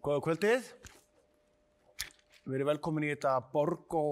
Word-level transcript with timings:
Góða 0.00 0.20
kvöldið. 0.24 0.68
Við 2.48 2.54
erum 2.56 2.68
velkomin 2.70 3.04
í 3.04 3.10
þetta 3.10 3.34
Borgó 3.52 4.04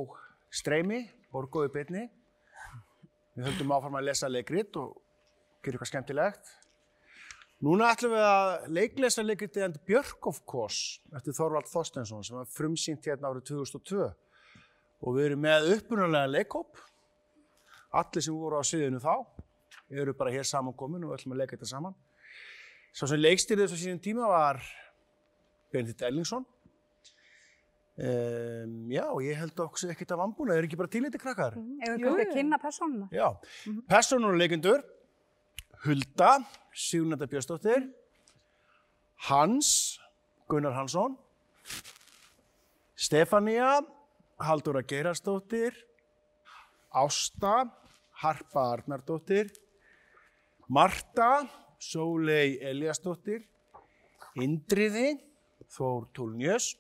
streymi, 0.53 0.99
Borgó 1.33 1.63
í 1.65 1.71
byrni. 1.73 2.03
Við 3.33 3.47
höldum 3.47 3.73
áfram 3.73 3.95
að 3.97 4.11
lesa 4.11 4.29
leikrit 4.29 4.75
og 4.77 4.99
gera 5.65 5.79
eitthvað 5.79 5.89
skemmtilegt. 5.89 6.51
Núna 7.65 7.89
ætlum 7.95 8.13
við 8.13 8.25
að 8.29 8.67
leiklesa 8.77 9.25
leikritið 9.25 9.65
And 9.65 9.79
Björk 9.89 10.29
of 10.29 10.43
Course 10.45 11.01
eftir 11.17 11.37
Þorvald 11.39 11.71
Þorstensson 11.71 12.27
sem 12.27 12.37
var 12.37 12.51
frumsýnt 12.53 13.09
hérna 13.09 13.31
árið 13.33 13.47
2002. 13.55 14.11
Og 15.01 15.17
við 15.17 15.31
erum 15.31 15.41
með 15.47 15.71
upprunalega 15.79 16.33
leikhóp. 16.35 16.83
Allir 17.97 18.27
sem 18.27 18.37
voru 18.37 18.61
á 18.61 18.63
sviðinu 18.63 19.01
þá 19.01 19.15
eru 19.89 20.13
bara 20.13 20.37
hér 20.37 20.45
samankomin 20.45 21.09
og 21.09 21.15
við 21.15 21.23
ætlum 21.23 21.39
að 21.39 21.43
leika 21.47 21.57
þetta 21.57 21.71
saman. 21.73 21.97
Svo 22.93 23.09
sem 23.09 23.25
leikstýrið 23.25 23.65
þessu 23.65 23.81
sínum 23.87 24.05
tíma 24.05 24.29
var 24.29 24.61
Benedikt 25.73 26.03
Ellingsson. 26.09 26.47
Um, 27.99 28.87
já, 28.95 29.03
ég 29.27 29.35
held 29.41 29.59
okkur 29.59 29.91
ekkert 29.91 30.13
af 30.15 30.21
ambúna, 30.23 30.53
það 30.53 30.61
er 30.61 30.67
ekki 30.69 30.79
bara 30.79 30.91
tíliti 30.93 31.19
krakkar. 31.19 31.57
Ef 31.59 31.97
við 31.97 32.05
kannski 32.05 32.27
að 32.29 32.37
kynna 32.37 32.59
persónuna. 32.63 33.09
Já, 33.11 33.27
persónuleikendur, 33.91 34.85
Hulda, 35.83 36.31
Signata 36.71 37.27
Björnsdóttir, 37.27 37.89
Hans, 39.27 39.99
Gunnar 40.47 40.79
Hansson, 40.79 41.19
Stefania, 42.95 43.81
Halldóra 44.39 44.85
Geirarsdóttir, 44.87 45.75
Ásta, 46.95 47.67
Harpa 48.23 48.73
Arnardóttir, 48.77 49.51
Marta, 50.69 51.49
Sólei 51.83 52.61
Eliasdóttir, 52.63 53.43
Indriði, 54.39 55.19
Þór 55.75 56.07
Túlnjös, 56.17 56.73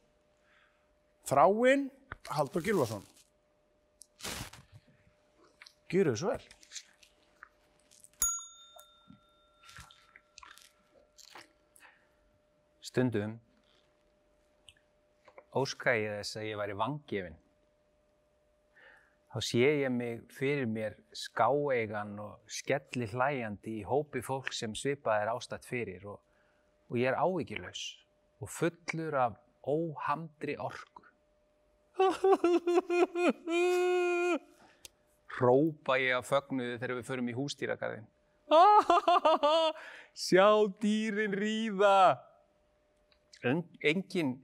Þráinn, 1.29 1.89
Haldur 2.33 2.65
Gilvason. 2.65 3.05
Gjöru 5.89 6.15
þið 6.15 6.23
svo 6.23 6.33
vel. 6.33 6.47
Stundum 12.89 13.37
óska 15.59 15.95
ég 15.97 16.19
þess 16.19 16.39
að 16.39 16.49
ég 16.49 16.59
væri 16.61 16.77
vangefin. 16.79 17.39
Þá 19.29 19.39
sé 19.45 19.71
ég 19.83 19.93
mig 19.93 20.21
fyrir 20.33 20.69
mér 20.69 20.97
skáeigan 21.13 22.15
og 22.23 22.53
skelli 22.59 23.09
hlæjandi 23.11 23.79
í 23.81 23.87
hópi 23.87 24.23
fólk 24.25 24.55
sem 24.57 24.75
svipað 24.77 25.25
er 25.25 25.33
ástætt 25.35 25.69
fyrir 25.69 26.07
og, 26.09 26.21
og 26.89 26.97
ég 26.97 27.11
er 27.11 27.19
ávíkjulegs 27.21 27.85
og 28.43 28.51
fullur 28.53 29.15
af 29.19 29.37
óhamdri 29.67 30.57
orku. 30.59 31.05
Hrópa 35.39 35.99
ég 35.99 36.15
af 36.17 36.29
fögnuðu 36.29 36.79
þegar 36.79 36.97
við 36.99 37.09
förum 37.09 37.31
í 37.31 37.37
hústýragarðin. 37.37 38.07
Sjá 40.25 40.49
dýrin 40.83 41.35
ríða! 41.37 42.19
En, 43.47 43.63
engin 43.85 44.39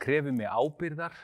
krefur 0.00 0.32
mig 0.32 0.48
ábyrðar, 0.48 1.16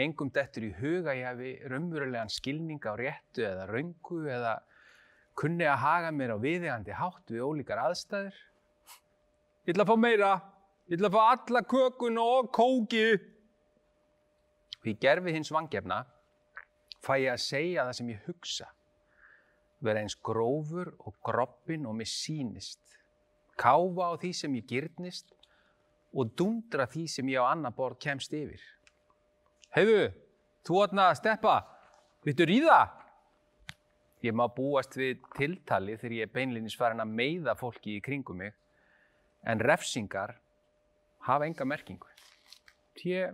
engum 0.00 0.30
dettur 0.34 0.64
í 0.66 0.72
huga 0.78 1.14
ég 1.18 1.28
hafi 1.28 1.52
raunverulegan 1.70 2.32
skilning 2.32 2.82
á 2.82 2.94
réttu 2.98 3.44
eða 3.46 3.68
röngu 3.70 4.24
eða 4.30 4.56
kunni 5.38 5.66
að 5.68 5.82
haga 5.82 6.10
mér 6.14 6.34
á 6.34 6.38
viðegandi 6.42 6.96
hátt 6.96 7.30
við 7.30 7.44
ólíkar 7.46 7.82
aðstæður. 7.84 8.34
Ég 9.62 9.74
ætla 9.74 9.84
að 9.86 9.92
fá 9.92 9.96
meira, 10.00 10.32
ég 10.92 10.98
ætla 10.98 11.08
að 11.08 11.14
fá 11.16 11.22
alla 11.32 11.60
kökun 11.64 12.18
og 12.20 12.50
kóki. 12.52 13.06
Og 14.82 14.88
í 14.90 14.92
gerfi 15.00 15.32
hins 15.32 15.48
vangefna 15.54 16.02
fæ 17.00 17.14
ég 17.22 17.32
að 17.32 17.44
segja 17.46 17.86
það 17.86 17.96
sem 17.96 18.10
ég 18.12 18.26
hugsa. 18.26 18.68
Vera 19.80 20.02
eins 20.02 20.18
grófur 20.20 20.92
og 21.00 21.16
groppin 21.24 21.86
og 21.88 21.96
mér 21.96 22.10
sýnist. 22.12 22.82
Káfa 23.56 24.12
á 24.12 24.20
því 24.20 24.32
sem 24.36 24.58
ég 24.60 24.68
gyrnist 24.68 25.32
og 26.12 26.34
dundra 26.36 26.84
því 26.84 27.06
sem 27.08 27.32
ég 27.32 27.40
á 27.40 27.48
annar 27.48 27.72
borð 27.72 27.96
kemst 28.04 28.36
yfir. 28.36 28.60
Heiðu, 29.72 30.10
þú 30.68 30.84
ætna 30.84 31.08
að 31.08 31.22
steppa, 31.22 31.56
vittu 32.26 32.44
ríða? 32.44 32.82
Ég 34.22 34.36
má 34.36 34.44
búast 34.52 34.92
við 35.00 35.24
tiltali 35.38 35.96
þegar 35.96 36.18
ég 36.18 36.28
er 36.28 36.36
beinlinis 36.36 36.76
farin 36.76 37.00
að 37.00 37.16
meiða 37.16 37.56
fólki 37.56 37.96
í 37.96 38.04
kringum 38.04 38.44
mig, 38.44 38.52
en 39.42 39.64
refsingar 39.64 40.36
hafa 41.26 41.46
enga 41.46 41.66
merkingu. 41.68 42.08
Ég, 43.06 43.32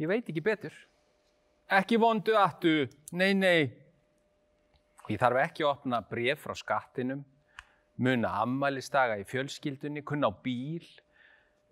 ég 0.00 0.10
veit 0.10 0.28
ekki 0.28 0.42
betur. 0.44 0.74
Ekki 1.72 1.96
vondu 1.98 2.34
aftu, 2.36 2.84
nei, 3.16 3.32
nei. 3.34 3.70
Ég 5.08 5.20
þarf 5.20 5.40
ekki 5.42 5.64
að 5.64 5.70
opna 5.70 6.00
bref 6.08 6.44
frá 6.44 6.54
skattinum, 6.56 7.24
muna 8.00 8.30
ammælistaga 8.42 9.16
í 9.20 9.24
fjölskyldunni, 9.28 10.04
kunna 10.06 10.28
á 10.28 10.32
bíl, 10.44 10.84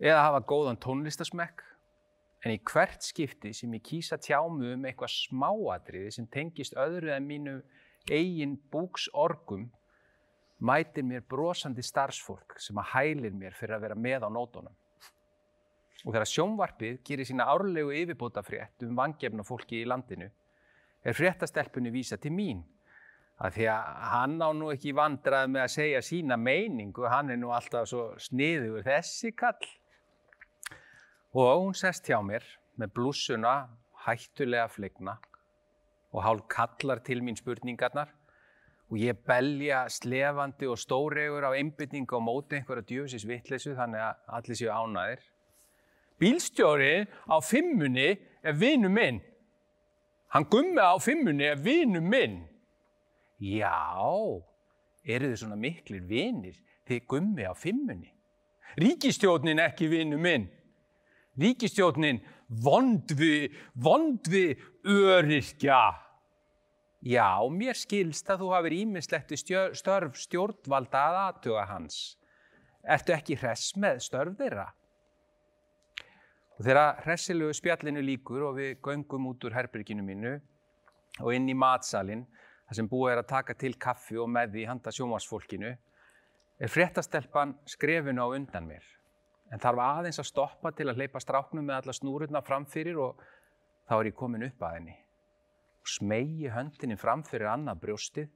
eða 0.01 0.25
hafa 0.29 0.43
góðan 0.49 0.81
tónlistasmekk. 0.81 1.63
En 2.43 2.57
í 2.57 2.59
hvert 2.67 3.05
skipti 3.07 3.53
sem 3.55 3.73
ég 3.77 3.85
kýsa 3.87 4.19
tjámu 4.19 4.73
um 4.75 4.89
eitthvað 4.89 5.13
smáatriði 5.15 6.11
sem 6.17 6.27
tengist 6.27 6.75
öðru 6.75 7.13
en 7.15 7.29
mínu 7.29 7.61
eigin 8.11 8.57
búksorgum, 8.73 9.69
mætir 10.59 11.07
mér 11.07 11.23
brosandi 11.29 11.85
starfsfólk 11.87 12.57
sem 12.63 12.79
að 12.79 12.91
hælir 12.97 13.37
mér 13.37 13.55
fyrir 13.55 13.77
að 13.77 13.87
vera 13.87 13.99
með 13.99 14.27
á 14.27 14.31
nótunum. 14.35 14.75
Og 16.03 16.11
þegar 16.11 16.29
sjónvarpið 16.29 17.01
gerir 17.07 17.29
sína 17.29 17.47
árlegu 17.53 17.93
yfirbótafrétt 17.95 18.83
um 18.87 18.97
vangefna 18.99 19.45
fólki 19.47 19.83
í 19.83 19.89
landinu, 19.89 20.29
er 21.03 21.19
fréttastelpunni 21.19 21.93
vísa 21.95 22.19
til 22.19 22.33
mín. 22.35 22.63
Að 23.43 23.57
því 23.57 23.69
að 23.73 23.93
hann 24.13 24.35
á 24.43 24.51
nú 24.55 24.71
ekki 24.71 24.95
vandrað 24.95 25.49
með 25.51 25.65
að 25.65 25.75
segja 25.75 26.03
sína 26.07 26.39
meiningu, 26.39 27.07
hann 27.11 27.31
er 27.31 27.39
nú 27.41 27.51
alltaf 27.55 27.89
svo 27.91 28.11
sniður 28.23 28.85
þessi 28.87 29.33
kall. 29.35 29.63
Og 31.35 31.65
hún 31.65 31.79
sest 31.79 32.11
hjá 32.11 32.19
mér 32.23 32.45
með 32.79 32.93
blússuna 32.99 33.55
hættulega 34.05 34.67
flegna 34.71 35.17
og 36.13 36.25
hálf 36.27 36.49
kallar 36.53 37.01
til 37.07 37.23
mín 37.25 37.39
spurningarnar 37.39 38.11
og 38.93 38.99
ég 39.01 39.17
belja 39.25 39.87
slefandi 39.89 40.69
og 40.69 40.77
stóregur 40.81 41.47
á 41.49 41.57
einbytningu 41.57 42.19
á 42.19 42.21
móti 42.21 42.59
einhverja 42.59 42.85
djöfisins 42.85 43.25
vittleysu 43.25 43.73
þannig 43.79 44.03
að 44.05 44.35
allir 44.39 44.59
séu 44.61 44.75
ánæðir. 44.75 45.23
Bílstjóri 46.23 47.03
á 47.27 47.37
fimmunni 47.43 48.15
er 48.47 48.55
vinu 48.55 48.89
minn. 48.89 49.19
Hann 50.31 50.47
gummi 50.47 50.79
á 50.79 50.95
fimmunni 51.03 51.49
er 51.51 51.59
vinu 51.59 52.01
minn. 52.01 52.45
Já, 53.43 53.75
eru 55.03 55.33
þið 55.33 55.41
svona 55.41 55.59
miklir 55.59 56.05
vinir 56.07 56.61
þið 56.87 57.07
gummi 57.11 57.43
á 57.43 57.53
fimmunni? 57.59 58.13
Ríkistjórnin 58.79 59.61
ekki 59.61 59.89
vinu 59.91 60.21
minn. 60.23 60.47
Ríkistjórnin 61.43 62.21
vondvi, 62.63 63.51
vondvi 63.75 64.53
öryrkja. 64.87 65.83
Já, 67.03 67.35
mér 67.51 67.75
skilst 67.75 68.31
að 68.31 68.45
þú 68.45 68.53
hafið 68.55 68.77
ímislegt 68.79 69.35
störf 69.75 70.21
stjórnvalda 70.23 71.03
að 71.09 71.19
aðtuga 71.25 71.65
hans. 71.73 71.99
Ertu 72.87 73.17
ekki 73.17 73.41
hress 73.41 73.75
með 73.75 73.99
störf 74.07 74.39
þeirra? 74.39 74.69
Og 76.59 76.67
þegar 76.67 77.03
hressilegu 77.07 77.53
spjallinu 77.57 78.03
líkur 78.05 78.47
og 78.49 78.57
við 78.59 78.75
göngum 78.85 79.29
út 79.31 79.45
úr 79.49 79.57
herbyrginu 79.57 80.05
mínu 80.07 80.35
og 81.21 81.35
inn 81.35 81.49
í 81.49 81.57
matsalinn, 81.57 82.25
þar 82.69 82.79
sem 82.79 82.89
búið 82.89 83.13
er 83.13 83.23
að 83.23 83.31
taka 83.33 83.57
til 83.59 83.75
kaffi 83.81 84.19
og 84.21 84.31
með 84.33 84.57
því 84.57 84.67
handa 84.71 84.93
sjómarsfólkinu, 84.95 85.73
er 86.63 86.71
fréttastelpan 86.71 87.57
skrefinu 87.69 88.25
á 88.25 88.29
undan 88.37 88.69
mér 88.69 88.85
en 89.53 89.61
þarf 89.61 89.83
aðeins 89.85 90.21
að 90.23 90.29
stoppa 90.31 90.73
til 90.73 90.89
að 90.89 91.01
hleypa 91.01 91.21
stráknum 91.21 91.67
með 91.69 91.83
alla 91.83 91.95
snúrurna 91.97 92.43
framfyrir 92.45 93.01
og 93.03 93.21
þá 93.89 93.95
er 93.99 94.09
ég 94.09 94.17
komin 94.17 94.47
upp 94.47 94.65
að 94.65 94.77
henni 94.79 94.95
og 95.83 95.91
smegi 95.93 96.49
höndinni 96.55 96.97
framfyrir 97.01 97.51
annað 97.51 97.83
brjóstið 97.83 98.31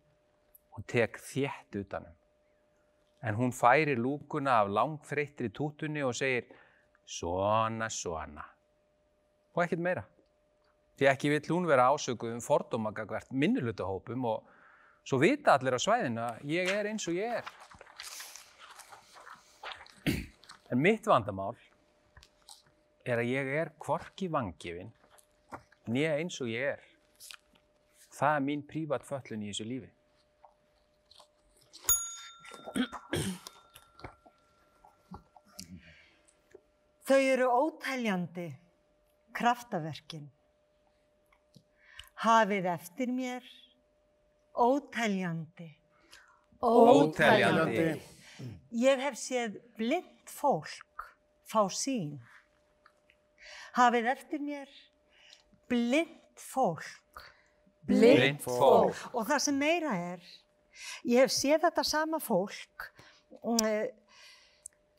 og 0.76 0.84
tek 0.90 1.16
þétt 1.22 1.78
utanum. 1.80 2.12
En 3.22 3.38
hún 3.38 3.54
færir 3.54 3.96
lúkuna 3.96 4.58
af 4.60 4.72
langþreyttri 4.74 5.48
tútunni 5.54 6.02
og 6.04 6.12
segir 6.18 6.50
svona, 7.06 7.88
svona 7.90 8.44
og 9.56 9.62
ekkert 9.64 9.82
meira. 9.82 10.02
Því 10.96 11.08
ekki 11.10 11.30
vill 11.32 11.52
hún 11.52 11.68
vera 11.68 11.88
ásökuð 11.92 12.34
um 12.36 12.42
fordómagagvert 12.44 13.32
minnulutahópum 13.32 14.26
og 14.28 14.50
svo 15.04 15.20
vita 15.20 15.54
allir 15.56 15.76
á 15.76 15.80
svæðinu 15.80 16.22
að 16.24 16.52
ég 16.52 16.72
er 16.72 16.90
eins 16.90 17.08
og 17.08 17.16
ég 17.16 17.38
er. 17.40 17.48
En 20.72 20.82
mitt 20.82 21.06
vandamál 21.06 21.56
er 23.06 23.22
að 23.22 23.32
ég 23.32 23.52
er 23.60 23.72
kvorki 23.80 24.28
vangifin 24.32 24.92
nýja 25.86 26.16
eins 26.18 26.40
og 26.42 26.50
ég 26.50 26.74
er. 26.74 26.82
Það 28.16 28.36
er 28.36 28.46
mín 28.48 28.64
prívat 28.66 29.04
föllun 29.06 29.44
í 29.44 29.52
þessu 29.52 29.68
lífi. 29.68 29.90
Þau 37.06 37.20
eru 37.22 37.46
ótæljandi, 37.46 38.48
kraftaverkin. 39.36 40.24
Hafið 42.24 42.66
eftir 42.72 43.12
mér, 43.14 43.44
ótæljandi. 44.58 45.68
Óteljandi. 46.66 47.84
Ég 48.74 49.02
hef 49.04 49.18
séð 49.20 49.60
blind 49.78 50.32
fólk 50.32 51.04
fá 51.46 51.62
sín. 51.70 52.16
Hafið 53.76 54.08
eftir 54.10 54.42
mér, 54.42 54.72
blind 55.70 56.40
fólk. 56.40 57.22
Blind 57.86 58.42
fólk. 58.42 58.98
Og 59.14 59.28
það 59.28 59.44
sem 59.46 59.60
meira 59.60 59.94
er, 60.08 60.26
ég 61.06 61.22
hef 61.22 61.34
séð 61.36 61.68
þetta 61.68 61.86
sama 61.86 62.18
fólk 62.18 62.88
uh, 63.46 63.86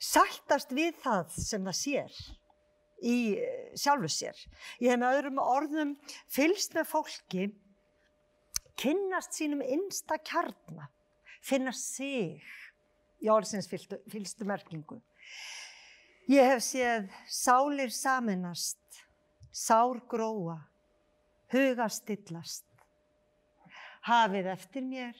sættast 0.07 0.73
við 0.75 0.97
það 1.03 1.31
sem 1.35 1.65
það 1.67 1.79
sér 1.81 2.19
í 3.03 3.17
uh, 3.37 3.71
sjálfu 3.77 4.09
sér. 4.11 4.43
Ég 4.81 4.93
hef 4.93 5.01
með 5.01 5.17
öðrum 5.17 5.41
orðum 5.43 5.95
fylgst 6.33 6.77
með 6.77 6.89
fólki, 6.91 7.49
kynnast 8.77 9.37
sínum 9.37 9.63
innsta 9.65 10.19
kjarna, 10.21 10.89
finna 11.41 11.73
sig 11.73 12.41
í 13.21 13.29
orðsins 13.33 13.69
fylgstu 13.69 14.45
merkingu. 14.47 14.99
Ég 16.27 16.43
hef 16.43 16.63
séð 16.65 17.07
sálir 17.31 17.93
saminast, 17.95 18.81
sár 19.51 20.01
gróa, 20.11 20.57
huga 21.53 21.87
stillast. 21.89 22.65
Hafið 24.07 24.49
eftir 24.51 24.83
mér, 24.83 25.15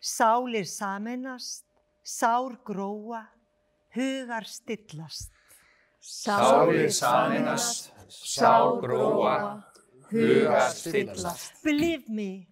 sálir 0.00 0.66
saminast, 0.68 1.64
sár 2.02 2.56
gróa, 2.64 3.26
hugar 3.96 4.46
stillast. 4.48 5.32
Sálir 6.00 6.90
sameinast, 6.92 7.92
sár 8.08 8.80
gróa, 8.80 9.64
hugar 10.10 10.70
stillast. 10.70 11.62
Believe 11.64 12.08
me, 12.08 12.46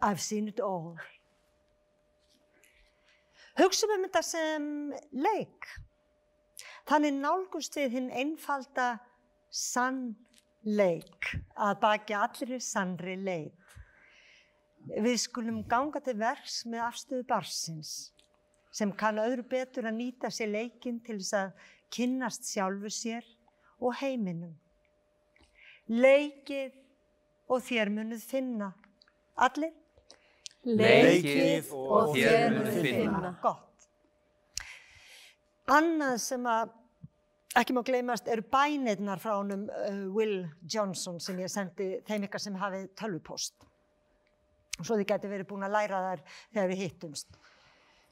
I've 0.00 0.20
seen 0.20 0.48
it 0.48 0.60
all. 0.60 0.96
Hugsum 3.58 3.90
um 3.90 4.06
þetta 4.06 4.22
sem 4.22 4.66
leik. 5.12 5.66
Þannig 6.88 7.18
nálgumst 7.18 7.74
við 7.76 7.96
hinn 7.98 8.12
einfalda 8.14 8.92
sannleik 9.50 11.32
að 11.58 11.80
baki 11.82 12.16
allri 12.16 12.60
sannri 12.62 13.16
leik. 13.18 13.74
Við 14.88 15.18
skulum 15.20 15.64
ganga 15.68 16.00
til 16.00 16.14
verks 16.16 16.62
með 16.70 16.86
afstöðu 16.86 17.26
barsins 17.28 17.96
sem 18.74 18.92
kann 18.92 19.20
öðru 19.22 19.44
betur 19.48 19.88
að 19.88 19.98
nýta 19.98 20.30
sér 20.32 20.52
leikinn 20.52 21.00
til 21.04 21.18
þess 21.20 21.36
að 21.38 21.68
kynnast 21.94 22.48
sjálfu 22.50 22.90
sér 22.92 23.26
og 23.80 23.96
heiminum. 24.00 24.54
Leikið 25.88 26.74
og 27.48 27.62
þér 27.64 27.92
munuð 27.94 28.24
finna. 28.28 28.72
Allir? 29.38 29.72
Leikið 30.68 31.70
og 31.72 32.12
þér 32.16 32.58
munuð 32.58 32.82
finna. 32.84 33.32
Gott. 33.42 33.88
Annað 35.68 36.18
sem 36.24 36.44
að 36.48 36.74
ekki 37.58 37.74
má 37.76 37.82
gleymast 37.84 38.28
eru 38.30 38.44
bænirnar 38.52 39.20
frá 39.20 39.34
honum 39.38 39.66
uh, 39.68 40.04
Will 40.14 40.42
Johnson 40.62 41.18
sem 41.20 41.40
ég 41.42 41.50
sendi 41.52 41.96
þeim 42.08 42.28
ykkar 42.28 42.44
sem 42.44 42.56
hafið 42.60 42.88
tölvupost. 42.98 43.68
Svo 44.78 44.94
þið 44.94 45.08
geti 45.10 45.30
verið 45.30 45.48
búin 45.50 45.66
að 45.66 45.74
læra 45.74 46.02
þær 46.04 46.24
þegar 46.54 46.70
við 46.72 46.82
hittumst. 46.84 47.38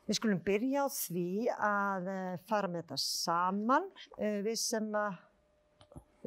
Við 0.06 0.18
skulum 0.20 0.42
byrja 0.46 0.84
á 0.86 0.88
því 0.94 1.28
að 1.50 2.10
uh, 2.12 2.34
fara 2.46 2.68
með 2.70 2.84
þetta 2.84 2.98
saman. 3.02 3.88
Uh, 4.14 4.38
við 4.46 4.58
sem 4.62 4.86
að, 4.94 5.16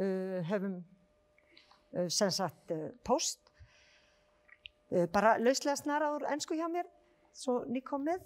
uh, 0.04 0.40
höfum 0.50 0.82
sem 2.14 2.30
sagt 2.30 2.70
post. 3.02 3.40
Bara 5.10 5.32
lauslega 5.42 5.74
snara 5.80 6.12
úr 6.14 6.28
ennsku 6.30 6.54
hjá 6.54 6.68
mér, 6.70 6.86
svo 7.34 7.64
nýkomið. 7.66 8.22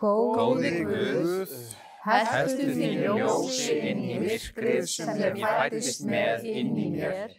Góði 0.00 0.70
Guð, 0.88 1.52
heldu 2.06 2.70
þín 2.72 3.02
ljósi 3.02 3.76
inn 3.90 4.00
í 4.00 4.16
myrkrið 4.22 4.88
sem 4.94 5.12
ég 5.20 5.36
fættist 5.42 6.08
með 6.08 6.48
inn 6.54 6.72
í 6.80 6.88
mér 6.96 7.36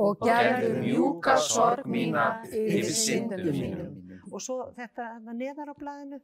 og 0.00 0.24
gerðu 0.24 0.72
mjúka 0.80 1.36
sorg 1.44 1.84
mína 1.88 2.26
yfir 2.48 2.92
syndum 2.96 3.48
mínum. 3.52 4.05
Og 4.36 4.42
svo 4.44 4.56
þetta 4.76 5.10
neðar 5.32 5.72
á 5.72 5.74
blaðinu. 5.78 6.20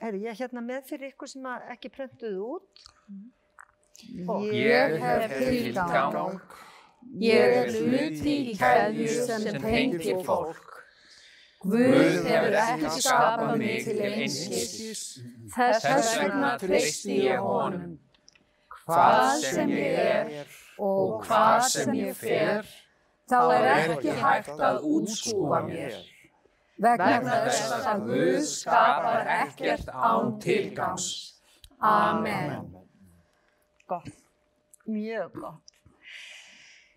Herri, 0.00 0.24
ég 0.26 0.32
er 0.34 0.38
hérna 0.42 0.62
með 0.64 0.88
fyrir 0.90 1.12
ykkur 1.14 1.30
sem 1.30 1.44
ekki 1.72 1.90
prentuðu 1.94 2.56
út. 2.56 2.86
Ég 4.52 4.96
hef 5.00 5.36
tilgang, 5.38 6.40
Ég 7.22 7.52
er 7.60 7.68
hluti 7.70 8.32
í 8.50 8.54
keðju 8.58 9.12
sem 9.28 9.44
tengir 9.62 10.24
fólk. 10.26 10.72
Guð 11.62 12.26
hefur 12.26 12.56
ekki 12.60 12.90
skapað 12.96 13.52
mig 13.60 13.86
til 13.86 14.00
einskis. 14.08 15.04
Þess 15.54 16.10
vegna 16.18 16.50
treysti 16.60 17.20
ég 17.28 17.46
honum. 17.46 17.94
Hvað 18.86 19.46
sem 19.46 19.72
ég 19.72 20.02
er 20.02 20.58
og 20.82 21.24
hvað 21.24 21.62
sem 21.72 21.94
ég 21.96 22.18
fer, 22.18 22.68
þá 23.30 23.38
er 23.54 23.70
ekki 23.72 24.18
hægt 24.20 24.52
að 24.68 24.84
útskúfa 24.90 25.62
mér. 25.70 25.96
Vegna 26.76 27.36
þess 27.46 27.86
að 27.88 28.02
Guð 28.04 28.42
skapar 28.50 29.30
ekkert 29.38 29.88
án 29.88 30.34
tilgangs. 30.42 31.06
Amen. 31.80 32.66
Gott, 33.88 34.10
mjög 34.84 35.38
gott. 35.40 35.72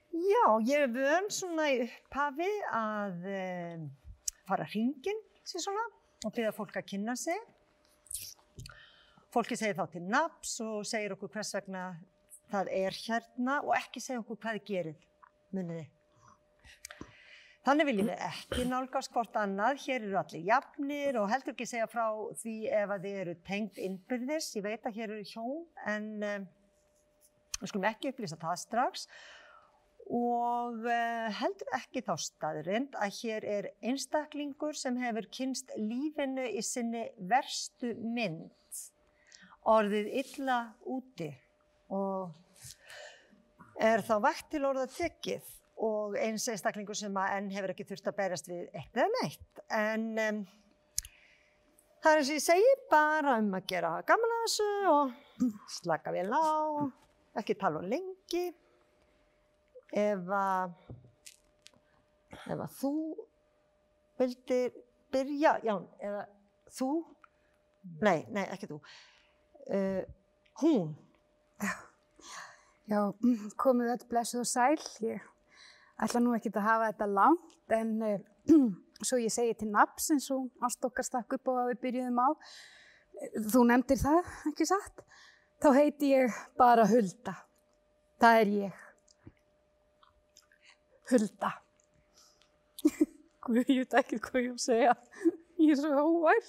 Já, 0.10 0.46
ég 0.66 0.84
er 0.84 0.92
vön 0.92 1.30
svona 1.32 1.70
í 1.72 1.84
upphafi 1.86 2.50
að 2.76 3.28
um, 3.30 3.86
fara 4.50 4.66
hringin, 4.72 5.22
sér 5.48 5.64
svona, 5.64 5.86
og 6.26 6.34
byrja 6.34 6.52
fólk 6.58 6.80
að 6.82 6.88
kynna 6.90 7.16
sig. 7.20 7.38
Fólki 9.30 9.56
segir 9.60 9.78
þá 9.78 9.86
til 9.94 10.02
naps 10.10 10.56
og 10.66 10.82
segir 10.90 11.14
okkur 11.14 11.32
hvers 11.36 11.54
vegna 11.56 11.84
það 12.50 12.72
er 12.74 12.98
hérna 13.06 13.60
og 13.62 13.76
ekki 13.78 14.02
segja 14.02 14.24
okkur 14.24 14.42
hvað 14.42 14.58
þið 14.58 14.70
gerir, 14.74 15.00
muniði. 15.54 15.86
Þannig 17.68 17.90
viljum 17.90 18.08
við 18.08 18.22
ekki 18.24 18.66
nálgast 18.70 19.12
hvort 19.12 19.36
annað. 19.36 19.82
Hér 19.84 20.06
eru 20.06 20.20
allir 20.22 20.46
jafnir 20.48 21.18
og 21.20 21.28
heldur 21.32 21.56
ekki 21.56 21.68
segja 21.68 21.90
frá 21.92 22.06
því 22.40 22.54
ef 22.72 22.94
að 22.96 23.08
þið 23.08 23.18
eru 23.24 23.34
tengt 23.50 23.82
innbyrðis. 23.84 24.54
Ég 24.56 24.64
veit 24.64 24.88
að 24.88 24.96
hér 24.96 25.12
eru 25.12 25.26
hjón 25.28 25.66
en 25.92 26.08
um, 26.30 26.46
við 27.60 27.74
skulum 27.74 27.90
ekki 27.92 28.14
upplýsa 28.14 28.40
það 28.40 28.62
strax. 28.64 29.06
Og 30.08 30.88
uh, 30.88 31.28
heldur 31.42 31.76
ekki 31.76 32.06
þá 32.08 32.14
staðrind 32.30 32.96
að 32.96 33.20
hér 33.20 33.50
er 33.58 33.70
einstaklingur 33.92 34.80
sem 34.80 34.96
hefur 35.04 35.28
kynst 35.28 35.76
lífinu 35.76 36.48
í 36.48 36.64
sinni 36.66 37.10
verstu 37.20 37.92
mynd. 38.00 38.56
Orðið 39.68 40.14
illa 40.24 40.62
úti 40.88 41.34
og 41.92 42.32
er 43.84 44.00
þá 44.08 44.16
vægt 44.24 44.54
til 44.56 44.64
orða 44.72 44.88
tekið 44.96 45.59
og 45.86 46.16
eins 46.20 46.48
einstaklingur 46.52 46.98
sem 46.98 47.16
að 47.20 47.36
enn 47.38 47.52
hefur 47.54 47.74
ekki 47.74 47.86
þurft 47.88 48.10
að 48.12 48.18
berjast 48.20 48.50
við 48.50 48.66
eitt 48.76 48.98
eða 48.98 49.10
neitt. 49.16 49.62
En 49.76 50.06
um, 50.24 50.40
það 52.04 52.12
er 52.12 52.22
eins 52.22 52.32
og 52.32 52.38
ég 52.38 52.46
segi 52.46 52.74
bara 52.92 53.38
um 53.40 53.52
að 53.58 53.68
gera 53.72 53.94
gaman 54.08 54.36
að 54.36 54.44
þessu 54.46 54.70
og 54.92 55.46
slaka 55.80 56.14
vel 56.16 56.28
á, 56.36 56.48
ekki 57.42 57.58
tala 57.60 57.84
um 57.84 57.90
lengi. 57.92 58.46
Ef 59.90 60.34
að, 60.38 60.76
ef 62.44 62.60
að 62.60 62.76
þú 62.78 62.94
vildir 64.20 64.76
byrja, 65.10 65.56
já, 65.66 65.74
eða 66.06 66.26
þú, 66.76 66.90
nei, 68.06 68.20
nei, 68.30 68.44
ekki 68.52 68.70
þú, 68.70 68.84
uh, 69.74 70.04
hún, 70.62 70.92
Já, 72.90 73.04
komið 73.62 73.92
öll 73.94 74.06
blessuð 74.10 74.40
og 74.42 74.48
sæl. 74.50 74.86
Ég 75.06 75.26
ætla 76.06 76.22
nú 76.24 76.36
ekki 76.36 76.52
að 76.54 76.68
hafa 76.68 76.92
þetta 76.92 77.08
langt 77.12 77.76
en 77.76 77.96
uh, 78.06 78.18
svo 79.08 79.20
ég 79.22 79.34
segi 79.34 79.56
til 79.60 79.70
nafns 79.74 80.10
eins 80.14 80.30
og 80.36 80.50
ástokkar 80.66 81.08
stakk 81.08 81.38
upp 81.38 81.52
og 81.52 81.72
við 81.72 81.82
byrjuðum 81.86 82.22
á. 82.24 82.30
Þú 83.52 83.64
nefndir 83.68 84.00
það, 84.00 84.28
ekki 84.52 84.68
satt? 84.70 85.04
Þá 85.60 85.70
heiti 85.76 86.14
ég 86.14 86.36
bara 86.60 86.86
Hulda. 86.88 87.36
Það 88.20 88.42
er 88.44 88.54
ég. 88.56 88.84
Hulda. 91.10 91.52
Guð, 93.44 93.64
ég 93.66 93.82
veit 93.82 93.98
ekki 94.00 94.22
hvað 94.24 94.46
ég 94.46 94.54
á 94.54 94.56
að 94.56 94.64
segja. 94.64 94.94
Ég 95.60 95.74
er 95.74 95.82
svo 95.82 95.92
hóvær. 95.98 96.46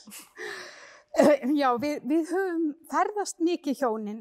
Já, 1.59 1.69
við, 1.83 1.97
við 2.07 2.31
höfum 2.31 2.67
ferðast 2.91 3.41
mikið 3.43 3.83
hjónin. 3.83 4.21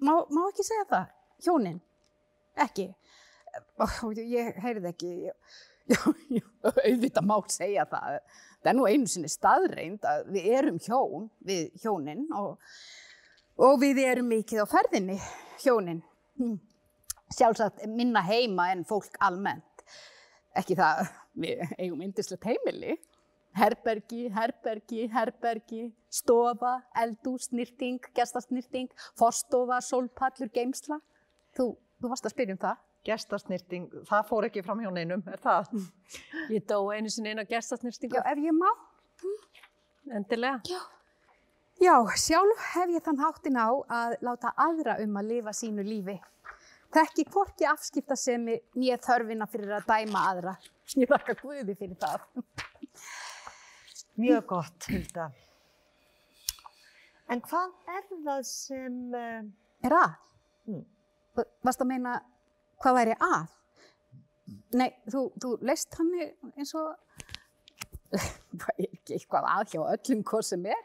Má, 0.00 0.14
má 0.32 0.40
ekki 0.48 0.64
segja 0.64 0.86
það? 0.88 1.10
Hjónin? 1.44 1.80
Ekki? 2.58 2.86
Ég 4.22 4.60
heyrði 4.62 4.92
ekki. 4.92 5.12
Auðvitað 6.68 7.24
má 7.24 7.36
segja 7.48 7.86
það. 7.88 8.20
Það 8.58 8.70
er 8.72 8.76
nú 8.76 8.86
einu 8.90 9.08
sinni 9.08 9.30
staðreind 9.32 10.04
að 10.08 10.32
við 10.34 10.48
erum 10.58 10.80
hjón, 10.82 11.28
við 11.46 11.68
hjónin 11.82 12.26
og 12.36 12.58
Og 13.58 13.80
við 13.82 13.98
erum 14.06 14.28
mikið 14.30 14.62
á 14.62 14.66
ferðinni, 14.70 15.16
hjónin. 15.64 15.98
Hm. 16.38 16.58
Sjálfsagt 17.34 17.82
minna 17.90 18.22
heima 18.22 18.68
en 18.70 18.84
fólk 18.86 19.18
almennt. 19.18 19.82
Ekki 20.56 20.76
það, 20.78 21.08
við 21.42 21.64
eigum 21.74 22.04
yndislegt 22.06 22.46
heimili. 22.46 22.94
Herbergi, 23.58 24.28
herbergi, 24.30 25.08
herbergi, 25.10 25.88
stofa, 26.14 26.76
eldús, 27.02 27.48
snirting, 27.48 27.98
gestasnirting, 28.14 28.92
forstofa, 29.18 29.80
sólpallur, 29.82 30.52
geimsla. 30.54 31.00
Þú, 31.58 31.72
þú 31.98 32.12
varst 32.12 32.30
að 32.30 32.36
spyrja 32.36 32.54
um 32.54 32.62
það. 32.62 32.84
Gestasnirting, 33.08 33.88
það 34.08 34.28
fór 34.28 34.46
ekki 34.50 34.62
fram 34.66 34.82
hjá 34.84 34.90
neinum, 34.92 35.24
er 35.32 35.40
það? 35.40 35.72
Ég 36.54 36.66
dó 36.68 36.82
einu 36.92 37.10
sinni 37.12 37.32
inn 37.32 37.42
á 37.42 37.46
gestasnýrstingu. 37.48 38.20
Já, 38.20 38.24
ef 38.28 38.44
ég 38.44 38.56
má. 38.56 38.68
Endilega. 40.18 40.60
Já. 40.68 40.80
Já, 41.78 41.94
sjálf 42.18 42.62
hef 42.72 42.90
ég 42.90 43.04
þann 43.06 43.20
háttin 43.22 43.58
á 43.60 43.70
að 43.70 44.16
láta 44.26 44.50
aðra 44.58 44.96
um 45.04 45.18
að 45.20 45.28
lifa 45.30 45.52
sínu 45.54 45.84
lífi. 45.86 46.16
Þekki 46.94 47.24
hvorki 47.30 47.68
afskiptasemi 47.68 48.56
nýja 48.80 48.96
þörfina 49.04 49.46
fyrir 49.50 49.76
að 49.76 49.86
dæma 49.86 50.22
aðra. 50.32 50.54
Ég 50.98 51.10
þakka 51.10 51.36
Guði 51.38 51.76
fyrir 51.78 51.98
það. 52.00 52.24
Mjög 54.18 54.46
gott, 54.50 54.88
Hulda. 54.90 55.28
En 57.30 57.44
hvað 57.44 57.94
er 57.94 58.06
það 58.26 58.42
sem... 58.48 58.98
Uh, 59.14 59.86
Er 59.86 59.94
að? 59.94 60.14
Mm. 60.66 60.84
Varst 61.62 61.84
að 61.84 61.90
meina 61.92 62.16
hvað 62.82 62.98
væri 63.00 63.18
að? 63.28 63.54
Nei, 64.78 64.88
þú, 65.10 65.28
þú 65.40 65.52
leist 65.68 65.96
hann 65.98 66.14
eins 66.22 66.74
og 66.78 66.94
er 68.16 68.24
ekki 68.88 69.18
eitthvað 69.18 69.48
að 69.52 69.74
hjá 69.74 69.80
öllum 69.84 70.24
hvað 70.28 70.44
sem 70.48 70.66
er 70.72 70.82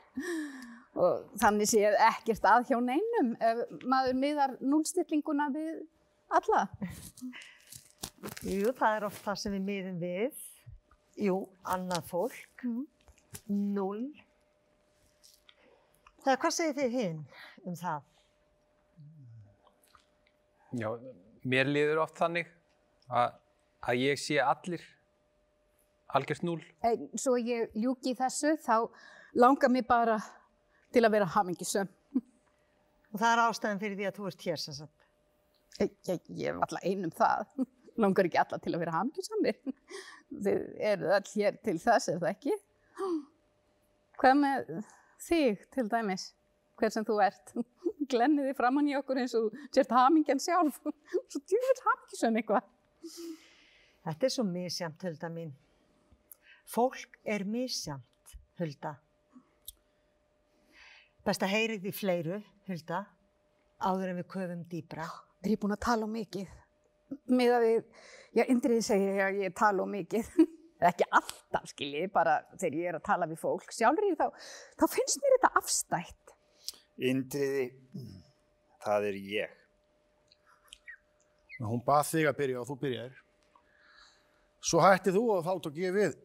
og 0.99 1.23
þannig 1.41 1.69
séð 1.71 1.95
ekkert 2.05 2.45
að 2.45 2.67
hjá 2.69 2.77
neinum 2.83 3.31
ef 3.41 3.63
maður 3.89 4.19
miðar 4.19 4.55
núlstillinguna 4.61 5.47
við 5.53 5.81
alla. 6.33 6.67
jú, 8.45 8.73
það 8.77 8.97
er 8.97 9.07
oft 9.07 9.23
það 9.25 9.39
sem 9.41 9.55
við 9.57 9.65
miðum 9.69 9.97
við. 10.01 10.43
Jú, 11.23 11.37
annað 11.69 12.07
fólk. 12.09 12.65
Null. 13.49 14.07
Það, 16.23 16.37
hvað 16.39 16.55
segir 16.55 16.77
þið 16.77 16.97
hinn 16.97 17.19
um 17.67 17.77
það? 17.77 18.09
Já, 20.73 20.89
mér 21.47 21.69
liður 21.69 22.03
oft 22.05 22.19
þannig 22.19 22.49
að, 23.09 23.35
að 23.83 24.01
ég 24.01 24.21
sé 24.21 24.39
allir 24.43 24.83
algjört 26.13 26.45
núl. 26.45 26.59
En 26.85 27.09
svo 27.19 27.35
ég 27.39 27.73
ljúki 27.77 28.15
þessu 28.17 28.55
þá 28.63 28.87
langar 29.39 29.71
mér 29.73 29.85
bara 29.89 30.17
til 30.93 31.03
að 31.03 31.15
vera 31.17 31.29
hamingisum. 31.35 31.89
Og 33.13 33.21
það 33.21 33.29
er 33.29 33.43
ástæðan 33.43 33.81
fyrir 33.81 33.99
því 33.99 34.09
að 34.09 34.19
þú 34.19 34.27
ert 34.29 34.45
hér 34.47 34.61
sem 34.61 34.77
sagt. 34.77 35.07
Ég, 35.79 35.93
ég, 36.09 36.27
ég 36.37 36.49
er 36.51 36.59
alltaf 36.61 36.85
einum 36.85 37.13
það. 37.13 37.55
Langar 38.01 38.29
ekki 38.29 38.41
alla 38.41 38.57
til 38.61 38.73
að 38.73 38.83
vera 38.85 38.95
hamingisamir. 38.95 39.59
Þið 40.33 40.63
eru 40.93 41.11
all 41.13 41.27
hér 41.29 41.59
til 41.65 41.75
þess, 41.81 42.09
er 42.09 42.21
það 42.21 42.31
ekki? 42.31 42.55
Hvað 44.21 44.39
með 44.39 44.71
þig 45.21 45.67
til 45.73 45.85
dæmis? 45.91 46.31
Hver 46.79 46.93
sem 46.93 47.05
þú 47.07 47.19
ert. 47.23 47.53
Glennið 48.11 48.49
þið 48.49 48.57
framann 48.57 48.89
í 48.91 48.95
okkur 48.99 49.21
eins 49.21 49.35
og 49.39 49.53
sért 49.73 49.93
hamingjan 49.95 50.41
sjálf. 50.43 50.79
Svo 51.31 51.41
djúvill 51.41 51.83
hamingisum 51.87 52.39
eitthvað. 52.41 52.69
Þetta 54.03 54.27
er 54.27 54.33
svo 54.33 54.43
misjamt, 54.47 55.03
Hulda 55.07 55.29
mín. 55.31 55.53
Fólk 56.67 57.19
er 57.23 57.45
misjamt, 57.47 58.35
Hulda. 58.59 58.97
Best 61.23 61.43
að 61.45 61.53
heyri 61.55 61.77
því 61.79 61.93
fleiru, 61.95 62.39
Hulda, 62.67 63.03
áður 63.79 64.11
en 64.11 64.19
við 64.19 64.27
köfum 64.33 64.65
dýbra. 64.71 65.07
Er 65.43 65.53
ég 65.53 65.61
búin 65.61 65.75
að 65.75 65.85
tala 65.85 66.07
um 66.07 66.11
mikið? 66.15 66.51
Með 67.31 67.53
að 67.55 67.65
við, 67.67 67.79
já, 68.35 68.43
Indriði 68.51 68.83
segir 68.87 69.23
að 69.23 69.39
ég 69.43 69.55
tala 69.55 69.85
um 69.85 69.95
mikið. 69.95 70.31
Ekki 70.89 71.07
alltaf, 71.15 71.69
skiljið, 71.71 72.09
bara 72.11 72.41
þegar 72.57 72.79
ég 72.79 72.91
er 72.91 72.97
að 72.99 73.05
tala 73.07 73.27
við 73.31 73.39
fólk. 73.39 73.71
Sjálfur 73.71 74.17
þá, 74.19 74.25
þá 74.81 74.85
finnst 74.91 75.23
mér 75.23 75.37
þetta 75.37 75.51
afstætt. 75.61 76.22
Indriði, 77.01 77.65
það 78.83 79.09
er 79.09 79.19
ég. 79.33 79.59
Hún 81.63 81.81
bað 81.85 82.05
þig 82.11 82.27
að 82.29 82.39
byrja 82.41 82.61
og 82.61 82.67
þú 82.69 82.77
byrjaðir. 82.81 83.19
Svo 84.63 84.81
hætti 84.83 85.13
þú 85.15 85.23
og 85.35 85.43
þá 85.45 85.53
tók 85.63 85.79
ég 85.81 85.95
við. 85.95 86.15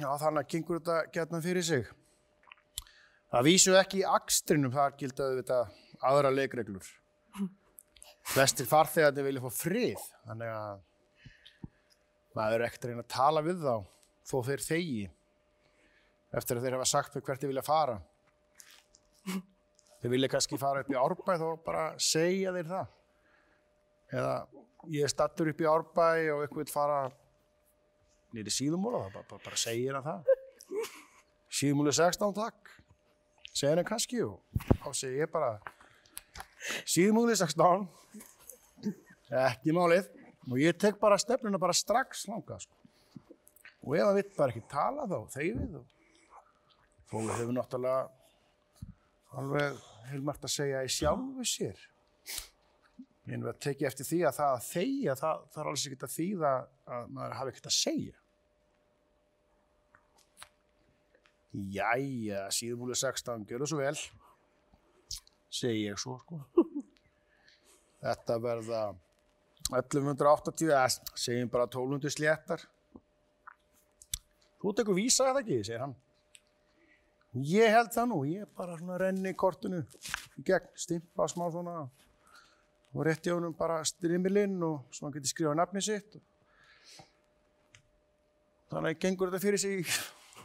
Já, 0.00 0.10
þannig 0.20 0.42
að 0.42 0.50
kingur 0.52 0.80
þetta 0.80 0.98
getna 1.14 1.40
fyrir 1.44 1.64
sig. 1.64 1.86
Það 3.32 3.46
vísu 3.48 3.74
ekki 3.78 4.02
í 4.02 4.06
akstrinum, 4.06 4.72
þar 4.72 4.94
gildaðu 5.00 5.40
þetta 5.40 5.60
aðra 6.04 6.30
leikreglur. 6.34 6.90
Flestir 8.34 8.68
farþegarnir 8.68 9.26
vilja 9.26 9.42
fá 9.44 9.52
frið, 9.52 10.04
þannig 10.28 10.52
að 10.54 10.78
maður 12.38 12.56
er 12.56 12.66
ekkert 12.68 12.86
að 12.86 12.92
reyna 12.92 13.04
að 13.04 13.12
tala 13.14 13.42
við 13.44 13.64
þá, 13.64 13.74
þó 14.30 14.36
þeir 14.48 14.62
þegi, 14.64 15.02
eftir 16.40 16.60
að 16.60 16.66
þeir 16.66 16.76
hafa 16.78 16.88
sagt 16.92 17.16
við 17.16 17.26
hvert 17.26 17.42
þeir 17.42 17.52
vilja 17.52 17.66
fara. 17.66 17.98
Þeir 20.04 20.12
vilja 20.12 20.28
kannski 20.28 20.58
fara 20.60 20.82
upp 20.84 20.90
í 20.92 20.96
árbæð 21.00 21.42
og 21.46 21.60
bara 21.64 21.82
segja 21.96 22.50
þeir 22.52 22.66
það. 22.68 22.88
Eða 24.12 24.32
ég 24.92 25.06
er 25.06 25.08
stattur 25.08 25.48
upp 25.48 25.62
í 25.62 25.68
árbæ 25.70 26.08
og 26.34 26.42
eitthvað 26.44 26.58
vil 26.60 26.72
fara 26.74 26.98
nýri 28.36 28.52
síðumóla, 28.52 29.06
það 29.06 29.14
bara, 29.14 29.26
bara, 29.30 29.42
bara 29.46 29.60
segir 29.62 29.96
hann 29.96 30.04
það. 30.04 30.28
Síðumóli 31.56 31.94
16, 31.96 32.34
takk. 32.36 32.68
Segir 33.48 33.80
hann 33.80 33.88
kannski 33.88 34.20
og 34.26 34.60
þá 34.82 34.90
segir 34.90 35.22
ég 35.22 35.32
bara 35.32 35.48
síðumóli 36.84 37.38
16, 37.40 37.88
ekki 39.46 39.72
málið. 39.78 40.12
Og 40.50 40.60
ég 40.60 40.76
tek 40.84 41.00
bara 41.00 41.16
stefnuna 41.16 41.56
bara 41.64 41.72
strax 41.72 42.26
langa, 42.28 42.60
sko. 42.60 42.76
Og 43.88 43.96
ef 43.96 44.04
hann 44.04 44.20
vill 44.20 44.28
bara 44.36 44.52
ekki 44.52 44.66
tala 44.68 45.08
þá, 45.08 45.16
þegið 45.38 45.80
og 45.80 45.88
fólk 47.08 47.34
hefur 47.38 47.56
náttúrulega 47.56 48.04
alveg 49.40 49.82
heilmært 50.10 50.44
að 50.46 50.52
segja 50.54 50.82
í 50.84 50.90
sjálfu 50.92 51.46
sér. 51.48 51.80
Er 53.24 53.46
að 53.48 53.60
tekja 53.64 53.88
eftir 53.88 54.08
því 54.08 54.18
að 54.28 54.36
það 54.36 54.50
að 54.54 54.66
þegja, 54.66 55.14
það 55.20 55.46
þarf 55.54 55.70
alls 55.70 55.86
ekkert 55.88 56.04
að 56.04 56.14
þýða 56.14 56.52
að 56.96 57.06
maður 57.16 57.36
hafi 57.38 57.52
ekkert 57.54 57.70
að 57.70 57.76
segja. 57.78 58.18
Jæja, 61.54 62.42
síðumúli 62.52 62.98
16, 62.98 63.46
gjör 63.48 63.62
það 63.62 63.70
svo 63.70 63.78
vel, 63.78 63.96
segi 65.54 65.84
ég 65.86 66.00
svo, 66.02 66.18
sko. 66.24 66.40
Þetta 68.04 68.38
verða 68.42 68.84
1180, 69.70 70.68
eða 70.68 71.16
segjum 71.16 71.52
bara 71.52 71.68
1200 71.70 72.12
sléttar. 72.12 72.66
Þú 74.60 74.74
tekur 74.76 74.98
vísa 74.98 75.30
eða 75.30 75.44
ekki, 75.44 75.62
segir 75.64 75.86
hann. 75.86 75.94
Ég 77.34 77.72
held 77.74 77.90
það 77.90 78.10
nú, 78.12 78.20
ég 78.30 78.50
bara 78.54 78.76
svona 78.78 78.98
renni 79.00 79.32
kortinu 79.34 79.80
í 80.38 80.44
gegn, 80.46 80.68
stimpa 80.78 81.26
smá 81.26 81.48
svona 81.50 81.80
og 82.94 83.00
rétti 83.08 83.32
á 83.32 83.34
honum 83.34 83.56
bara 83.58 83.80
strimilinn 83.82 84.60
og 84.62 84.84
svo 84.94 85.08
hann 85.08 85.16
getur 85.16 85.32
skrifað 85.32 85.58
nafni 85.58 85.82
sitt. 85.82 86.14
Þannig 88.70 89.00
gengur 89.02 89.32
þetta 89.32 89.42
fyrir 89.42 89.58
sig 89.58 89.82
í, 89.82 89.96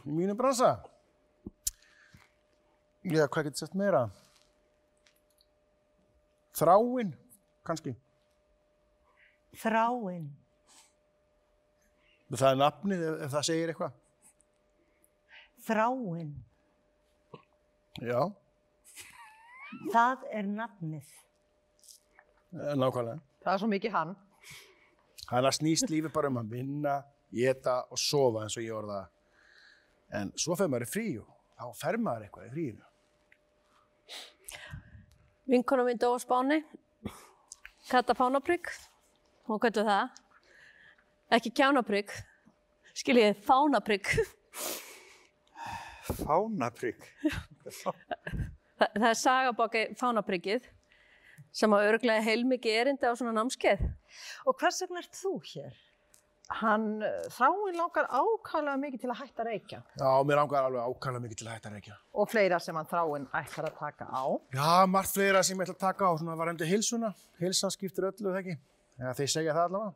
í 0.02 0.16
mínum 0.16 0.38
bransa. 0.38 0.80
Já, 3.06 3.28
hvað 3.30 3.46
getur 3.46 3.62
sett 3.62 3.78
meira? 3.78 4.02
Þráinn, 6.58 7.14
kannski. 7.64 7.94
Þráinn. 9.62 10.28
Það 12.34 12.50
er 12.50 12.62
nafnið 12.66 13.06
ef, 13.06 13.18
ef 13.24 13.34
það 13.38 13.46
segir 13.46 13.72
eitthvað. 13.72 13.98
Þráinn. 15.70 16.38
Já, 17.98 18.20
Það 19.92 20.22
er 20.34 20.42
nafnið. 20.50 21.10
eh, 22.52 22.74
nákvæmlega. 22.74 23.20
Það 23.44 23.52
er 23.54 23.58
svo 23.62 23.68
mikið 23.70 23.92
hann. 23.94 24.16
Þannig 25.30 25.48
að 25.50 25.56
snýst 25.58 25.90
lífi 25.90 26.10
bara 26.12 26.28
um 26.28 26.38
að 26.40 26.48
vinna, 26.50 26.94
geta 27.32 27.84
og 27.90 27.98
sofa 27.98 28.42
eins 28.42 28.56
og 28.58 28.62
ég 28.64 28.74
orða. 28.74 29.08
En 30.12 30.32
svo 30.36 30.56
fer 30.58 30.66
maður 30.68 30.86
í 30.86 30.90
frí 30.90 31.04
og 31.20 31.28
þá 31.58 31.76
fer 31.78 31.98
maður 32.02 32.24
eitthvað 32.26 32.46
í 32.48 32.50
fríinu. 32.50 32.84
Vinkona 35.50 35.84
mín 35.86 35.98
dó 35.98 36.14
á 36.14 36.18
Spáni, 36.22 36.64
Kata 37.90 38.14
Fánaprygg, 38.14 38.66
hún 39.48 39.58
kvöldu 39.58 39.82
það. 39.86 40.10
Ekki 41.30 41.50
Kjánaprygg, 41.54 42.10
skiljið 42.94 43.38
Fánaprygg. 43.46 44.06
Fánaprygg. 46.24 47.06
Þa, 47.80 47.92
það 48.80 49.08
er 49.10 49.18
sagabóki 49.20 49.82
Fánapryggið 50.00 50.68
sem 51.56 51.72
á 51.72 51.78
örglega 51.82 52.22
heilmikið 52.24 52.80
erindi 52.84 53.08
á 53.08 53.14
svona 53.18 53.32
námskeið. 53.40 53.80
Og 54.46 54.56
hvers 54.60 54.82
vegna 54.84 55.00
ert 55.02 55.16
þú 55.18 55.32
hér? 55.52 55.78
Hann 56.60 56.86
eh, 57.06 57.28
þráin 57.30 57.76
langar 57.78 58.08
ákvæmlega 58.10 58.78
mikið 58.82 59.02
til 59.04 59.10
að 59.12 59.20
hætta 59.20 59.44
að 59.44 59.48
reykja 59.52 59.78
Já, 60.00 60.08
mér 60.26 60.40
langar 60.40 60.64
alveg 60.66 60.82
ákvæmlega 60.82 61.22
mikið 61.28 61.38
til 61.38 61.46
að 61.46 61.52
hætta 61.54 61.68
að 61.70 61.76
reykja. 61.76 61.98
og 62.18 62.26
fleira 62.32 62.58
sem 62.58 62.74
hann 62.80 62.88
þráin 62.90 63.28
ætlar 63.38 63.68
að 63.68 63.76
taka 63.78 64.08
á. 64.10 64.24
Já, 64.56 64.70
margt 64.90 65.12
fleira 65.14 65.42
sem 65.46 65.54
ég 65.60 65.62
ætla 65.68 65.76
að 65.76 65.84
taka 65.84 66.08
á, 66.10 66.12
svona 66.18 66.34
varandi 66.40 66.66
hilsuna. 66.66 67.12
Hilsan 67.38 67.70
skiptir 67.70 68.08
öllu, 68.10 68.32
það 68.32 68.40
ekki? 68.42 68.56
Já, 68.98 69.12
þeir 69.20 69.30
segja 69.36 69.54
það 69.54 69.68
allavega. 69.68 69.94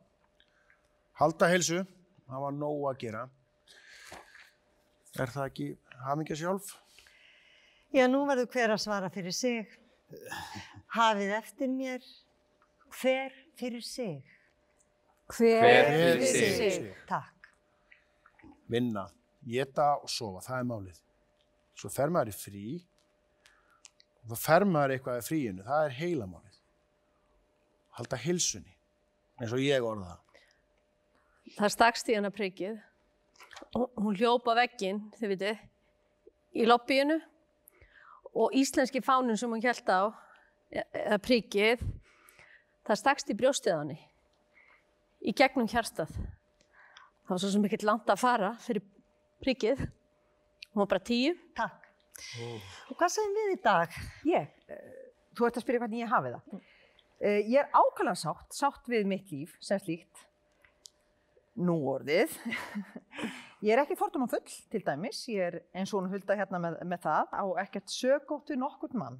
Halda 1.19 1.49
hilsu, 1.51 1.81
það 2.29 2.45
var 2.47 2.55
nóg 2.61 2.87
að 2.93 3.01
gera. 3.03 3.25
Er 5.19 5.31
það 5.35 5.45
ekki 5.51 5.67
hafingja 6.05 6.37
sjálf? 6.39 6.71
Já, 7.95 8.05
nú 8.11 8.23
verður 8.27 8.49
hver 8.53 8.73
að 8.75 8.81
svara 8.83 9.09
fyrir 9.13 9.33
sig. 9.35 9.67
Hafið 10.95 11.31
eftir 11.37 11.69
mér 11.71 12.03
hver 12.99 13.33
fyrir 13.59 13.83
sig. 13.85 14.17
Hver 15.31 15.61
Hver 15.63 15.87
fyrir 15.89 16.19
fyrir 16.21 16.57
sig. 16.57 16.73
sig. 16.73 16.95
Takk. 17.09 17.49
Vinna, 18.69 19.07
geta 19.45 19.91
og 20.01 20.09
sofa, 20.09 20.41
það 20.45 20.59
er 20.59 20.67
málið. 20.71 20.99
Svo 21.75 21.89
fer 21.91 22.09
maður 22.13 22.31
í 22.31 22.35
frí 22.39 22.65
og 24.23 24.31
þá 24.33 24.37
fer 24.41 24.65
maður 24.65 24.95
eitthvað 24.95 25.19
í 25.21 25.25
fríinu, 25.27 25.63
það 25.67 25.85
er 25.89 25.95
heilamálið. 25.99 26.59
Halda 27.97 28.17
hilsunni, 28.25 28.73
eins 29.39 29.53
og 29.55 29.61
ég 29.63 29.85
orða 29.85 30.13
það. 30.15 30.21
Það 31.59 31.73
stakst 31.75 32.09
í 32.09 32.15
hana 32.17 32.31
prikið. 32.33 32.79
og 33.77 33.91
Hún 34.01 34.17
hljópa 34.17 34.55
veggin, 34.57 35.03
þið 35.19 35.31
vitið, 35.35 35.59
í 36.55 36.65
lobbyinu 36.67 37.17
og 38.35 38.55
íslenski 38.57 39.01
fánun 39.03 39.37
sem 39.39 39.51
hún 39.51 39.63
held 39.63 39.87
á, 39.91 40.11
e- 40.71 40.85
eða 41.05 41.19
prikið, 41.23 41.83
það 42.87 42.99
stakst 43.01 43.31
í 43.31 43.37
brjóstið 43.39 43.75
á 43.75 43.79
henni, 43.81 43.97
í 45.25 45.33
gegnum 45.35 45.67
hjarstað. 45.71 46.11
Það 47.25 47.33
var 47.33 47.41
svo 47.41 47.49
sem 47.55 47.65
ekkert 47.67 47.85
langt 47.87 48.11
að 48.11 48.21
fara 48.21 48.51
fyrir 48.61 48.83
prikið. 49.41 49.79
Hún 50.73 50.83
var 50.83 50.89
bara 50.91 51.05
tíu. 51.07 51.33
Takk. 51.57 51.81
Og 52.91 52.95
hvað 52.99 53.11
segjum 53.15 53.33
við 53.39 53.53
í 53.55 53.61
dag? 53.63 53.95
Ég, 54.29 54.51
eh, 54.69 54.91
þú 55.35 55.47
ert 55.47 55.57
að 55.57 55.63
spyrja 55.65 55.81
hvernig 55.83 56.03
ég 56.03 56.11
hafi 56.11 56.33
það. 56.35 56.61
Eh, 57.21 57.41
Ég 57.49 57.57
er 57.63 57.69
ákvæmlega 57.71 58.19
sátt, 58.19 58.51
sátt 58.53 58.85
við 58.91 59.05
mitt 59.07 59.31
líf 59.31 59.55
sem 59.63 59.79
slíkt. 59.79 60.25
Nú 61.57 61.79
orðið. 61.87 62.29
Ég 63.65 63.73
er 63.73 63.81
ekki 63.81 63.95
fordóma 63.97 64.27
full, 64.29 64.45
til 64.69 64.83
dæmis. 64.85 65.23
Ég 65.31 65.41
er 65.41 65.55
eins 65.73 65.89
og 65.93 66.03
hún 66.03 66.11
hulda 66.11 66.35
hérna 66.37 66.59
með, 66.61 66.75
með 66.85 67.05
það 67.07 67.31
á 67.33 67.43
ekkert 67.63 67.89
sögótt 67.89 68.51
við 68.53 68.59
nokkurt 68.61 68.93
mann. 68.93 69.15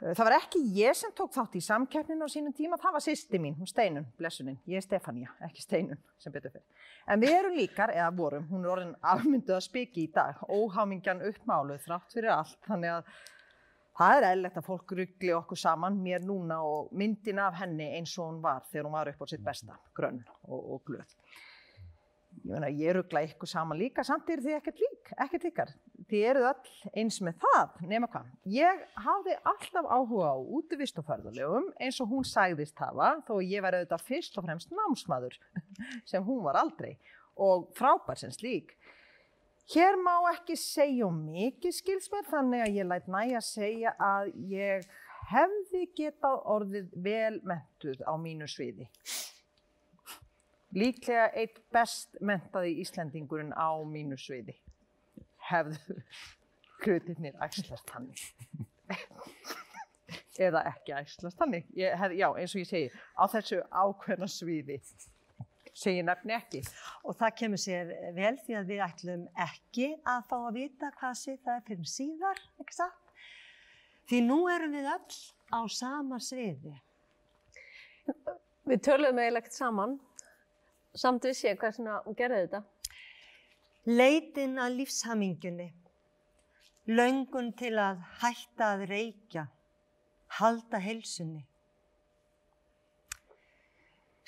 Eh, 0.00 0.14
Það 0.16 0.22
var 0.24 0.36
ekki 0.38 0.60
ég 0.78 0.96
sem 0.96 1.12
tók 1.12 1.34
þátt 1.34 1.58
í 1.60 1.60
samkeppninu 1.60 2.24
á 2.24 2.28
sínum 2.32 2.54
tíma, 2.56 2.78
það 2.80 2.94
var 2.96 3.04
sýsti 3.04 3.40
mín, 3.42 3.58
hún 3.58 3.68
Steinun, 3.68 4.06
blessunin. 4.16 4.56
Ég 4.64 4.80
er 4.80 4.86
Stefania, 4.86 5.34
ekki 5.44 5.66
Steinun, 5.66 6.00
sem 6.16 6.32
betur 6.32 6.54
fyrir. 6.54 6.86
En 7.04 7.20
við 7.20 7.34
erum 7.36 7.58
líkar, 7.58 7.92
eða 7.92 8.14
vorum, 8.16 8.46
hún 8.48 8.64
er 8.64 8.72
orðin 8.72 8.96
afmynduð 9.12 9.58
að 9.58 9.66
spiki 9.66 10.06
í 10.06 10.12
dag, 10.14 10.40
óhámingjan 10.48 11.20
uppmáluð 11.28 11.84
þrátt 11.84 12.16
fyrir 12.16 12.32
allt, 12.32 12.56
þannig 12.64 12.94
að 12.94 13.12
það 14.00 14.16
er 14.16 14.28
eðlilegt 14.30 14.56
að 14.62 14.68
fólk 14.70 14.96
ruggli 15.02 15.36
okkur 15.36 15.62
saman, 15.66 16.00
mér 16.00 16.24
núna 16.24 16.62
og 16.64 16.88
myndin 16.96 17.44
af 17.44 17.60
henni 17.60 17.92
eins 17.98 18.16
og 18.16 18.30
hún 18.30 18.40
var 18.40 18.64
þegar 18.72 18.88
hún 18.88 18.96
var 18.96 19.12
upp 19.12 19.20
á 19.20 19.26
sitt 19.28 19.44
besta, 19.44 19.76
grönn 19.92 20.24
og, 20.48 20.60
og 20.78 20.84
glöð. 20.88 21.12
Ég 22.40 22.54
meina, 22.54 22.68
ég 22.72 22.94
ruggla 22.96 23.20
ykkur 23.26 23.48
saman 23.50 23.76
líka, 23.76 24.02
samt 24.06 24.28
eru 24.32 24.46
þið 24.46 24.54
ekkert 24.56 24.78
lík, 24.80 25.10
ekkert 25.20 25.42
ykkar. 25.50 25.72
Þið 26.08 26.22
eruð 26.30 26.46
öll 26.48 26.92
eins 27.02 27.18
með 27.20 27.42
það, 27.42 27.74
nema 27.90 28.08
hvað. 28.10 28.30
Ég 28.54 28.80
hafði 29.04 29.34
alltaf 29.52 29.88
áhuga 29.92 30.30
á 30.32 30.36
útivist 30.40 31.00
og 31.02 31.06
ferðalögum 31.10 31.68
eins 31.76 32.00
og 32.00 32.14
hún 32.14 32.24
sagðist 32.24 32.80
hafa, 32.80 33.10
þó 33.28 33.34
ég 33.44 33.64
var 33.64 33.76
auðvitað 33.76 34.06
fyrst 34.06 34.40
og 34.40 34.46
fremst 34.48 34.72
námsmaður, 34.72 35.36
sem 36.10 36.24
hún 36.24 36.40
var 36.46 36.58
aldrei, 36.62 36.96
og 37.36 37.68
frábær 37.76 38.18
sem 38.22 38.32
slík. 38.32 38.72
Hér 39.70 40.00
má 40.00 40.16
ekki 40.32 40.56
segja 40.58 41.06
um 41.06 41.20
mikið 41.28 41.76
skilsmér, 41.76 42.24
þannig 42.32 42.64
að 42.64 42.80
ég 42.80 42.88
læt 42.88 43.12
næja 43.12 43.36
að 43.38 43.48
segja 43.50 43.92
að 44.02 44.32
ég 44.50 44.88
hefði 45.30 45.84
getað 45.94 46.40
orðið 46.56 46.88
vel 47.04 47.36
mentuð 47.46 48.00
á 48.02 48.12
mínu 48.18 48.48
sviði. 48.50 48.88
Líklega 50.76 51.30
eitt 51.34 51.58
best 51.74 52.18
mentaði 52.22 52.76
Íslendingurinn 52.84 53.54
á 53.56 53.74
mínu 53.82 54.18
sviði. 54.20 54.54
Hefðu 55.50 55.98
hlutirnir 56.84 57.38
æslast 57.42 57.90
hannig. 57.94 58.22
Eða 60.46 60.62
ekki 60.70 60.94
æslast 60.96 61.40
hef, 62.00 62.12
já, 62.16 62.28
eins 62.30 62.54
og 62.54 62.62
ég 62.62 62.68
segi, 62.70 62.92
á 63.18 63.24
þessu 63.30 63.60
ákveðna 63.68 64.28
sviði 64.30 64.78
ég 65.96 66.06
nefni 66.06 66.34
ekki. 66.36 66.60
Og 67.04 67.16
það 67.18 67.36
kemur 67.40 67.60
sér 67.60 67.92
vel 68.16 68.34
því 68.44 68.56
að 68.58 68.72
við 68.72 68.82
ætlum 68.86 69.26
ekki 69.46 69.88
að 70.08 70.26
fá 70.30 70.36
að 70.38 70.58
vita 70.58 70.90
hvað 71.00 71.16
sé 71.20 71.36
það 71.44 71.56
er 71.56 71.64
fyrir 71.68 71.90
síðar, 71.94 72.42
ekki 72.62 72.76
satt? 72.76 73.14
Því 74.10 74.22
nú 74.26 74.38
erum 74.50 74.74
við 74.74 74.90
öll 74.90 75.18
á 75.54 75.60
sama 75.70 76.18
sviði. 76.22 76.74
Við 78.66 78.82
töluðum 78.86 79.20
eiginlega 79.22 79.44
ekkert 79.44 79.56
saman, 79.56 79.98
samt 80.94 81.24
við 81.28 81.36
séum 81.38 81.60
hvað 81.60 81.76
svona 81.76 82.00
hún 82.06 82.16
gerði 82.18 82.40
þetta. 82.46 82.62
Leitin 83.90 84.58
að 84.60 84.76
lífshamingjunni, 84.80 85.68
löngun 86.90 87.52
til 87.56 87.72
að 87.80 88.02
hætta 88.20 88.74
að 88.74 88.84
reykja, 88.90 89.46
halda 90.40 90.80
heilsunni. 90.82 91.46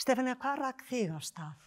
Stefania, 0.02 0.34
hvað 0.40 0.64
rak 0.64 0.82
þig 0.88 1.12
á 1.14 1.20
stað? 1.22 1.62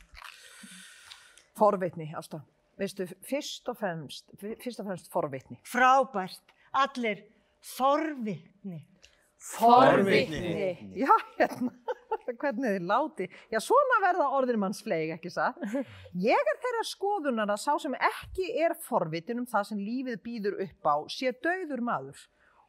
Forvitni, 1.56 2.10
Ásta. 2.18 2.42
Veistu, 2.76 3.06
fyrst 3.24 3.70
og 3.72 3.78
fremst, 3.80 4.34
fyrst 4.42 4.82
og 4.82 4.90
fremst 4.90 5.08
forvitni. 5.14 5.56
Frábært, 5.64 6.52
allir 6.76 7.22
forvitni. 7.64 8.82
Forvitni. 9.40 10.74
Já, 11.00 11.14
hérna, 11.38 11.72
hvernig 12.34 12.76
þið 12.76 12.88
láti. 12.90 13.28
Já, 13.54 13.60
svona 13.64 14.00
verða 14.04 14.30
orðin 14.38 14.62
manns 14.62 14.82
fleig, 14.86 15.12
ekki 15.16 15.32
það? 15.34 15.60
Ég 16.30 16.54
er 16.54 16.62
þeirra 16.64 16.86
skoðunar 16.90 17.54
að 17.54 17.62
sá 17.64 17.74
sem 17.82 17.98
ekki 17.98 18.48
er 18.66 18.78
forvitin 18.86 19.44
um 19.44 19.50
það 19.50 19.70
sem 19.72 19.84
lífið 19.84 20.24
býður 20.26 20.58
upp 20.66 20.90
á 20.90 20.96
sé 21.12 21.36
dauður 21.46 21.86
maður. 21.86 22.24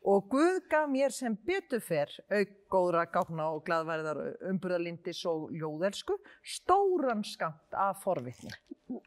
Og 0.07 0.29
Guð 0.31 0.61
gaf 0.71 0.87
mér 0.87 1.11
sem 1.11 1.35
betur 1.49 1.81
fer, 1.83 2.13
auk 2.31 2.51
góðra 2.71 3.07
gákna 3.11 3.49
og 3.57 3.65
gladverðar 3.67 4.21
umburðalindis 4.53 5.25
og 5.27 5.49
ljóðelsku, 5.57 6.15
stóran 6.47 7.25
skamt 7.27 7.75
af 7.75 8.05
forvitni. 8.05 8.53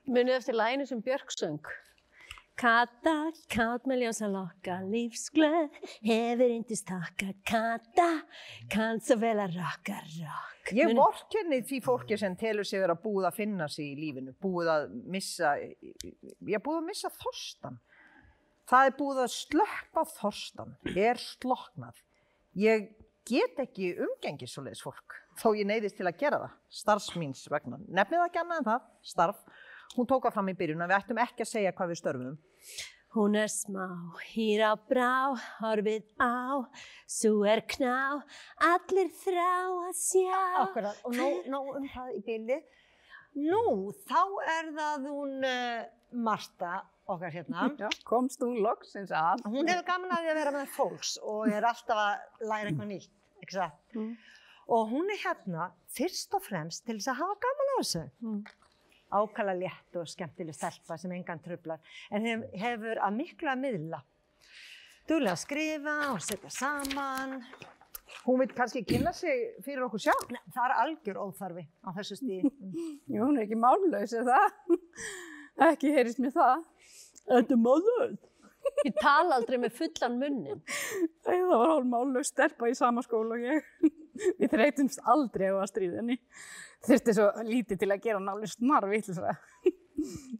Munið 0.09 0.41
eftir 0.41 0.59
læginu 0.59 0.89
sem 0.89 1.03
Björk 1.05 1.31
söng. 1.31 1.71
Kata, 2.59 3.29
kat 3.47 3.85
með 3.87 4.01
ljósa 4.03 4.27
lokka, 4.27 4.81
lífsglöð, 4.83 5.77
hefur 6.03 6.49
yndist 6.51 6.89
taka. 6.89 7.29
Kata, 7.47 8.07
kann 8.71 8.99
svo 8.99 9.15
vel 9.21 9.37
að 9.39 9.55
rocka, 9.61 10.01
rock. 10.17 10.73
Ég 10.75 10.91
vorkenni 10.97 11.61
því 11.63 11.79
fólki 11.85 12.17
sem 12.19 12.35
telur 12.39 12.67
sig 12.67 12.83
vera 12.83 12.97
búið 12.99 13.29
að 13.29 13.37
finna 13.37 13.69
sig 13.71 13.93
í 13.93 13.95
lífinu, 14.01 14.35
búið 14.43 14.73
að 14.73 14.89
missa, 15.15 15.53
ég 15.55 16.65
búið 16.65 16.81
að 16.81 16.89
missa 16.89 17.13
þorstan. 17.15 17.79
Það 18.69 18.89
er 18.89 18.97
búið 18.99 19.23
að 19.23 19.31
slökka 19.37 20.05
þorstan, 20.17 20.75
er 20.99 21.23
sloknað. 21.23 22.03
Ég 22.59 22.91
get 23.29 23.63
ekki 23.63 23.93
umgengið 24.03 24.51
svoleiðis 24.51 24.83
fólk, 24.83 25.15
þó 25.39 25.53
ég 25.55 25.71
neyðist 25.71 26.01
til 26.01 26.11
að 26.11 26.19
gera 26.19 26.43
það, 26.43 26.59
starfsmýns 26.83 27.47
vegna. 27.55 27.79
Nefnið 27.87 28.19
það 28.19 28.29
ekki 28.29 28.43
annað 28.43 28.61
en 28.65 28.71
það, 28.73 28.87
starf. 29.15 29.43
Hún 29.97 30.07
tók 30.09 30.27
það 30.27 30.35
fram 30.37 30.49
í 30.51 30.55
byrjun 30.59 30.85
að 30.85 30.91
við 30.91 30.99
ættum 30.99 31.21
ekki 31.25 31.45
að 31.45 31.51
segja 31.51 31.75
hvað 31.75 31.91
við 31.91 32.01
störfum. 32.01 32.39
Hún 33.15 33.37
er 33.41 33.49
smá, 33.49 33.85
hýr 34.29 34.61
á 34.69 34.73
brá, 34.77 35.33
horfið 35.57 36.03
á, 36.21 36.61
svo 37.09 37.39
er 37.49 37.63
kná, 37.65 38.21
allir 38.61 39.09
þrá 39.23 39.47
að 39.87 39.95
sjá. 39.97 40.41
Akkurat, 40.61 40.99
og 41.09 41.17
nóg, 41.17 41.47
nóg 41.49 41.71
um 41.79 41.87
það 41.89 42.11
í 42.19 42.21
bylli. 42.27 42.59
Nú, 43.39 43.63
þá 44.05 44.21
er 44.53 44.69
það 44.77 45.09
hún 45.09 45.49
uh, 45.49 45.89
Marta 46.21 46.83
okkar 47.09 47.33
hérna. 47.33 47.65
Já, 47.81 47.89
komst 48.05 48.41
þú 48.41 48.51
loksins 48.61 49.09
að. 49.09 49.41
Hún 49.49 49.65
hefur 49.65 49.85
gaman 49.89 50.13
að 50.13 50.27
því 50.27 50.31
að 50.35 50.41
vera 50.43 50.55
með 50.59 50.71
fólks 50.77 51.17
og 51.25 51.49
er 51.49 51.65
alltaf 51.65 52.03
að 52.05 52.45
læra 52.45 52.69
eitthvað 52.69 52.91
nýtt, 52.93 53.13
ekki 53.41 53.57
satt? 53.57 53.81
Mm. 53.97 54.13
Og 54.69 54.89
hún 54.93 55.09
er 55.09 55.21
hérna 55.23 55.71
fyrst 55.97 56.33
og 56.37 56.45
fremst 56.45 56.85
til 56.85 56.99
þess 56.99 57.15
að 57.15 57.23
hafa 57.23 57.41
gaman 57.47 57.73
á 57.73 57.77
þessu. 57.79 58.03
Mm. 58.21 58.41
Ákala 59.09 59.55
létt 59.57 59.97
og 59.97 60.07
skemmtileg 60.09 60.53
stelpa 60.53 60.97
sem 61.01 61.11
engan 61.15 61.41
trublar, 61.41 61.81
en 62.13 62.27
hef, 62.29 62.45
hefur 62.61 63.01
að 63.01 63.15
miklu 63.17 63.49
að 63.49 63.61
miðla. 63.63 64.03
Duglega 65.09 65.33
að 65.33 65.41
skrifa 65.41 65.95
og 66.11 66.21
setja 66.21 66.51
saman. 66.53 67.39
Hún 68.25 68.41
vil 68.43 68.51
kannski 68.53 68.83
kynna 68.85 69.13
sig 69.15 69.55
fyrir 69.65 69.87
okkur 69.87 70.03
sjálf. 70.03 70.27
Nei, 70.33 70.41
það 70.53 70.65
er 70.67 70.75
algjör 70.83 71.21
óþarfi 71.23 71.65
á 71.81 71.89
þessu 71.97 72.19
stíði. 72.19 72.51
Jú, 73.13 73.23
hún 73.23 73.39
er 73.39 73.47
ekki 73.47 73.57
mállaus, 73.57 74.13
er 74.13 74.27
það? 74.27 74.75
ekki 75.71 75.93
heyrist 75.95 76.21
mér 76.21 76.35
það. 76.35 76.65
Þetta 77.25 77.55
er 77.55 77.63
mállaus. 77.63 78.28
Ég 78.85 78.95
tala 78.99 79.39
aldrei 79.39 79.59
með 79.59 79.75
fullan 79.79 80.17
munnin. 80.21 80.61
Það 81.25 81.45
var 81.49 81.73
hálf 81.73 81.89
mállaus 81.89 82.31
stelpa 82.31 82.69
í 82.69 82.77
sama 82.77 83.03
skóla 83.05 83.35
og 83.35 83.43
ég. 83.43 83.67
Við 84.39 84.51
þreytumst 84.53 85.03
aldrei 85.07 85.49
á 85.51 85.55
að 85.57 85.69
stríðinni. 85.73 86.19
Þurfti 86.87 87.15
svo 87.15 87.27
lítið 87.47 87.81
til 87.81 87.91
að 87.91 88.03
gera 88.05 88.19
hún 88.21 88.31
alveg 88.31 88.51
snar 88.53 88.87
vitlisra. 88.89 89.35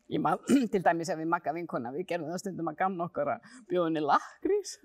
Ég 0.10 0.22
man 0.24 0.40
til 0.72 0.82
dæmis 0.84 1.12
ef 1.12 1.20
við 1.20 1.28
makka 1.30 1.54
vinkona, 1.56 1.92
við 1.92 2.08
gerðum 2.14 2.32
það 2.32 2.42
stundum 2.44 2.72
að 2.72 2.78
gamna 2.80 3.08
okkar 3.10 3.34
að 3.36 3.50
bjóða 3.70 3.90
henni 3.90 4.04
lakrís. 4.06 4.78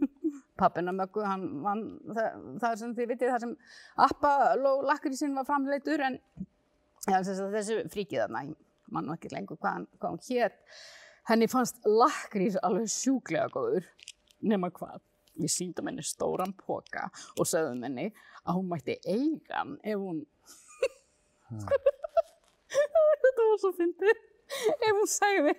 Pappina 0.59 0.95
möggu, 0.95 1.23
hann 1.27 1.47
vann 1.63 1.85
það, 2.11 2.43
það 2.63 2.75
sem 2.81 2.97
þið 2.99 3.09
vitið, 3.13 3.31
það 3.33 3.45
sem 3.45 3.55
Appaló 4.07 4.75
lakrísinn 4.87 5.39
var 5.39 5.47
framleitur 5.49 6.03
en 6.07 6.19
ja, 7.07 7.21
þessi, 7.21 7.49
þessi 7.55 7.79
fríkið 7.95 8.25
þarna, 8.25 8.45
ég 8.51 8.93
man 8.95 9.09
nú 9.09 9.15
ekki 9.17 9.33
lengur 9.33 9.59
hvað 9.63 9.81
hann, 9.81 10.21
hétt. 10.29 10.61
Henni 11.29 11.49
fannst 11.49 11.81
lakrís 11.89 12.57
alveg 12.61 12.91
sjúklega 12.93 13.49
góður, 13.53 13.87
nema 14.45 14.69
hvað. 14.75 15.01
Við 15.35 15.51
síndum 15.51 15.89
henni 15.91 16.05
stóran 16.07 16.53
póka 16.55 17.09
og 17.41 17.49
sögðum 17.49 17.83
henni 17.89 18.11
að 18.45 18.59
hún 18.59 18.69
mætti 18.71 18.99
eiga 19.03 19.63
hann 19.63 19.79
ef 19.83 19.99
hún... 19.99 20.21
Þetta 23.25 23.47
var 23.49 23.59
svo 23.63 23.73
fyndið. 23.75 24.21
Ef 24.75 24.93
hún 24.93 25.09
sagði, 25.11 25.55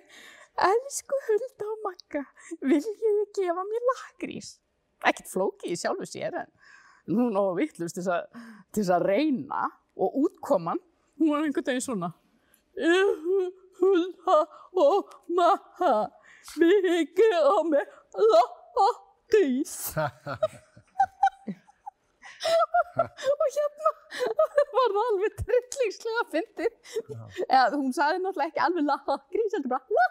elsku 0.68 1.18
Hulda 1.26 1.68
og 1.72 1.82
Magga, 1.84 2.22
viljiði 2.62 3.26
gefa 3.36 3.66
mér 3.66 3.86
lakrís? 3.90 4.54
Ekkert 5.04 5.28
flókið 5.32 5.74
í 5.74 5.80
sjálfu 5.80 6.06
sér 6.08 6.38
en 6.44 6.50
hún 7.10 7.36
á 7.36 7.42
vittlust 7.58 7.98
til 7.98 8.06
þess 8.06 8.94
að 8.94 9.08
reyna 9.10 9.66
og 9.98 10.16
útkoman, 10.22 10.80
hún 11.18 11.34
var 11.34 11.44
einhvern 11.44 11.68
veginn 11.68 11.84
svona. 11.84 12.14
Hulda 13.80 14.38
og 14.84 15.16
Magga, 15.38 15.94
viljiði 16.56 17.04
gefa 17.16 17.56
mér 17.70 17.86
lakrís? 18.30 19.76
og 22.96 23.48
hérna 23.56 23.90
var 24.76 24.92
það 24.94 25.00
alveg 25.02 25.38
trillingslega 25.40 26.24
fyndið. 26.32 26.76
Eða, 27.46 27.66
hún 27.74 27.92
sagði 27.96 28.22
náttúrulega 28.22 28.50
ekki 28.52 28.64
alveg 28.66 28.88
lakrís, 28.90 29.56
heldur 29.56 29.74
bara 29.74 29.98
la 29.98 30.06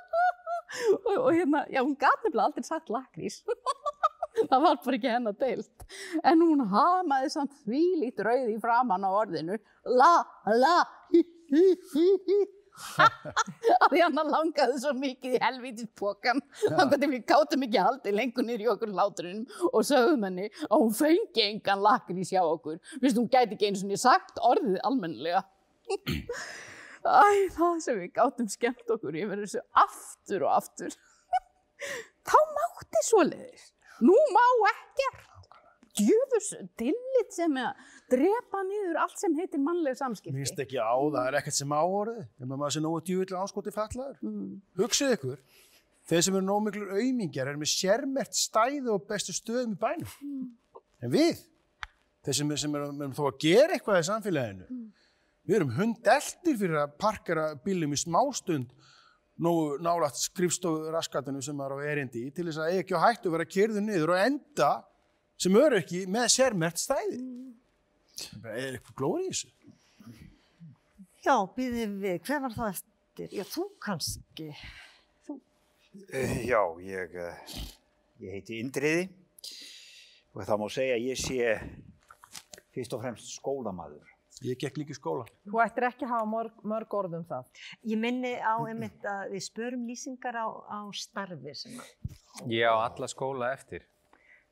og, 0.75 1.13
og 1.13 1.29
hérna, 1.33 1.61
já, 1.71 1.81
hún 1.81 1.95
gat 1.99 2.23
nefnilega 2.23 2.47
aldrei 2.49 2.67
sagt 2.67 2.91
lakrís. 2.93 3.41
það 4.49 4.65
var 4.65 4.79
bara 4.83 4.97
ekki 4.99 5.11
hennar 5.11 5.37
deilt. 5.39 5.85
En 6.23 6.43
hún 6.43 6.65
hamaði 6.71 7.31
samt 7.33 7.55
þvílít 7.63 8.21
rauð 8.25 8.51
í 8.51 8.59
framann 8.61 9.07
á 9.07 9.11
orðinu 9.11 9.57
la, 9.85 10.13
la, 10.51 10.77
hi, 11.13 11.23
hi, 11.51 11.65
hi, 11.93 12.07
hi. 12.27 12.39
Að 12.75 13.93
því 13.93 14.01
hann 14.03 14.19
langaði 14.31 14.79
svo 14.81 14.93
mikið 14.97 15.37
í 15.37 15.41
helvítis 15.43 15.89
pókan 15.97 16.41
þannig 16.63 16.95
að 16.97 17.07
við 17.13 17.25
gátum 17.31 17.65
ekki 17.67 17.83
haldið 17.87 18.17
lengur 18.19 18.47
niður 18.47 18.63
í 18.65 18.69
okkur 18.73 18.93
hláturinn. 18.95 19.43
Og 19.71 19.87
sögðum 19.87 20.27
henni 20.27 20.49
að 20.67 20.77
hún 20.83 20.95
fengi 20.97 21.45
engan 21.47 21.83
lakrís 21.85 22.33
hjá 22.33 22.41
okkur. 22.43 22.79
Vist, 23.01 23.19
hún 23.19 23.29
gæti 23.31 23.55
ekki 23.55 23.69
einu 23.69 23.81
svona 23.81 23.99
sagt 24.01 24.41
orðið 24.43 24.79
almennilega. 24.87 25.45
Æ, 27.05 27.51
það 27.53 27.79
sem 27.85 27.99
við 28.01 28.11
gátum 28.15 28.49
skemmt 28.49 28.95
okkur 28.95 29.19
yfir 29.21 29.43
þessu 29.43 29.61
aftur 29.77 30.47
og 30.47 30.55
aftur. 30.57 30.95
Þá 32.25 32.37
mátti 32.57 33.03
svoleiðis. 33.05 33.69
Nú 34.03 34.15
má 34.33 34.45
ekkert 34.71 35.34
djöfus 35.99 36.51
tillit 36.79 37.33
sem 37.33 37.55
er 37.59 37.69
að 37.69 37.93
drepa 38.15 38.61
niður 38.67 38.99
allt 39.03 39.21
sem 39.21 39.35
heitir 39.39 39.61
mannleg 39.63 39.97
samskipti 39.99 40.35
Minnst 40.35 40.59
ekki 40.61 40.79
á, 40.81 40.95
það 40.95 41.21
er 41.29 41.37
ekkert 41.39 41.57
sem 41.57 41.75
áorðið. 41.75 42.21
Ef 42.25 42.51
maður 42.51 42.75
sé 42.75 42.83
nógu 42.83 43.01
djúvillig 43.07 43.39
áskoti 43.39 43.73
fallaður. 43.75 44.19
Hugsið 44.81 45.15
ykkur, 45.17 45.41
þeir 46.09 46.25
sem 46.27 46.37
eru 46.37 46.47
nógu 46.49 46.65
miklur 46.67 46.95
aumingjar 46.99 47.51
eru 47.51 47.61
með 47.61 47.73
sérmert 47.73 48.37
stæði 48.37 48.93
og 48.93 49.05
bestu 49.09 49.35
stöðum 49.35 49.75
í 49.75 49.81
bænum. 49.81 50.15
En 51.03 51.13
við, 51.13 51.43
þeir 52.25 52.39
sem, 52.39 52.55
sem 52.65 52.79
erum, 52.79 52.99
erum 53.01 53.15
þó 53.17 53.25
að 53.29 53.39
gera 53.45 53.77
eitthvað 53.77 54.01
í 54.01 54.09
samfélaginu, 54.09 54.83
við 55.45 55.59
erum 55.59 55.73
hundeltir 55.77 56.59
fyrir 56.59 56.81
að 56.81 56.99
parkera 57.01 57.51
bílum 57.65 57.93
í 57.93 58.01
smástund 58.01 58.73
nógu 59.35 59.77
nálægt 59.83 60.19
skrifstofu 60.21 60.91
raskatinu 60.93 61.41
sem 61.43 61.55
maður 61.57 61.83
á 61.83 61.87
erindi 61.91 62.29
til 62.31 62.47
þess 62.47 62.61
að 62.63 62.77
ekki 62.79 62.95
á 62.95 63.03
hættu 63.03 63.31
vera 63.33 63.47
kyrðu 63.47 63.83
niður 63.83 64.13
og 64.15 64.21
enda 64.23 64.69
sem 65.37 65.57
eru 65.59 65.79
ekki 65.81 66.05
með 66.11 66.27
sérmert 66.35 66.81
stæði. 66.81 67.19
Það 68.15 68.51
er 68.53 68.77
eitthvað 68.77 68.97
glóri 69.01 69.27
í 69.27 69.31
þessu. 69.33 69.51
Já, 71.25 71.35
býðum 71.55 71.95
við, 72.03 72.19
hver 72.27 72.41
var 72.43 72.53
það 72.55 72.73
eftir? 72.75 73.31
Já, 73.33 73.43
þú 73.49 73.63
kannski. 73.81 74.49
Uh, 76.05 76.33
já, 76.45 76.59
ég, 76.83 77.15
uh, 77.15 77.53
ég 78.21 78.35
heiti 78.35 78.59
Indriði 78.59 79.05
og 80.35 80.43
það 80.43 80.59
má 80.59 80.65
segja 80.75 80.97
að 80.97 81.05
ég 81.07 81.21
sé 81.21 81.53
fyrst 82.75 82.93
og 82.97 83.01
fremst 83.05 83.31
skólamaður. 83.37 84.11
Ég 84.43 84.59
gekk 84.59 84.81
líka 84.81 84.91
í 84.91 84.97
skóla. 84.97 85.23
Þú 85.47 85.61
ættir 85.63 85.87
ekki 85.87 86.03
að 86.03 86.11
hafa 86.11 86.27
mörg, 86.27 86.55
mörg 86.67 86.95
orð 86.99 87.13
um 87.21 87.25
það. 87.29 87.47
Ég 87.87 87.99
minni 88.01 88.33
á 88.35 88.59
einmitt 88.67 89.05
að 89.07 89.31
við 89.31 89.45
spörum 89.47 89.85
lýsingar 89.87 90.35
á, 90.35 90.47
á 90.51 90.79
starfi 90.91 91.55
sem 91.55 91.79
að, 91.79 91.93
Ég 92.51 92.67
á 92.67 92.75
alla 92.75 93.07
skóla 93.07 93.53
eftir. 93.55 93.87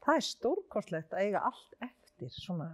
Það 0.04 0.20
er 0.20 0.26
stórkostlegt 0.28 1.14
að 1.16 1.28
eiga 1.28 1.44
allt 1.48 1.78
eftir, 1.86 2.32
svona 2.36 2.70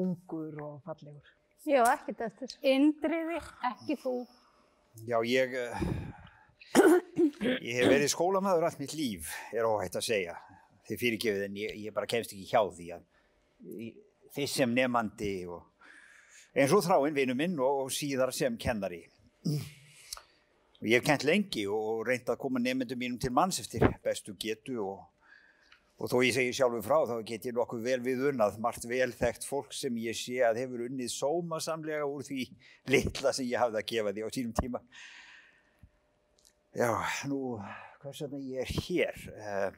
ungur 0.00 0.56
og 0.64 0.80
fallegur. 0.86 1.34
Já, 1.64 1.82
ekkert 1.94 2.24
eftir. 2.26 2.56
Indriði, 2.66 3.38
ekki 3.70 3.96
þú 4.02 4.16
Já, 5.02 5.18
ég, 5.26 5.54
uh, 5.58 5.80
ég 7.66 7.80
hef 7.80 7.88
verið 7.90 8.10
skólamaður 8.12 8.68
allt 8.68 8.78
mitt 8.80 8.94
líf, 8.94 9.32
er 9.52 9.66
óhætt 9.66 9.98
að 9.98 10.06
segja. 10.06 10.36
Þið 10.86 11.00
fyrirgefið 11.00 11.46
en 11.48 11.56
ég, 11.58 11.78
ég 11.86 11.94
bara 11.96 12.08
kemst 12.08 12.34
ekki 12.34 12.46
hjá 12.46 12.62
því 12.76 12.90
að 12.94 13.06
fyrst 14.34 14.60
sem 14.60 14.74
nefandi 14.74 15.32
og 15.50 15.64
eins 16.54 16.74
og 16.74 16.84
þráinn 16.84 17.16
vinnu 17.16 17.36
minn 17.38 17.56
og, 17.58 17.84
og 17.84 17.92
síðar 17.94 18.32
sem 18.36 18.56
kennari. 18.60 19.02
Og 20.78 20.86
ég 20.86 21.00
hef 21.00 21.06
kent 21.06 21.26
lengi 21.26 21.66
og 21.70 22.04
reynd 22.06 22.30
að 22.30 22.40
koma 22.44 22.62
nefndum 22.62 23.00
mínum 23.00 23.18
til 23.20 23.32
manns 23.34 23.58
eftir 23.62 23.86
bestu 24.04 24.36
getu 24.40 24.78
og, 24.84 25.02
og 25.94 26.10
þó 26.10 26.16
ég 26.24 26.34
segi 26.34 26.54
sjálfur 26.56 26.82
frá 26.82 26.96
þá 27.06 27.14
get 27.26 27.46
ég 27.46 27.54
nokkuð 27.54 27.84
vel 27.86 28.00
við 28.02 28.22
unnað, 28.32 28.58
margt 28.62 28.86
vel 28.90 29.10
þekkt 29.14 29.46
fólk 29.46 29.74
sem 29.76 29.94
ég 30.02 30.16
sé 30.18 30.40
að 30.42 30.64
hefur 30.64 30.86
unnið 30.88 31.12
sómasamlega 31.14 32.08
úr 32.08 32.24
því 32.26 32.48
litla 32.90 33.32
sem 33.36 33.46
ég 33.46 33.62
hafði 33.62 33.80
að 33.80 33.90
gefa 33.92 34.14
því 34.14 34.26
á 34.26 34.28
sínum 34.34 34.56
tíma. 34.58 34.82
Já, 36.74 36.90
nú, 37.30 37.40
hvers 38.02 38.24
vegna 38.24 38.40
ég 38.42 38.64
er 38.64 38.72
hér? 38.88 39.20
Uh, 39.38 39.76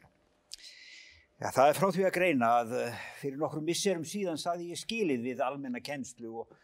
já, 1.37 1.51
það 1.51 1.67
er 1.67 1.81
frá 1.81 1.89
því 1.93 2.07
að 2.09 2.15
greina 2.17 2.53
að 2.63 2.73
uh, 2.79 3.03
fyrir 3.21 3.43
nokkrum 3.43 3.69
misserum 3.69 4.07
síðan 4.09 4.41
saði 4.41 4.71
ég 4.71 4.81
skilið 4.81 5.27
við 5.29 5.43
almenna 5.45 5.85
kennslu 5.85 6.33
og 6.41 6.57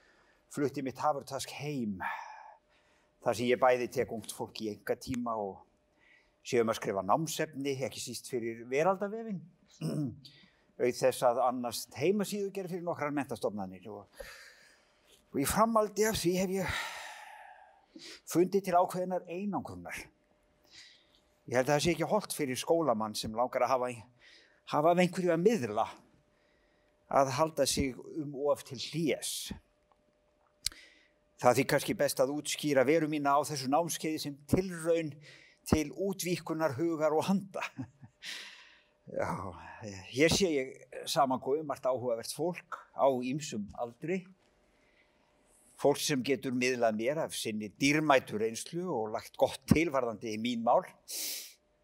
flutti 0.53 0.85
mitt 0.85 1.01
hafurtask 1.05 1.53
heim. 1.61 2.01
Þar 3.23 3.37
sem 3.37 3.53
ég 3.53 3.61
bæði 3.61 3.93
tek 3.93 4.17
ungt 4.17 4.33
fólk 4.33 4.65
í 4.65 4.73
enga 4.73 4.97
tíma 4.97 5.37
og 5.37 5.61
séum 6.43 6.71
að 6.73 6.79
skrifa 6.81 7.05
námsefni, 7.07 7.77
ekki 7.87 8.03
síst 8.03 8.31
fyrir 8.31 8.65
veraldavefin. 8.71 9.41
Auð 10.83 10.97
þess 10.99 11.27
að 11.29 11.43
annast 11.45 11.95
heimasíðu 11.99 12.51
gerir 12.55 12.73
fyrir 12.73 12.87
nokkrar 12.87 13.13
mentastofnanir 13.15 13.87
og, 13.93 14.25
og 15.31 15.39
í 15.39 15.47
framaldi 15.47 16.09
af 16.09 16.19
því 16.19 16.33
hef 16.41 16.55
ég 16.57 16.81
fundið 18.33 18.67
til 18.67 18.79
ákveðinar 18.79 19.27
einangrunar. 19.29 19.99
Ég 21.51 21.59
held 21.59 21.69
að 21.69 21.75
það 21.75 21.85
sé 21.85 21.93
ekki 21.93 22.09
holdt 22.09 22.35
fyrir 22.35 22.59
skólamann 22.59 23.15
sem 23.19 23.35
langar 23.37 23.67
að 23.67 23.75
hafa, 23.75 23.91
hafa 24.73 24.95
af 24.95 25.03
einhverju 25.03 25.35
að 25.35 25.45
miðla 25.45 25.87
að 27.13 27.35
halda 27.37 27.67
sig 27.69 27.99
um 28.17 28.35
of 28.49 28.65
til 28.65 28.79
hlés. 28.81 29.53
Það 31.43 31.59
því 31.59 31.65
kannski 31.73 31.97
best 31.99 32.21
að 32.23 32.33
útskýra 32.37 32.85
veru 32.87 33.09
mína 33.11 33.35
á 33.37 33.41
þessu 33.45 33.69
námskeiði 33.71 34.21
sem 34.23 34.37
tilraun 34.49 35.11
til 35.69 35.93
útvíkunar 35.93 36.77
hugar 36.77 37.15
og 37.17 37.27
handa. 37.29 37.63
Já, 39.13 39.29
hér 40.15 40.33
sé 40.33 40.49
ég 40.49 40.69
samankóðu 41.11 41.65
margt 41.67 41.85
áhugavert 41.85 42.33
fólk 42.33 42.79
á 42.95 43.07
ýmsum 43.11 43.67
aldri. 43.83 44.23
Fólk 45.83 45.99
sem 45.99 46.23
getur 46.23 46.55
miðlað 46.55 46.99
mér 47.01 47.21
af 47.25 47.35
sinni 47.35 47.73
dýrmætur 47.83 48.45
einslu 48.47 48.87
og 48.87 49.11
lagt 49.17 49.35
gott 49.37 49.61
tilvarðandi 49.73 50.37
í 50.37 50.41
mín 50.41 50.63
mál. 50.63 50.85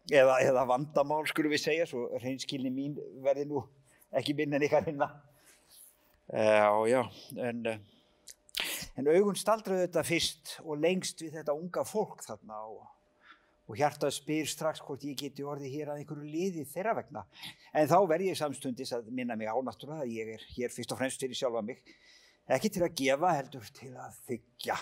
Eða, 0.09 0.39
eða 0.41 0.63
vandamál, 0.65 1.25
skulum 1.29 1.51
við 1.53 1.65
segja, 1.67 1.85
svo 1.85 2.07
reynskilni 2.23 2.71
mín 2.73 2.95
verði 3.21 3.45
nú 3.49 3.65
ekki 4.15 4.33
minn 4.37 4.55
en 4.55 4.65
ykkar 4.65 4.87
hinna. 4.87 5.09
Já, 6.29 6.69
já, 6.89 7.01
en, 7.41 7.65
en 8.97 9.09
augun 9.09 9.37
staldraði 9.37 9.87
þetta 9.87 10.05
fyrst 10.05 10.55
og 10.63 10.79
lengst 10.81 11.21
við 11.23 11.39
þetta 11.39 11.55
unga 11.57 11.83
fólk 11.89 12.23
þarna 12.25 12.61
og, 12.69 12.83
og 13.69 13.77
hjartað 13.77 14.15
spyr 14.15 14.47
strax 14.49 14.81
hvort 14.81 15.03
ég 15.05 15.17
geti 15.19 15.45
orðið 15.45 15.73
hér 15.75 15.91
að 15.93 16.01
einhverju 16.01 16.25
liði 16.25 16.65
þeirra 16.71 16.95
vegna. 16.97 17.23
En 17.77 17.89
þá 17.89 17.97
verð 18.09 18.31
ég 18.31 18.39
samstundis 18.39 18.93
að 18.97 19.11
minna 19.13 19.37
mig 19.37 19.49
á 19.49 19.53
náttúrulega 19.61 20.07
að 20.07 20.15
ég 20.15 20.31
er 20.33 20.45
hér 20.55 20.73
fyrst 20.73 20.95
og 20.95 21.01
fremst 21.01 21.21
fyrir 21.21 21.37
sjálfa 21.37 21.61
mig. 21.65 21.83
Ekki 22.49 22.71
til 22.73 22.83
að 22.87 22.95
gefa, 22.97 23.33
heldur 23.37 23.69
til 23.77 23.91
að 23.93 24.17
þykja. 24.25 24.79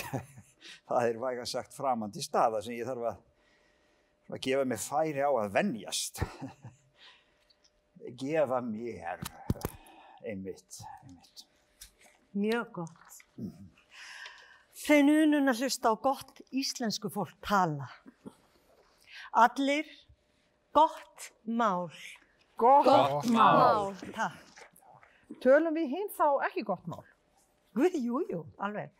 Það 0.90 1.06
er 1.06 1.20
væga 1.22 1.46
sagt 1.48 1.76
framandi 1.76 2.22
staða 2.24 2.60
sem 2.66 2.74
ég 2.76 2.88
þarf 2.88 3.12
að, 3.12 3.22
að 4.34 4.42
gefa 4.48 4.66
mig 4.66 4.82
færi 4.82 5.22
á 5.22 5.30
að 5.30 5.54
venjast. 5.54 6.22
Gefa 8.20 8.58
mér 8.64 9.22
einmitt, 10.26 10.80
einmitt. 11.04 11.44
Mjög 12.34 12.72
gott. 12.80 13.20
Hrein 13.36 13.69
unun 14.98 15.48
að 15.52 15.60
hlusta 15.62 15.92
á 15.92 15.94
gott 16.02 16.40
íslensku 16.50 17.10
fólk 17.12 17.36
tala. 17.44 17.86
Allir 19.32 19.86
gott 20.74 21.30
mál. 21.44 21.90
Gott, 22.60 23.24
Mál. 23.32 23.94
Takk. 24.12 24.64
Tölum 25.40 25.72
við 25.78 25.94
hinn 25.94 26.10
þá 26.12 26.26
ekki 26.50 26.64
gott 26.68 26.84
mál? 26.90 27.04
Guð, 27.78 27.94
jú, 27.96 28.20
jú, 28.28 28.40
alveg. 28.60 28.90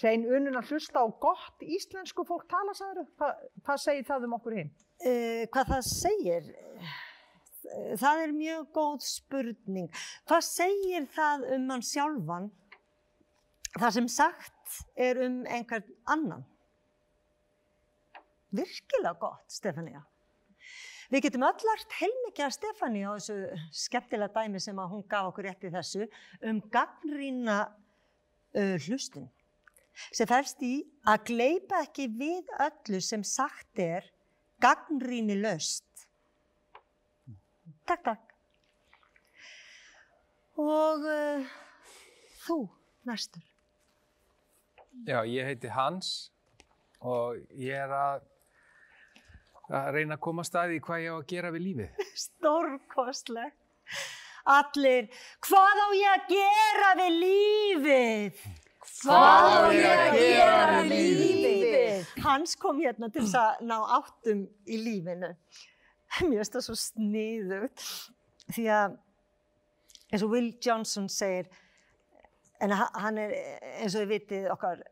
Hrein 0.00 0.26
unun 0.28 0.58
að 0.58 0.72
hlusta 0.74 1.00
á 1.00 1.06
gott 1.22 1.62
íslensku 1.64 2.26
fólk 2.28 2.44
tala, 2.50 2.74
sagður? 2.76 3.06
Hva, 3.16 3.30
hvað 3.64 3.80
segir 3.80 4.04
það 4.10 4.26
um 4.26 4.34
okkur 4.36 4.58
hinn? 4.58 4.72
Uh, 5.00 5.46
hvað 5.54 5.70
það 5.72 5.86
segir? 5.88 6.50
Eh, 6.52 7.96
Það 7.98 8.20
er 8.26 8.34
mjög 8.36 8.68
góð 8.76 9.00
spurning. 9.06 9.88
Hvað 10.28 10.44
segir 10.46 11.08
það 11.16 11.46
um 11.56 11.64
hann 11.72 11.82
sjálfan? 11.82 12.50
Það 13.76 13.96
sem 13.96 14.06
sagt 14.12 14.52
er 14.96 15.20
um 15.26 15.40
einhvern 15.46 15.86
annan. 16.04 16.44
Virkilega 18.56 19.16
gott, 19.20 19.46
Stefania. 19.52 20.02
Við 21.12 21.28
getum 21.28 21.44
öll 21.46 21.66
lært 21.68 21.96
heilmikið 22.00 22.48
af 22.48 22.54
Stefani 22.56 23.04
á 23.06 23.14
þessu 23.14 23.36
skemmtilega 23.84 24.34
dæmi 24.34 24.60
sem 24.62 24.78
hún 24.78 25.04
gaf 25.06 25.30
okkur 25.30 25.46
rétt 25.46 25.66
í 25.68 25.70
þessu 25.70 26.06
um 26.50 26.58
gagnrýna 26.74 27.58
uh, 27.62 28.76
hlustun 28.86 29.28
sem 30.10 30.28
fælst 30.28 30.62
í 30.66 30.74
að 31.08 31.28
gleipa 31.30 31.84
ekki 31.86 32.08
við 32.18 32.50
öllu 32.66 33.00
sem 33.00 33.22
sagt 33.24 33.80
er 33.80 34.10
gagnrýni 34.62 35.38
löst. 35.38 35.84
Takk, 37.86 38.02
takk. 38.02 38.34
Og 40.58 41.06
uh, 41.06 41.52
þú, 42.46 42.62
næstur. 43.06 43.44
Já, 45.04 45.20
ég 45.28 45.44
heiti 45.44 45.68
Hans 45.70 46.30
og 47.04 47.36
ég 47.52 47.76
er 47.76 47.92
að, 47.92 48.22
að 49.68 49.88
reyna 49.98 50.16
að 50.16 50.22
koma 50.24 50.44
að 50.44 50.48
staði 50.48 50.80
hvað 50.82 51.02
ég 51.04 51.12
á 51.12 51.16
að 51.16 51.26
gera 51.32 51.50
við 51.54 51.64
lífið. 51.66 52.04
Stórkostlegt. 52.26 53.58
Allir, 54.46 55.08
hvað 55.42 55.80
á 55.82 55.88
ég 55.98 56.12
að 56.14 56.28
gera 56.30 56.90
við 57.00 57.18
lífið? 57.22 58.44
Hvað 58.86 59.46
á 59.50 59.64
ég 59.74 60.02
að 60.06 60.18
gera 60.20 60.82
við 60.86 61.08
lífið? 61.20 62.12
Hans 62.24 62.54
kom 62.62 62.78
hérna 62.80 63.10
til 63.10 63.24
þess 63.24 63.40
að 63.42 63.64
ná 63.66 63.76
áttum 63.98 64.44
í 64.64 64.78
lífinu. 64.80 65.32
Mér 66.22 66.38
finnst 66.38 66.56
það 66.56 66.66
svo 66.68 66.76
sniðugt. 66.80 67.86
Því 68.54 68.66
að, 68.70 68.98
eins 70.12 70.24
og 70.24 70.32
Will 70.32 70.52
Johnson 70.62 71.10
segir, 71.10 71.50
en 72.60 72.70
ha- 72.76 72.90
hann 73.02 73.18
er, 73.20 73.32
eins 73.82 73.94
og 73.94 74.02
þið 74.04 74.10
vitið, 74.14 74.48
okkar 74.54 74.82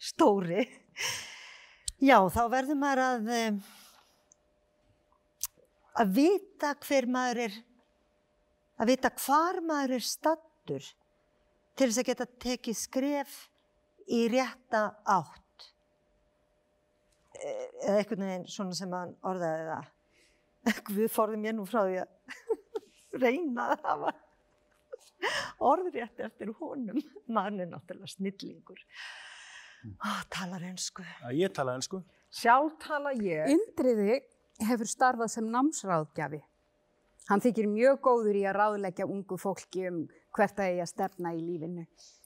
stóri. 0.00 0.64
Já, 2.04 2.18
þá 2.32 2.42
verður 2.52 2.78
maður 2.80 3.02
að, 3.04 3.28
eh, 3.34 3.52
að 6.02 6.12
vita 6.16 6.74
hver 6.84 7.06
maður 7.14 7.40
er, 7.46 7.56
að 8.82 8.90
vita 8.90 9.10
hvar 9.24 9.60
maður 9.64 9.96
er 9.98 10.04
stattur 10.06 10.88
til 11.74 11.88
þess 11.88 12.00
að 12.02 12.08
geta 12.10 12.26
tekið 12.46 12.78
skref 12.78 13.36
í 14.10 14.24
rétta 14.32 14.84
átt. 15.06 15.68
Eh, 17.34 17.66
Eða 17.84 17.98
einhvern 18.00 18.24
veginn 18.26 18.46
svona 18.48 18.74
sem 18.78 18.92
hann 18.94 19.14
orðaði 19.26 19.64
það. 19.70 19.90
Guð 20.88 21.10
forði 21.12 21.36
mér 21.42 21.56
nú 21.58 21.66
frá 21.68 21.82
því 21.84 21.98
að 22.00 22.08
reyna 23.24 23.66
að 23.74 23.82
hafa 23.84 24.12
orðrétt 25.70 26.20
eftir 26.26 26.52
honum. 26.60 27.00
Mann 27.26 27.60
er 27.62 27.70
náttúrulega 27.70 28.12
snillingur. 28.14 28.80
Ó, 30.00 30.08
talar 30.32 30.64
einsku. 30.64 31.04
Að 31.24 31.38
ég 31.42 31.52
tala 31.54 31.76
ennsku. 31.78 32.00
Sjálf 32.34 32.78
tala 32.82 33.12
ég. 33.18 33.50
Indriði 33.52 34.18
hefur 34.64 34.88
starfað 34.88 35.32
sem 35.36 35.48
námsráðgjafi. 35.52 36.40
Hann 37.28 37.40
þykir 37.40 37.68
mjög 37.72 38.00
góður 38.04 38.36
í 38.36 38.42
að 38.44 38.58
ráðleggja 38.58 39.06
ungu 39.08 39.38
fólki 39.40 39.86
um 39.88 40.02
hvert 40.34 40.56
það 40.58 40.72
eigi 40.72 40.82
að 40.84 40.90
stefna 40.90 41.32
í 41.32 41.40
lífinu. 41.40 41.84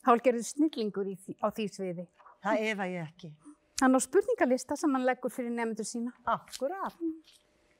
Hálgerður 0.09 0.47
snillingur 0.49 1.11
í 1.11 1.15
því, 1.23 1.37
á 1.39 1.47
því 1.55 1.67
sviði. 1.75 2.07
Það 2.43 2.65
efa 2.73 2.89
ég 2.91 3.05
ekki. 3.05 3.31
Hann 3.79 3.95
á 3.95 4.01
spurningalista 4.03 4.79
sem 4.79 4.95
hann 4.97 5.07
leggur 5.07 5.31
fyrir 5.31 5.55
nefndur 5.55 5.87
sína. 5.87 6.15
Akkurat. 6.27 6.99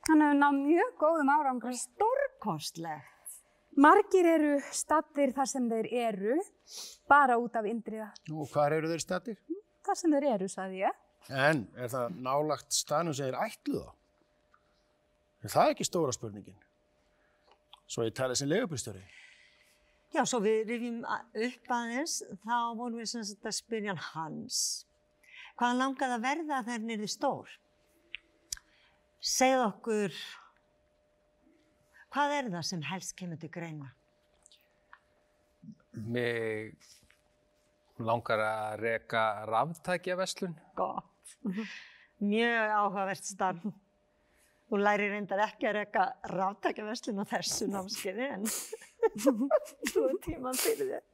Hann 0.09 0.23
hefur 0.23 0.39
náð 0.39 0.61
mjög 0.61 0.93
góðum 1.01 1.33
árangri. 1.35 1.75
Stórkostlegt. 1.81 3.18
Margir 3.79 4.27
eru 4.27 4.57
stattir 4.75 5.31
þar 5.37 5.47
sem 5.47 5.67
þeir 5.71 5.89
eru, 6.11 6.39
bara 7.11 7.37
út 7.39 7.55
af 7.59 7.67
Indriða. 7.69 8.09
Nú, 8.27 8.43
hvar 8.51 8.75
eru 8.75 8.91
þeir 8.91 9.05
stættir? 9.05 9.37
Þar 9.87 9.99
sem 10.01 10.17
þeir 10.17 10.27
eru, 10.33 10.49
sagði 10.51 10.81
ég. 10.83 11.05
En 11.29 11.61
er 11.79 11.93
það 11.93 12.17
nálagt 12.25 12.75
staðnum 12.75 13.15
sem 13.15 13.29
þeir 13.29 13.39
ætlu 13.45 13.85
þá? 13.85 13.93
Er 15.47 15.55
það 15.55 15.71
ekki 15.75 15.87
stóra 15.87 16.15
spurningin? 16.17 16.59
Svo 17.89 18.03
ég 18.09 18.17
tala 18.19 18.35
sem 18.37 18.51
legubristöri. 18.51 19.05
Já, 20.11 20.25
svo 20.27 20.41
við 20.43 20.73
rifjum 20.73 20.99
upp 21.07 21.73
aðeins, 21.79 22.19
þá 22.43 22.57
vorum 22.75 22.99
við 22.99 23.11
sem 23.13 23.25
sagt 23.29 23.47
að 23.47 23.57
spyrja 23.61 23.95
hans. 24.11 24.61
Hvað 25.59 25.79
langaði 25.85 26.17
að 26.17 26.27
verða 26.27 26.61
þegar 26.67 26.97
yrði 26.97 27.11
stór? 27.13 27.55
Segð 29.23 29.65
okkur, 29.69 30.19
hvað 32.15 32.37
er 32.39 32.51
það 32.55 32.69
sem 32.71 32.85
helst 32.91 33.17
kemur 33.19 33.41
til 33.41 33.51
greina? 33.53 33.91
Mig 35.99 36.77
langar 37.99 38.41
að 38.45 38.79
reka 38.85 39.25
ráftækjaverslun. 39.51 40.55
Gott. 40.79 41.37
Mjög 42.23 42.73
áhugavert 42.79 43.27
starf. 43.27 43.67
Þú 44.69 44.79
lærir 44.83 45.15
reyndar 45.15 45.41
ekki 45.47 45.65
að 45.71 45.79
reka 45.79 46.03
ráttækjaverslun 46.29 47.23
á 47.25 47.27
þessu 47.31 47.71
námskeiði 47.73 48.27
en 48.35 48.43
þú 49.23 50.03
er 50.05 50.19
tíman 50.27 50.59
fyrir 50.61 50.91
þér. 50.93 51.07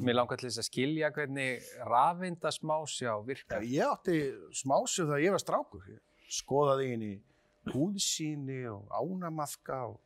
Mér 0.00 0.16
langar 0.16 0.40
til 0.40 0.48
þess 0.48 0.62
að 0.62 0.68
skilja 0.70 1.10
hvernig 1.12 1.66
rafindasmásjá 1.90 3.10
Já, 3.10 3.14
virkar. 3.26 3.66
ég 3.68 3.84
átti 3.84 4.16
smásu 4.56 5.04
þegar 5.04 5.24
ég 5.26 5.36
var 5.36 5.44
strákur. 5.44 5.84
Ég 5.92 6.00
skoðaði 6.40 6.88
inn 6.94 7.04
í 7.04 7.12
húðsýni 7.70 8.62
og 8.72 8.88
ánamaðka 8.96 9.82
og 9.90 10.00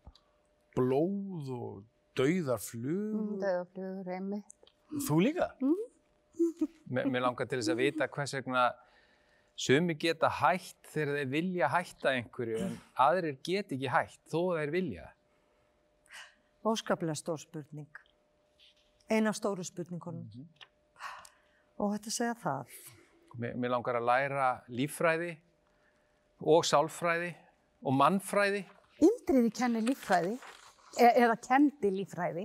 blóð 0.77 1.51
og 1.55 1.83
dauðar 2.19 2.63
flug. 2.63 3.35
Döðaflugur, 3.43 4.11
einmitt. 4.17 4.71
Þú 5.09 5.21
líka? 5.25 5.51
Mér, 6.95 7.09
mér 7.11 7.25
langar 7.25 7.49
til 7.49 7.59
þess 7.59 7.73
að 7.73 7.81
vita 7.81 8.09
hvers 8.13 8.35
vegna 8.37 8.65
sumi 9.59 9.95
geta 9.99 10.29
hætt 10.41 10.91
þegar 10.93 11.21
þeir 11.21 11.31
vilja 11.33 11.71
hætta 11.73 12.13
einhverju 12.13 12.59
en 12.67 12.75
aðrir 13.01 13.39
get 13.47 13.73
ekki 13.75 13.91
hætt 13.91 14.21
þó 14.31 14.55
þeir 14.59 14.73
vilja. 14.75 15.07
Óskaplega 16.65 17.17
stór 17.19 17.41
spurning. 17.43 17.89
Ein 19.11 19.29
af 19.29 19.37
stóru 19.37 19.65
spurningunum. 19.67 20.47
Og 21.77 21.97
þetta 21.97 22.13
segja 22.15 22.37
það. 22.41 22.77
Mér, 23.37 23.57
mér 23.59 23.75
langar 23.75 23.99
að 23.99 24.07
læra 24.09 24.49
líffræði 24.71 25.35
og 26.41 26.65
sálfræði 26.67 27.33
og 27.85 27.97
mannfræði. 27.99 28.63
Indriði 29.03 29.51
kennir 29.59 29.85
líffræði, 29.89 30.37
e 31.01 31.09
eða 31.25 31.37
kendi 31.43 31.91
líffræði. 31.95 32.45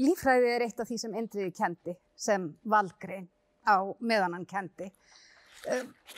Líffræði 0.00 0.50
er 0.54 0.64
eitt 0.66 0.80
af 0.82 0.88
því 0.90 0.98
sem 1.02 1.14
Indriði 1.20 1.52
kendi 1.56 1.94
sem 2.18 2.48
valgrein 2.64 3.28
á 3.68 3.78
meðan 4.00 4.38
hann 4.38 4.46
kendi. 4.48 4.90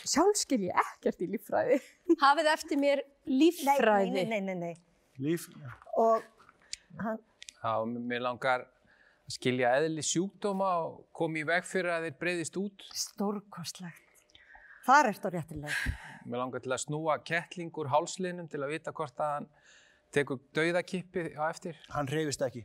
Sjálf 0.04 0.38
skil 0.40 0.62
ég 0.70 0.78
ekkert 0.80 1.20
í 1.24 1.28
líffræði. 1.34 1.80
Hafið 2.22 2.50
eftir 2.54 2.80
mér 2.80 3.02
líffræði. 3.28 4.14
Nei, 4.14 4.24
nei, 4.30 4.40
nei, 4.40 4.54
nei. 4.54 4.74
Líf? 5.20 5.48
Og 6.00 6.22
hann, 7.02 7.20
Já, 7.64 7.74
mér 7.84 8.24
langar 8.24 8.64
að 8.64 9.36
skilja 9.36 9.74
eðli 9.78 10.02
sjúkdóma 10.04 10.70
og 10.84 11.04
koma 11.16 11.40
í 11.40 11.44
veg 11.48 11.64
fyrir 11.68 11.94
að 11.94 12.08
þeir 12.08 12.16
breyðist 12.20 12.58
út. 12.60 12.88
stórkostlegt. 12.92 14.00
Þar 14.84 15.08
ertu 15.12 15.28
á 15.28 15.30
réttilega. 15.32 15.92
Mér 16.28 16.42
langar 16.42 16.60
til 16.64 16.72
að 16.74 16.82
snúa 16.82 17.16
kettling 17.24 17.72
úr 17.80 17.88
hálsliðnum 17.92 18.50
til 18.52 18.60
að 18.64 18.74
vita 18.74 18.92
hvort 18.92 19.20
að 19.20 19.32
hann 19.38 19.46
tekur 20.14 20.40
dauðakippi 20.56 21.32
á 21.34 21.50
eftir. 21.50 21.78
Hann 21.94 22.08
reyfist 22.10 22.42
ekki. 22.46 22.64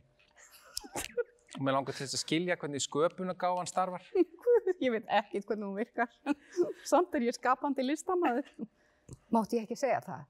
Og 1.57 1.63
mér 1.65 1.75
langar 1.75 1.95
til 1.95 2.05
þess 2.05 2.19
að 2.19 2.23
skilja 2.23 2.57
hvernig 2.61 2.83
sköpunagáfan 2.85 3.69
starfar. 3.69 4.05
Ég 4.83 4.93
veit 4.93 5.07
ekkert 5.11 5.49
hvernig 5.49 5.65
hún 5.67 5.79
virkar. 5.79 6.11
Samt 6.91 7.15
er 7.17 7.25
ég 7.27 7.35
skapandi 7.35 7.83
listamæður. 7.83 8.47
Mátti 9.33 9.57
ég 9.57 9.65
ekki 9.65 9.75
segja 9.75 9.99
það? 10.05 10.21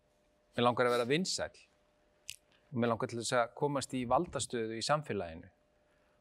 Mér 0.56 0.66
langar 0.66 0.90
að 0.90 0.96
vera 0.96 1.06
vinsæl. 1.10 1.52
Og 2.72 2.80
mér 2.82 2.94
langar 2.94 3.12
til 3.12 3.20
þess 3.20 3.36
að 3.38 3.54
komast 3.60 3.94
í 3.94 4.06
valdastöðu 4.10 4.80
í 4.80 4.86
samfélaginu. 4.86 5.52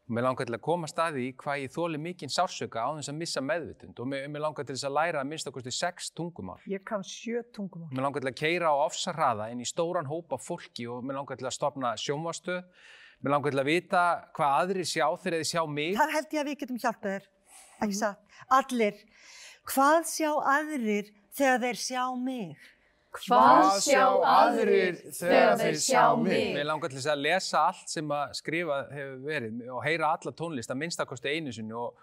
Og 0.08 0.14
mér 0.16 0.24
langar 0.24 0.48
til 0.48 0.56
að 0.56 0.62
komast 0.64 1.00
að 1.04 1.18
því 1.18 1.24
hvað 1.42 1.58
ég 1.60 1.72
þóli 1.74 1.98
mikinn 2.00 2.30
sársöka 2.32 2.80
á 2.80 2.88
þess 2.96 3.10
að 3.12 3.18
missa 3.18 3.42
meðvitund. 3.44 3.98
Og 4.00 4.06
mér, 4.08 4.38
langar 4.40 4.64
til 4.64 4.72
þess 4.72 4.86
að 4.88 4.94
læra 4.96 5.20
að 5.20 5.28
minnst 5.28 5.50
okkur 5.50 5.66
sex 5.68 6.08
tungumál. 6.16 6.56
Ég 6.64 6.80
kann 6.88 7.04
sjö 7.04 7.42
tungumál. 7.52 7.90
Mér 7.92 8.06
langar 8.06 8.24
til 8.24 8.30
að 8.30 8.38
keira 8.40 8.70
á 8.72 8.76
ofsarraða 8.86 9.50
inn 9.52 9.60
í 9.60 9.68
stóran 9.68 10.08
hópa 10.08 10.40
fólki 10.40 10.88
og 10.88 11.04
mér 11.04 11.20
langar 11.20 11.36
til 11.36 11.44
að 11.50 11.56
stopna 11.58 11.92
sjónvastöð. 12.00 12.64
Mér 13.20 13.34
langar 13.34 13.52
til 13.52 13.60
að 13.60 13.68
vita 13.68 14.06
hvað 14.38 14.56
aðrir 14.62 14.88
sjá 14.88 15.04
þegar 15.12 15.36
þið 15.42 15.50
sjá 15.52 15.62
mig. 15.76 15.92
Þar 16.00 16.16
held 16.16 16.32
ég 16.32 16.40
að 16.40 16.48
við 16.48 16.58
getum 16.62 16.80
hjálpað 16.86 17.14
þér. 17.18 17.28
Ekki 17.84 18.00
satt? 18.00 18.40
Allir. 18.62 19.06
Hvað 19.68 20.00
sjá 20.08 20.30
aðrir 20.56 21.12
þegar 21.36 21.64
þeir 21.66 21.84
sjá 21.84 22.04
mig? 22.16 22.68
Hvað 23.16 23.78
sjá 23.82 24.04
aðrir 24.04 24.98
þegar 25.16 25.54
þeir 25.58 25.78
sjá 25.80 26.02
mig? 26.20 26.52
Mér 26.58 26.66
langar 26.68 26.92
til 26.92 26.98
þess 26.98 27.10
að 27.14 27.22
lesa 27.24 27.62
allt 27.70 27.88
sem 27.90 28.12
að 28.12 28.34
skrifa 28.36 28.76
hefur 28.92 29.16
verið 29.24 29.62
og 29.72 29.80
heyra 29.86 30.12
alla 30.12 30.32
tónlist 30.36 30.74
að 30.74 30.80
minnstakosti 30.82 31.32
einu 31.32 31.54
sinni 31.54 31.76
og 31.76 31.96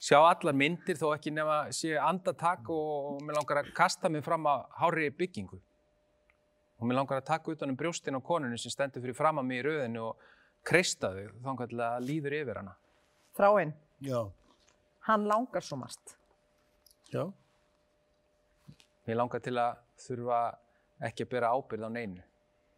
sjá 0.00 0.18
allar 0.20 0.56
myndir 0.56 1.00
þó 1.00 1.08
ekki 1.14 1.32
nema 1.32 1.62
sé 1.76 1.96
andatak 2.00 2.68
og, 2.68 2.92
og 3.14 3.24
mér 3.24 3.40
langar 3.40 3.62
að 3.62 3.72
kasta 3.76 4.12
mig 4.12 4.24
fram 4.26 4.46
að 4.52 4.68
hári 4.82 5.08
byggingu. 5.16 5.58
Og 6.80 6.88
mér 6.88 7.00
langar 7.00 7.20
að 7.20 7.28
taka 7.32 7.56
utan 7.56 7.72
um 7.72 7.80
brjóstin 7.80 8.16
á 8.16 8.20
konunni 8.24 8.60
sem 8.60 8.72
stendur 8.72 9.04
fyrir 9.04 9.16
fram 9.16 9.40
að 9.40 9.48
mig 9.48 9.62
í 9.62 9.66
rauðinu 9.66 10.06
og 10.12 10.30
kreista 10.66 11.10
þau 11.16 11.26
þannig 11.40 11.66
að 11.66 11.76
það 11.80 12.08
líður 12.08 12.40
yfir 12.42 12.60
hana. 12.60 12.78
Þráinn, 13.36 13.76
Já. 14.04 14.20
hann 15.08 15.28
langar 15.28 15.64
svo 15.64 15.80
margt. 15.80 16.16
Já. 17.12 17.24
Mér 19.08 19.24
langar 19.24 19.40
til 19.44 19.56
að 19.56 19.78
þurfa 20.04 20.40
ekki 21.08 21.26
að 21.26 21.32
bera 21.34 21.52
ábyrð 21.54 21.88
á 21.88 21.90
neinu. 21.92 22.24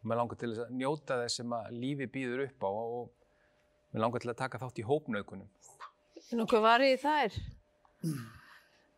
Mér 0.03 0.19
langar 0.19 0.39
til 0.39 0.51
þess 0.51 0.65
að 0.65 0.73
njóta 0.79 1.17
þess 1.21 1.39
sem 1.39 1.53
að 1.55 1.69
lífi 1.79 2.07
býður 2.11 2.45
upp 2.47 2.65
á 2.67 2.69
og 2.71 3.11
mér 3.93 4.03
langar 4.03 4.23
til 4.23 4.31
að 4.33 4.39
taka 4.41 4.59
þátt 4.59 4.81
í 4.81 4.87
hópnaukunum. 4.87 5.49
Nokkuð 6.39 6.63
varið 6.65 6.95
í 6.95 6.99
þær. 7.03 7.37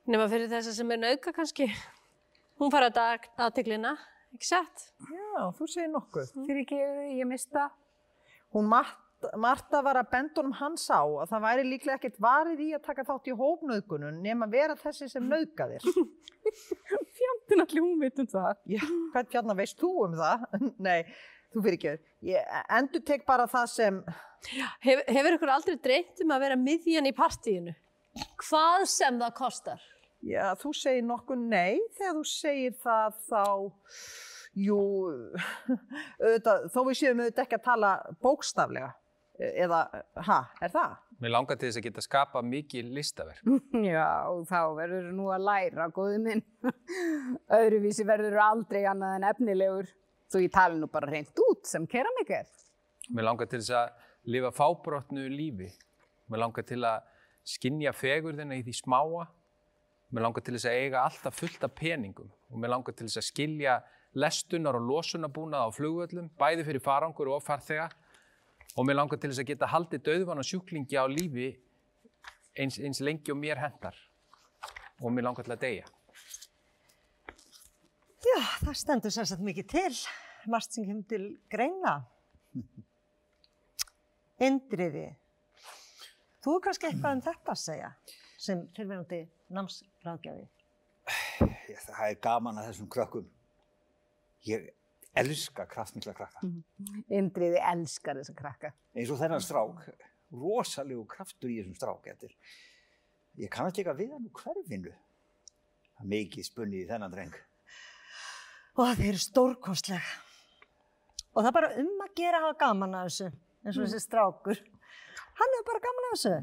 Nefna 0.06 0.28
fyrir 0.32 0.50
þessa 0.50 0.74
sem 0.78 0.92
er 0.94 1.02
nauka 1.02 1.34
kannski. 1.36 1.70
Hún 2.62 2.72
fara 2.74 2.90
að 2.90 3.26
aðteglina, 3.42 3.96
ekki 4.34 4.48
sett? 4.48 4.86
Já, 5.12 5.52
þú 5.58 5.68
segir 5.68 5.92
nokkuð. 5.92 6.32
Fyrir 6.46 6.62
ekki, 6.64 6.82
ég 7.20 7.28
mista. 7.30 7.68
Hún 8.56 8.70
Marta, 9.16 9.38
Marta 9.38 9.82
var 9.82 10.00
að 10.00 10.10
bendunum 10.12 10.54
hans 10.60 10.90
á 10.92 11.02
að 11.02 11.30
það 11.30 11.46
væri 11.46 11.64
líklega 11.70 11.96
ekkert 12.00 12.20
varið 12.20 12.60
í 12.66 12.74
að 12.76 12.84
taka 12.86 13.06
þátt 13.08 13.30
í 13.30 13.36
hópnauðgunum 13.40 14.20
nema 14.22 14.48
vera 14.52 14.76
þessi 14.76 15.08
sem 15.10 15.24
nauðgaðir. 15.30 15.82
Fjandinn 17.16 17.64
allir 17.64 17.82
hún 17.82 18.02
veit 18.02 18.20
um 18.20 18.28
það. 18.28 18.60
Já, 18.70 18.84
hvern 19.14 19.32
fjarnar 19.32 19.58
veist 19.58 19.80
þú 19.80 19.94
um 20.06 20.20
það? 20.20 20.46
Nei, 20.88 21.06
þú 21.54 21.66
fyrir 21.66 21.80
ekki. 21.80 22.14
Ég 22.30 22.62
endur 22.78 23.06
tek 23.06 23.26
bara 23.26 23.48
það 23.48 23.72
sem, 23.74 24.04
Hef, 24.84 25.00
hefur 25.10 25.40
ykkur 25.40 25.50
aldrei 25.50 25.80
dreymt 25.82 26.22
um 26.22 26.36
að 26.36 26.44
vera 26.46 26.60
miðjan 26.60 27.10
í 27.10 27.16
partíinu? 27.16 27.74
Hvað 28.44 28.84
sem 28.92 29.18
það 29.20 29.38
kostar? 29.40 29.82
já, 30.26 30.54
þú 30.58 30.74
segir 30.74 31.06
nokkuð 31.06 31.42
nei 31.50 31.80
þegar 31.98 32.18
þú 32.18 32.24
segir 32.30 32.76
það 32.82 33.18
þá, 33.30 33.44
jú, 34.66 34.80
auðvitað, 36.24 36.70
þó 36.74 36.80
við 36.88 37.00
séum 37.02 37.24
auðvitað 37.24 37.44
ekki 37.46 37.60
að 37.60 37.66
tala 37.70 37.92
bókstaflega. 38.26 38.94
Eða, 39.36 39.82
ha, 40.24 40.38
er 40.64 40.72
það? 40.72 40.96
Mér 41.24 41.32
langar 41.32 41.58
til 41.60 41.68
þess 41.70 41.80
að 41.80 41.86
geta 41.88 42.04
skapa 42.04 42.42
mikið 42.44 42.92
listaverk. 42.96 43.42
Já, 43.88 44.08
þá 44.48 44.60
verður 44.78 45.10
nú 45.16 45.30
að 45.34 45.48
læra, 45.48 45.88
góði 45.96 46.20
minn. 46.24 46.44
Öðruvísi 47.60 48.06
verður 48.08 48.40
aldrei 48.44 48.84
annað 48.88 49.18
en 49.20 49.28
efnilegur. 49.32 49.90
Þú 50.32 50.44
ég 50.46 50.54
tala 50.56 50.80
nú 50.80 50.90
bara 50.92 51.12
reynd 51.12 51.44
út 51.46 51.68
sem 51.68 51.88
keramikar. 51.88 52.48
Mér 53.14 53.28
langar 53.28 53.50
til 53.52 53.60
þess 53.62 53.76
að 53.78 54.32
lifa 54.32 54.52
fábrotnu 54.56 55.28
lífi. 55.32 55.70
Mér 56.32 56.46
langar 56.46 56.66
til 56.68 56.82
að 56.88 57.04
skinja 57.46 57.94
fegurðina 57.96 58.58
í 58.58 58.64
því 58.66 58.78
smáa. 58.80 59.28
Mér 60.16 60.26
langar 60.26 60.46
til 60.46 60.56
þess 60.56 60.70
að 60.72 60.80
eiga 60.80 61.04
alltaf 61.06 61.38
fullt 61.38 61.68
af 61.68 61.76
peningum 61.78 62.32
og 62.50 62.62
mér 62.62 62.72
langar 62.72 62.96
til 62.96 63.08
þess 63.10 63.20
að 63.20 63.30
skilja 63.30 63.76
lestunar 64.16 64.78
og 64.80 64.86
losunabúnað 64.88 65.68
á 65.68 65.70
flugvöllum, 65.76 66.30
bæði 66.40 66.64
fyrir 66.70 66.84
farangur 66.84 67.34
og 67.36 67.44
farþega 67.44 67.90
og 68.74 68.88
mér 68.88 68.98
langar 68.98 69.20
til 69.22 69.30
þess 69.32 69.44
að 69.44 69.52
geta 69.52 69.70
haldið 69.72 70.04
döðvan 70.10 70.42
og 70.42 70.48
sjúklingi 70.48 70.98
á 70.98 71.06
lífi 71.08 71.52
eins, 72.58 72.80
eins 72.80 73.02
lengi 73.04 73.34
og 73.34 73.40
mér 73.40 73.62
hendar 73.62 73.98
og 75.02 75.14
mér 75.14 75.28
langar 75.28 75.46
til 75.46 75.56
að 75.56 75.64
deyja. 75.64 75.86
Já, 78.26 78.40
það 78.64 78.78
stendur 78.80 79.14
sérstaklega 79.14 79.52
mikið 79.52 79.68
til. 79.70 79.98
Marst 80.50 80.76
sem 80.76 80.86
kemur 80.86 81.06
til 81.10 81.26
greina. 81.52 81.96
Indriði. 84.46 85.08
Þú 86.46 86.58
er 86.58 86.64
kannski 86.68 86.90
eitthvað 86.90 87.18
um 87.18 87.24
þetta 87.26 87.54
að 87.54 87.62
segja 87.62 87.92
sem 88.46 88.62
fyrirverandi 88.76 89.22
námsráðgjafi. 89.56 90.48
Það 91.86 92.08
er 92.08 92.20
gaman 92.22 92.60
að 92.62 92.70
þessum 92.72 92.90
krökkum. 92.94 93.30
Ég 94.46 94.68
elska 95.16 95.66
kraftmikla 95.72 96.14
krakka. 96.18 96.44
Indriði 97.14 97.62
elskar 97.72 98.20
þessa 98.20 98.36
krakka. 98.38 98.72
Eins 98.96 99.12
og 99.14 99.20
þennan 99.22 99.44
strák, 99.44 99.88
rosalegu 100.36 101.06
kraftur 101.10 101.52
í 101.54 101.60
þessum 101.62 101.78
strák. 101.78 102.10
Er, 102.12 102.36
ég 103.40 103.52
kannast 103.54 103.80
ekki 103.80 103.94
að 103.94 104.04
við 104.04 104.14
hann 104.16 104.28
úr 104.28 104.36
hverfinu. 104.42 104.94
Það 105.96 106.06
er 106.06 106.12
mikið 106.12 106.48
spunni 106.50 106.84
í 106.84 106.88
þennan 106.90 107.16
dreng. 107.16 107.36
Og 108.76 108.84
það 108.84 109.04
eru 109.10 109.24
stórkostlega. 109.24 110.16
Og 111.36 111.42
það 111.42 111.50
er 111.50 111.58
bara 111.60 111.74
um 111.82 112.04
að 112.04 112.16
gera 112.20 112.40
að 112.40 112.48
hafa 112.50 112.60
gaman 112.64 112.98
að 113.00 113.10
þessu, 113.10 113.30
eins 113.64 113.78
og 113.78 113.86
þessi 113.86 114.04
strákur. 114.04 114.62
Hann 115.36 115.56
hefur 115.56 115.68
bara 115.72 115.84
gaman 115.84 116.10
að 116.10 116.16
þessu. 116.16 116.36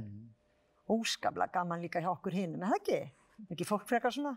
Óskaplega 0.92 1.54
gaman 1.54 1.84
líka 1.84 2.00
hjá 2.02 2.10
okkur 2.12 2.36
hinum, 2.36 2.64
er 2.64 2.72
það 2.72 2.80
ekki? 2.80 2.98
Er 3.42 3.54
Ekki 3.54 3.66
fólk 3.66 3.86
frekar 3.88 4.12
svona 4.14 4.36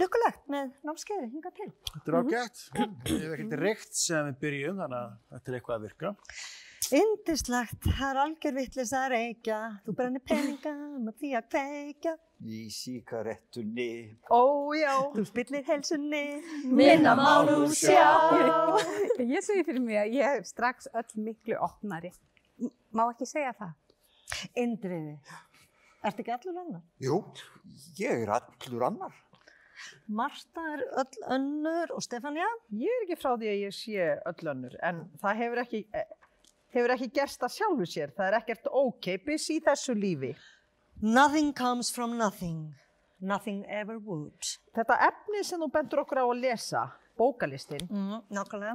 lukkulegt 0.00 0.44
með 0.50 0.72
námskeiði 0.88 1.30
hinga 1.32 1.50
til. 1.54 1.70
Þetta 1.92 2.10
er 2.12 2.18
ágætt. 2.20 2.62
Ég 3.10 3.24
hef 3.24 3.32
ekkert 3.38 3.56
reykt 3.62 3.94
sem 3.98 4.28
við 4.30 4.38
byrjum, 4.44 4.78
þannig 4.82 5.00
að 5.00 5.16
þetta 5.36 5.50
er 5.52 5.58
eitthvað 5.60 5.76
að 5.78 5.84
virka. 5.88 6.14
Indislegt, 6.94 7.86
það 7.96 8.08
er 8.10 8.18
algjör 8.20 8.54
vittlis 8.58 8.90
að 8.92 9.06
reykja, 9.14 9.58
þú 9.86 9.92
brennir 9.96 10.22
peninga 10.28 10.72
með 11.06 11.14
því 11.22 11.30
að 11.38 11.46
kveikja, 11.54 12.12
Í 12.44 12.58
síkarettunni. 12.76 13.86
ó 14.28 14.42
já, 14.76 14.92
þú 15.14 15.24
spillir 15.30 15.64
helsunni. 15.64 16.20
Minna 16.68 17.14
má 17.16 17.40
nú 17.48 17.70
sjá. 17.72 18.04
Ég 19.16 19.40
segi 19.46 19.64
fyrir 19.64 19.80
mig 19.80 19.96
að 20.02 20.12
ég 20.18 20.28
er 20.40 20.44
strax 20.44 20.90
öll 20.92 21.24
miklu 21.24 21.56
opnari. 21.64 22.12
Má 22.92 23.06
ekki 23.14 23.26
segja 23.32 23.54
það? 23.56 23.72
Indriði, 24.60 25.16
ertu 26.04 26.20
ekki 26.24 26.34
allur 26.36 26.60
annar? 26.66 26.82
Jú, 27.00 27.22
ég 28.02 28.26
er 28.26 28.34
allur 28.36 28.84
annar. 28.90 29.16
Marta 30.06 30.64
er 30.74 30.84
öll 31.02 31.22
önnur 31.36 31.94
og 31.96 32.02
Stefania? 32.04 32.48
ég 32.72 32.90
er 32.90 33.06
ekki 33.06 33.18
frá 33.20 33.32
því 33.34 33.50
að 33.50 33.62
ég 33.64 33.74
sé 33.76 34.08
öll 34.30 34.50
önnur, 34.52 34.76
en 34.82 35.04
það 35.22 35.40
hefur 35.42 35.62
ekki, 35.64 35.82
hefur 36.74 36.94
ekki 36.96 37.10
gerst 37.20 37.44
að 37.46 37.54
sjálfu 37.56 37.88
sér. 37.88 38.14
Það 38.16 38.30
er 38.30 38.38
ekkert 38.40 38.70
ókeipis 38.70 39.50
í 39.54 39.60
þessu 39.64 39.96
lífi. 39.98 40.34
Nothing 41.02 41.52
comes 41.52 41.90
from 41.90 42.18
nothing. 42.18 42.74
Nothing 43.20 43.64
ever 43.68 43.98
would. 43.98 44.40
Þetta 44.76 44.98
efni 45.08 45.44
sem 45.44 45.60
þú 45.60 45.70
bendur 45.72 46.02
okkur 46.04 46.20
á 46.20 46.26
að 46.26 46.40
lesa, 46.42 46.84
bókalistin, 47.18 47.84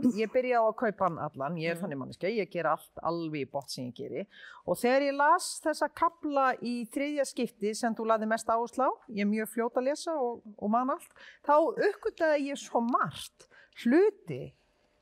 Mm, 0.03 0.15
ég 0.19 0.31
byrja 0.31 0.61
á 0.61 0.63
að 0.69 0.75
kaupa 0.79 1.05
hann 1.07 1.17
allan, 1.19 1.57
ég 1.57 1.71
er 1.71 1.79
þannig 1.81 1.97
manneska, 1.99 2.27
ég 2.31 2.49
ger 2.51 2.65
allt 2.71 3.01
alveg 3.03 3.41
í 3.41 3.49
bótt 3.51 3.69
sem 3.69 3.85
ég 3.89 3.95
geri. 3.95 4.25
Og 4.65 4.77
þegar 4.77 5.01
ég 5.07 5.17
las 5.17 5.61
þessa 5.63 5.89
kapla 5.93 6.53
í 6.61 6.85
þriðja 6.93 7.25
skipti 7.25 7.73
sem 7.75 7.95
þú 7.95 8.05
laði 8.07 8.29
mest 8.31 8.47
áherslu 8.47 8.87
á, 8.87 8.91
ég 9.09 9.25
er 9.25 9.31
mjög 9.31 9.49
fljót 9.53 9.77
að 9.77 9.89
lesa 9.89 10.15
og, 10.15 10.41
og 10.57 10.69
man 10.69 10.89
allt, 10.95 11.11
þá 11.43 11.55
uppgötaði 11.89 12.49
ég 12.49 12.57
svo 12.57 12.81
margt 12.81 13.49
hluti 13.83 14.53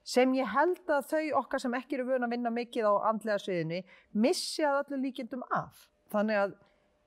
sem 0.07 0.33
ég 0.37 0.47
held 0.47 0.87
að 0.87 1.09
þau 1.09 1.25
okkar 1.41 1.59
sem 1.59 1.73
ekki 1.75 1.97
eru 1.97 2.05
vöna 2.07 2.27
að 2.29 2.31
vinna 2.37 2.49
mikið 2.53 2.87
á 2.87 2.93
andlega 3.09 3.41
sviðinu 3.43 3.81
missi 4.13 4.63
að 4.63 4.85
öllu 4.85 5.01
líkindum 5.03 5.43
af. 5.51 5.89
Þannig 6.13 6.39
að 6.45 6.55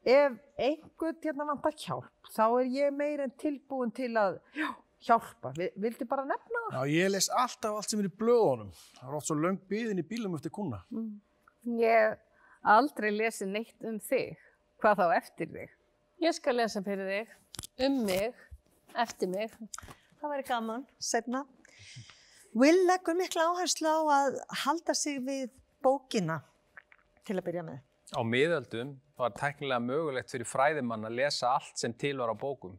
ef 0.05 0.37
einhvern 0.61 1.16
hérna 1.23 1.47
vantar 1.49 1.77
hjálp, 1.77 2.12
þá 2.35 2.45
er 2.61 2.69
ég 2.75 2.93
meir 2.97 3.21
en 3.25 3.33
tilbúin 3.40 3.93
til 3.93 4.12
að 4.21 4.38
já, 4.57 4.69
hjálpa. 5.07 5.53
Vi- 5.57 5.73
Vildi 5.77 6.05
bara 6.09 6.25
nefna 6.25 6.61
það? 6.71 6.73
Já, 6.77 6.93
ég 7.05 7.11
les 7.11 7.29
alltaf 7.31 7.77
allt 7.77 7.91
sem 7.91 8.01
er 8.01 8.09
í 8.09 8.17
blöðunum. 8.21 8.71
Það 8.99 9.09
er 9.09 9.15
oft 9.17 9.27
svo 9.31 9.37
löng 9.37 9.59
byðin 9.71 9.99
í 10.03 10.07
bílum 10.07 10.35
eftir 10.37 10.51
kuna. 10.51 10.83
Ég 11.67 12.11
hef 12.11 12.19
aldrei 12.65 13.11
lesið 13.11 13.49
neitt 13.49 13.85
um 13.85 13.99
þig. 14.01 14.37
Hvað 14.83 14.97
þá 14.97 15.17
eftir 15.17 15.47
þig? 15.55 15.71
Ég 16.21 16.35
skal 16.37 16.55
lesa 16.57 16.83
fyrir 16.85 17.09
þig, 17.09 17.29
um 17.87 18.05
mig, 18.05 18.35
eftir 18.95 19.29
mig. 19.29 19.51
Það 20.20 20.31
væri 20.35 20.45
gaman, 20.49 20.87
setna. 20.99 21.47
Will 22.55 22.87
leggur 22.87 23.14
mikla 23.16 23.47
áherslu 23.55 23.89
á 23.89 24.01
að 24.11 24.39
halda 24.64 24.95
sig 24.95 25.20
við 25.24 25.51
bókina 25.83 26.43
til 27.24 27.37
að 27.39 27.45
byrja 27.47 27.62
með. 27.64 27.81
Á 28.11 28.20
miðöldum 28.27 28.97
var 29.16 29.31
tæknilega 29.31 29.81
mögulegt 29.81 30.33
fyrir 30.33 30.49
fræðimann 30.51 31.07
að 31.07 31.14
lesa 31.20 31.55
allt 31.55 31.79
sem 31.79 31.93
til 31.95 32.16
var 32.18 32.29
á 32.29 32.37
bókum. 32.37 32.77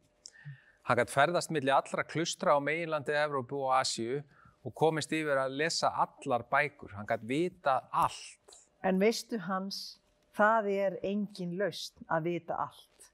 Hann 0.89 0.97
gætt 0.97 1.13
ferðast 1.13 1.51
milli 1.53 1.71
allra 1.73 2.03
klustra 2.07 2.55
á 2.57 2.59
meginlandi 2.63 3.13
Evrópu 3.13 3.59
og 3.67 3.75
Asíu 3.77 4.21
og 4.65 4.73
komist 4.77 5.13
yfir 5.13 5.37
að 5.37 5.57
lesa 5.61 5.91
allar 6.03 6.45
bækur. 6.49 6.95
Hann 6.97 7.09
gætt 7.09 7.25
vita 7.29 7.77
allt. 7.91 8.55
En 8.83 8.97
veistu 9.01 9.37
hans, 9.45 9.99
það 10.37 10.71
er 10.73 10.97
engin 11.05 11.53
laust 11.59 12.01
að 12.09 12.31
vita 12.31 12.57
allt. 12.65 13.11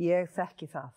Ég 0.00 0.28
þekki 0.36 0.68
það. 0.70 0.92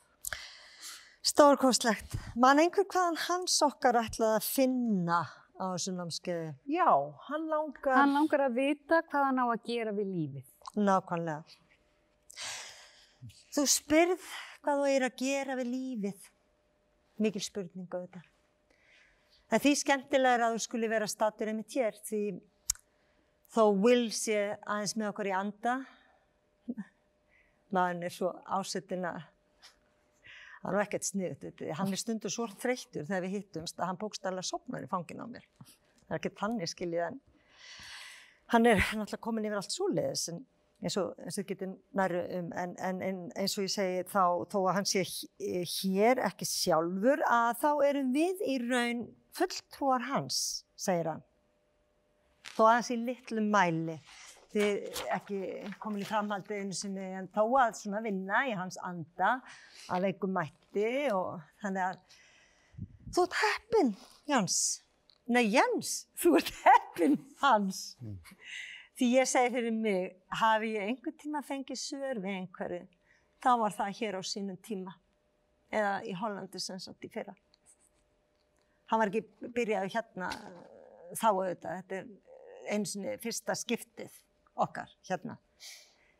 Stórkostlegt. 1.24 2.18
Man 2.36 2.60
einhver 2.60 2.84
hvaðan 2.84 3.20
hans 3.30 3.56
okkar 3.64 4.02
ætlaði 4.04 4.42
að 4.42 4.48
finna 4.50 5.22
á 5.56 5.66
þessu 5.72 5.94
námskeiði. 5.96 6.50
Já, 6.68 6.92
hann 7.30 7.48
langar... 7.48 7.96
Hann 7.96 8.16
langar 8.18 8.44
að 8.50 8.58
vita 8.60 9.00
hvað 9.08 9.30
hann 9.30 9.40
á 9.40 9.46
að 9.48 9.68
gera 9.70 9.94
við 9.96 10.10
lífið. 10.18 10.50
Nákvæmlega. 10.84 11.62
Þú 13.54 13.64
spyrð 13.70 14.28
hvað 14.64 14.80
þú 14.80 14.92
er 14.94 15.06
að 15.08 15.18
gera 15.20 15.58
við 15.60 15.72
lífið. 15.74 16.30
Mikil 17.24 17.44
spurning 17.44 17.90
á 17.92 17.98
þetta. 18.00 18.22
En 19.54 19.62
því 19.62 19.74
skemmtilega 19.78 20.38
er 20.38 20.46
að 20.48 20.56
þú 20.56 20.64
skuli 20.64 20.90
vera 20.90 21.10
statur 21.10 21.52
einmitt 21.52 21.76
hér 21.78 21.98
því 22.08 22.22
þó 23.54 23.64
Will 23.84 24.08
sé 24.16 24.40
aðeins 24.64 24.96
með 24.98 25.12
okkur 25.12 25.30
í 25.30 25.36
anda. 25.38 25.76
Maðurinn 27.74 28.08
er 28.08 28.14
svo 28.14 28.32
ásettin 28.58 29.06
að 29.10 29.22
hann 30.64 30.78
er 30.78 30.86
ekkert 30.86 31.06
sniðut. 31.06 31.62
Hann 31.78 31.94
er 31.94 32.00
stundur 32.00 32.34
svo 32.34 32.48
þreyttur 32.48 33.06
þegar 33.06 33.26
við 33.28 33.38
hittumst 33.38 33.80
að 33.80 33.92
hann 33.92 34.02
bókstæðilega 34.02 34.48
sopnar 34.48 34.88
í 34.88 34.90
fangin 34.90 35.22
á 35.22 35.28
mér. 35.28 35.46
Það 36.08 36.16
er 36.16 36.20
ekki 36.22 36.34
þannig 36.40 36.72
skiljið 36.72 37.06
en 37.10 37.22
hann 38.54 38.70
er 38.70 38.82
náttúrulega 38.82 39.24
komin 39.28 39.48
yfir 39.50 39.60
allt 39.60 39.76
svoleiðis 39.76 40.28
en 40.34 40.44
eins 40.84 40.98
og 41.00 41.14
þetta 41.18 41.44
getur 41.50 41.74
næru 41.96 42.22
um 42.40 42.50
en, 42.60 42.76
en, 42.84 43.02
en 43.08 43.20
eins 43.40 43.56
og 43.58 43.66
ég 43.66 43.72
segi 43.72 44.04
þá 44.12 44.24
þó 44.52 44.58
að 44.62 44.74
hann 44.78 44.90
sé 44.90 45.04
hér 45.78 46.22
ekki 46.28 46.48
sjálfur 46.48 47.24
að 47.28 47.52
þá 47.62 47.70
erum 47.90 48.12
við 48.16 48.44
í 48.52 48.58
raun 48.66 49.06
fulltrúar 49.34 50.04
hans, 50.10 50.38
segir 50.78 51.10
hann. 51.14 51.24
Þó 52.54 52.68
aðeins 52.68 52.92
í 52.94 53.00
litlum 53.08 53.48
mæli, 53.54 53.96
þið 54.54 55.00
ekki 55.16 55.40
komin 55.82 56.04
í 56.04 56.10
framhaldi 56.10 56.60
einu 56.60 56.78
sinni 56.78 57.08
en 57.18 57.32
þó 57.34 57.48
að 57.64 57.80
svona 57.80 58.04
vinna 58.06 58.44
í 58.50 58.54
hans 58.58 58.78
anda 58.86 59.38
að 59.90 60.10
veikum 60.10 60.36
mætti 60.36 60.92
og 61.16 61.40
þannig 61.64 61.88
að 61.88 62.20
þú 63.16 63.26
ert 63.26 63.40
heppin, 63.42 63.96
Jans. 64.30 64.60
Nei, 65.34 65.46
Jens, 65.48 66.04
þú 66.20 66.38
ert 66.42 66.54
heppin 66.66 67.18
hans. 67.42 67.96
Því 68.94 69.08
ég 69.16 69.30
segi 69.30 69.54
fyrir 69.56 69.74
mig, 69.74 70.12
hafi 70.38 70.76
ég 70.76 70.90
einhvern 70.90 71.18
tíma 71.18 71.42
fengið 71.46 71.80
svör 71.82 72.20
við 72.22 72.36
einhverju, 72.44 72.84
þá 73.42 73.50
var 73.64 73.74
það 73.74 73.96
hér 74.00 74.18
á 74.18 74.22
sínum 74.30 74.60
tíma. 74.62 74.94
Eða 75.74 75.96
í 76.06 76.14
Hollandi 76.18 76.62
sem 76.62 76.82
sagt 76.82 77.06
í 77.06 77.10
fyrra. 77.10 77.34
Hann 78.92 79.02
var 79.02 79.10
ekki 79.10 79.50
byrjaði 79.56 79.90
hérna 79.96 80.30
þá 81.18 81.28
auðvitað, 81.32 81.80
þetta 81.82 81.98
er 81.98 82.74
eins 82.76 82.94
og 83.00 83.24
fyrsta 83.24 83.56
skiptið 83.58 84.20
okkar 84.64 84.92
hérna. 85.10 85.40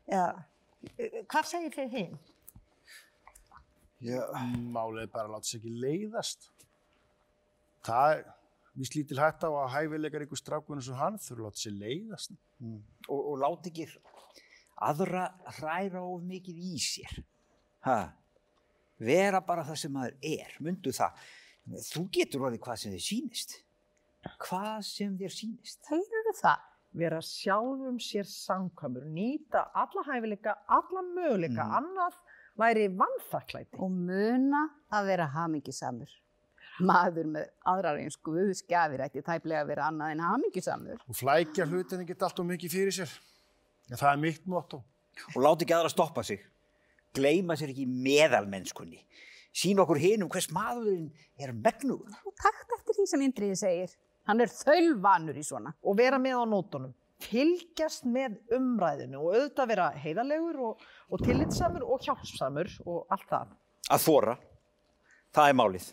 Eða, 0.10 0.32
hvað 1.30 1.50
segir 1.52 1.76
þið 1.78 1.98
hinn? 1.98 2.18
Málið 4.74 5.12
bara 5.14 5.30
láta 5.32 5.48
sig 5.48 5.62
ekki 5.62 5.78
leiðast. 5.80 6.50
Það 7.86 8.16
er 8.16 8.26
víst 8.78 8.96
lítil 8.98 9.20
hætt 9.22 9.44
á 9.46 9.50
að 9.54 9.72
hæfileikar 9.76 10.26
ykkur 10.26 10.40
strákunum 10.40 10.82
sem 10.86 10.96
hann 10.98 11.18
þurfa 11.22 11.40
að 11.40 11.46
láta 11.48 11.62
sig 11.62 11.74
leiðast. 11.78 12.32
og, 13.10 13.20
og 13.32 13.38
láti 13.44 13.70
ekki 13.70 13.88
aðra 14.84 15.28
hræra 15.60 16.02
of 16.04 16.22
mikið 16.26 16.58
í 16.58 16.80
sér. 16.82 17.24
Ha? 17.86 18.00
Vera 19.04 19.42
bara 19.42 19.64
það 19.68 19.78
sem 19.84 19.92
maður 19.94 20.16
er, 20.24 20.52
myndu 20.64 20.92
það. 20.96 21.18
Þú 21.92 22.04
getur 22.18 22.46
orðið 22.48 22.62
hvað 22.66 22.80
sem 22.82 22.92
þið 22.96 23.06
sýnist. 23.08 23.56
Hvað 24.44 24.82
sem 24.88 25.18
þér 25.20 25.34
sýnist. 25.36 25.80
Þeir 25.90 26.18
eru 26.22 26.34
það. 26.42 26.70
Vera 26.94 27.20
sjálfum 27.26 27.96
sér 28.04 28.28
samkvæmur, 28.30 29.08
nýta 29.10 29.64
alla 29.74 30.04
hæfileika, 30.06 30.54
alla 30.70 31.02
möguleika, 31.02 31.64
Mm. 31.66 31.74
annað 31.80 32.14
væri 32.58 32.88
vannþakklæti. 33.00 33.80
og 33.80 33.90
muna 33.92 34.70
að 34.92 35.06
vera 35.08 35.26
hamingisamur. 35.26 36.08
Maður 36.82 37.28
með 37.36 37.50
aðrar 37.70 38.00
eins 38.02 38.16
guðskjafir 38.26 39.04
ætti 39.06 39.22
tæplega 39.22 39.62
að 39.62 39.70
vera 39.70 39.90
annað 39.92 40.16
en 40.16 40.24
hamingisamur. 40.26 41.04
Og 41.06 41.18
flækja 41.20 41.68
hlutinni 41.70 42.08
geta 42.08 42.26
allt 42.26 42.42
og 42.42 42.48
mikið 42.50 42.74
fyrir 42.74 42.96
sér. 42.96 43.12
En 43.92 44.00
það 44.00 44.10
er 44.10 44.24
mitt 44.24 44.48
motto. 44.50 44.80
Og 45.36 45.44
láti 45.46 45.68
ekki 45.68 45.76
aðra 45.78 45.92
stoppa 45.94 46.24
sig. 46.26 46.42
Gleima 47.14 47.54
sér 47.60 47.74
ekki 47.74 47.86
meðalmennskunni. 47.86 49.04
Sín 49.54 49.78
okkur 49.84 50.00
hinum 50.02 50.32
hvers 50.34 50.50
maðurinn 50.50 51.12
er 51.38 51.54
megnugur. 51.54 52.10
Og 52.26 52.34
takt 52.42 52.74
eftir 52.74 52.98
því 52.98 53.06
sem 53.12 53.26
Indriði 53.28 53.58
segir. 53.60 53.94
Hann 54.26 54.42
er 54.42 54.50
þaulvanur 54.50 55.38
í 55.38 55.44
svona. 55.46 55.76
Og 55.86 56.00
vera 56.00 56.18
með 56.22 56.42
á 56.42 56.44
nótunum. 56.50 56.96
Fylgjast 57.24 58.08
með 58.10 58.40
umræðinu 58.58 59.22
og 59.22 59.36
auðvitað 59.36 59.70
vera 59.70 59.92
heiðalegur 60.02 60.58
og, 60.72 60.82
og 61.14 61.22
tillitsamur 61.22 61.86
og 61.86 62.02
hjálpsamur 62.04 62.72
og 62.88 63.14
allt 63.14 63.30
það. 63.30 63.54
Að 63.94 64.04
þóra. 64.08 64.36
Það 65.38 65.52
er 65.52 65.60
málið. 65.62 65.88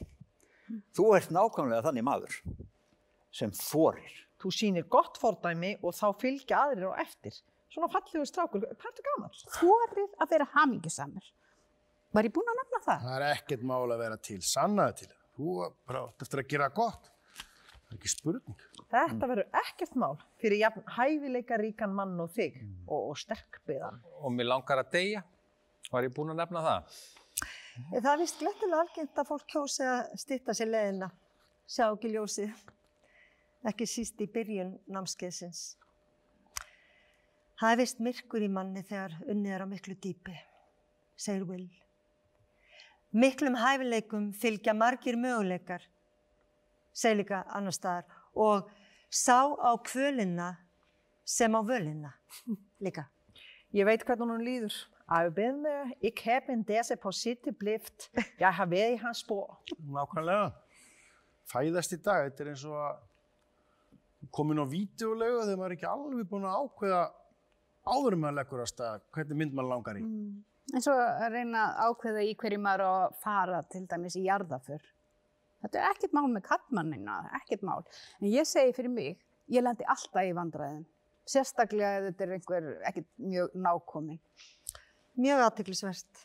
Þú 0.96 1.06
ert 1.18 1.32
nákvæmlega 1.34 1.86
þannig 1.86 2.06
maður 2.06 2.36
sem 3.34 3.52
þórir. 3.54 4.16
Þú 4.40 4.52
sýnir 4.56 4.86
gott 4.90 5.18
fordæmi 5.20 5.74
og 5.84 5.94
þá 5.96 6.06
fylgja 6.20 6.64
aðrir 6.64 6.90
á 6.96 7.02
eftir. 7.04 7.36
Svona 7.70 7.90
fallegu 7.92 8.26
strákur. 8.26 8.64
Hvað 8.64 8.72
er 8.72 8.80
þetta 8.88 9.06
gaman? 9.06 9.38
Þorir 9.58 10.06
að 10.18 10.32
vera 10.32 10.48
hamingisamur. 10.56 11.30
Var 12.10 12.26
ég 12.26 12.34
búin 12.34 12.50
að 12.50 12.58
nefna 12.58 12.80
það? 12.86 13.04
Það 13.06 13.16
er 13.16 13.26
ekkert 13.28 13.64
mál 13.70 13.84
að 13.84 14.00
vera 14.02 14.16
til, 14.26 14.40
sannaði 14.42 15.04
til. 15.04 15.10
Þú 15.38 15.56
bara 15.86 16.02
átt 16.08 16.24
eftir 16.24 16.42
að 16.42 16.48
gera 16.50 16.70
gott. 16.74 17.10
Það 17.36 17.92
er 17.92 17.98
ekki 18.00 18.10
spurning. 18.10 18.64
Þetta 18.90 19.28
verður 19.30 19.60
ekkert 19.60 19.94
mál 19.98 20.16
fyrir 20.42 20.62
jafn 20.64 20.84
hæfileika 20.96 21.58
ríkan 21.60 21.94
mann 21.94 22.18
og 22.22 22.32
þig 22.34 22.58
og, 22.88 23.12
og 23.12 23.16
sterkbyðan. 23.20 24.02
Og 24.24 24.34
mér 24.34 24.50
langar 24.50 24.82
að 24.82 24.90
deyja. 24.96 25.22
Var 25.90 26.06
ég 26.06 26.14
búin 26.14 26.34
að 26.34 26.42
nefna 26.42 26.64
það? 26.66 26.98
Það 27.88 28.12
er 28.12 28.20
vist 28.20 28.38
glettilega 28.40 28.84
algengt 28.84 29.18
að 29.18 29.28
fólk 29.28 29.46
kjósi 29.50 29.84
að 29.86 30.14
stýtta 30.20 30.54
sér 30.56 30.70
leðina, 30.70 31.08
sjá 31.70 31.86
ekki 31.88 32.10
ljósið, 32.12 32.64
ekki 33.70 33.86
síst 33.88 34.20
í 34.20 34.28
byrjun 34.30 34.74
námskeiðsins. 34.90 35.62
Það 37.60 37.72
er 37.74 37.80
vist 37.82 38.00
myrkur 38.00 38.44
í 38.44 38.48
manni 38.52 38.82
þegar 38.88 39.16
unnið 39.28 39.54
er 39.56 39.64
á 39.64 39.66
miklu 39.68 39.96
dýpi, 40.00 40.36
segir 41.16 41.44
Will. 41.48 41.68
Miklum 43.12 43.58
hæfileikum 43.58 44.30
fylgja 44.32 44.74
margir 44.76 45.18
möguleikar, 45.20 45.82
segir 46.92 47.20
líka 47.22 47.42
annar 47.50 47.74
staðar, 47.74 48.06
og 48.34 48.70
sá 49.10 49.50
á 49.50 49.72
kvölina 49.82 50.54
sem 51.24 51.52
á 51.54 51.60
völina 51.62 52.14
líka. 52.80 53.08
Jeg 53.72 53.86
veit 53.86 54.02
hvernig 54.06 54.30
hún 54.30 54.46
líður. 54.46 54.74
I've 55.10 55.34
been 55.34 55.62
there. 55.62 55.94
Ik 55.98 56.18
heb 56.18 56.48
en 56.48 56.62
deze 56.62 56.96
positie 56.96 57.52
blift. 57.52 58.10
Jeg 58.38 58.54
har 58.54 58.68
været 58.68 58.92
i 58.92 58.96
hans 58.96 59.18
spor. 59.18 59.58
Nákvæmlega. 59.82 60.52
Fæðast 61.50 61.96
í 61.96 61.98
dag, 61.98 62.28
þetta 62.28 62.44
er 62.44 62.50
eins 62.52 62.62
og 62.68 62.76
að 62.78 63.00
komin 64.36 64.62
á 64.62 64.66
vídeolegu 64.70 65.40
þegar 65.40 65.58
maður 65.58 65.72
er 65.72 65.74
ekki 65.74 65.88
alveg 65.90 66.28
búin 66.30 66.46
að 66.46 66.60
ákveða 66.60 67.00
áður 67.90 68.16
en 68.16 68.22
maður 68.22 68.36
leggur 68.38 68.62
á 68.62 68.66
stað 68.70 69.02
hvernig 69.16 69.40
mynd 69.40 69.56
maður 69.58 69.72
langar 69.72 69.98
í. 69.98 70.04
En 70.70 70.84
svo 70.84 70.94
að 70.94 71.34
reyna 71.34 71.64
að 71.66 71.90
ákveða 71.90 72.22
í 72.28 72.36
hverju 72.38 72.60
maður 72.62 72.86
að 72.86 73.18
fara 73.24 73.60
til 73.72 73.82
dæmis 73.90 74.18
í 74.20 74.24
jarðaför. 74.28 74.86
Þetta 75.64 75.80
er 75.80 75.90
ekkert 75.90 76.14
mál 76.16 76.28
með 76.30 76.46
kattmannina, 76.46 77.18
ekkert 77.40 77.66
mál. 77.66 77.82
En 78.20 78.30
ég 78.30 78.46
segi 78.48 78.76
fyrir 78.78 78.94
mig, 78.94 79.18
ég 79.50 79.66
lendi 79.66 79.90
alltaf 79.90 80.22
í 80.22 80.36
vandræðum. 80.38 80.86
Sérstaklega 81.30 81.98
ef 81.98 82.06
þetta 82.08 82.24
er 82.24 82.36
einhver 82.36 82.70
ekkert 82.88 83.10
mjög 83.20 83.58
nákomin. 83.66 84.22
Mjög 85.20 85.42
aðteklisvert. 85.46 86.24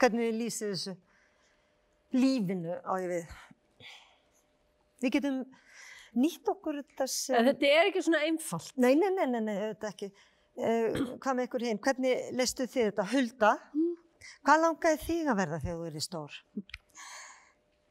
Hvernig 0.00 0.28
þið 0.28 0.38
lýsið 0.42 0.72
þessu 0.74 0.94
lífinu 2.14 2.76
á 2.86 2.92
ég 3.02 3.10
við. 3.10 3.34
Við 5.02 5.14
getum 5.16 5.40
nýtt 6.14 6.50
okkur 6.52 6.78
þetta 6.82 7.08
sem... 7.10 7.36
En 7.40 7.48
þetta 7.50 7.70
er 7.70 7.90
ekki 7.90 8.04
svona 8.06 8.22
einfalt. 8.28 8.70
Nei, 8.78 8.92
nei, 8.98 9.10
nei, 9.16 9.26
nei, 9.32 9.40
nei 9.48 9.54
þetta 9.58 9.90
ekki. 9.90 10.10
Uh, 10.54 10.98
hvað 11.18 11.38
með 11.40 11.48
ykkur 11.48 11.66
hinn? 11.66 11.80
Hvernig 11.82 12.28
leistu 12.38 12.66
þið 12.70 12.90
þetta? 12.90 13.06
Hulda? 13.10 13.52
Hvað 14.46 14.60
langaði 14.62 15.00
þig 15.02 15.30
að 15.32 15.40
verða 15.42 15.60
þegar 15.64 15.78
þú 15.80 15.88
erið 15.90 16.04
stór? 16.06 16.36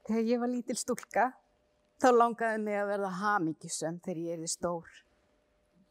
Þegar 0.07 0.29
ég 0.29 0.39
var 0.43 0.51
lítil 0.51 0.77
stúlka, 0.79 1.25
þá 2.01 2.07
langaði 2.15 2.61
mig 2.63 2.77
að 2.79 2.89
verða 2.93 3.11
hamingjusöm 3.19 3.99
þegar 4.05 4.21
ég 4.23 4.37
erði 4.37 4.49
stór. 4.51 4.95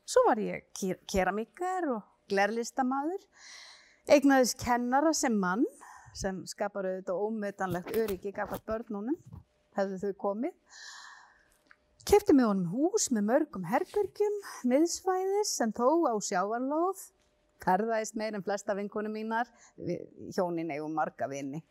Svo 0.09 0.25
var 0.27 0.41
ég 0.43 0.65
ke- 0.77 0.99
keramíkar 1.09 1.87
og 1.93 2.09
glerlistamaður. 2.33 3.23
Eignaðist 4.11 4.59
kennara 4.59 5.13
sem 5.15 5.35
mann, 5.39 5.63
sem 6.19 6.41
skapar 6.51 6.89
auðvitað 6.89 7.23
ómetanlegt 7.23 7.97
öryggi 7.97 8.33
gafast 8.35 8.65
börnunum, 8.67 9.19
hefðu 9.79 9.99
þau 10.03 10.17
komið. 10.25 10.55
Kefti 12.03 12.35
með 12.35 12.49
honum 12.51 12.73
hús 12.75 13.11
með 13.15 13.29
mörgum 13.29 13.67
herbergjum, 13.71 14.39
miðsvæðis 14.67 15.53
sem 15.61 15.75
þó 15.77 16.11
á 16.11 16.15
sjávarlóð. 16.19 17.05
Ferðaðist 17.63 18.19
meir 18.19 18.35
en 18.35 18.43
flesta 18.43 18.75
vinkonum 18.75 19.15
mínar, 19.15 19.47
hjónin 19.79 20.75
eigum 20.75 20.99
marga 20.99 21.31
vini 21.31 21.63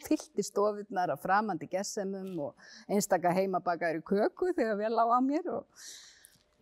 fyllti 0.00 0.44
stofurnar 0.44 1.12
af 1.12 1.20
framandi 1.20 1.68
gessemum 1.70 2.38
og 2.46 2.70
einstaka 2.88 3.32
heimabakaður 3.36 4.00
í 4.00 4.06
köku 4.08 4.54
þegar 4.56 4.78
vel 4.80 4.96
á 4.96 5.04
að 5.04 5.26
mér 5.26 5.50
og 5.58 5.90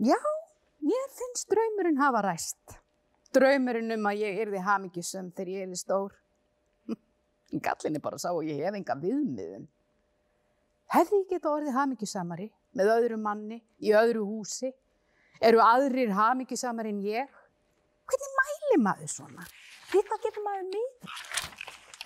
já, 0.03 0.19
mér 0.83 1.09
finnst 1.15 1.49
draumurinn 1.53 2.01
hafa 2.03 2.25
ræst. 2.27 2.79
Draumurinn 3.37 3.93
um 3.97 4.07
að 4.09 4.23
ég 4.23 4.39
yrði 4.45 4.61
hamingjusum 4.65 5.33
þegar 5.37 5.51
ég 5.53 5.67
yrði 5.67 5.81
stór. 5.81 6.15
Gallinni 7.67 8.01
bara 8.05 8.21
sá 8.21 8.31
og 8.33 8.47
ég 8.49 8.63
hef 8.65 8.79
enga 8.79 8.97
viðmiðun. 9.03 9.67
Hefði 10.95 11.23
ég 11.23 11.33
geta 11.35 11.51
orðið 11.53 11.75
hamingjusamari 11.77 12.47
með 12.79 12.93
öðru 12.95 13.19
manni, 13.21 13.59
í 13.85 13.93
öðru 13.97 14.23
húsi? 14.25 14.71
Eru 15.45 15.61
aðrir 15.61 16.15
hamingjusamar 16.17 16.89
en 16.89 17.03
ég? 17.05 17.35
Hvernig 18.09 18.37
mæli 18.39 18.79
maður 18.87 19.11
svona? 19.13 19.45
Hvað 19.93 20.23
getur 20.25 20.45
maður 20.47 20.71
með? 20.73 21.13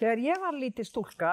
Þegar 0.00 0.22
ég 0.24 0.42
var 0.42 0.58
lítið 0.58 0.88
stúlka, 0.88 1.30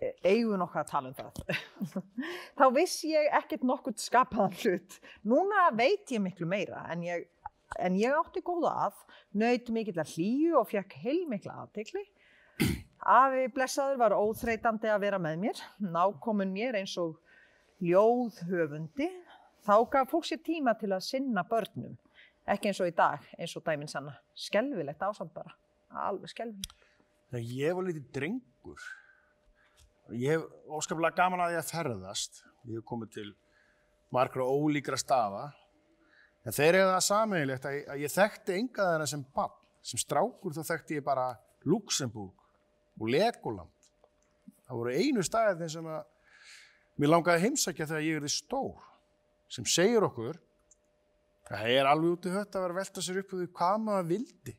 e- 0.00 0.14
eigum 0.24 0.54
við 0.54 0.62
nokkað 0.62 0.80
að 0.82 0.90
tala 0.94 1.10
um 1.10 1.16
það, 1.18 1.60
þá 2.58 2.64
vissi 2.78 3.12
ég 3.12 3.28
ekkert 3.42 3.66
nokkurt 3.68 4.00
skapaðan 4.00 4.56
hlut. 4.62 4.96
Núna 5.28 5.66
veit 5.76 6.12
ég 6.16 6.24
miklu 6.24 6.48
meira 6.48 6.86
en 6.94 7.04
ég, 7.04 7.28
en 7.78 7.96
ég 8.00 8.14
átti 8.16 8.42
góða 8.44 8.72
að, 8.86 8.98
naut 9.38 9.70
mikill 9.74 10.00
að 10.02 10.14
hlýju 10.16 10.58
og 10.60 10.68
fekk 10.70 10.96
heilmikla 11.04 11.56
aðtekli. 11.64 12.04
Afi 13.02 13.48
blessaður 13.54 13.98
var 13.98 14.14
óþreytandi 14.14 14.90
að 14.92 15.02
vera 15.06 15.18
með 15.18 15.38
mér, 15.42 15.62
nákomin 15.82 16.52
mér 16.54 16.78
eins 16.78 16.94
og 17.02 17.16
ljóðhöfundi. 17.82 19.08
Þá 19.62 19.74
gaf 19.90 20.10
fólk 20.10 20.26
sér 20.26 20.42
tíma 20.42 20.74
til 20.78 20.90
að 20.94 21.04
sinna 21.06 21.42
börnum, 21.46 21.96
ekki 22.50 22.70
eins 22.70 22.80
og 22.82 22.90
í 22.90 22.94
dag, 22.98 23.26
eins 23.38 23.54
og 23.58 23.64
dæminn 23.66 23.90
sanna. 23.90 24.14
Skelvilegt 24.38 25.02
ásamt 25.02 25.34
bara, 25.34 25.54
alveg 26.06 26.30
skelvilegt. 26.30 26.88
Ég 27.38 27.74
var 27.74 27.86
lítið 27.86 28.08
drengur, 28.14 28.86
ég 30.12 30.36
hef 30.36 30.46
óskaplega 30.68 31.16
gaman 31.22 31.46
að 31.46 31.56
ég 31.56 31.62
að 31.62 31.70
ferðast. 31.72 32.42
Ég 32.68 32.78
hef 32.78 32.86
komið 32.86 33.14
til 33.16 33.28
margra 34.14 34.46
ólíkra 34.46 34.98
staða. 35.00 35.48
En 36.42 36.54
þeir 36.54 36.74
eru 36.74 36.90
það 36.90 37.04
sameiginlegt 37.06 37.66
að, 37.68 37.76
að 37.94 38.00
ég 38.02 38.12
þekkti 38.12 38.54
enga 38.58 38.86
þeirra 38.90 39.08
sem 39.10 39.26
bann. 39.36 39.58
Sem 39.82 39.98
strákur 39.98 40.54
þá 40.54 40.62
þekkti 40.66 40.98
ég 40.98 41.04
bara 41.06 41.26
Luxemburg 41.66 42.42
og 42.98 43.10
Legoland. 43.10 43.90
Það 44.66 44.80
voru 44.80 44.94
einu 44.96 45.24
staðið 45.26 45.70
sem 45.74 45.86
að 45.90 46.02
mér 46.98 47.12
langaði 47.12 47.38
að 47.38 47.46
heimsækja 47.46 47.88
þegar 47.90 48.06
ég 48.06 48.18
er 48.18 48.26
því 48.26 48.32
stór. 48.34 48.88
Sem 49.52 49.68
segir 49.68 50.06
okkur 50.06 50.38
að 51.52 51.56
það 51.58 51.74
er 51.76 51.90
alveg 51.90 52.16
út 52.16 52.28
í 52.28 52.34
hött 52.34 52.56
að 52.56 52.66
vera 52.66 52.78
velta 52.78 53.04
sér 53.04 53.20
upp 53.22 53.34
úr 53.34 53.42
því 53.42 53.48
hvað 53.58 53.80
maður 53.86 54.08
vildi. 54.12 54.54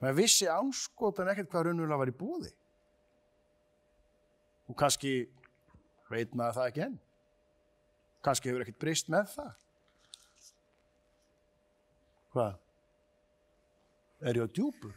Maður 0.00 0.16
vissi 0.16 0.48
anskotan 0.48 1.28
ekkert 1.30 1.50
hvað 1.52 1.68
raunulega 1.68 2.00
var 2.00 2.10
í 2.10 2.16
búði. 2.16 2.52
Og 4.70 4.76
kannski 4.80 5.14
veit 6.10 6.32
maður 6.34 6.58
það 6.58 6.70
ekki 6.70 6.84
enn. 6.86 7.00
Kannski 8.24 8.50
hefur 8.50 8.64
ekkert 8.64 8.80
breyst 8.80 9.12
með 9.12 9.28
það. 9.34 9.52
Hvað? 12.30 12.58
Er 14.20 14.36
ég 14.38 14.44
á 14.44 14.48
djúpur? 14.54 14.94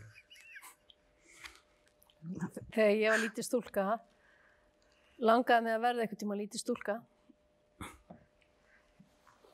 Þegar 2.74 2.92
ég 2.96 3.10
var 3.12 3.22
lítið 3.24 3.48
stúlka, 3.48 3.86
langaði 5.24 5.66
mig 5.66 5.76
að 5.78 5.84
verða 5.88 6.06
einhvern 6.06 6.22
tíma 6.24 6.38
lítið 6.40 6.64
stúlka. 6.64 7.00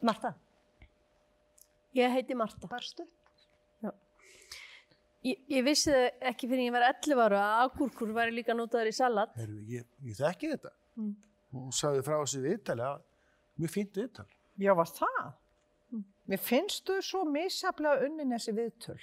Marta, 0.05 0.33
Ég 1.97 2.11
heiti 2.13 2.35
Marta. 2.37 2.67
barstu? 2.69 3.03
Ég, 5.19 5.35
ég 5.51 5.63
vissi 5.65 5.91
það 5.91 6.27
ekki 6.29 6.47
fyrir 6.47 6.69
ég 6.69 6.71
var 6.71 6.85
11 6.87 7.19
ára 7.25 7.39
að 7.43 7.63
agúrkur 7.65 8.13
væri 8.15 8.37
líka 8.37 8.53
notaður 8.55 8.87
í 8.87 8.93
salat. 8.95 9.33
Heru, 9.35 9.57
ég, 9.67 9.83
ég 10.07 10.15
þekki 10.15 10.51
þetta. 10.53 10.69
Mm. 10.95 11.09
Hún 11.57 11.73
sagði 11.75 12.03
frá 12.07 12.15
þessu 12.21 12.39
viðtali 12.45 12.85
að 12.87 13.01
mjög 13.59 13.73
fínt 13.73 13.99
viðtal. 13.99 14.25
Já, 14.63 14.71
var 14.79 14.87
það? 14.95 15.33
Mér 16.29 16.41
finnst 16.45 16.85
þú 16.85 16.99
svo 17.01 17.23
misjaflega 17.25 18.05
unnin 18.05 18.35
þessi 18.35 18.53
viðtöl. 18.53 18.99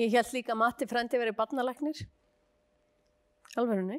Ég 0.00 0.14
held 0.14 0.30
líka 0.32 0.54
að 0.54 0.60
Matti 0.62 0.86
frendi 0.88 1.20
verið 1.20 1.36
barnalæknir. 1.36 2.04
Alverðinni. 3.58 3.98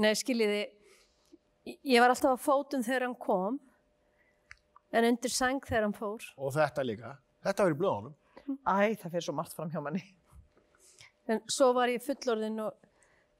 Nei, 0.00 0.10
skiljiði, 0.18 0.60
ég 1.64 2.02
var 2.02 2.12
alltaf 2.12 2.36
á 2.36 2.44
fótum 2.44 2.84
þegar 2.84 3.06
hann 3.06 3.16
kom, 3.20 3.58
en 4.92 5.08
undir 5.08 5.32
sæng 5.32 5.64
þegar 5.64 5.88
hann 5.88 5.96
fór. 5.96 6.28
Og 6.36 6.52
þetta 6.56 6.84
líka. 6.84 7.16
Þetta 7.44 7.66
var 7.66 7.74
í 7.74 7.80
blöðunum. 7.80 8.14
Æ, 8.44 8.96
það 9.00 9.10
fyrir 9.10 9.26
svo 9.28 9.36
margt 9.36 9.56
fram 9.56 9.72
hjá 9.72 9.80
manni. 9.84 10.04
En 11.30 11.40
svo 11.48 11.70
var 11.76 11.92
ég 11.92 12.04
fullorðin 12.04 12.60
og 12.66 12.76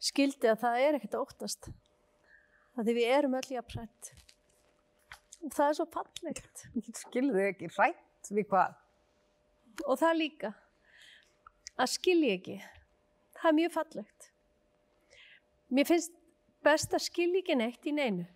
skildi 0.00 0.48
að 0.48 0.62
það 0.64 0.84
er 0.86 0.98
ekkert 0.98 1.18
að 1.18 1.26
óttast. 1.26 1.72
Það 2.74 2.88
því 2.88 2.94
við 2.96 3.16
erum 3.18 3.36
öll 3.40 3.48
í 3.52 3.58
að 3.60 3.68
prætt. 3.74 4.14
Það 5.52 5.66
er 5.68 5.76
svo 5.76 5.86
fallegt. 5.92 6.62
Skilðu 6.96 7.34
þið 7.36 7.48
ekki 7.50 7.70
rætt 7.74 8.30
við 8.32 8.46
hvað? 8.48 8.76
Og 9.84 9.98
það 10.00 10.20
líka. 10.20 10.52
Að 11.74 11.90
skilja 11.96 12.36
ekki. 12.38 12.56
Það 13.34 13.50
er 13.50 13.56
mjög 13.58 13.74
fallegt. 13.74 14.28
Mér 15.74 15.88
finnst 15.88 16.14
best 16.64 16.94
að 16.96 17.04
skilja 17.08 17.42
ekki 17.42 17.58
neitt 17.58 17.88
í 17.88 17.92
neinu. 17.92 18.26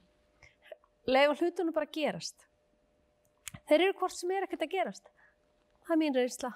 Lega 1.09 1.37
hlutunum 1.39 1.73
bara 1.73 1.89
gerast. 1.89 2.45
Þeir 3.69 3.87
eru 3.87 3.99
hvort 4.01 4.17
sem 4.17 4.33
er 4.35 4.45
ekkert 4.45 4.67
að 4.67 4.75
gerast. 4.75 5.13
Það 5.87 5.95
er 5.95 6.01
mín 6.03 6.17
reynsla. 6.19 6.51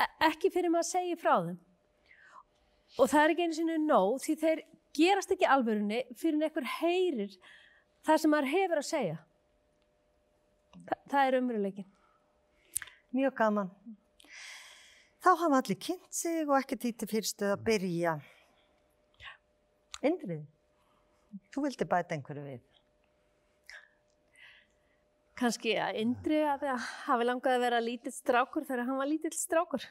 E 0.00 0.06
ekki 0.30 0.48
fyrir 0.54 0.72
maður 0.72 0.86
að 0.86 0.92
segja 0.94 1.20
frá 1.20 1.34
þeim. 1.44 1.58
Og 2.96 3.10
það 3.10 3.22
er 3.22 3.32
ekki 3.34 3.46
einu 3.46 3.56
sinni 3.58 3.80
nóg 3.84 4.20
því 4.24 4.36
þeir 4.40 4.62
gerast 4.96 5.34
ekki 5.34 5.48
alvörunni 5.48 6.00
fyrir 6.18 6.46
einhver 6.46 6.66
heyrir 6.78 7.36
það 8.06 8.22
sem 8.22 8.32
maður 8.34 8.52
hefur 8.54 8.80
að 8.80 8.88
segja. 8.88 9.18
Þa 10.88 10.98
það 11.10 11.26
er 11.26 11.38
umröðleikin. 11.40 11.88
Mjög 13.16 13.34
gaman. 13.40 13.70
Þá 15.20 15.30
hafa 15.36 15.60
allir 15.60 15.76
kynnt 15.76 16.14
sig 16.16 16.42
og 16.46 16.56
ekki 16.56 16.78
títi 16.80 17.08
fyrstu 17.10 17.50
að 17.50 17.64
byrja. 17.66 18.16
Indrið, 20.06 20.44
þú 21.52 21.64
vildi 21.66 21.86
bæta 21.88 22.16
einhverju 22.16 22.44
við. 22.46 22.60
Kanski 25.40 25.74
að 25.80 25.98
Indri 26.00 26.40
að 26.44 26.64
það 26.64 26.86
hafi 27.06 27.26
langað 27.26 27.56
að 27.56 27.62
vera 27.64 27.82
lítill 27.84 28.12
strákur 28.12 28.64
þegar 28.68 28.86
hann 28.88 29.00
var 29.00 29.08
lítill 29.08 29.32
strákur. 29.36 29.84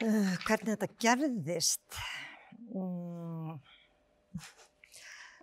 Uh, 0.00 0.32
hvernig 0.46 0.78
þetta 0.78 0.86
gerðist? 1.02 1.96
Mm. 2.72 3.58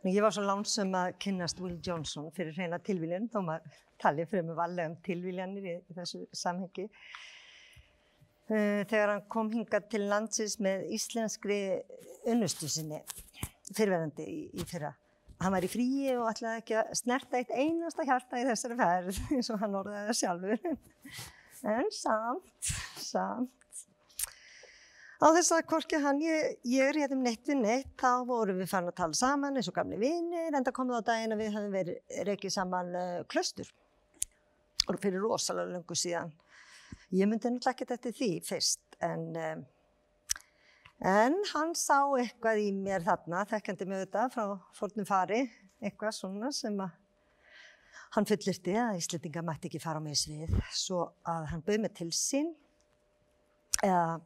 Ég 0.08 0.24
var 0.24 0.34
svo 0.34 0.46
lánsum 0.48 0.96
að 0.98 1.12
kynnast 1.22 1.60
Will 1.62 1.76
Johnson 1.84 2.32
fyrir 2.34 2.56
hreina 2.56 2.80
tilvíljun, 2.82 3.28
þó 3.30 3.44
maður 3.46 3.76
tali 4.02 4.26
fyrir 4.26 4.48
mig 4.48 4.58
varlega 4.58 4.90
um 4.90 4.96
tilvíljanir 5.06 5.68
í, 5.68 5.76
í 5.78 5.98
þessu 5.98 6.24
samhengi. 6.34 6.88
Uh, 8.48 8.82
þegar 8.90 9.12
hann 9.14 9.28
kom 9.30 9.52
hingað 9.54 9.92
til 9.92 10.08
landsins 10.10 10.56
með 10.64 10.88
íslenskri 10.96 11.60
unnustu 12.26 12.70
sinni, 12.72 13.04
fyrirverandi 13.70 14.26
í, 14.26 14.40
í 14.58 14.66
fyrra. 14.66 14.90
Hann 15.44 15.54
var 15.54 15.68
í 15.68 15.70
fríi 15.70 16.16
og 16.16 16.32
ætlaði 16.32 16.64
ekki 16.64 16.80
að 16.80 16.96
snerta 16.98 17.38
eitt 17.38 17.54
einasta 17.54 18.08
hjarta 18.10 18.42
í 18.42 18.48
þessari 18.48 18.80
ferð, 18.82 19.22
eins 19.38 19.52
og 19.54 19.62
hann 19.62 19.78
orðaði 19.84 20.10
það 20.10 20.20
sjálfur. 20.24 20.82
En 21.76 21.94
samt, 21.94 22.74
samt. 23.06 23.54
Á 25.18 25.34
þess 25.34 25.50
að 25.56 25.64
hvorki 25.72 25.98
hann, 25.98 26.20
ég, 26.22 26.58
ég 26.70 26.92
er 26.92 26.98
hérna 27.02 27.16
um 27.18 27.24
neitt 27.26 27.48
við 27.50 27.58
neitt, 27.64 27.94
þá 27.98 28.22
vorum 28.30 28.60
við 28.62 28.70
farin 28.70 28.92
að 28.92 29.00
tala 29.00 29.18
saman 29.18 29.56
eins 29.58 29.70
og 29.72 29.74
gamli 29.74 29.98
vinir, 29.98 30.52
en 30.52 30.62
það 30.68 30.76
kom 30.78 30.92
það 30.94 31.02
á 31.02 31.08
daginn 31.08 31.34
að 31.34 31.42
við 31.42 31.56
höfum 31.56 31.74
verið 31.74 32.20
reikið 32.28 32.54
saman 32.54 32.92
uh, 32.94 33.24
klöstur. 33.32 33.72
Og 34.86 35.00
fyrir 35.02 35.26
rosalega 35.26 35.74
löngu 35.74 35.98
síðan. 35.98 36.30
Ég 37.18 37.26
myndi 37.26 37.50
náttúrulega 37.50 37.74
ekkert 37.74 37.96
eftir 37.98 38.16
því 38.20 38.30
fyrst, 38.46 38.84
en, 39.10 39.26
um, 39.42 39.66
en 41.16 41.42
hann 41.56 41.74
sá 41.74 41.98
eitthvað 42.20 42.62
í 42.68 42.70
mér 42.78 43.10
þarna, 43.10 43.42
þekkjandi 43.50 43.90
mig 43.90 44.06
þetta 44.06 44.30
frá 44.38 44.56
fórnum 44.78 45.10
fari, 45.10 45.42
eitthvað 45.82 46.18
svona 46.22 46.54
sem 46.54 46.78
að 46.78 46.94
hann 48.14 48.30
fullirti 48.30 48.78
að 48.78 49.02
Íslandinga 49.02 49.48
mætti 49.50 49.72
ekki 49.72 49.82
fara 49.82 49.98
á 49.98 50.06
mig 50.06 50.22
svið, 50.22 50.54
svo 50.78 51.08
að 51.26 51.50
hann 51.56 51.66
bauð 51.66 51.86
mig 51.88 51.98
til 51.98 52.12
sín, 52.14 52.54
eða 53.82 54.20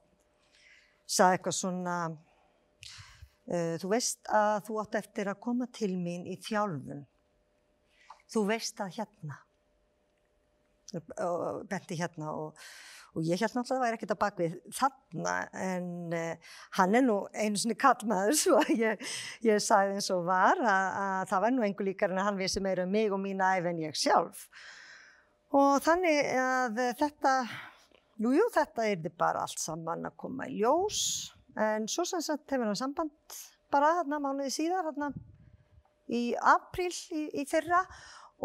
sagði 1.12 1.38
eitthvað 1.38 1.58
svona, 1.58 1.98
uh, 3.52 3.76
þú 3.82 3.92
veist 3.92 4.32
að 4.32 4.54
þú 4.68 4.82
átt 4.84 5.00
eftir 5.02 5.32
að 5.32 5.42
koma 5.44 5.68
til 5.76 5.94
mín 6.00 6.28
í 6.30 6.38
þjálfun. 6.46 7.06
Þú 8.32 8.46
veist 8.48 8.80
að 8.84 8.98
hérna. 9.00 9.42
Og 11.24 11.62
benti 11.72 11.96
hérna 11.96 12.34
og, 12.36 12.58
og 13.16 13.24
ég 13.24 13.40
held 13.40 13.54
náttúrulega 13.56 13.62
að 13.62 13.70
það 13.70 13.84
væri 13.86 13.98
ekkert 13.98 14.12
að 14.12 14.20
bakvið 14.24 14.58
þarna 14.76 15.36
en 15.56 15.88
uh, 16.18 16.50
hann 16.80 16.98
er 17.00 17.06
nú 17.06 17.16
einu 17.32 17.62
sinni 17.62 17.78
kallmaður 17.80 18.36
svo 18.42 18.60
að 18.60 18.74
ég, 18.76 19.16
ég 19.48 19.64
sagði 19.64 19.96
eins 19.96 20.12
og 20.12 20.28
var 20.28 20.60
að, 20.60 20.90
að 21.06 21.24
það 21.32 21.44
var 21.46 21.56
nú 21.56 21.66
einhver 21.68 21.88
líkar 21.88 22.12
en 22.12 22.20
að 22.20 22.28
hann 22.28 22.40
vissi 22.40 22.64
meira 22.64 22.88
um 22.88 22.92
mig 22.92 23.12
og 23.12 23.24
mína 23.24 23.54
æf 23.56 23.72
en 23.72 23.84
ég 23.86 24.00
sjálf. 24.00 24.48
Og 25.56 25.80
þannig 25.84 26.28
að 26.40 26.84
þetta 27.00 27.36
Jú, 28.22 28.36
jú, 28.38 28.44
þetta 28.54 28.86
er 28.86 29.00
þið 29.02 29.14
bara 29.18 29.42
allt 29.48 29.58
saman 29.58 30.06
að 30.06 30.18
koma 30.22 30.46
í 30.46 30.60
ljós, 30.60 31.00
en 31.58 31.88
svo 31.90 32.04
sem 32.06 32.22
sagt 32.22 32.52
hefur 32.54 32.70
hann 32.70 32.78
samband 32.78 33.38
bara 33.74 33.96
þarna 33.98 34.20
mánuði 34.22 34.52
síðar, 34.54 34.92
þarna 34.92 35.10
í 36.12 36.20
april 36.38 36.92
í, 36.92 37.24
í 37.42 37.46
fyrra 37.50 37.80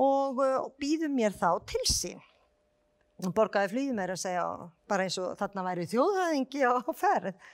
og 0.01 0.41
uh, 0.41 0.71
býður 0.81 1.13
mér 1.13 1.37
þá 1.37 1.51
til 1.69 1.83
sín. 1.91 2.23
Hún 3.21 3.35
borgaði 3.37 3.73
flugið 3.73 3.99
meira 3.99 4.17
að 4.17 4.23
segja 4.23 4.47
bara 4.89 5.05
eins 5.05 5.17
og 5.21 5.37
þarna 5.41 5.65
væri 5.67 5.87
þjóðhæðingi 5.93 6.65
á, 6.69 6.75
ferð. 6.97 7.45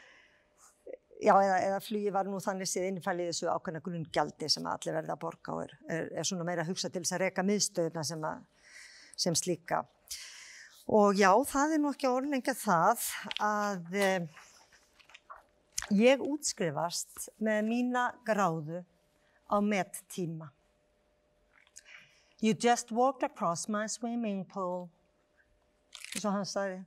Já, 1.22 1.32
eða, 1.38 1.58
eða 1.68 1.80
flugið 1.82 2.14
var 2.16 2.30
nú 2.30 2.38
þannig 2.42 2.70
séð 2.70 2.88
innfælið 2.88 3.32
þessu 3.32 3.50
ákveðna 3.50 3.82
grunngjaldi 3.82 4.50
sem 4.50 4.66
allir 4.66 4.96
verða 4.96 5.14
að 5.14 5.20
borga 5.22 5.54
og 5.54 5.64
er, 5.64 5.74
er, 5.86 6.08
er 6.18 6.26
svona 6.26 6.46
meira 6.46 6.64
að 6.64 6.72
hugsa 6.72 6.90
til 6.90 7.04
þess 7.04 7.14
að 7.14 7.22
reka 7.26 7.44
miðstöðuna 7.46 8.06
sem, 8.06 8.26
sem 9.26 9.38
slíka. 9.38 9.84
Og 10.92 11.16
já, 11.16 11.30
það 11.48 11.70
er 11.72 11.80
nú 11.80 11.90
ekki 11.94 12.04
orðlenga 12.04 12.52
það 12.52 13.04
að 13.40 13.94
eh, 13.96 14.24
ég 15.96 16.20
útskrifast 16.20 17.30
með 17.40 17.62
mína 17.64 18.02
gráðu 18.26 18.82
á 19.48 19.56
mettíma. 19.64 20.50
You 22.44 22.52
just 22.52 22.92
walked 22.92 23.24
across 23.24 23.70
my 23.72 23.86
swimming 23.88 24.44
pool, 24.44 24.90
og 26.18 26.28
hann 26.28 26.44
sagði. 26.44 26.82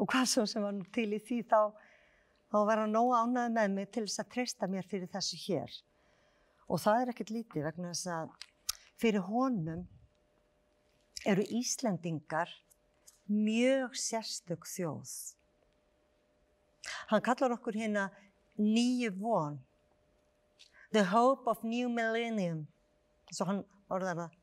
Og 0.00 0.10
hvað 0.10 0.26
svo 0.32 0.48
sem 0.50 0.66
var 0.66 0.82
til 0.90 1.06
í 1.14 1.22
því 1.22 1.40
þá, 1.46 1.70
þá 2.50 2.58
var 2.66 2.82
hann 2.82 2.96
nóg 2.96 3.14
ánæði 3.14 3.54
með 3.60 3.78
mig 3.78 3.90
til 3.94 4.06
þess 4.08 4.24
að 4.24 4.34
treysta 4.34 4.72
mér 4.74 4.90
fyrir 4.90 5.12
þessu 5.14 5.38
hér. 5.44 5.78
Og 6.66 6.82
það 6.82 7.04
er 7.04 7.14
ekkert 7.14 7.34
lítið 7.36 7.70
vegna 7.70 7.94
þess 7.94 8.10
að 8.16 8.36
fyrir 8.98 9.28
honum 9.30 9.86
eru 11.28 11.44
Íslendingar 11.60 12.50
mjög 13.30 13.94
sérstök 13.94 14.66
þjóð. 14.66 15.10
Hann 17.10 17.22
kallar 17.22 17.54
okkur 17.54 17.76
hérna 17.76 18.08
nýju 18.58 19.12
von. 19.18 19.58
The 20.92 21.04
hope 21.04 21.50
of 21.50 21.62
new 21.62 21.88
millennium. 21.88 22.66
Svo 23.30 23.46
hann 23.46 23.64
orðar 23.90 24.24
það. 24.24 24.38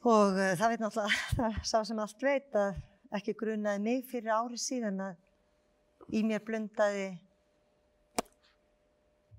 Og 0.00 0.38
uh, 0.38 0.52
það 0.56 0.70
veit 0.72 0.84
náttúrulega, 0.84 1.24
það 1.36 1.48
er 1.50 1.66
sá 1.68 1.80
sem 1.84 1.98
allt 2.00 2.22
veit 2.24 2.54
að 2.56 2.78
ekki 3.18 3.34
grunaði 3.36 3.82
mig 3.84 4.06
fyrir 4.08 4.32
ári 4.32 4.60
síðan 4.60 5.02
að 5.10 6.14
í 6.16 6.22
mér 6.26 6.40
blundaði, 6.46 7.10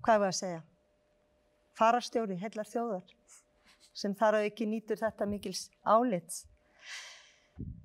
hvað 0.06 0.22
það 0.22 0.28
að 0.28 0.38
segja, 0.38 0.62
farastjóri, 1.80 2.38
heillar 2.40 2.70
þjóðar, 2.70 3.16
sem 3.94 4.16
þar 4.18 4.40
á 4.40 4.48
ekki 4.48 4.68
nýtur 4.70 5.00
þetta 5.02 5.28
mikils 5.30 5.68
álits. 5.84 6.46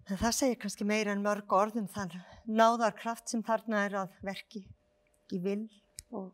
En 0.06 0.18
það 0.20 0.36
segir 0.38 0.58
kannski 0.62 0.86
meira 0.86 1.12
en 1.12 1.24
mörg 1.24 1.52
orðum 1.52 1.88
þann 1.90 2.14
náðarkraft 2.46 3.30
sem 3.30 3.42
þarna 3.46 3.84
er 3.88 3.96
að 4.04 4.20
verki 4.26 4.62
í 5.34 5.40
vill 5.42 5.66
og, 6.14 6.30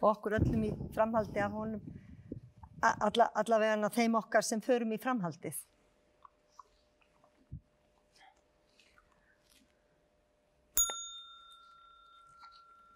og 0.00 0.06
okkur 0.14 0.38
öllum 0.38 0.64
í 0.64 0.72
framhaldi 0.94 1.42
af 1.44 1.52
honum 1.52 1.82
alla, 2.82 3.28
allavega 3.38 3.90
þeim 3.92 4.16
okkar 4.18 4.46
sem 4.46 4.62
förum 4.64 4.94
í 4.94 5.00
framhaldið. 5.00 5.58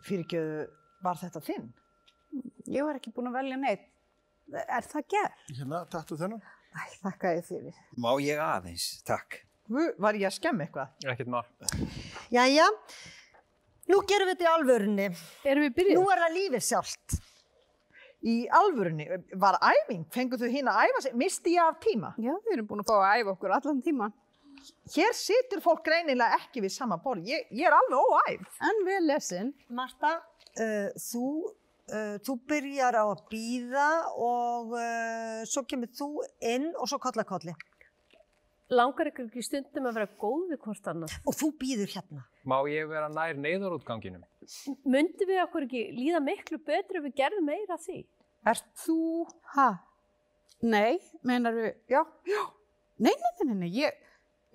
Fyrirgjöðu, 0.07 0.67
var 1.03 1.19
þetta 1.19 1.43
þinn? 1.43 1.69
Ég 2.71 2.87
var 2.87 2.99
ekki 2.99 3.11
búin 3.15 3.31
að 3.33 3.41
velja 3.41 3.59
neitt. 3.59 3.87
Er 4.55 4.87
það 4.87 5.07
gerð? 5.11 5.45
Hérna, 5.59 5.83
taktu 5.91 6.17
þennan. 6.21 6.43
Æ, 6.77 6.83
þakka 7.03 7.33
ég 7.35 7.47
fyrir. 7.49 7.79
Má 7.99 8.11
ég 8.23 8.41
aðeins, 8.43 8.89
takk. 9.07 9.41
Var 9.67 10.19
ég 10.21 10.29
að 10.29 10.37
skemmi 10.37 10.67
eitthvað? 10.67 10.93
Ekkert 11.11 11.31
mál. 11.33 11.47
Jæja, 12.31 12.67
nú 13.91 14.03
gerum 14.07 14.29
við 14.31 14.37
þetta 14.37 14.47
í 14.47 14.51
alvörunni. 14.53 15.09
Erum 15.51 15.67
við 15.67 15.75
byrjuð? 15.81 15.99
Nú 15.99 16.13
er 16.15 16.23
það 16.23 16.37
lífið 16.37 16.67
sjálft. 16.69 17.17
Í 18.27 18.37
alvörunni, 18.59 19.09
var 19.39 19.59
æfing? 19.63 20.07
Fenguð 20.15 20.47
þú 20.47 20.53
hinn 20.55 20.71
að 20.71 20.87
æfa 20.87 21.03
sig? 21.05 21.19
Misti 21.19 21.57
ég 21.57 21.67
af 21.67 21.83
tíma? 21.83 22.13
Já, 22.23 22.33
við 22.47 22.55
erum 22.57 22.71
búin 22.71 22.85
að 22.85 22.93
fá 22.93 22.97
að 23.01 23.19
æfa 23.21 23.35
okkur 23.35 23.57
allan 23.59 23.83
tíman. 23.83 24.15
Hér 24.95 25.13
situr 25.15 25.61
fólk 25.63 25.83
greinilega 25.87 26.39
ekki 26.41 26.63
við 26.65 26.73
sama 26.75 26.97
borð. 27.03 27.27
Ég, 27.29 27.45
ég 27.55 27.69
er 27.69 27.75
alveg 27.77 27.99
óæf. 27.99 28.57
En 28.67 28.83
vel 28.87 29.03
lesin. 29.11 29.53
Marta, 29.75 30.17
uh, 30.57 30.89
þú, 31.03 31.27
uh, 31.93 32.17
þú 32.27 32.37
byrjar 32.51 32.99
á 32.99 33.05
að 33.05 33.23
býða 33.31 33.87
og 34.15 34.77
uh, 34.77 35.41
svo 35.49 35.65
kemur 35.69 35.93
þú 35.95 36.11
inn 36.53 36.71
og 36.75 36.91
svo 36.91 37.01
kolla 37.03 37.27
kolli. 37.29 37.55
Langar 38.75 39.13
ykkur 39.13 39.29
ekki 39.29 39.45
stundum 39.47 39.87
að 39.87 40.01
vera 40.01 40.11
góð 40.19 40.49
við 40.51 40.63
hvort 40.65 40.89
annað? 40.91 41.13
Og 41.23 41.37
þú 41.39 41.53
býður 41.61 41.93
hérna. 41.93 42.25
Má 42.51 42.57
ég 42.67 42.89
vera 42.91 43.07
nær 43.13 43.39
neyðarútganginum? 43.39 44.25
Mundi 44.83 45.29
við 45.29 45.43
okkur 45.45 45.69
ekki 45.69 45.85
líða 45.95 46.23
miklu 46.25 46.59
betur 46.67 46.99
ef 46.99 47.07
við 47.07 47.15
gerðum 47.21 47.47
meira 47.47 47.79
því? 47.79 48.01
Ert 48.47 48.67
þú... 48.83 48.99
Ha? 49.55 49.71
Nei, 50.67 50.99
meinar 51.27 51.55
við... 51.55 51.73
Já, 51.91 52.03
já, 52.27 52.43
Nei, 52.97 53.13
nei, 53.13 53.33
nei, 53.39 53.47
nei, 53.47 53.57
nei, 53.61 53.71
ég... 53.77 53.97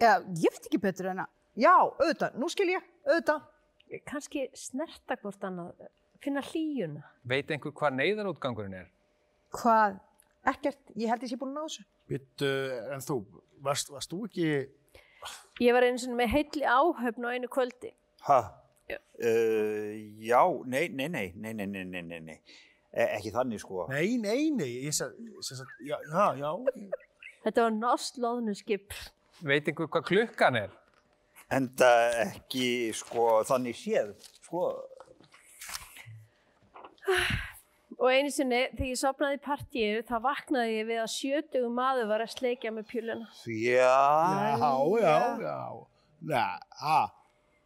Já, 0.01 0.15
ég 0.17 0.53
veit 0.53 0.65
ekki 0.65 0.79
betur 0.82 1.11
en 1.11 1.23
að... 1.23 1.34
já, 1.61 1.73
auðvitað. 1.77 2.38
Nú 2.41 2.47
skil 2.49 2.71
ég, 2.71 2.86
auðvitað. 3.05 3.43
Kanski 4.07 4.45
snerta 4.57 5.17
hvort 5.21 5.43
annað, 5.45 5.84
finna 6.24 6.43
hlýjuna. 6.45 7.03
Veit 7.28 7.51
einhver 7.51 7.74
hvað 7.78 7.97
neyðarútgangurinn 7.99 8.78
er? 8.82 8.91
Hvað? 9.55 9.97
Ekkert, 10.51 10.82
ég 10.97 11.11
held 11.11 11.26
ég 11.26 11.32
sé 11.32 11.38
búin 11.38 11.53
að 11.53 11.57
ná 11.59 11.67
þessu. 11.67 11.88
Bittu, 12.09 12.51
en 12.95 13.03
þú, 13.05 13.17
varst, 13.63 13.91
varst 13.93 14.13
þú 14.13 14.24
ekki, 14.30 14.47
Ég 15.61 15.76
var 15.76 15.86
einu 15.86 16.01
svona 16.01 16.17
með 16.17 16.32
heilli 16.34 16.65
áhöfn 16.65 17.28
á 17.28 17.34
einu 17.36 17.49
kvöldi. 17.51 17.91
Ha? 18.26 18.39
Já. 18.89 18.97
Uh, 19.22 19.93
já, 20.26 20.41
nei, 20.65 20.88
nei, 20.89 21.07
nei, 21.07 21.28
nei, 21.36 21.53
nei, 21.53 21.67
nei, 21.67 21.84
nei, 21.86 22.01
nei, 22.01 22.19
nei. 22.26 22.38
E 22.91 23.05
ekki 23.19 23.32
þannig 23.32 23.61
sko. 23.61 23.86
nei, 23.88 24.17
nei, 24.19 24.49
nei, 24.51 24.72
ég 24.88 24.95
sagði, 24.95 25.30
sem 25.45 25.61
sagt, 25.61 25.78
já, 25.86 25.95
já, 26.09 26.26
já, 26.41 26.89
Þetta 27.45 27.63
var 27.65 27.76
norskt 27.78 28.17
loðnuskip. 28.22 28.97
Veit 29.45 29.69
einhver 29.69 29.88
hvað 29.93 30.09
klukkan 30.09 30.57
er? 30.59 30.74
Enda 31.51 31.91
ekki 32.26 32.91
sko 32.95 33.41
þannig 33.47 33.78
séð, 33.80 34.11
sko. 34.41 34.65
Og 38.01 38.09
einu 38.09 38.32
sinni, 38.34 38.64
þegar 38.74 38.88
ég 38.88 38.97
sopnaði 38.97 39.38
í 39.38 39.41
partíu, 39.45 40.01
þá 40.07 40.14
vaknaði 40.24 40.78
ég 40.80 40.88
við 40.89 41.01
að 41.03 41.09
sjötugum 41.14 41.74
maður 41.78 42.07
var 42.09 42.24
að 42.24 42.32
sleikja 42.34 42.72
með 42.74 42.88
pjúluna. 42.89 43.28
Já, 43.45 43.97
já, 44.57 44.72
já, 45.03 45.18
já, 45.43 45.57
já, 46.32 46.45
ha, 46.82 47.01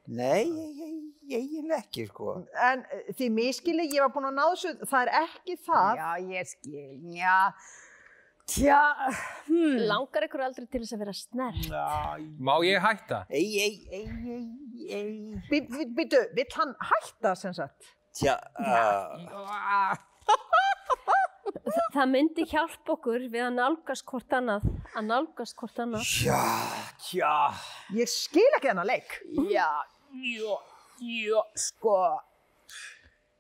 Nei, 0.06 0.46
ég, 0.46 0.74
ég, 0.78 0.98
ég, 1.34 1.46
ég 1.58 1.72
ekki 1.80 2.06
sko. 2.12 2.36
En 2.62 2.84
eh, 2.94 3.08
þið 3.18 3.32
miskili, 3.34 3.88
ég 3.90 4.04
var 4.04 4.12
búin 4.14 4.28
að 4.30 4.36
ná 4.38 4.44
þessu, 4.52 4.74
það 4.86 5.02
er 5.02 5.12
ekki 5.24 5.56
það. 5.66 6.02
Já, 6.02 6.10
ég 6.36 6.52
skil, 6.52 6.84
já. 7.16 7.38
Tja, 8.46 8.78
hmm. 9.48 9.80
Langar 9.90 10.28
ykkur 10.28 10.44
aldrei 10.46 10.68
til 10.70 10.84
þess 10.84 10.94
að 10.94 11.02
vera 11.02 11.16
snert? 11.18 11.64
já, 11.66 11.88
Má 12.38 12.54
ég 12.68 12.84
hætta? 12.84 13.24
Ei, 13.34 13.48
ei, 13.58 13.80
ei, 13.90 14.04
ei, 14.30 15.00
ei. 15.00 15.80
Býtu, 15.98 16.22
vill 16.38 16.52
hann 16.60 16.76
hætta 16.92 17.34
sem 17.40 17.56
sagt? 17.58 17.95
Tja, 18.16 18.36
uh, 18.64 19.96
Þa, 20.26 21.80
það 21.96 22.12
myndi 22.14 22.46
hjálpa 22.48 22.94
okkur 22.96 23.26
við 23.32 23.42
að 23.44 23.58
nálgast 23.58 24.06
hvort 24.08 24.36
annað, 24.38 24.64
að 24.96 25.10
nálgast 25.10 25.58
hvort 25.60 25.82
annað. 25.84 26.06
tja, 26.08 26.40
tja. 27.10 27.34
Ég 27.98 28.08
skil 28.12 28.48
ekki 28.56 28.72
þennan 28.72 28.88
leik. 28.88 29.18
já, 29.52 29.68
já, 30.16 30.56
já, 31.04 31.44
sko. 31.60 32.00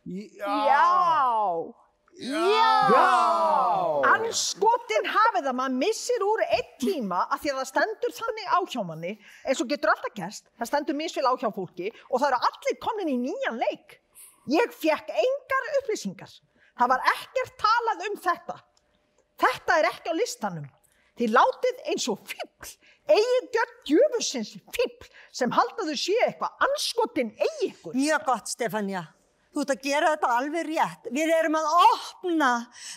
já, 0.03 0.43
Já. 2.15 2.43
Já. 2.95 3.07
Anskotin 4.13 5.07
hafið 5.11 5.47
það, 5.49 5.55
maður 5.57 5.73
missir 5.81 6.23
úr 6.23 6.43
einn 6.45 6.69
tíma 6.79 7.25
af 7.27 7.41
því 7.43 7.51
að 7.51 7.57
það 7.59 7.67
stendur 7.73 8.13
þannig 8.15 8.47
á 8.55 8.59
hjá 8.71 8.81
manni, 8.87 9.11
eins 9.43 9.59
og 9.59 9.67
getur 9.71 9.91
alltaf 9.91 10.13
gerst, 10.15 10.47
það 10.55 10.69
stendur 10.69 10.95
misvel 10.95 11.27
á 11.27 11.33
hjá 11.35 11.49
fólki 11.51 11.89
og 12.07 12.21
það 12.21 12.29
eru 12.29 12.39
allir 12.49 12.77
komin 12.85 13.11
í 13.11 13.17
nýjan 13.25 13.59
leik. 13.59 13.97
Ég 14.51 14.73
fekk 14.75 15.09
engar 15.09 15.69
upplýsingar. 15.79 16.31
Það 16.75 16.91
var 16.91 17.05
ekkert 17.11 17.53
talað 17.61 18.07
um 18.09 18.17
þetta. 18.25 18.57
Þetta 19.41 19.77
er 19.79 19.87
ekki 19.89 20.11
á 20.11 20.15
listanum. 20.15 20.67
Þið 21.15 21.31
látið 21.31 21.83
eins 21.91 22.05
og 22.11 22.23
fíbl, 22.27 22.71
eigingjörn 23.07 23.75
djöfusins 23.87 24.49
fíbl 24.75 25.07
sem 25.31 25.53
haldaðu 25.55 25.95
sé 25.99 26.15
eitthvað, 26.25 26.57
anskotin 26.67 27.31
eigi 27.39 27.69
ykkur. 27.69 27.95
Mjög 27.95 28.25
gott, 28.27 28.51
Stefania. 28.51 29.05
Þú 29.55 29.63
ert 29.63 29.71
að 29.71 29.85
gera 29.87 30.09
þetta 30.11 30.29
alveg 30.35 30.65
rétt. 30.67 31.05
Við 31.15 31.29
erum 31.31 31.53
að 31.55 31.67
opna. 31.79 32.49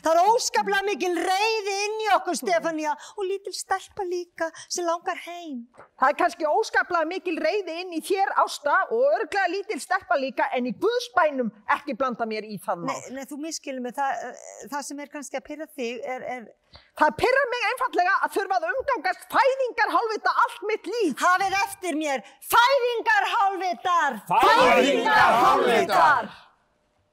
Það 0.03 0.09
er 0.11 0.31
óskaplega 0.33 0.87
mikil 0.89 1.13
reyði 1.15 1.75
inn 1.85 2.01
í 2.03 2.09
okkur, 2.17 2.39
Stefania. 2.41 2.95
Og 3.15 3.29
lítil 3.29 3.53
stelpa 3.55 4.03
líka 4.09 4.49
sem 4.65 4.83
langar 4.89 5.21
heim. 5.23 5.61
Það 6.03 6.11
er 6.11 6.17
kannski 6.19 6.49
óskaplega 6.51 7.07
mikil 7.13 7.37
reyði 7.39 7.77
inn 7.85 7.95
í 7.95 8.01
þér 8.03 8.33
ásta 8.43 8.81
og 8.89 9.05
örglega 9.13 9.53
lítil 9.53 9.79
stelpa 9.85 10.19
líka 10.19 10.49
en 10.57 10.67
í 10.67 10.73
Guðsbænum 10.83 11.53
ekki 11.77 11.95
blanda 12.01 12.27
mér 12.27 12.49
í 12.51 12.59
það 12.65 12.83
mál. 12.83 12.91
Nei, 12.91 13.15
nei 13.21 13.31
þú 13.31 13.39
miskilur 13.45 13.87
mig. 13.87 13.95
Það, 13.95 14.27
eh, 14.27 14.43
það 14.75 14.83
sem 14.89 15.05
er 15.05 15.15
kannski 15.15 15.39
að 15.39 15.47
pyrra 15.53 15.69
þig 15.79 16.11
er, 16.17 16.27
er... 16.35 16.51
Það 16.99 17.15
pyrrar 17.23 17.49
mig 17.53 17.69
einfallega 17.69 18.17
að 18.27 18.35
þurfa 18.35 18.59
að 18.59 18.69
umgangast 18.73 19.31
fæðingar 19.31 19.95
hálfvita 19.95 20.35
allt 20.43 20.67
mitt 20.73 20.91
líf. 20.91 21.15
Hafið 21.23 21.57
eftir 21.63 22.03
mér. 22.03 22.27
Fæðingar 22.51 23.31
hálfvitar. 23.37 24.21
Fæðingar 24.35 25.41
hálfvitar. 25.47 26.31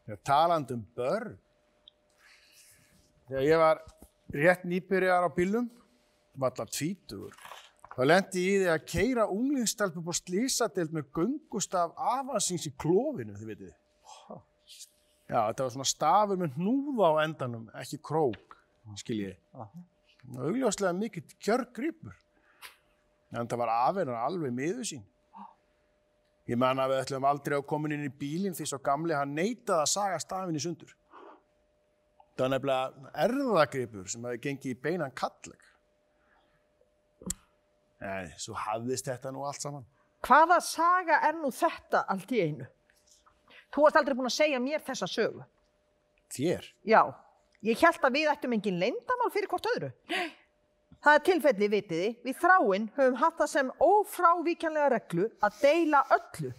Já, 0.05 0.15
talandi 0.21 0.75
um 0.75 0.83
börn. 0.95 1.37
Þegar 3.25 3.45
ég 3.47 3.57
var 3.57 3.79
rétt 4.35 4.65
nýbyrjar 4.69 5.25
á 5.25 5.29
bílum, 5.33 5.69
valla 6.37 6.65
tvítugur, 6.69 7.33
þá 7.95 8.01
lendi 8.05 8.43
ég 8.43 8.59
í 8.59 8.59
því 8.61 8.69
að 8.73 8.85
keira 8.91 9.25
unglingstelp 9.33 9.97
upp 9.97 10.11
á 10.13 10.15
slísadeild 10.19 10.93
með 10.93 11.09
göngustaf 11.15 11.95
afansins 11.97 12.67
í 12.69 12.73
klófinu, 12.77 13.33
þið 13.39 13.51
vitið. 13.53 13.73
Já, 15.25 15.39
þetta 15.39 15.65
var 15.65 15.73
svona 15.73 15.89
stafur 15.89 16.37
með 16.37 16.59
hnúða 16.59 17.09
á 17.09 17.13
endanum, 17.23 17.65
ekki 17.81 17.97
krók, 17.97 18.59
skiljið. 19.01 19.39
Augljóslega 20.37 20.93
mikill 20.93 21.25
kjörgripur. 21.41 22.13
En 23.33 23.49
það 23.49 23.61
var 23.63 23.73
afinn 23.73 24.13
alveg 24.13 24.53
miður 24.53 24.85
sín. 24.85 25.01
Ég 26.45 26.59
man 26.61 26.77
að 26.77 26.91
við 26.93 27.01
ætlum 27.01 27.25
aldrei 27.25 27.55
að 27.57 27.65
koma 27.69 27.89
inn 27.89 28.05
í 28.05 28.11
bílinn 28.13 28.53
því 28.53 28.67
svo 28.69 28.77
gamli 28.85 29.15
hann 29.17 29.33
neitaði 29.33 29.81
að 29.81 29.89
saga 29.89 30.19
stafinn 30.21 30.59
í 30.59 30.61
sundur. 30.61 30.91
Það 32.35 32.43
var 32.43 32.51
nefnilega 32.53 33.13
erðagripur 33.23 34.11
sem 34.11 34.27
hefði 34.27 34.41
gengið 34.43 34.75
í 34.75 34.79
beinan 34.83 35.15
kalleg. 35.17 35.65
Nei, 38.05 38.29
svo 38.37 38.53
hafðist 38.59 39.09
þetta 39.09 39.31
nú 39.33 39.45
allt 39.47 39.63
saman. 39.63 39.85
Hvaða 40.25 40.59
saga 40.61 41.19
er 41.25 41.37
nú 41.39 41.49
þetta 41.53 42.03
allt 42.11 42.33
í 42.35 42.41
einu? 42.43 42.69
Þú 43.73 43.85
varst 43.85 43.97
aldrei 43.99 44.17
búin 44.17 44.29
að 44.29 44.37
segja 44.37 44.61
mér 44.61 44.83
þessa 44.85 45.09
sögu. 45.09 45.45
Þér? 46.35 46.67
Já, 46.85 47.01
ég 47.65 47.81
held 47.81 48.05
að 48.05 48.17
við 48.19 48.31
ættum 48.33 48.53
engin 48.57 48.81
leyndamál 48.81 49.31
fyrir 49.33 49.49
hvort 49.49 49.69
öðru. 49.73 49.93
Nei. 50.13 50.29
Það 51.03 51.17
er 51.17 51.25
tilfelli, 51.29 51.67
vitiði, 51.71 52.11
við 52.25 52.37
þráinn 52.41 52.85
höfum 52.95 53.17
hatt 53.21 53.41
það 53.41 53.51
sem 53.51 53.73
ófrávíkjanlega 53.83 54.93
reglu 54.95 55.27
að 55.45 55.59
deila 55.61 56.01
öllu. 56.15 56.53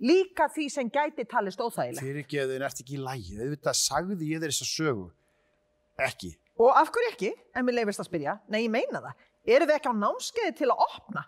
Líka 0.00 0.46
því 0.48 0.66
sem 0.72 0.90
gæti 0.92 1.26
talist 1.28 1.60
óþægilegt. 1.60 2.00
Fyrirgeðin 2.00 2.62
ert 2.64 2.78
ekki 2.80 2.96
í 2.96 3.02
lægi. 3.04 3.34
Auðvitað 3.40 3.76
sagði 3.76 4.30
ég 4.30 4.40
þér 4.40 4.54
þessa 4.54 4.68
sögu. 4.70 5.08
Ekki. 6.00 6.30
Og 6.60 6.70
af 6.76 6.92
hverju 6.92 7.10
ekki, 7.14 7.32
en 7.56 7.66
mér 7.66 7.80
leifist 7.80 8.02
að 8.02 8.08
spyrja, 8.08 8.36
nei 8.52 8.62
ég 8.62 8.72
meina 8.72 9.00
það, 9.00 9.26
eru 9.56 9.68
við 9.68 9.76
ekki 9.76 9.92
á 9.92 10.00
námskeiði 10.00 10.56
til 10.58 10.70
að 10.72 10.82
opna, 10.86 11.22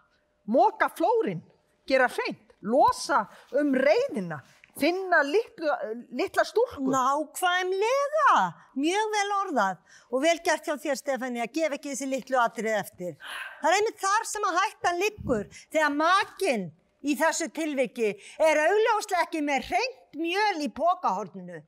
móka 0.52 0.88
flórin, 0.92 1.40
gera 1.88 2.08
hreint, 2.12 2.52
losa 2.64 3.22
um 3.58 3.72
reyðina, 3.76 4.42
finna 4.80 5.22
litlu, 5.26 5.72
litla 6.16 6.44
stúrku? 6.48 6.84
Nákvæmlega, 6.92 8.36
mjög 8.80 9.10
vel 9.16 9.32
orðað 9.38 9.80
og 10.10 10.24
vel 10.24 10.36
gert 10.44 10.68
hjá 10.68 10.76
þér 10.84 11.00
Stefani 11.00 11.42
að 11.44 11.54
gefa 11.58 11.78
ekki 11.78 11.92
þessi 11.92 12.08
litlu 12.10 12.40
atrið 12.40 12.78
eftir. 12.78 13.16
Það 13.60 13.70
er 13.70 13.78
einmitt 13.78 14.02
þar 14.02 14.28
sem 14.30 14.48
að 14.48 14.60
hættan 14.60 15.02
liggur 15.02 15.48
þegar 15.62 15.96
makinn 15.98 16.68
í 17.02 17.16
þessu 17.18 17.48
tilviki 17.54 18.12
er 18.40 18.60
augljóslega 18.66 19.26
ekki 19.26 19.42
með 19.44 19.70
hreint 19.70 20.20
mjöl 20.20 20.62
í 20.62 20.68
pókahorninu. 20.76 21.62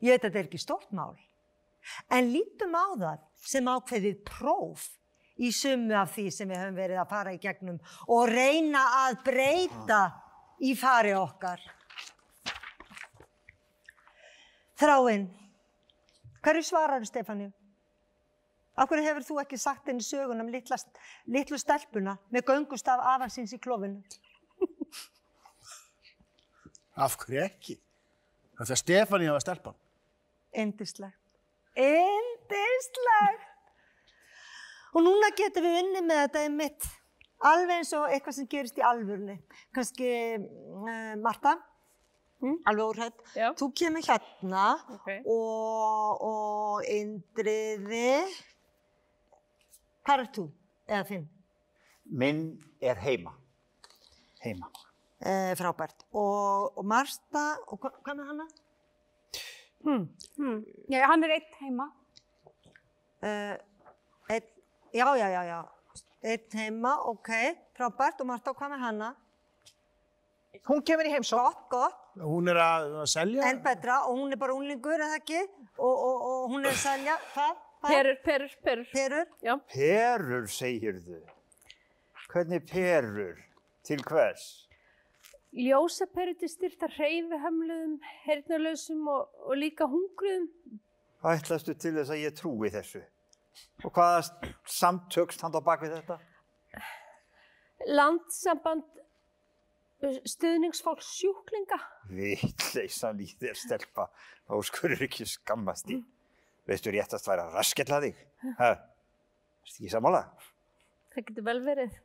Ég 0.00 0.14
veit 0.14 0.22
að 0.22 0.30
þetta 0.30 0.40
er 0.40 0.46
ekki 0.48 0.62
stórt 0.62 0.94
mál, 0.96 1.12
en 2.08 2.32
lítum 2.32 2.72
á 2.72 2.86
það 2.96 3.20
sem 3.50 3.68
ákveðið 3.68 4.22
próf 4.28 4.88
í 5.40 5.50
sumu 5.52 5.94
af 5.96 6.14
því 6.14 6.26
sem 6.32 6.48
við 6.48 6.60
höfum 6.60 6.78
verið 6.78 7.00
að 7.02 7.12
fara 7.12 7.34
í 7.34 7.40
gegnum 7.40 7.78
og 8.08 8.28
reyna 8.28 8.82
að 9.04 9.20
breyta 9.24 10.00
í 10.60 10.74
fari 10.76 11.14
okkar. 11.16 11.62
Þráinn, 14.80 15.26
hverju 16.44 16.64
svarar 16.64 17.04
Stefáni? 17.04 17.50
Af 18.80 18.88
hverju 18.88 19.04
hefur 19.04 19.26
þú 19.26 19.36
ekki 19.42 19.58
sagt 19.60 19.90
henni 19.90 20.04
sögun 20.04 20.40
um 20.40 20.48
litla, 20.48 20.78
litlu 21.28 21.58
stelpuna 21.60 22.16
með 22.32 22.46
göngustaf 22.48 23.02
afansins 23.12 23.52
í 23.52 23.60
klófinu? 23.60 24.00
Af 27.04 27.18
hverju 27.20 27.44
ekki? 27.44 27.76
Það 28.56 28.72
er 28.72 28.80
Stefani 28.80 29.28
að 29.32 29.42
stelpan. 29.44 29.76
Indislegt. 30.62 31.16
Indislegt! 31.76 33.48
Og 34.90 35.04
núna 35.04 35.30
getum 35.38 35.64
við 35.64 35.76
unni 35.84 36.00
með 36.02 36.24
þetta 36.24 36.42
í 36.44 36.50
mitt. 36.52 36.86
Alveg 37.40 37.70
eins 37.78 37.92
og 37.96 38.08
eitthvað 38.12 38.36
sem 38.36 38.46
gerist 38.52 38.76
í 38.78 38.82
alvörni. 38.84 39.38
Kanski, 39.74 40.08
uh, 40.36 41.16
Marta, 41.22 41.56
Mm. 42.40 42.54
alveg 42.64 42.86
úrhætt, 42.88 43.18
þú 43.60 43.66
kemur 43.76 44.00
hérna 44.00 44.62
Ok. 44.94 45.08
og, 45.28 46.22
og 46.24 46.84
Indriði, 46.88 48.24
hvað 50.06 50.22
er 50.22 50.28
þú? 50.32 50.44
Eða 50.88 51.04
þinn? 51.10 51.26
Minn 52.06 52.40
er 52.80 52.96
heima. 52.96 53.34
Heima. 54.40 54.70
Eh, 55.20 55.52
frábært. 55.54 56.06
Og, 56.16 56.78
og 56.78 56.84
Marta, 56.88 57.58
og 57.68 57.76
hva, 57.84 57.90
hvað 58.00 58.16
með 58.22 58.30
hana? 58.32 58.46
Hmm. 59.84 60.64
Já, 60.88 61.04
hann 61.08 61.24
er 61.24 61.36
eitt 61.36 61.54
heima. 61.60 61.90
Uh, 63.20 63.56
eitt, 64.32 64.48
já, 64.96 65.04
já, 65.20 65.28
já, 65.28 65.42
já. 65.44 65.60
Eitt 66.20 66.52
heima, 66.52 66.98
ok, 67.08 67.30
frábært. 67.76 68.20
Og 68.20 68.28
Marta, 68.28 68.52
hvað 68.56 68.74
með 68.74 68.82
hana? 68.84 69.10
Hún 70.68 70.82
kemur 70.84 71.08
í 71.08 71.12
heimsók. 71.14 71.40
Gott, 71.40 71.66
gott. 71.72 72.06
Hún 72.20 72.50
er 72.52 72.58
að, 72.60 72.86
að 73.00 73.10
selja. 73.12 73.48
En 73.48 73.60
betra, 73.64 74.02
og 74.10 74.18
hún 74.18 74.34
er 74.34 74.40
bara 74.40 74.56
unglingur, 74.56 75.00
eða 75.00 75.20
ekki? 75.20 75.40
Og, 75.78 75.92
og, 75.94 76.24
og 76.30 76.48
hún 76.52 76.66
er 76.66 76.74
að 76.74 76.80
selja, 76.82 77.14
hvað? 77.34 77.60
Perur, 77.80 78.18
perur, 78.24 78.56
perur. 78.66 78.88
Perur? 78.92 79.28
Já. 79.40 79.54
Perur, 79.72 80.48
segirðu. 80.52 81.20
Hvernig 82.30 82.66
perur? 82.68 83.38
Til 83.88 84.02
hvers? 84.04 84.50
Ljósaperur 85.56 86.36
til 86.38 86.50
styrta 86.52 86.86
hreyfihömluðum, 86.92 87.96
hernalösum 88.26 89.08
og, 89.10 89.32
og 89.48 89.56
líka 89.58 89.88
hungruðum. 89.88 90.44
Ætlastu 91.26 91.74
til 91.74 91.96
þess 91.96 92.12
að 92.12 92.22
ég 92.26 92.36
trúi 92.36 92.70
þessu? 92.70 93.00
Og 93.80 93.92
hvaða 93.96 94.22
samtök 94.68 95.32
stand 95.32 95.56
á 95.56 95.60
bakvið 95.64 95.94
þetta? 95.98 96.18
Landsamband 97.88 98.84
uh, 100.04 100.18
stuðningsfólks 100.28 101.08
sjúklinga. 101.16 101.78
Vittleysan 102.12 103.22
í 103.24 103.28
þér 103.40 103.56
stelpa, 103.56 104.10
þá 104.44 104.54
skurður 104.68 105.06
ekki 105.08 105.28
skammast 105.28 105.88
í. 105.92 106.00
Veistu 106.68 106.92
réttast 106.92 107.28
væri 107.30 107.46
að 107.46 107.56
raskella 107.56 108.00
þig? 108.04 108.20
Hæ? 108.60 108.70
Erstu 109.64 109.82
ekki 109.82 109.92
sammála? 109.94 110.24
Það 111.14 111.26
getur 111.30 111.46
vel 111.48 111.60
verið. 111.64 111.96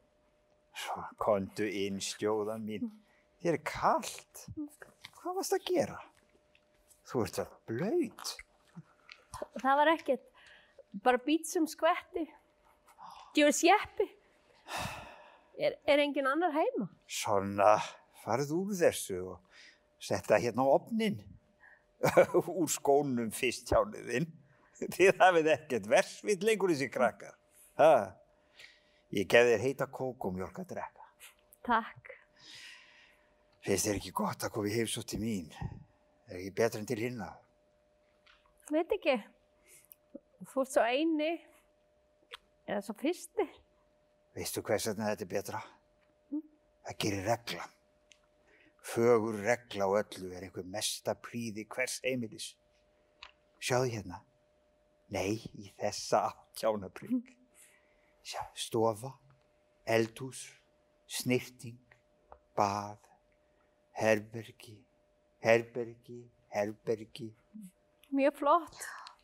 Svo, 0.75 1.03
kondu 1.21 1.67
inn 1.67 1.99
stjóðan 2.03 2.63
mín. 2.67 2.89
Þér 3.43 3.59
er 3.59 3.65
kallt. 3.67 4.45
Hvað 5.19 5.37
varst 5.39 5.55
að 5.55 5.67
gera? 5.67 5.99
Þú 7.05 7.25
ert 7.27 7.41
að 7.43 7.53
blöyt. 7.69 8.31
Það 9.61 9.77
var 9.81 9.91
ekkert. 9.91 10.31
Bara 11.03 11.19
bít 11.19 11.47
sem 11.49 11.65
skvetti. 11.67 12.25
Gjóðu 13.35 13.55
sjeppi. 13.57 14.07
Er, 15.59 15.75
er 15.87 16.01
engin 16.03 16.27
annar 16.27 16.53
heima? 16.55 16.87
Svona, 17.07 17.77
farð 18.23 18.53
úr 18.55 18.73
þessu 18.75 19.19
og 19.33 19.63
setta 20.03 20.39
hérna 20.39 20.63
á 20.67 20.69
opnin. 20.71 21.19
úr 22.59 22.69
skónum 22.71 23.31
fyrst 23.35 23.71
hjálniðinn. 23.71 24.27
Þið 24.75 25.21
hafið 25.21 25.51
ekkert 25.53 25.89
versvitt 25.91 26.43
lengur 26.43 26.73
þessi 26.73 26.89
krakkar. 26.91 27.35
Ha? 27.79 27.91
Ég 29.15 29.27
gef 29.31 29.47
þér 29.47 29.63
heita 29.63 29.87
kókumjólk 29.91 30.59
að 30.63 30.73
drekka. 30.73 31.07
Takk. 31.65 32.11
Finnst 33.65 33.87
þér 33.87 33.99
ekki 33.99 34.11
gott 34.15 34.43
að 34.45 34.51
koma 34.53 34.69
í 34.69 34.75
heimsótt 34.75 35.09
til 35.13 35.21
mín? 35.23 35.47
Er 36.29 36.39
ekki 36.39 36.51
betra 36.57 36.81
en 36.81 36.89
til 36.89 36.99
hinna? 37.01 37.31
Veit 38.73 38.91
ekki. 38.93 39.15
Þú 40.43 40.65
ert 40.65 40.73
svo 40.73 40.83
eini. 40.83 41.31
Eða 42.65 42.81
svo 42.85 42.95
fyrsti. 42.99 43.45
Veistu 44.35 44.63
hvers 44.65 44.89
vegna 44.89 45.13
þetta 45.13 45.25
er 45.25 45.31
betra? 45.31 45.61
Það 46.85 46.97
gerir 47.01 47.27
regla. 47.29 47.67
Fögur 48.85 49.39
regla 49.41 49.87
á 49.87 49.91
öllu 50.01 50.31
er 50.35 50.45
einhver 50.45 50.67
mesta 50.69 51.15
príði 51.17 51.65
hvers 51.69 51.97
heimilis. 52.03 52.51
Sjáðu 53.63 53.93
hérna. 53.95 54.19
Nei, 55.13 55.39
í 55.57 55.71
þessa 55.79 56.25
áttjánaprygg. 56.29 57.31
Sjá, 58.25 58.41
stofa, 58.57 59.13
eldhús, 59.85 60.43
snirting, 61.05 61.97
bað, 62.57 63.01
herbergi, 63.97 64.77
herbergi, 65.45 66.21
herbergi. 66.53 67.31
Mjög 68.09 68.39
flott. 68.41 68.85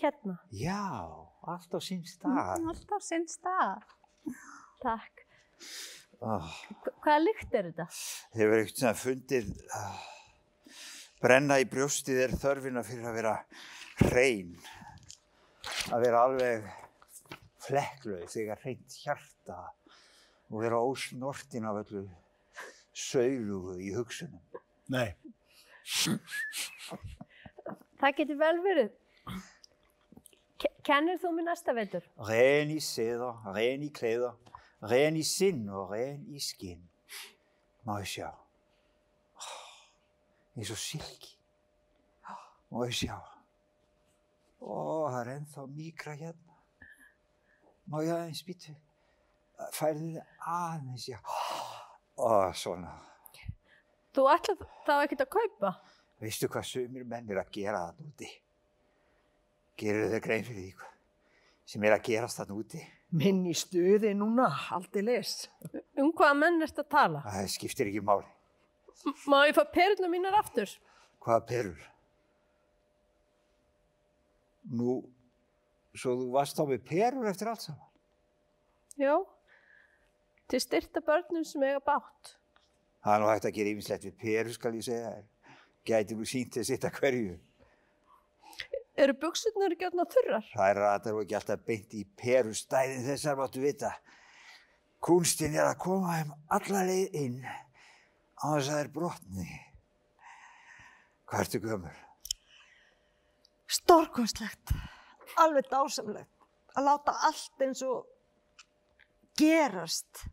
Hérna. 0.00 0.38
já, 0.52 0.80
allt 1.46 1.74
á 1.76 1.80
sín 1.82 2.02
stað. 2.08 2.64
Allt 2.68 2.90
á 2.92 2.98
sinn 3.04 3.26
stað. 3.30 3.82
Takk. 4.82 5.24
Oh, 6.20 6.46
Hva- 6.82 6.94
Hvaða 7.04 7.18
lykt 7.24 7.54
er 7.54 7.70
þetta? 7.70 7.86
hefur 8.36 8.56
eitthvað 8.60 8.78
svona 8.80 8.94
fundið 8.96 9.50
uh, 9.76 9.98
brenna 11.20 11.58
í 11.60 11.66
brjóstið 11.68 12.20
er 12.26 12.34
þörfina 12.40 12.82
fyrir 12.86 13.08
að 13.10 13.18
vera 13.20 13.34
hrein. 14.06 14.54
Að 15.92 16.04
vera 16.06 16.22
alveg 16.26 16.66
flekklaug 17.66 18.28
þegar 18.32 18.60
hreint 18.64 18.96
hjarta 19.02 19.58
og 20.50 20.60
vera 20.62 20.78
ósnortin 20.80 21.66
af 21.68 21.82
öllu 21.84 22.04
saulugu 22.96 23.76
í 23.82 23.92
hugsunum. 23.96 24.40
Nei. 24.88 25.10
Það 28.00 28.14
getur 28.20 28.38
vel 28.40 28.56
verið. 28.64 28.92
Ke- 30.58 30.72
Kennir 30.86 31.18
þú 31.20 31.32
mér 31.36 31.48
næsta 31.50 31.74
vetur? 31.76 32.04
Ren 32.28 32.70
i 32.72 32.80
sæder, 32.80 33.42
ren 33.54 33.82
i 33.82 33.88
klæder, 33.92 34.32
ren 34.82 35.16
i 35.16 35.22
sind 35.22 35.68
og 35.70 35.90
ren 35.92 36.24
i 36.34 36.40
skin. 36.40 36.82
Må 37.84 37.98
jeg 38.02 38.06
sjå. 38.14 38.30
Ég 40.56 40.62
er 40.64 40.68
svo 40.70 40.76
silki. 40.80 41.34
Má 42.72 42.86
ég 42.88 42.94
sjá. 42.96 43.18
Ó, 44.60 45.06
það 45.12 45.20
er 45.20 45.32
ennþá 45.36 45.66
mýkra 45.76 46.14
hérna. 46.16 46.56
Má 47.86 48.00
ég 48.02 48.14
aðeins 48.16 48.40
býtu? 48.46 48.72
Færðu 49.76 50.08
þið 50.14 50.22
aðeins, 50.40 51.04
já. 51.12 51.18
Ó, 52.16 52.52
svona. 52.56 52.94
Þú 54.16 54.24
ætlar 54.32 54.56
þá 54.88 54.92
ekkert 55.04 55.22
að 55.26 55.30
kaupa? 55.36 55.74
Veistu 56.24 56.48
hvað 56.48 56.64
sumir 56.64 57.04
menn 57.04 57.28
er 57.30 57.42
að 57.42 57.50
gera 57.52 57.82
þarna 57.90 58.08
úti? 58.08 58.30
Gerðu 59.76 60.06
þau 60.14 60.20
grein 60.24 60.44
fyrir 60.46 60.62
því 60.62 60.74
hvað 60.78 60.92
sem 61.66 61.82
er 61.84 61.96
að 61.96 62.04
gerast 62.06 62.38
þarna 62.40 62.56
úti? 62.60 62.80
Minn 63.16 63.42
í 63.46 63.52
stuði 63.54 64.12
núna, 64.18 64.46
aldrei 64.74 65.02
les. 65.02 65.32
Um 65.98 66.12
hvaða 66.16 66.36
menn 66.38 66.62
erst 66.62 66.78
að 66.82 66.88
tala? 66.94 67.20
Það 67.26 67.48
skiptir 67.54 67.90
ekki 67.90 68.02
máli. 68.06 68.26
M- 69.06 69.16
Má 69.30 69.38
ég 69.48 69.54
fá 69.58 69.64
perluna 69.74 70.08
mínar 70.12 70.36
aftur? 70.38 70.70
Hvaða 71.22 71.44
perur? 71.50 71.84
Nú, 74.76 74.96
svo 75.94 76.16
þú 76.18 76.28
varst 76.34 76.58
þá 76.58 76.64
með 76.72 76.82
perur 76.88 77.28
eftir 77.30 77.50
allt 77.50 77.66
saman? 77.66 77.82
Já. 78.98 79.14
Til 80.50 80.60
styrta 80.62 81.02
börnum 81.04 81.44
sem 81.46 81.62
eiga 81.66 81.82
bátt. 81.84 82.36
Það 83.04 83.14
er 83.14 83.22
nú 83.22 83.28
hægt 83.30 83.46
að 83.50 83.56
gera 83.58 83.72
yfinslegt 83.74 84.06
við 84.08 84.16
perur, 84.22 84.52
skal 84.56 84.74
ég 84.78 84.86
segja. 84.86 85.12
Gæti 85.86 86.16
nú 86.18 86.26
sínt 86.26 86.54
þess 86.58 86.72
eitt 86.74 86.86
að 86.88 86.96
hverju. 87.00 87.36
Eru 88.96 89.12
buksurnar 89.20 89.74
ekki 89.74 89.90
orðnar 89.90 90.08
þurrar? 90.08 90.46
Það 90.54 90.70
er 90.70 90.78
ratar 90.80 91.16
og 91.16 91.22
ekki 91.26 91.36
alltaf 91.36 91.64
beint 91.68 91.94
í 91.96 92.02
perustæðin 92.16 93.04
þessar 93.04 93.36
máttu 93.36 93.60
vita. 93.60 93.90
Kunstinn 95.04 95.56
er 95.58 95.68
að 95.68 95.80
koma 95.84 96.14
þeim 96.16 96.32
alla 96.56 96.84
leið 96.88 97.18
inn 97.20 97.36
á 97.44 98.46
þess 98.54 98.70
að 98.70 98.72
það 98.72 98.80
er 98.80 98.90
brotni. 98.94 99.48
Hvað 101.26 101.44
ertu 101.44 101.60
gömur? 101.66 102.00
Stórkostlegt, 103.76 104.72
alveg 105.42 105.68
dásamlegt 105.68 106.48
að 106.76 106.88
láta 106.88 107.16
allt 107.28 107.66
eins 107.66 107.82
og 107.84 108.06
gerast. 109.36 110.24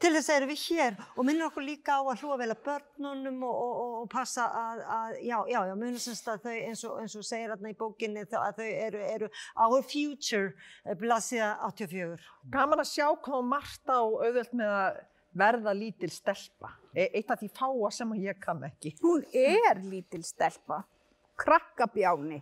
Til 0.00 0.14
þess 0.14 0.30
erum 0.32 0.48
við 0.48 0.60
hér 0.70 0.94
og 1.12 1.26
minnum 1.28 1.50
okkur 1.50 1.64
líka 1.66 1.98
á 1.98 2.02
að 2.08 2.22
hlúa 2.22 2.38
vel 2.40 2.48
að 2.54 2.62
börnunum 2.64 3.42
og, 3.44 3.56
og, 3.64 3.72
og, 3.82 3.96
og 3.98 4.06
passa 4.12 4.46
að, 4.56 4.78
að 4.96 5.16
já, 5.26 5.36
já, 5.52 5.58
já, 5.68 5.72
munum 5.74 6.00
semst 6.00 6.30
að 6.32 6.46
þau 6.46 6.54
eins 6.54 6.84
og, 6.88 6.94
eins 7.02 7.16
og 7.20 7.26
segir 7.28 7.52
hérna 7.52 7.72
í 7.72 7.76
bókinni 7.76 8.22
að 8.24 8.62
þau 8.62 8.68
eru, 8.70 9.02
eru 9.04 9.28
our 9.60 9.84
future, 9.84 10.54
eh, 10.86 10.96
blaðsíða 10.96 11.50
84. 11.68 12.16
Gaman 12.54 12.80
að 12.80 12.88
sjá 12.94 13.06
hvað 13.26 13.44
Marta 13.50 13.98
á 14.00 14.04
auðvöld 14.08 14.56
með 14.56 14.72
að 14.78 15.02
verða 15.42 15.74
lítil 15.76 16.10
stelpa. 16.14 16.72
E 16.96 17.10
eitt 17.20 17.30
af 17.30 17.42
því 17.42 17.50
fáa 17.60 17.90
sem 17.94 18.14
að 18.16 18.24
ég 18.30 18.40
kann 18.40 18.64
ekki. 18.66 18.94
Hún 19.02 19.26
er 19.36 19.82
lítil 19.84 20.22
stelpa. 20.24 20.80
Krakkabjáni. 21.40 22.40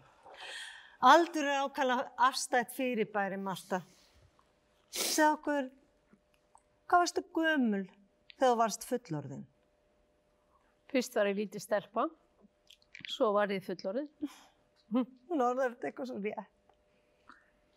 Aldur 1.10 1.46
er 1.46 1.66
ákala 1.66 1.98
afstætt 2.28 2.70
fyrirbæri, 2.74 3.38
Marta. 3.38 3.82
Segð 4.94 5.34
okkur, 5.34 5.68
hvað 6.88 7.04
varstu 7.04 7.24
gömul 7.36 7.84
þegar 7.84 8.52
þú 8.52 8.58
varst 8.62 8.86
fullorðin? 8.88 9.46
Fyrst 10.88 11.16
var 11.18 11.28
ég 11.28 11.42
lítið 11.42 11.64
stelpa, 11.64 12.06
svo 13.12 13.32
var 13.36 13.52
ég 13.52 13.64
fullorðið. 13.66 14.36
Hún 14.96 15.42
orðar 15.44 15.74
þetta 15.74 15.90
eitthvað 15.90 16.08
svo 16.08 16.20
rétt. 16.24 16.54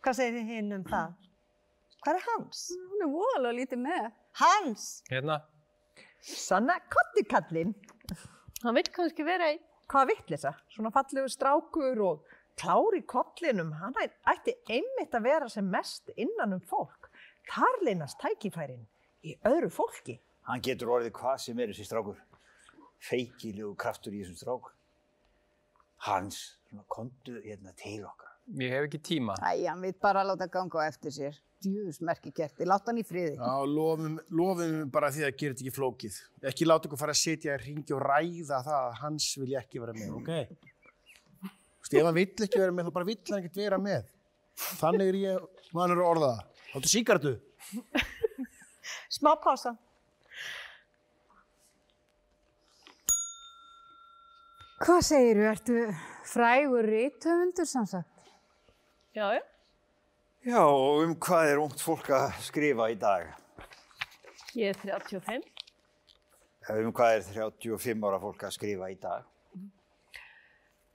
Hvað 0.02 0.18
segir 0.18 0.38
þið 0.38 0.52
hinn 0.56 0.76
um 0.78 0.86
það? 0.88 1.12
Hvað 2.02 2.18
er 2.18 2.24
hans? 2.30 2.62
Hún 2.90 3.04
er 3.04 3.10
voðalega 3.12 3.58
lítið 3.58 3.82
með. 3.84 4.06
Hans! 4.40 4.86
Hérna, 5.12 5.36
Sanna 6.22 6.78
kottikallinn. 6.90 7.74
Hann 8.62 8.78
vill 8.78 8.88
kannski 8.94 9.26
vera 9.26 9.50
einn. 9.52 9.60
Hvað 9.92 10.08
vittlisa? 10.08 10.54
Svona 10.72 10.92
fallegu 10.94 11.28
strákur 11.28 12.00
og 12.06 12.34
klár 12.56 12.96
í 12.96 13.02
kollinum. 13.12 13.74
Hann 13.76 13.98
ætti 14.00 14.54
einmitt 14.70 15.14
að 15.14 15.26
vera 15.28 15.50
sem 15.52 15.68
mest 15.68 16.08
innan 16.16 16.56
um 16.56 16.64
fólk. 16.64 17.10
Þar 17.50 17.82
leynast 17.84 18.22
tækifærin 18.22 18.86
í 19.26 19.36
öðru 19.48 19.70
fólki. 19.72 20.18
Hann 20.48 20.62
getur 20.64 20.90
orðið 20.96 21.14
hvað 21.18 21.38
sem 21.44 21.60
er 21.62 21.70
þessi 21.72 21.86
strákur. 21.86 22.18
Feikilegu 23.02 23.74
kraftur 23.78 24.14
í 24.14 24.22
þessum 24.22 24.38
strák. 24.40 24.70
Hans, 26.08 26.40
svona 26.68 26.84
kontu 26.90 27.38
hérna 27.44 27.74
til 27.78 28.00
okkar. 28.06 28.30
ég 28.58 28.72
hef 28.74 28.88
ekki 28.88 28.98
tíma. 28.98 29.36
Æ, 29.38 29.68
hann 29.68 29.82
vil 29.82 29.94
bara 30.02 30.24
láta 30.26 30.48
ganga 30.50 30.82
á 30.82 30.90
eftir 30.90 31.14
sér. 31.14 31.36
Djúðus 31.62 32.00
merki 32.02 32.32
kerti, 32.34 32.66
láta 32.66 32.90
hann 32.90 32.98
í 32.98 33.04
friði. 33.06 33.36
Já, 33.38 33.52
lofum, 33.70 34.16
lofum 34.34 34.90
bara 34.90 35.12
því 35.14 35.28
að 35.28 35.36
gera 35.38 35.54
þetta 35.54 35.62
ekki 35.62 35.74
flókið. 35.76 36.16
Ekki 36.50 36.66
láta 36.66 36.88
ykkur 36.88 36.98
fara 36.98 37.14
að 37.14 37.20
sitja 37.20 37.54
í 37.54 37.60
ringi 37.62 37.94
og 37.94 38.02
ræða 38.02 38.58
það 38.66 38.78
að 38.80 38.96
hans 39.04 39.28
vilja 39.38 39.62
ekki 39.62 39.82
vera 39.84 39.94
með, 39.94 40.16
ok? 40.18 40.32
Þú 41.42 41.86
veist, 41.86 41.94
ef 41.94 42.08
hann 42.08 42.18
vill 42.18 42.46
ekki 42.48 42.62
vera 42.64 42.74
með, 42.74 42.88
þá 42.88 42.96
bara 42.98 43.08
vill 43.12 43.20
hann 43.30 43.38
ekkert 43.38 43.60
vera 43.62 43.78
með. 43.78 44.10
Þannig 44.80 45.12
er 45.12 45.20
ég, 45.20 45.46
maður 45.70 45.94
er 45.94 46.02
að 46.02 46.10
orða 46.10 46.32
það. 46.32 46.66
Þáttu 46.72 46.92
síkartu. 46.96 47.36
Smá 49.12 49.34
pása. 49.36 49.74
Hvað 54.82 55.00
segiru, 55.06 55.42
ertu 55.50 55.74
frægur 56.26 56.88
rítöfundur 56.88 57.68
samsagt? 57.68 58.30
Já, 59.14 59.34
já. 59.36 59.42
Já, 60.42 60.62
og 60.64 61.04
um 61.04 61.12
hvað 61.14 61.50
er 61.52 61.60
ungt 61.62 61.84
fólk 61.84 62.08
að 62.16 62.32
skrifa 62.42 62.88
í 62.90 62.96
dag? 62.98 63.28
Ég 64.58 64.72
er 64.72 64.80
35. 64.80 65.44
Um 66.72 66.90
hvað 66.96 67.18
er 67.18 67.28
35 67.36 68.08
ára 68.08 68.18
fólk 68.24 68.46
að 68.48 68.56
skrifa 68.56 68.88
í 68.90 68.96
dag? 69.02 69.28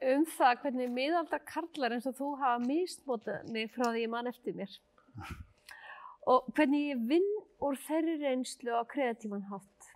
Um 0.03 0.25
það 0.33 0.63
hvernig 0.65 0.91
miðaldra 0.93 1.39
karlar 1.45 1.95
eins 1.95 2.09
og 2.09 2.17
þú 2.17 2.33
hafa 2.41 2.59
mismótað 2.65 3.47
mig 3.53 3.71
frá 3.77 3.91
því 3.91 4.03
ég 4.03 4.11
man 4.11 4.27
eftir 4.33 4.57
mér. 4.57 4.73
Og 6.27 6.49
hvernig 6.55 6.89
ég 6.91 7.03
vinn 7.09 7.29
úr 7.63 7.77
þeirri 7.87 8.17
reynslu 8.21 8.73
á 8.75 8.83
kreatíman 8.89 9.45
hátt. 9.47 9.91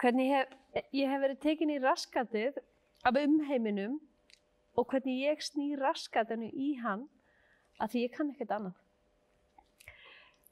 Hvernig 0.00 0.28
hef, 0.32 0.52
ég 0.92 1.08
hef 1.08 1.22
verið 1.24 1.40
tekin 1.42 1.72
í 1.72 1.80
raskatið 1.82 2.58
af 3.08 3.18
umheiminum 3.18 3.98
og 4.78 4.88
hvernig 4.92 5.24
ég 5.24 5.42
sný 5.44 5.72
raskatinu 5.80 6.50
í 6.52 6.74
hann 6.82 7.06
að 7.80 7.94
því 7.94 8.04
ég 8.04 8.14
kann 8.16 8.32
ekkert 8.32 8.54
annað. 8.58 8.76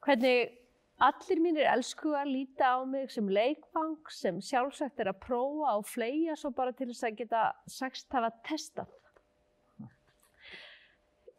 Hvernig 0.01 0.57
allir 1.01 1.41
mínir 1.45 1.69
elskugar 1.69 2.29
líta 2.29 2.75
á 2.77 2.79
mig 2.89 3.13
sem 3.13 3.29
leikfang 3.29 3.99
sem 4.13 4.41
sjálfsagt 4.45 5.01
er 5.01 5.13
að 5.13 5.21
prófa 5.27 5.77
og 5.77 5.87
fleia 5.89 6.37
svo 6.37 6.53
bara 6.57 6.73
til 6.77 6.91
þess 6.91 7.07
að 7.09 7.21
geta 7.21 7.45
sagst 7.69 8.17
hafa 8.17 8.33
testað. 8.49 8.89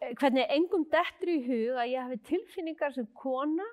Hvernig 0.01 0.47
engum 0.49 0.83
dettur 0.89 1.29
í 1.29 1.37
hug 1.45 1.77
að 1.77 1.91
ég 1.91 2.01
hafi 2.07 2.17
tilfinningar 2.31 2.93
sem 2.95 3.05
kona 3.21 3.67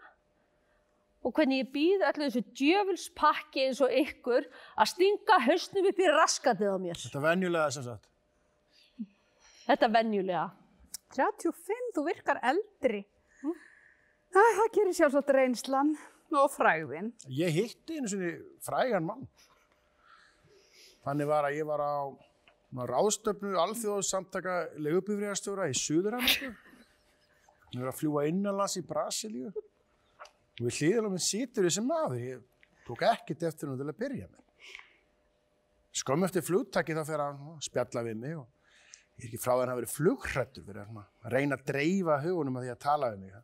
og 1.24 1.32
hvernig 1.34 1.62
ég 1.62 1.70
býð 1.72 2.04
öllu 2.10 2.26
þessu 2.28 2.42
djöfulspakki 2.60 3.64
eins 3.64 3.80
og 3.84 3.94
ykkur 3.96 4.44
að 4.78 4.90
stinga 4.92 5.38
hausnum 5.46 5.88
upp 5.90 6.02
í 6.04 6.10
raskatið 6.12 6.68
á 6.68 6.78
mér. 6.84 7.00
Þetta 7.00 7.18
er 7.18 7.24
venjulega 7.24 7.72
sem 7.74 7.86
sagt. 7.88 8.08
Þetta 9.68 9.90
venjulega. 9.96 10.44
35, 11.16 11.90
þú 11.96 12.04
virkar 12.06 12.38
eldri. 12.44 13.02
Æ, 14.28 14.40
það 14.60 14.72
gerir 14.76 14.96
sjálfsagt 14.98 15.30
reynslan 15.32 15.94
og 16.36 16.50
fræðin. 16.52 17.10
Ég 17.32 17.54
hitti 17.56 17.96
einu 17.96 18.10
sinni 18.12 18.34
frægan 18.64 19.06
mann. 19.08 19.24
Þannig 21.08 21.30
var 21.30 21.48
að 21.48 21.56
ég 21.56 21.68
var 21.68 21.80
á 21.80 21.94
ráðstöfnu 22.76 23.54
alþjóðsamtaka 23.62 24.56
legubifriðarstjóra 24.76 25.68
í 25.70 25.76
Suður-Ameríku. 25.78 26.50
Ég 27.72 27.80
var 27.80 27.90
að 27.90 27.98
fljúa 27.98 28.26
innanlands 28.28 28.76
í 28.80 28.84
Brasilíu. 28.84 29.52
Og 30.58 30.66
við 30.66 30.80
hlýðum 30.82 31.14
með 31.14 31.24
situr 31.24 31.68
þessi 31.68 31.84
maður. 31.84 32.20
Ég 32.20 32.44
tók 32.86 33.04
ekkert 33.08 33.44
eftir 33.48 33.70
hún 33.70 33.80
til 33.80 33.88
að 33.88 33.98
byrja 34.02 34.28
með. 34.28 34.44
Skömm 35.98 36.26
eftir 36.28 36.44
flugtaki 36.44 36.96
þá 36.96 37.02
hann 37.08 37.22
að 37.54 37.64
spjalla 37.66 38.04
við 38.06 38.20
mig 38.20 38.36
og 38.38 38.46
ég 39.18 39.24
er 39.24 39.28
ekki 39.30 39.40
frá 39.42 39.54
því 39.54 39.64
að 39.64 39.78
verið 39.80 39.94
flughrættur 39.94 40.66
fyrir 40.66 40.82
að 40.84 41.32
reyna 41.32 41.56
að 41.58 41.64
dreifa 41.72 42.18
hugunum 42.22 42.58
að 42.60 42.66
því 42.66 42.74
að 42.74 42.82
tala 42.84 43.10
við 43.14 43.24
mig. 43.24 43.38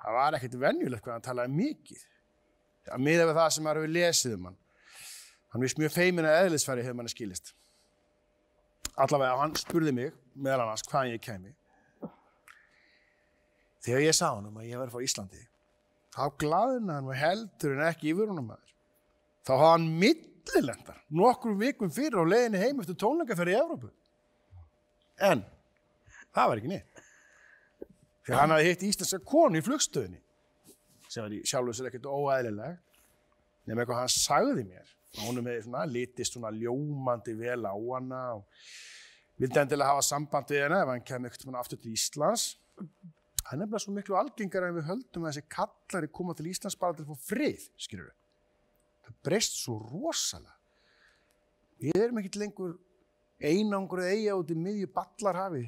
það 0.00 0.16
var 0.16 0.36
ekkert 0.38 0.56
venjulegt 0.64 1.04
hvað 1.04 1.14
hann 1.14 1.26
talaði 1.28 1.56
mikið. 1.60 2.04
Að 2.90 3.04
miða 3.04 3.26
við 3.28 3.38
það 3.38 3.50
sem 3.54 3.64
maður 3.64 3.82
hefur 3.82 3.94
lesið 3.94 4.36
um 4.36 4.48
hann. 4.48 4.60
Hann 5.52 5.64
vist 5.66 5.78
mjög 5.78 5.92
feimin 5.92 6.26
að 6.26 6.38
eðlisfæri 6.46 6.86
hefur 6.86 6.96
manni 6.98 7.12
skilist. 7.12 7.52
Allavega, 9.00 9.38
hann 9.40 9.54
spurði 9.56 9.92
mig, 9.96 10.10
meðal 10.36 10.66
annars, 10.66 10.84
hvaðan 10.88 11.14
ég 11.14 11.22
kemi. 11.24 11.54
Þegar 13.80 14.04
ég 14.04 14.16
sá 14.16 14.26
hann 14.28 14.48
um 14.50 14.58
að 14.60 14.68
ég 14.68 14.80
var 14.80 14.92
frá 14.92 15.04
Íslandi, 15.04 15.40
þá 16.12 16.22
glaðina 16.42 16.98
hann 16.98 17.08
var 17.08 17.20
heldur 17.20 17.76
en 17.78 17.86
ekki 17.86 18.12
yfirunum 18.12 18.50
maður. 18.50 18.74
Þá 19.46 19.52
hafði 19.54 19.70
hann 19.70 19.86
millilendar 20.02 20.98
nokkur 21.16 21.56
vikum 21.60 21.92
fyrir 21.94 22.20
á 22.20 22.24
leiðinni 22.28 22.60
heim 22.60 22.82
eftir 22.82 22.98
tónleikaferði 23.00 23.56
í 23.56 23.60
Evrópu. 23.60 23.88
En 25.30 25.46
það 26.36 26.50
var 26.52 26.60
ekki 26.60 26.72
neitt. 26.74 27.06
Því 28.26 28.36
hann 28.36 28.52
hafði 28.54 28.68
hitt 28.68 28.84
íslenska 28.90 29.22
konu 29.32 29.60
í 29.60 29.64
flugstöðinni 29.64 30.20
sem 31.10 31.24
var 31.24 31.32
í 31.34 31.40
sjálfu 31.48 31.72
sér 31.74 31.88
ekkert 31.88 32.06
óæðileg 32.06 32.76
nema 33.66 33.82
eitthvað 33.82 34.02
hann 34.02 34.12
sagði 34.12 34.66
mér 34.68 34.92
og 35.18 35.24
hún 35.26 35.42
hefði 35.42 35.64
svona 35.66 35.86
litist 35.90 36.36
svona 36.36 36.52
ljómandi 36.54 37.34
vel 37.38 37.66
á 37.66 37.74
hana 37.74 38.22
og 38.38 38.44
vildi 39.40 39.62
endilega 39.62 39.94
hafa 39.94 40.06
samband 40.06 40.52
við 40.52 40.66
hana 40.66 40.84
ef 40.84 40.92
hann 40.94 41.06
kemur 41.06 41.30
ekkert 41.30 41.46
svona 41.46 41.62
aftur 41.64 41.80
til 41.80 41.96
Íslands. 41.96 42.46
Það 43.40 43.52
er 43.52 43.60
nefnilega 43.62 43.84
svo 43.84 43.96
miklu 43.96 44.18
algengar 44.20 44.68
en 44.68 44.78
við 44.78 44.88
höldum 44.90 45.26
að 45.26 45.34
þessi 45.34 45.52
kallari 45.56 46.10
koma 46.14 46.36
til 46.38 46.50
Íslands 46.52 46.78
bara 46.78 46.96
til 46.96 47.06
að 47.06 47.12
fá 47.14 47.30
frið, 47.32 47.68
skilur 47.80 48.10
við 48.10 48.16
það 49.10 49.18
breyst 49.26 49.58
svo 49.58 49.76
rosalega. 49.82 50.56
Við 51.80 51.96
erum 51.96 52.20
ekkert 52.20 52.40
lengur 52.40 52.78
einangruð 53.40 54.10
eiga 54.12 54.36
út 54.38 54.50
í 54.52 54.56
miðju 54.58 54.90
ballarhafi. 54.94 55.66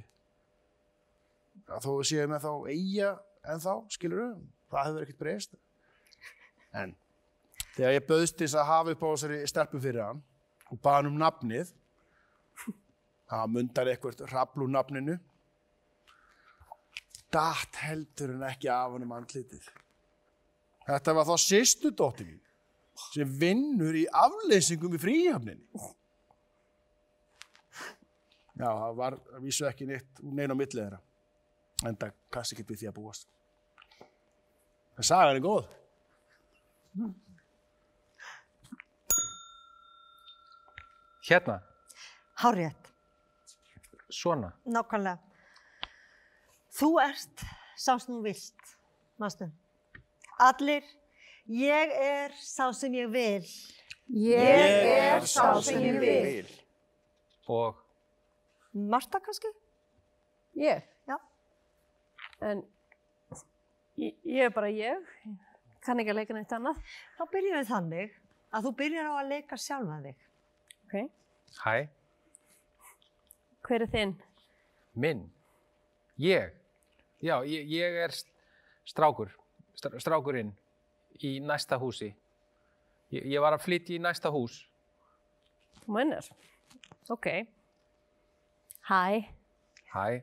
Þó 1.72 1.90
við 1.99 2.09
séum 2.11 2.32
með 2.32 2.47
þá 2.47 2.53
eiga 2.68 3.12
en 3.49 3.62
þá, 3.62 3.72
skilur 3.93 4.22
við, 4.22 4.34
það 4.72 4.88
hefur 4.88 5.07
ekkert 5.07 5.22
breyst. 5.22 5.57
En 6.76 6.95
þegar 7.76 7.96
ég 7.96 8.06
bauðst 8.08 8.38
þess 8.40 8.58
að 8.58 8.68
hafa 8.70 8.94
upp 8.94 9.04
á 9.04 9.08
þessari 9.12 9.38
stelpu 9.50 9.80
fyrir 9.82 10.04
hann 10.06 10.22
og 10.72 10.80
baða 10.80 11.00
hann 11.00 11.10
um 11.12 11.20
nafnið, 11.20 11.72
það 13.32 13.52
mundar 13.54 13.90
eitthvað 13.92 14.24
rafl 14.32 14.64
úr 14.64 14.72
nafninu, 14.72 15.18
datt 17.32 17.80
heldur 17.80 18.34
en 18.36 18.46
ekki 18.48 18.70
af 18.72 18.92
hann 18.94 19.06
um 19.06 19.16
andlitið. 19.16 19.68
Þetta 20.86 21.14
var 21.16 21.28
þá 21.28 21.36
sýstu 21.40 21.92
dóttir 21.96 22.28
mín 22.28 22.40
sem 23.12 23.28
vinnur 23.40 23.96
í 23.96 24.04
afleysingum 24.06 24.94
í 24.96 25.00
fríhafninni. 25.00 25.64
Já, 28.52 28.68
það 28.68 28.98
var 28.98 29.16
að 29.16 29.44
vísu 29.46 29.66
ekki 29.66 29.88
neitt 29.88 30.20
neina 30.22 30.52
á 30.52 30.58
millið 30.58 30.82
þeirra 30.82 31.00
en 31.88 31.96
það 31.98 32.18
kannski 32.34 32.58
ekki 32.58 32.68
við 32.68 32.82
því 32.82 32.90
að 32.90 32.98
búast. 32.98 33.28
En 34.98 35.08
sagan 35.08 35.38
er 35.38 35.44
góð. 35.44 35.70
Hérna, 41.22 41.62
Hárrétt, 42.34 42.88
svona. 44.08 44.52
nákvæmlega. 44.66 45.18
Þú 46.72 46.88
ert 47.02 47.44
sá 47.76 47.94
sem 48.00 48.14
þú 48.14 48.22
vilt, 48.24 48.72
mástu. 49.20 49.46
Allir, 50.40 50.82
ég 51.46 51.92
er 51.94 52.34
sá 52.40 52.72
sem 52.74 52.92
ég 52.96 53.12
vil. 53.12 53.46
Ég 54.08 54.88
er 54.96 55.20
sá 55.28 55.60
sem 55.62 55.78
ég 55.84 56.00
vil. 56.00 56.50
Og 57.46 57.78
Marta 58.72 59.20
kannski? 59.20 59.52
Ég? 60.56 60.82
Já. 61.06 61.18
En 62.40 62.64
ég, 63.96 64.16
ég 64.24 64.48
er 64.48 64.50
bara 64.50 64.72
ég, 64.72 65.06
kann 65.84 66.00
ekki 66.00 66.10
að 66.10 66.18
leika 66.22 66.34
neitt 66.34 66.52
annað. 66.56 66.82
Þá 67.18 67.24
byrjum 67.30 67.58
við 67.60 67.70
þannig 67.70 68.20
að 68.52 68.66
þú 68.66 68.74
byrjar 68.82 69.10
á 69.12 69.14
að 69.20 69.32
leika 69.36 69.60
sjálfa 69.60 70.00
þig. 70.08 70.28
Ok. 70.93 71.11
hæ, 71.64 71.88
Hver 73.62 73.82
er 73.82 73.86
þinn? 73.86 74.14
minn, 74.95 75.30
ég. 76.18 76.51
Já, 77.22 77.38
ég, 77.47 77.64
ég 77.70 77.97
er 78.05 78.11
st- 78.12 78.28
strákur, 78.84 79.30
str 79.78 79.97
strákurinn 80.03 80.51
í 81.22 81.38
næsta 81.40 81.78
húsi. 81.78 82.11
Ég, 83.12 83.24
ég 83.24 83.40
var 83.40 83.53
að 83.57 83.62
flytja 83.64 83.95
í 83.97 84.01
næsta 84.03 84.28
hús. 84.34 84.66
Þú 85.84 85.93
mennir? 85.97 86.28
Ok. 87.09 87.26
Hæ, 88.88 89.24
Hæ, 89.95 90.22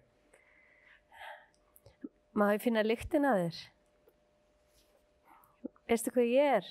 má 2.36 2.52
ég 2.54 2.62
finna 2.62 2.84
lyktin 2.84 3.26
að 3.26 3.42
þér? 3.46 3.58
Veistu 5.90 6.12
hvað 6.14 6.30
ég 6.30 6.56
er? 6.60 6.66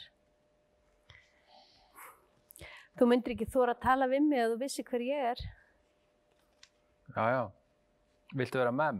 Þú 2.99 3.07
myndir 3.07 3.35
ekki 3.37 3.47
þóra 3.53 3.75
að 3.77 3.83
tala 3.85 4.09
við 4.11 4.25
mig 4.27 4.41
að 4.43 4.53
þú 4.55 4.59
vissi 4.65 4.85
hver 4.89 5.05
ég 5.07 5.27
er. 5.33 5.43
já, 7.15 7.25
já. 7.35 7.43
Viltu 8.37 8.59
vera 8.61 8.73
mem? 8.75 8.99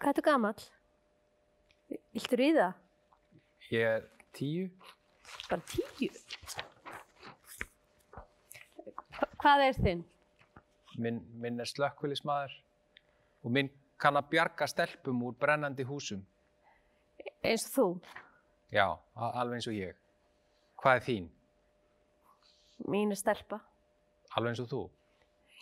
Hvað 0.00 0.10
ertu 0.12 0.22
gamall? 0.26 0.62
Viltu 2.14 2.38
ríða? 2.40 2.68
Ég 3.70 3.82
er 3.96 4.06
tíu. 4.36 4.68
Bara 5.50 5.62
tíu? 5.68 6.10
Hva- 9.16 9.30
Hvað 9.42 9.64
er 9.68 9.76
þinn? 9.82 10.04
Minn, 10.98 11.20
minn 11.42 11.60
er 11.60 11.68
slökkvilismadur 11.68 12.54
og 13.44 13.50
minn 13.52 13.68
kann 14.00 14.16
að 14.16 14.30
bjarga 14.32 14.66
stelpum 14.68 15.22
úr 15.28 15.34
brennandi 15.38 15.84
húsum. 15.84 16.22
Eins 17.44 17.66
og 17.68 17.72
þú? 17.76 17.86
Já, 18.72 18.86
alveg 19.16 19.58
eins 19.58 19.68
og 19.68 19.76
ég. 19.76 19.94
Hvað 20.80 20.96
er 20.96 21.04
þín? 21.10 21.28
Mín 22.84 23.10
er 23.10 23.16
stelpa. 23.18 23.60
Alveg 24.36 24.52
eins 24.52 24.60
og 24.60 24.68
þú? 24.70 24.82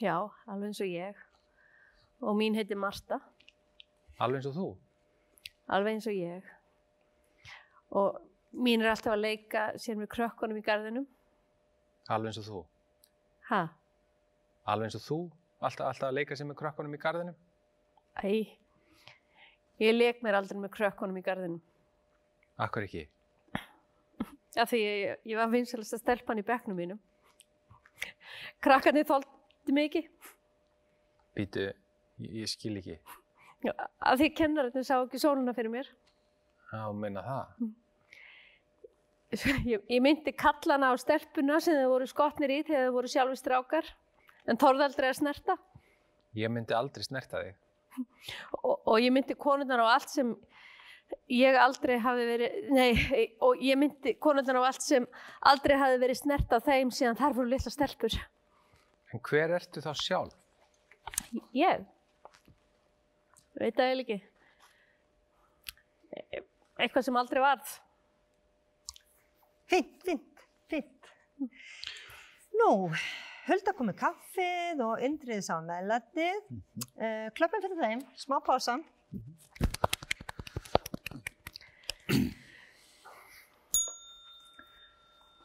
Já, 0.03 0.17
alveg 0.51 0.73
eins 0.73 0.81
og 0.83 0.91
ég. 0.91 1.21
Og 2.25 2.37
mín 2.39 2.57
heitir 2.59 2.79
Marta. 2.81 3.21
Alveg 4.19 4.41
eins 4.41 4.51
og 4.51 4.57
þú? 4.59 4.67
Alveg 5.77 5.97
eins 5.97 6.09
og 6.11 6.19
ég. 6.19 6.51
Og 7.95 8.19
mín 8.59 8.83
er 8.83 8.91
alltaf 8.91 9.15
að 9.15 9.23
leika 9.23 9.65
sér 9.79 10.01
með 10.01 10.11
krökkunum 10.17 10.59
í 10.59 10.65
garðinum. 10.67 11.07
Alveg 12.11 12.33
eins 12.33 12.43
og 12.43 12.49
þú? 12.51 12.61
Ha? 13.51 13.63
Alveg 14.67 14.91
eins 14.91 14.99
og 14.99 15.07
þú? 15.07 15.19
Alltaf, 15.65 15.87
alltaf 15.93 16.11
að 16.11 16.19
leika 16.19 16.37
sér 16.37 16.51
með 16.51 16.59
krökkunum 16.61 16.97
í 16.99 17.01
garðinum? 17.01 17.37
Æ, 18.21 18.35
ég 19.83 19.95
leik 19.95 20.21
mér 20.27 20.41
aldrei 20.41 20.59
með 20.61 20.75
krökkunum 20.75 21.19
í 21.19 21.25
garðinum. 21.25 21.63
Akkur 22.61 22.87
ekki? 22.87 23.07
Af 24.61 24.71
því 24.71 24.81
ég, 24.81 25.21
ég 25.27 25.39
var 25.39 25.51
vinsalasta 25.51 25.99
stelpan 25.99 26.39
í 26.39 26.47
bekknum 26.47 26.79
mínum. 26.79 27.01
Krakkarnir 28.63 29.07
þóldi 29.09 29.85
ekki. 29.85 30.05
Býtu, 31.35 31.69
ég, 32.23 32.51
skil 32.51 32.79
ekki. 32.79 32.99
Af 33.75 34.21
því 34.21 34.31
kennarinn 34.39 34.87
sá 34.87 34.99
ekki 35.01 35.19
sóluna 35.19 35.55
fyrir 35.57 35.73
mér. 35.73 35.89
Já, 36.71 36.85
meina 36.93 37.25
það. 37.25 37.73
Ég, 39.67 39.81
ég 39.91 39.99
myndi 39.99 40.31
kallana 40.39 40.93
á 40.93 40.95
stelpuna 41.01 41.57
sem 41.59 41.75
þau 41.75 41.89
voru 41.91 42.07
skotnir 42.07 42.53
í 42.55 42.59
þegar 42.69 42.85
þau 42.87 42.93
voru 42.95 43.09
sjálfur 43.11 43.39
strákar. 43.41 43.89
En 44.47 44.61
þorði 44.61 44.85
aldrei 44.87 45.09
að 45.09 45.17
snerta. 45.19 45.57
Ég 46.39 46.53
myndi 46.55 46.77
aldrei 46.77 47.03
snerta 47.03 47.41
þig. 47.43 47.57
og, 48.61 48.77
og 48.79 49.01
ég 49.03 49.11
myndi 49.15 49.35
konurnar 49.39 49.83
á 49.83 49.87
allt 49.97 50.13
sem 50.13 50.31
ég 51.33 51.57
aldrei 51.59 51.97
hafi 52.03 52.27
verið, 52.29 52.55
nei, 52.75 53.27
og 53.45 53.63
ég 53.63 53.79
myndi 53.81 54.15
konurnar 54.23 54.61
á 54.61 54.69
allt 54.69 54.85
sem 54.85 55.07
aldrei 55.51 55.77
hafi 55.81 55.99
verið 56.03 56.21
snert 56.21 56.55
á 56.55 56.59
þeim 56.65 56.93
síðan 56.95 57.19
þar 57.21 57.37
voru 57.39 57.53
litla 57.53 57.73
stelpur. 57.73 58.17
En 59.15 59.23
hver 59.29 59.57
ertu 59.59 59.83
þá 59.85 59.93
sjálf? 59.99 60.37
Ég? 61.55 61.85
Veit 63.55 63.77
það 63.77 63.91
eiginlega 63.91 64.17
ekki. 64.17 64.23
Eitthvað 66.83 67.07
sem 67.07 67.19
aldrei 67.19 67.43
varð. 67.43 67.75
Fint, 69.71 69.95
fint, 70.05 70.47
fint. 70.71 71.13
Nú, 72.59 72.71
Hulda 73.45 73.75
kom 73.77 73.91
með 73.91 74.01
kaffið 74.01 74.83
og 74.85 75.03
Indrið 75.05 75.43
sá 75.47 75.55
meðlætið. 75.65 76.43
Uh, 76.97 77.31
Klöppum 77.37 77.63
fyrir 77.65 77.81
þeim, 77.81 78.05
smá 78.19 78.39
pása. 78.45 78.79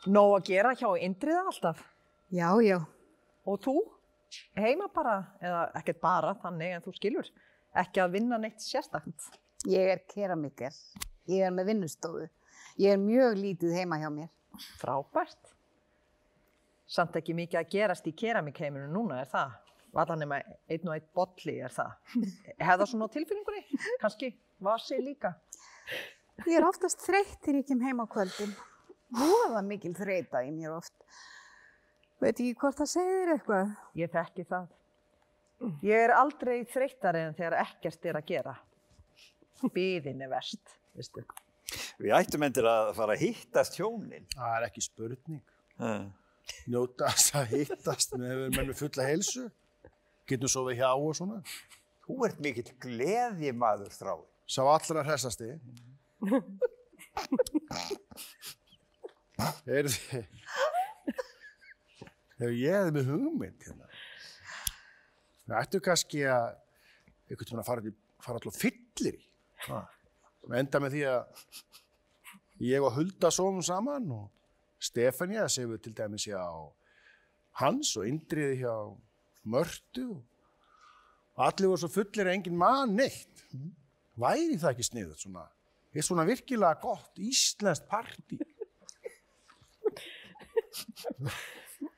Nóg 0.07 0.37
að 0.37 0.45
gera 0.53 0.71
hjá 0.79 0.87
Indriða 1.03 1.41
alltaf. 1.49 1.81
Já, 2.31 2.47
já. 2.63 2.77
Og 3.43 3.59
þú? 3.65 3.75
Heima 4.55 4.87
bara, 4.93 5.15
eða 5.41 5.63
ekkert 5.79 5.99
bara 5.99 6.33
þannig 6.39 6.75
en 6.77 6.83
þú 6.85 6.93
skilur. 6.95 7.29
Ekki 7.75 7.99
að 8.03 8.13
vinna 8.15 8.37
neitt 8.39 8.63
sérstakt. 8.63 9.27
Ég 9.67 9.91
er 9.91 10.03
keramiker. 10.07 10.75
Ég 11.27 11.43
er 11.43 11.51
með 11.51 11.73
vinnustofu. 11.73 12.27
Ég 12.79 12.95
er 12.95 13.01
mjög 13.01 13.35
lítið 13.41 13.75
heima 13.75 13.99
hjá 13.99 14.07
mér. 14.13 14.29
Frábært. 14.79 15.51
Samt 16.89 17.17
ekki 17.19 17.35
mikið 17.37 17.59
að 17.59 17.73
gerast 17.73 18.07
í 18.07 18.15
keramikheiminu 18.17 18.87
núna, 18.93 19.19
er 19.25 19.29
það? 19.29 19.57
Var 19.93 20.09
það 20.09 20.21
nema 20.23 20.39
einn 20.69 20.87
og 20.87 20.95
einn 20.95 21.11
bolli, 21.17 21.57
er 21.59 21.75
það? 21.75 21.91
Hefða 22.69 22.87
svona 22.87 23.11
tilfinningunni? 23.11 23.83
Kanski 24.01 24.31
vasi 24.63 25.01
líka? 25.03 25.35
Ég 26.47 26.55
er 26.61 26.65
oftast 26.65 27.03
þreytt 27.03 27.41
þegar 27.43 27.59
ég 27.59 27.67
kem 27.67 27.83
heim 27.83 27.99
á 27.99 28.05
kvöldin. 28.07 28.55
Voða 29.15 29.61
mikil 29.65 29.93
þreyta 29.97 30.43
í 30.45 30.51
mér 30.53 30.75
oft. 30.77 30.93
Veit 32.19 32.35
ekki 32.35 32.53
hvort 32.59 32.77
það 32.77 32.91
segir 32.91 33.31
eitthvað. 33.33 33.71
Ég 33.97 34.11
þekki 34.13 34.45
það. 34.49 34.67
Ég 35.83 36.05
er 36.05 36.13
aldrei 36.15 36.57
þreyttari 36.69 37.23
en 37.27 37.35
þegar 37.35 37.57
ekkert 37.63 38.09
er 38.11 38.19
að 38.19 38.29
gera. 38.29 38.55
Biðin 39.75 40.21
er 40.23 40.31
verst, 40.31 40.75
veistu. 40.95 41.25
Við 41.99 42.13
ættum 42.15 42.45
endur 42.47 42.69
að 42.69 42.93
fara 42.95 43.15
að 43.15 43.25
hittast 43.25 43.75
hjónin. 43.79 44.27
Það 44.35 44.55
er 44.55 44.67
ekki 44.69 44.85
spurning. 44.85 45.41
Uh. 45.79 46.05
Njóta 46.69 47.09
þess 47.11 47.35
að 47.37 47.51
hittast 47.53 48.15
með, 48.17 48.45
með, 48.47 48.63
með 48.69 48.77
fulla 48.79 49.09
heilsu. 49.09 49.49
Getum 50.29 50.51
svo 50.51 50.63
við 50.69 50.81
hjá 50.81 50.89
og 50.93 51.17
svona. 51.17 51.41
Þú 52.05 52.23
ert 52.25 52.39
mikill 52.43 52.71
gleði 52.81 53.51
maður 53.53 53.91
þrái. 53.93 54.23
Sá 54.49 54.61
allra 54.63 55.03
hressasti. 55.05 55.51
Þegar 62.39 62.55
ég 62.55 62.75
hefði 62.77 62.95
með 62.95 63.11
hugmynd 63.11 63.65
hérna. 63.67 63.89
Við 65.49 65.55
ættum 65.59 65.83
kannski 65.83 66.23
að 66.29 66.47
einhvern 67.29 67.45
veginn 67.45 67.61
að 67.63 67.69
fara, 67.69 67.93
fara 68.23 68.39
alltaf 68.39 68.59
fyllir 68.59 69.17
í. 69.17 69.23
Og 70.47 70.55
enda 70.55 70.81
með 70.81 70.95
því 70.95 71.03
að 71.11 71.21
ég 72.69 72.85
og 72.85 72.95
Hulda 72.95 73.31
sofum 73.33 73.63
saman 73.65 74.07
og 74.15 74.25
Stefania 74.79 75.47
séum 75.51 75.73
við 75.73 75.83
til 75.87 75.95
dæmis 75.97 76.27
hjá 76.29 76.43
Hans 77.59 77.95
og 77.99 78.07
Indriði 78.07 78.61
hjá 78.61 78.75
Mörtu 79.49 80.07
allir 81.39 81.71
voru 81.71 81.79
svo 81.79 81.89
fullir 81.91 82.27
að 82.27 82.35
enginn 82.35 82.59
mann 82.59 82.95
neitt. 82.97 83.45
Væri 84.19 84.57
það 84.59 84.71
ekki 84.73 84.87
sniðut 84.87 85.21
svona? 85.23 85.45
Er 85.95 86.05
svona 86.05 86.25
virkilega 86.27 86.79
gott 86.81 87.19
íslenskt 87.23 87.87
partí? 87.89 88.39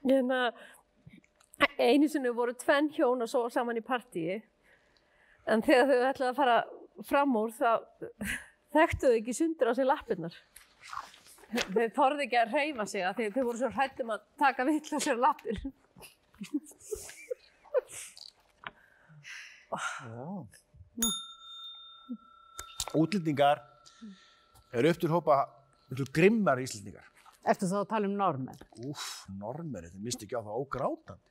Hérna, 0.06 0.52
einu 1.78 2.10
sinni 2.10 2.32
voru 2.36 2.54
tvenn 2.58 2.90
hjón 2.96 3.24
að 3.24 3.34
sofa 3.34 3.50
saman 3.54 3.80
í 3.80 3.84
partíi 3.86 4.40
en 5.50 5.64
þegar 5.66 5.90
þau 5.90 6.10
ætlaði 6.10 6.30
að 6.32 6.40
fara 6.40 6.58
fram 7.08 7.36
úr 7.40 7.54
þá 7.56 7.72
þekktu 8.76 9.08
þau 9.08 9.18
ekki 9.18 9.36
sundur 9.36 9.72
á 9.72 9.74
sig 9.78 9.88
lappirnar. 9.90 10.36
Þau 11.52 11.88
þorði 11.98 12.28
ekki 12.28 12.40
að 12.40 12.54
reyfa 12.56 12.86
sig 12.88 13.04
að 13.06 13.24
þau 13.36 13.44
voru 13.44 13.58
svo 13.60 13.72
hrættum 13.74 14.14
að 14.16 14.28
taka 14.40 14.68
vill 14.70 14.80
á 14.80 15.00
sér 15.04 15.18
lappir. 15.20 15.58
Útlendingar 22.96 23.62
eru 24.76 24.92
upp 24.92 25.00
til 25.00 25.12
hópa 25.12 25.44
grimmar 26.16 26.60
íslendingar. 26.64 27.11
Ertu 27.42 27.66
þá 27.66 27.78
að 27.80 27.90
tala 27.90 28.06
um 28.10 28.18
normenn? 28.18 28.60
Úff, 28.86 29.26
normer, 29.34 29.88
þetta 29.88 30.06
misti 30.06 30.28
ekki 30.28 30.38
á 30.38 30.46
það 30.46 30.60
ógrátandi. 30.62 31.30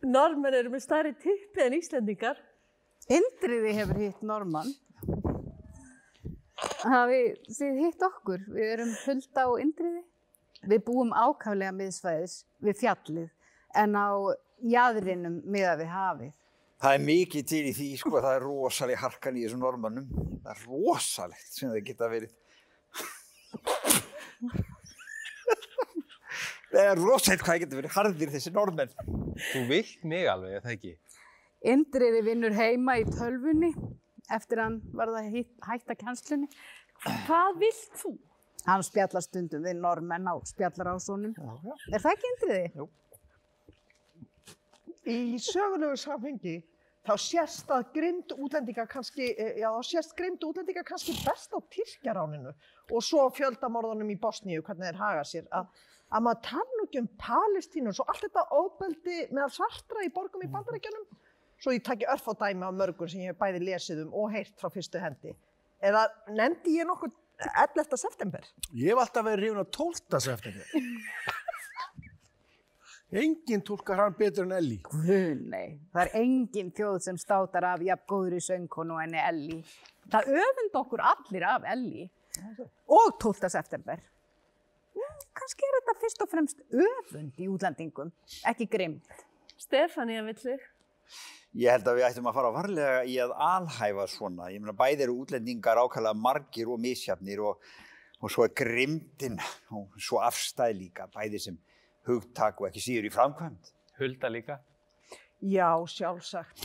Normenn 0.00 0.56
eru 0.56 0.72
með 0.72 0.84
stærri 0.86 1.12
tippi 1.20 1.66
en 1.66 1.76
Íslendingar. 1.76 2.38
Indriði 3.10 3.74
hefur 3.76 4.00
hitt 4.00 4.22
normann. 4.24 4.72
Hafið 6.80 7.36
þið 7.52 7.82
hitt 7.84 8.02
okkur? 8.08 8.40
Við 8.54 8.72
erum 8.78 8.96
Hulda 9.04 9.46
og 9.50 9.60
Indriði. 9.60 10.02
Við 10.70 10.84
búum 10.88 11.12
ákaflega 11.12 11.72
miðsvæðis 11.76 12.40
við 12.64 12.80
fjallið 12.80 13.28
en 13.80 13.96
á 13.96 14.08
jæðrinum 14.64 15.40
miða 15.44 15.76
við 15.80 15.92
hafið. 15.92 16.32
Það 16.80 16.94
er 16.96 17.02
mikið 17.04 17.46
til 17.50 17.62
í 17.68 17.72
því, 17.76 17.86
sko, 18.00 18.14
það 18.24 18.34
er 18.38 18.44
rosalega 18.46 19.02
harkan 19.02 19.36
í 19.36 19.44
þessum 19.44 19.60
normannum. 19.60 20.06
Það 20.40 20.52
er 20.54 20.60
rosalegt 20.64 21.50
sem 21.52 21.68
það 21.68 21.82
geta 21.90 22.08
verið. 22.08 22.32
Það 26.70 26.86
er 26.86 27.00
rosalegt 27.02 27.42
hvað 27.44 27.52
það 27.52 27.60
geta 27.64 27.78
verið 27.80 27.94
harðir 27.98 28.32
þessi 28.32 28.52
normenn. 28.54 28.94
Þú 29.50 29.64
vilt 29.68 30.06
mig 30.08 30.28
alveg, 30.30 30.56
er 30.56 30.64
það 30.64 30.76
ekki? 30.78 30.94
Indriði 31.70 32.22
vinnur 32.24 32.56
heima 32.56 32.96
í 32.96 33.04
tölvunni 33.10 33.74
eftir 34.32 34.62
hann 34.62 34.80
var 34.96 35.12
það 35.12 35.36
hætta 35.66 35.96
kænslunni. 36.00 36.48
Hvað 37.26 37.60
vilt 37.60 38.00
þú? 38.00 38.14
Hann 38.64 38.84
spjallar 38.84 39.24
stundum 39.24 39.64
við 39.68 39.76
normenn 39.80 40.28
á 40.32 40.34
spjallarásunum. 40.48 41.36
Er 41.92 42.00
það 42.00 42.12
ekki 42.14 42.32
Indriði? 42.32 42.88
Í 45.10 45.40
sögulegu 45.42 45.96
samhengi 45.98 46.56
þá 47.06 47.12
sést 47.20 47.70
að 47.72 47.86
grimd 47.94 48.34
útlendinga 48.36 48.84
kannski, 48.90 49.30
eh, 49.32 49.54
já 49.62 49.68
þá 49.72 49.86
sést 49.88 50.16
grimd 50.16 50.44
útlendinga 50.44 50.84
kannski 50.86 51.14
best 51.24 51.54
á 51.56 51.58
Tyrkjaráninu 51.72 52.52
og 52.52 53.04
svo 53.04 53.28
fjöldamorðunum 53.36 54.12
í 54.12 54.18
Bosníu, 54.20 54.62
hvernig 54.66 54.90
þeir 54.90 55.00
haga 55.00 55.24
sér, 55.24 55.46
að, 55.50 55.70
að 56.10 56.26
maður 56.26 56.42
tala 56.50 56.76
nú 56.76 56.86
ekki 56.88 57.02
um 57.02 57.10
Palestínu 57.24 57.92
og 57.92 57.98
svo 57.98 58.06
allt 58.08 58.26
þetta 58.26 58.46
óbeldi 58.52 59.18
meðal 59.30 59.52
svartra 59.56 60.04
í 60.04 60.12
borgum 60.12 60.44
í 60.44 60.50
bandarækjanum, 60.52 61.08
svo 61.60 61.76
ég 61.76 61.84
takki 61.86 62.08
örf 62.12 62.28
á 62.28 62.34
dæmi 62.44 62.68
á 62.68 62.72
mörgum 62.72 63.08
sem 63.08 63.24
ég 63.24 63.32
hef 63.32 63.40
bæði 63.40 63.64
lesið 63.64 64.04
um 64.04 64.14
og 64.20 64.32
heyrt 64.36 64.54
frá 64.60 64.68
fyrstu 64.72 65.00
hendi. 65.00 65.34
Eða 65.80 66.06
nefndi 66.28 66.76
ég 66.76 66.88
nokkuð 66.88 67.16
11. 67.40 67.96
september? 67.96 68.44
Ég 68.76 68.92
hef 68.92 69.00
alltaf 69.00 69.24
verið 69.24 69.46
hrifin 69.46 69.64
á 69.64 69.66
12. 69.72 70.20
september. 70.20 70.66
Enginn 73.10 73.62
tólkar 73.66 73.98
hann 73.98 74.14
betur 74.14 74.44
en 74.46 74.52
Elli. 74.54 74.76
Guð, 74.86 75.40
nei. 75.50 75.80
Það 75.90 76.02
er 76.04 76.12
engin 76.20 76.68
þjóð 76.76 76.98
sem 77.02 77.16
státar 77.18 77.64
af 77.72 77.82
jafn 77.82 78.06
góðri 78.12 78.38
söngkonu 78.44 79.00
en 79.02 79.16
Elli. 79.18 79.56
Það 80.12 80.28
öfund 80.44 80.76
okkur 80.78 81.02
allir 81.02 81.46
af 81.50 81.66
Elli. 81.72 82.04
Og 82.86 83.16
12. 83.18 83.50
september. 83.50 83.98
Kannski 85.34 85.66
er 85.66 85.76
þetta 85.80 85.94
fyrst 86.04 86.22
og 86.22 86.30
fremst 86.30 86.62
öfund 86.70 87.40
í 87.42 87.48
útlendingum, 87.50 88.12
ekki 88.46 88.68
grimt. 88.70 89.10
Stefania 89.58 90.22
vill 90.26 90.38
þig. 90.38 90.62
Ég 91.58 91.74
held 91.74 91.88
að 91.90 91.98
við 91.98 92.06
ættum 92.06 92.28
að 92.30 92.36
fara 92.38 92.52
varlega 92.54 93.02
í 93.10 93.16
að 93.22 93.34
alhæfa 93.42 94.06
svona. 94.12 94.52
Ég 94.54 94.62
meina, 94.62 94.76
bæði 94.78 95.08
eru 95.08 95.16
útlendingar 95.24 95.80
ákvæmlega 95.82 96.14
margir 96.14 96.70
og 96.70 96.78
misjafnir 96.82 97.42
og, 97.42 97.66
og 98.22 98.30
svo 98.30 98.46
er 98.46 98.54
grimdin 98.54 99.40
og 99.74 99.98
svo 99.98 100.22
afstæð 100.22 100.76
líka, 100.78 101.08
bæði 101.10 101.42
sem 101.42 101.58
hugtak 102.08 102.60
og 102.60 102.70
ekki 102.70 102.82
síður 102.84 103.08
í 103.08 103.14
framkvæmd. 103.14 103.72
Hulda 104.00 104.30
líka. 104.32 104.60
Já, 105.40 105.72
sjálfsagt. 105.88 106.62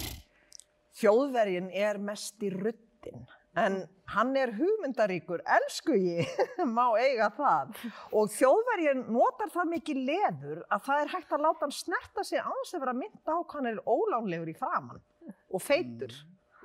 Þjóðvergin 0.95 1.71
er 1.75 1.97
mest 1.99 2.43
í 2.43 2.49
ruddin, 2.53 3.25
en 3.59 3.81
hann 4.13 4.31
er 4.39 4.53
hugmyndaríkur, 4.55 5.41
elsku 5.57 5.95
ég, 5.99 6.30
má 6.77 6.85
eiga 6.99 7.27
það. 7.35 7.73
Og 8.15 8.31
þjóðvergin 8.31 9.03
notar 9.11 9.51
það 9.51 9.73
mikið 9.73 10.01
leður 10.10 10.64
að 10.72 10.85
það 10.88 11.01
er 11.01 11.11
hægt 11.15 11.35
að 11.35 11.45
láta 11.47 11.65
hann 11.65 11.76
snerta 11.76 12.23
sig 12.23 12.39
þess 12.39 12.77
að 12.77 12.85
vera 12.85 12.95
mynda 13.01 13.35
á 13.35 13.39
hvað 13.43 13.57
hann 13.60 13.72
er 13.73 13.84
ólánlegur 13.84 14.51
í 14.51 14.57
framann 14.60 15.03
og 15.51 15.64
feitur 15.64 16.15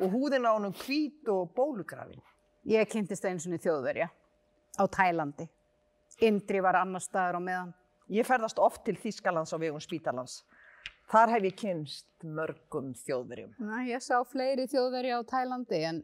og 0.01 0.15
húðin 0.15 0.47
á 0.47 0.53
hann 0.55 0.71
hvít 0.85 1.31
og 1.35 1.51
bólugrafin. 1.57 2.23
Ég 2.71 2.87
kynntist 2.91 3.25
einu 3.27 3.43
sinni 3.43 3.59
þjóðverja 3.63 4.11
á 4.79 4.85
Tælandi. 4.87 5.49
Indri 6.27 6.61
var 6.63 6.79
annar 6.79 7.03
staðar 7.03 7.39
á 7.39 7.43
meðan. 7.43 7.75
Ég 8.11 8.27
ferðast 8.27 8.59
oft 8.59 8.83
til 8.87 8.97
Þýskalands 8.99 9.53
á 9.55 9.57
vegum 9.63 9.83
Spítalans. 9.83 10.41
Þar 11.11 11.33
hef 11.37 11.45
ég 11.47 11.57
kynst 11.59 12.07
mörgum 12.27 12.93
þjóðverjum. 13.05 13.53
Næ, 13.63 13.77
ég 13.91 14.03
sá 14.03 14.17
fleiri 14.27 14.67
þjóðverja 14.71 15.19
á 15.19 15.23
Tælandi 15.31 15.81
en 15.87 16.01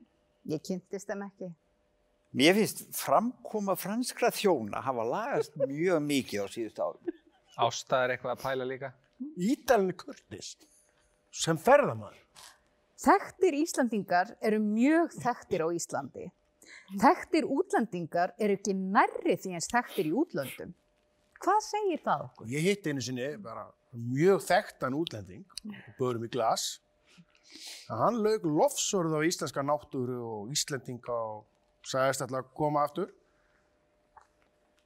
ég 0.51 0.63
kynntist 0.67 1.11
þeim 1.11 1.25
ekki. 1.27 1.51
Mér 2.37 2.57
finnst 2.59 2.85
framkoma 2.95 3.75
franskra 3.79 4.31
þjóna 4.35 4.83
hafa 4.87 5.07
lagast 5.07 5.59
mjög 5.71 6.03
mikið 6.07 6.43
á 6.43 6.47
síðust 6.53 6.81
árum. 6.83 7.13
Ásta 7.57 8.05
er 8.05 8.15
eitthvað 8.15 8.35
að 8.37 8.43
pæla 8.45 8.69
líka. 8.71 8.93
Ídalinn 9.41 9.97
Kurtis 9.99 10.55
sem 11.35 11.59
ferðamaður. 11.59 12.23
Þekktir 13.03 13.55
Íslandingar 13.61 14.35
eru 14.45 14.59
mjög 14.63 15.15
þekktir 15.21 15.65
á 15.65 15.69
Íslandi. 15.75 16.31
Þekktir 17.01 17.47
útlendingar 17.51 18.35
eru 18.39 18.57
ekki 18.57 18.75
nærri 18.77 19.37
því 19.39 19.57
eins 19.57 19.71
þekktir 19.73 20.11
í 20.11 20.13
útlöndum. 20.23 20.75
Hvað 21.45 21.61
segir 21.67 22.01
það 22.05 22.25
okkur? 22.29 22.49
Ég 22.53 22.65
hitt 22.65 22.87
einu 22.89 23.03
sinni 23.05 23.29
bara 23.43 23.67
mjög 23.97 24.43
þekktan 24.47 24.97
útlending 24.97 25.45
og 25.67 25.99
böðum 25.99 26.27
í 26.27 26.31
glas. 26.33 26.67
að 27.91 28.03
Hann 28.05 28.23
lauk 28.25 28.47
lofsorð 28.49 29.17
á 29.17 29.21
íslenska 29.27 29.65
náttúru 29.65 30.17
og 30.25 30.55
íslendinga 30.55 31.13
og 31.13 31.45
sagðist 31.87 32.25
alltaf 32.25 32.43
að 32.43 32.57
koma 32.59 32.87
aftur. 32.87 33.13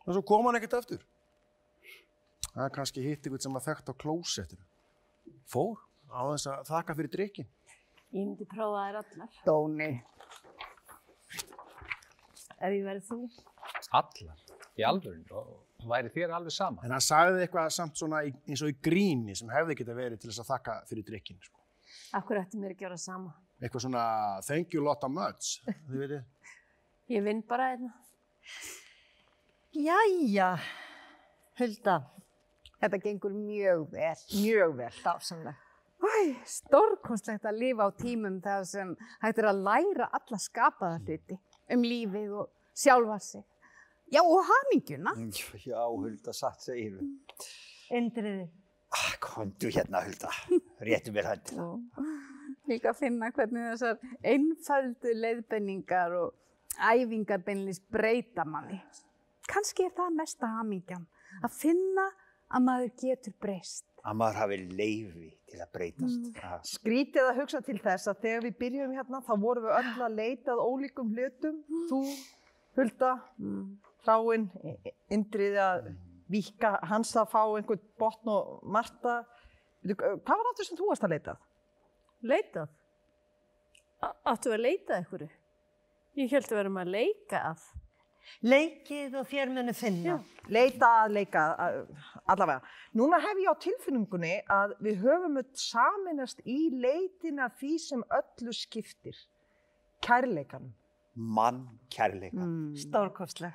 Og 0.06 0.12
svo 0.16 0.24
kom 0.26 0.48
hann 0.48 0.58
ekkert 0.58 0.78
aftur. 0.80 1.06
Það 2.50 2.66
er 2.66 2.74
kannski 2.74 3.04
hitt 3.04 3.24
einhvern 3.24 3.44
sem 3.44 3.54
var 3.54 3.64
þekkt 3.64 3.92
á 3.92 4.00
klósettinu. 4.02 4.64
Fór 5.50 5.78
á 6.10 6.20
þess 6.32 6.50
að 6.50 6.70
þakka 6.72 6.96
fyrir 6.98 7.14
drikkin. 7.14 7.50
Ég 8.10 8.24
myndi 8.26 8.46
prófa 8.50 8.88
þær 8.88 9.00
allar. 9.04 9.34
Dóni. 9.46 9.90
Ef 12.60 12.74
ég 12.74 12.82
verið 12.84 13.06
þú. 13.06 13.20
Allar. 13.96 14.40
Í 14.76 14.84
alvörun. 14.84 15.22
Væri 15.88 16.10
þér 16.14 16.34
alveg 16.36 16.52
sama. 16.54 16.82
En 16.84 16.92
hann 16.94 17.04
sagði 17.04 17.44
eitthvað 17.46 17.70
samt 17.74 17.96
svona 17.96 18.22
í, 18.26 18.34
eins 18.48 18.62
og 18.62 18.72
í 18.72 18.76
gríni 18.84 19.36
sem 19.38 19.48
hefði 19.52 19.78
geta 19.80 19.96
verið 19.96 20.20
til 20.20 20.30
þess 20.30 20.42
að 20.44 20.50
þakka 20.52 20.76
fyrir 20.90 21.06
drikkin. 21.08 21.40
Sko. 21.42 21.58
Akkur 22.20 22.40
ætti 22.42 22.60
mér 22.60 22.74
að 22.74 22.82
gera 22.84 22.98
sama. 23.00 23.34
Eitthvað 23.60 23.86
svona 23.86 24.04
thank 24.46 24.74
you 24.74 24.84
lot 24.84 25.04
of 25.04 25.12
much, 25.12 25.58
þið 25.88 26.04
veitir. 26.04 26.22
Ég 27.14 27.24
vinn 27.26 27.42
bara 27.48 27.72
hérna. 27.72 27.92
Jæja, 29.74 30.54
Hulda, 31.60 31.98
Þetta 32.80 32.98
gengur 33.02 33.34
mjög 33.36 33.82
vel, 33.92 34.20
mjög 34.40 34.76
vel. 34.78 34.94
dásamlega. 35.04 35.56
Æ, 36.00 36.32
stórkonstlegt 36.48 37.44
að 37.44 37.58
lifa 37.60 37.84
á 37.84 37.90
tímum 37.92 38.38
þar 38.40 38.62
sem 38.64 38.94
hægt 39.20 39.40
er 39.42 39.50
að 39.50 39.60
læra 39.66 40.06
alla 40.16 40.38
skapaða 40.40 40.96
hluti 41.04 41.36
um 41.76 41.82
lífið 41.84 42.30
og 42.40 42.48
sjálfa 42.72 43.18
sig. 43.20 43.44
Já, 44.10 44.20
og 44.24 44.40
hamingjuna. 44.48 45.12
Já, 45.64 45.82
Hulda, 45.86 46.32
satt 46.34 46.64
segir 46.64 46.96
við. 46.98 47.12
Indriði, 47.94 48.48
Ah, 48.90 49.12
Kondu 49.22 49.68
hérna, 49.70 50.00
Hulda. 50.02 50.30
Réttu 50.82 51.12
mér 51.14 51.28
höndina. 51.30 51.66
Líka 52.66 52.90
að 52.90 52.98
finna 53.04 53.28
hvernig 53.34 53.68
þessar 53.70 54.00
einfaldu 54.26 55.12
leiðbenningar 55.14 56.14
og 56.18 56.32
æfingar 56.90 57.38
beinlis 57.46 57.78
breyta 57.90 58.42
manni. 58.46 58.80
Kanski 59.50 59.86
er 59.86 59.94
það 59.94 60.16
mesta 60.18 60.50
hamingjan, 60.56 61.06
að 61.42 61.54
finna 61.54 62.08
að 62.50 62.64
maður 62.66 62.90
getur 63.02 63.34
breyst. 63.42 63.86
Að 64.02 64.16
maður 64.18 64.38
hafi 64.40 64.58
leifi 64.74 65.30
til 65.50 65.60
að 65.62 65.70
breytast. 65.74 66.26
Mm. 66.30 66.66
Skrítið 66.70 67.28
að 67.30 67.40
hugsa 67.42 67.60
til 67.66 67.78
þess 67.82 68.10
að 68.10 68.20
þegar 68.24 68.44
við 68.48 68.58
byrjum 68.64 68.94
hérna 68.96 69.22
þá 69.26 69.32
vorum 69.42 69.66
við 69.68 69.76
öll 69.78 70.04
að 70.06 70.18
leita 70.18 70.54
að 70.56 70.64
ólíkum 70.66 71.14
hlutum. 71.14 71.62
Þú, 71.90 72.00
Hulda, 72.78 73.12
Hráin, 74.06 74.48
Indriði 75.12 75.60
að 75.60 75.90
víka, 76.30 76.74
hans 76.88 77.12
að 77.18 77.28
fá 77.32 77.40
einhvern 77.58 77.82
botn 78.00 78.30
og 78.32 78.60
Marta. 78.64 79.18
Hvað 79.84 80.30
var 80.30 80.50
aftur 80.52 80.68
sem 80.68 80.78
þú 80.78 80.88
varst 80.90 81.04
að 81.06 81.14
leita? 81.16 81.34
að? 81.36 81.46
Leitað? 82.32 82.68
A- 84.04 84.14
Áttu 84.32 84.52
að 84.54 84.62
leita 84.64 84.96
einhverju? 85.00 85.28
Ég 86.20 86.30
held 86.32 86.48
að 86.50 86.58
verðum 86.60 86.80
að 86.82 86.90
leika 86.96 87.40
að. 87.52 87.62
leikið 88.46 89.14
og 89.18 89.26
þér 89.26 89.50
munu 89.50 89.72
finna. 89.74 90.18
Leita 90.52 90.88
að 91.04 91.12
leika, 91.16 91.42
að, 91.58 91.78
allavega. 92.30 92.60
Núna 92.94 93.18
hef 93.24 93.40
ég 93.42 93.48
á 93.50 93.54
tilfinningunni 93.64 94.32
að 94.50 94.74
við 94.84 95.00
höfum 95.04 95.40
öll 95.40 95.48
saminast 95.58 96.40
í 96.44 96.58
leitina 96.72 97.48
því 97.60 97.72
sem 97.80 98.04
öllu 98.20 98.52
skiptir. 98.54 99.16
Kærleikanum. 100.04 100.72
Mann 101.16 101.64
kærleika. 101.92 102.38
Mm. 102.38 102.76
Stórkostleg. 102.78 103.52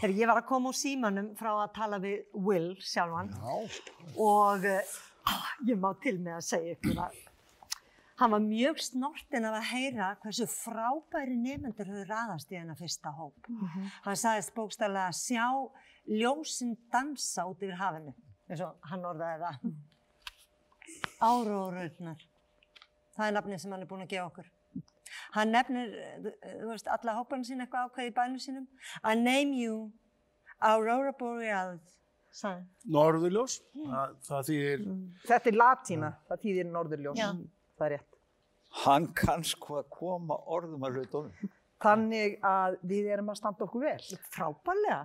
Þegar 0.00 0.16
ég 0.16 0.30
var 0.30 0.42
að 0.42 0.48
koma 0.50 0.72
úr 0.72 0.78
símanum 0.78 1.32
frá 1.38 1.50
að 1.54 1.72
tala 1.78 2.00
við 2.02 2.18
Will 2.34 2.74
sjálfan 2.84 3.32
og 4.16 4.68
uh, 4.68 4.98
ég 5.68 5.80
má 5.80 5.90
til 6.02 6.18
með 6.20 6.38
að 6.38 6.46
segja 6.48 6.76
ykkur 6.76 7.02
að 7.06 7.18
hann 8.18 8.32
var 8.34 8.42
mjög 8.42 8.80
snortinn 8.82 9.46
af 9.46 9.58
að 9.60 9.68
heyra 9.70 10.08
hversu 10.22 10.46
frábæri 10.50 11.36
nefnendur 11.38 11.90
höfðu 11.92 12.06
raðast 12.08 12.50
í 12.50 12.58
hennar 12.58 12.78
fyrsta 12.78 13.12
hóp. 13.14 13.46
Hann 14.02 14.18
sagðist 14.18 14.54
bókstæðlega 14.56 15.12
að 15.12 15.20
sjá 15.20 15.46
ljósin 16.08 16.74
dansa 16.92 17.46
út 17.46 17.62
yfir 17.62 17.78
hafinu, 17.78 18.14
eins 18.48 18.64
og 18.66 18.90
hann 18.90 19.06
orðaði 19.06 19.44
það. 19.44 19.70
Áróðururnar. 21.28 22.26
Það 23.14 23.26
er 23.28 23.36
nafnið 23.36 23.62
sem 23.62 23.74
hann 23.74 23.84
er 23.84 23.90
búinn 23.90 24.06
að 24.06 24.14
gefa 24.16 24.30
okkur. 24.32 24.50
Hann 25.34 25.52
nefnir, 25.52 25.92
þú 26.24 26.32
þú 26.62 26.70
veist, 26.72 26.90
alla 26.94 27.14
hóparinn 27.18 27.44
sín 27.46 27.60
eitthvað 27.64 27.88
ákveði 27.90 28.10
í 28.10 28.14
bænum 28.16 28.42
sínum. 28.42 28.68
I 29.04 29.14
name 29.18 29.56
you 29.58 29.90
Aurora 30.64 31.12
Borealis, 31.18 31.98
hann. 32.42 32.64
Norðurljós, 32.90 33.58
það, 33.76 34.14
það 34.28 34.48
þýðir, 34.48 34.86
Þetta 35.28 35.50
er 35.52 35.58
latína, 35.60 36.12
það 36.30 36.42
þýðir 36.46 36.72
norðurljós. 36.72 37.20
Já. 37.20 37.28
Það 37.78 37.86
er 37.86 37.94
rétt. 37.96 38.18
Hann 38.82 39.06
kann 39.16 39.46
sko 39.46 39.78
að 39.80 39.88
koma 39.94 40.36
orðum 40.56 40.84
að 40.88 40.98
hlutunum. 40.98 41.52
Þannig 41.78 42.36
að 42.44 42.76
við 42.90 43.12
erum 43.14 43.30
að 43.32 43.38
standa 43.38 43.64
okkur 43.68 43.84
vel. 43.86 44.18
Frábærlega. 44.34 45.00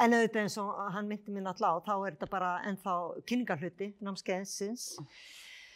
En 0.00 0.14
auðvitað 0.14 0.40
eins 0.42 0.56
og 0.58 0.70
hann 0.94 1.06
myndi 1.10 1.34
mér 1.34 1.44
náttúrulega 1.48 1.78
á, 1.78 1.86
þá 1.86 1.94
er 1.94 2.14
þetta 2.16 2.28
bara 2.30 2.52
ennþá 2.70 2.94
kynningarhluti, 3.30 3.90
námskeiðinsins. 4.02 4.86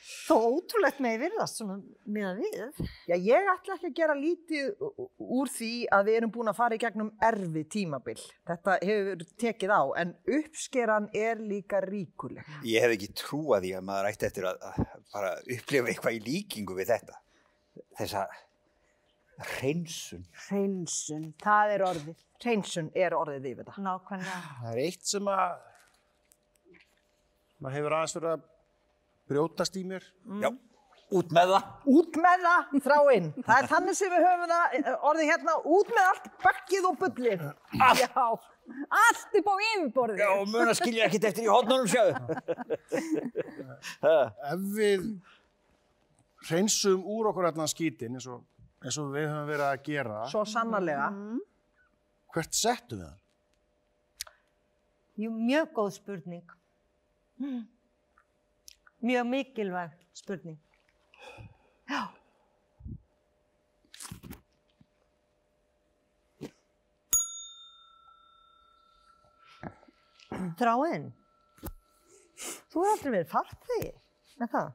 Þó 0.09 0.37
ótrúlegt 0.57 1.01
með 1.05 1.19
virðast 1.25 1.59
svona 1.61 1.75
miðað 2.09 2.39
við. 2.41 2.79
Já, 3.11 3.15
ég 3.17 3.49
ætla 3.53 3.75
ekki 3.75 3.89
að 3.91 3.97
gera 3.99 4.15
lítið 4.17 4.83
úr 5.21 5.51
því 5.53 5.73
að 5.93 6.09
við 6.09 6.19
erum 6.21 6.33
búin 6.33 6.51
að 6.53 6.57
fara 6.57 6.79
í 6.79 6.81
gegnum 6.81 7.11
erfi 7.29 7.65
tímabil. 7.75 8.17
Þetta 8.49 8.77
hefur 8.89 9.25
tekið 9.45 9.75
á, 9.77 9.83
en 10.01 10.15
uppskeran 10.39 11.11
er 11.13 11.43
líka 11.45 11.83
ríkuleg. 11.85 12.49
Ég 12.65 12.87
hef 12.87 12.97
ekki 12.97 13.11
trúað 13.21 13.67
því 13.67 13.75
að 13.77 13.87
maður 13.91 14.11
ætti 14.13 14.29
eftir 14.31 14.49
að, 14.49 14.67
að 14.71 15.07
bara 15.13 15.33
upplifa 15.59 15.93
eitthvað 15.93 16.17
í 16.17 16.25
líkingu 16.31 16.79
við 16.79 16.93
þetta. 16.95 17.21
Þessa 18.01 18.27
hreinsun. 19.59 20.29
Hreinsun, 20.49 21.33
það 21.45 21.75
er 21.77 21.89
orðið. 21.93 22.29
Hreinsun 22.43 22.95
er 22.97 23.19
orðið 23.19 23.51
yfir 23.53 23.67
þetta. 23.67 23.85
Nákvæmlega. 23.85 24.45
það 24.63 24.71
er 24.73 24.87
eitt 24.87 25.11
sem 25.13 25.35
að 25.35 25.59
maður 27.59 27.77
hefur 27.77 27.99
aðeins 27.99 28.17
verið 28.19 28.33
að 28.39 28.55
brjótast 29.29 29.77
í 29.79 29.85
mér. 29.89 30.05
Já, 30.43 30.51
út 31.19 31.33
með 31.37 31.53
það. 31.55 31.71
Út 31.95 32.19
með 32.25 32.45
það, 32.47 32.77
þráinn. 32.89 33.29
Það 33.47 33.57
er 33.63 33.69
þannig 33.73 33.99
sem 33.99 34.13
við 34.15 34.27
höfum 34.29 34.53
það 34.53 34.77
eh, 34.79 34.93
orðið 35.11 35.31
hérna, 35.33 35.57
út 35.79 35.93
með 35.97 36.05
allt 36.13 36.29
bakkið 36.45 36.89
og 36.91 36.99
bullið. 37.05 37.45
Já, 38.03 38.27
allt 39.03 39.39
upp 39.41 39.49
á 39.49 39.55
yfirborðið. 39.69 40.23
Já, 40.25 40.31
mun 40.53 40.73
að 40.73 40.79
skilja 40.83 41.07
ekkert 41.09 41.29
eftir 41.31 41.47
í 41.47 41.53
hodnunum 41.53 41.89
sjáðu. 41.89 42.15
Ef 44.53 44.67
við 44.77 45.07
hreinsum 46.49 47.01
úr 47.09 47.31
okkur 47.33 47.49
allan 47.51 47.71
skítin 47.71 48.15
eins 48.19 48.29
og, 48.31 48.45
eins 48.85 48.99
og 49.01 49.09
við 49.15 49.27
höfum 49.31 49.49
verið 49.49 49.67
að 49.69 49.81
gera, 49.89 50.19
Svo 50.31 50.45
sannarlega. 50.49 51.09
hvert 52.35 52.55
settum 52.55 53.01
við 53.03 53.09
hann? 53.09 53.25
Jú, 55.19 55.33
mjög 55.35 55.73
góð 55.75 55.89
spurning. 55.97 56.45
Mjög 59.03 59.27
mikilvæg 59.27 59.91
spurning. 60.13 60.59
Já. 61.91 62.03
Þráinn, 70.59 71.07
þú 72.69 72.83
hefur 72.83 72.91
aldrei 72.93 73.13
verið 73.15 73.31
farþegi, 73.33 73.89
með 74.43 74.53
það? 74.55 74.69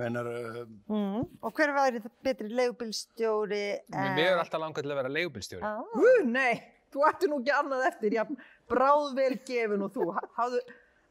Mennar, 0.00 0.28
uh, 0.30 0.60
Mm. 0.88 1.24
Og 1.44 1.52
hver 1.58 1.72
væri 1.76 2.00
það 2.00 2.12
betri 2.24 2.48
leigubilstjóri? 2.48 3.64
Mér 3.92 4.30
er 4.30 4.38
alltaf 4.40 4.60
langað 4.62 4.86
til 4.86 4.92
að 4.94 5.00
vera 5.02 5.10
leigubilstjóri. 5.12 5.62
Ah. 5.62 5.82
Hú, 5.92 6.12
nei, 6.24 6.54
þú 6.94 7.02
ætti 7.10 7.28
nú 7.28 7.40
ekki 7.42 7.52
annað 7.52 7.84
eftir, 7.90 8.16
já, 8.16 8.24
bráðvel 8.70 9.36
gefin 9.44 9.82
og 9.84 9.92
þú. 9.92 10.06
Ha- 10.16 10.30
Hafðu, 10.38 10.62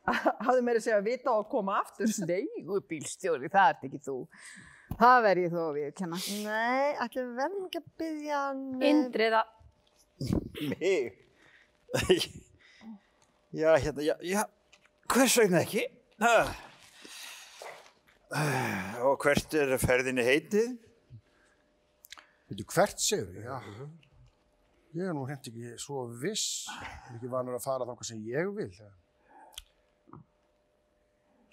hafðu 0.03 0.61
meira 0.67 0.79
að 0.79 0.85
segja 0.85 0.99
að 0.99 1.07
vita 1.07 1.31
á 1.31 1.35
að 1.39 1.49
koma 1.53 1.79
aftur. 1.79 2.11
Leigubílstjóri, 2.29 3.49
það 3.53 3.69
ert 3.73 3.83
ekki 3.89 3.99
þú. 4.03 4.17
Það 4.99 5.17
verð 5.25 5.43
ég 5.45 5.53
þó 5.53 5.61
að 5.63 5.75
viðkenna. 5.79 6.17
Nei, 6.43 6.89
ætlum 7.05 7.29
við 7.29 7.37
verðum 7.41 7.67
ekki 7.67 7.79
að 7.81 7.87
byggja 8.03 8.41
Indriða, 8.89 9.43
Mig? 10.73 11.19
Já, 13.53 13.69
hérna, 13.77 14.01
já, 14.01 14.13
já, 14.25 14.39
hvers 15.13 15.33
vegna 15.37 15.59
ekki? 15.61 15.83
Ah, 16.25 16.49
Og 19.05 19.19
hvert 19.21 19.53
er 19.59 19.75
ferðinni 19.77 20.23
heitið? 20.25 20.71
veitu 22.49 22.65
hvert 22.73 22.97
segur 23.01 23.35
ég? 23.37 23.45
Já. 23.45 23.59
Ég 24.97 25.09
er 25.09 25.13
nú 25.17 25.23
hreint 25.27 25.45
ekki 25.49 25.75
svo 25.81 26.07
viss, 26.21 26.65
ég 26.81 27.11
er 27.11 27.15
ekki 27.19 27.29
vanur 27.29 27.57
að 27.59 27.65
fara 27.65 27.85
þangað 27.85 28.09
sem 28.09 28.19
ég 28.29 28.49
vil. 28.57 28.71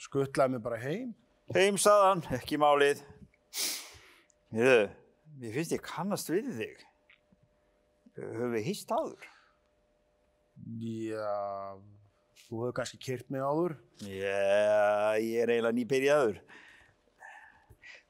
Skuttlaði 0.00 0.54
mig 0.54 0.62
bara 0.64 0.78
heim. 0.80 1.10
Heimsaðan, 1.52 2.22
ekki 2.38 2.56
málið. 2.60 3.02
Hérðu, 4.54 4.86
mér 5.42 5.56
finnst 5.58 5.74
ég 5.74 5.82
kannast 5.84 6.30
við 6.32 6.48
þig. 6.56 6.86
Höfum 8.16 8.54
við 8.54 8.66
hýst 8.70 8.90
áður? 8.94 9.28
Já, 10.80 11.76
þú 12.46 12.62
hefur 12.62 12.74
kannski 12.80 13.00
kyrt 13.02 13.28
mig 13.32 13.44
áður. 13.44 13.76
Já, 14.04 15.20
ég 15.20 15.44
er 15.44 15.52
eiginlega 15.54 15.76
nýbyrjaður. 15.76 16.40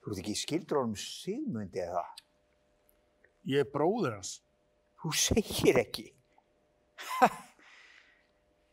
Þú 0.01 0.13
ert 0.13 0.23
ekki 0.23 0.37
skildur 0.39 0.81
honum 0.81 0.97
Sigmundi 0.99 1.83
eða? 1.83 2.07
Ég 3.51 3.65
er 3.65 3.73
bróður 3.73 4.17
hans. 4.19 4.39
Þú 5.03 5.13
segir 5.17 5.81
ekki. 5.83 6.07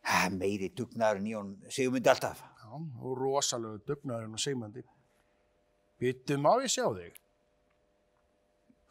Ha, 0.08 0.22
meiri 0.32 0.70
dugnaðurinn 0.72 1.28
í 1.28 1.36
honum 1.36 1.74
Sigmundi 1.74 2.14
alltaf. 2.14 2.46
Já, 2.68 2.76
og 2.76 3.12
rosalegu 3.16 3.78
dugnaðurinn 3.88 4.36
og 4.36 4.42
seimandi. 4.44 4.82
Byttu, 6.02 6.36
má 6.42 6.52
ég 6.60 6.72
sjá 6.74 6.84
þig? 6.98 7.14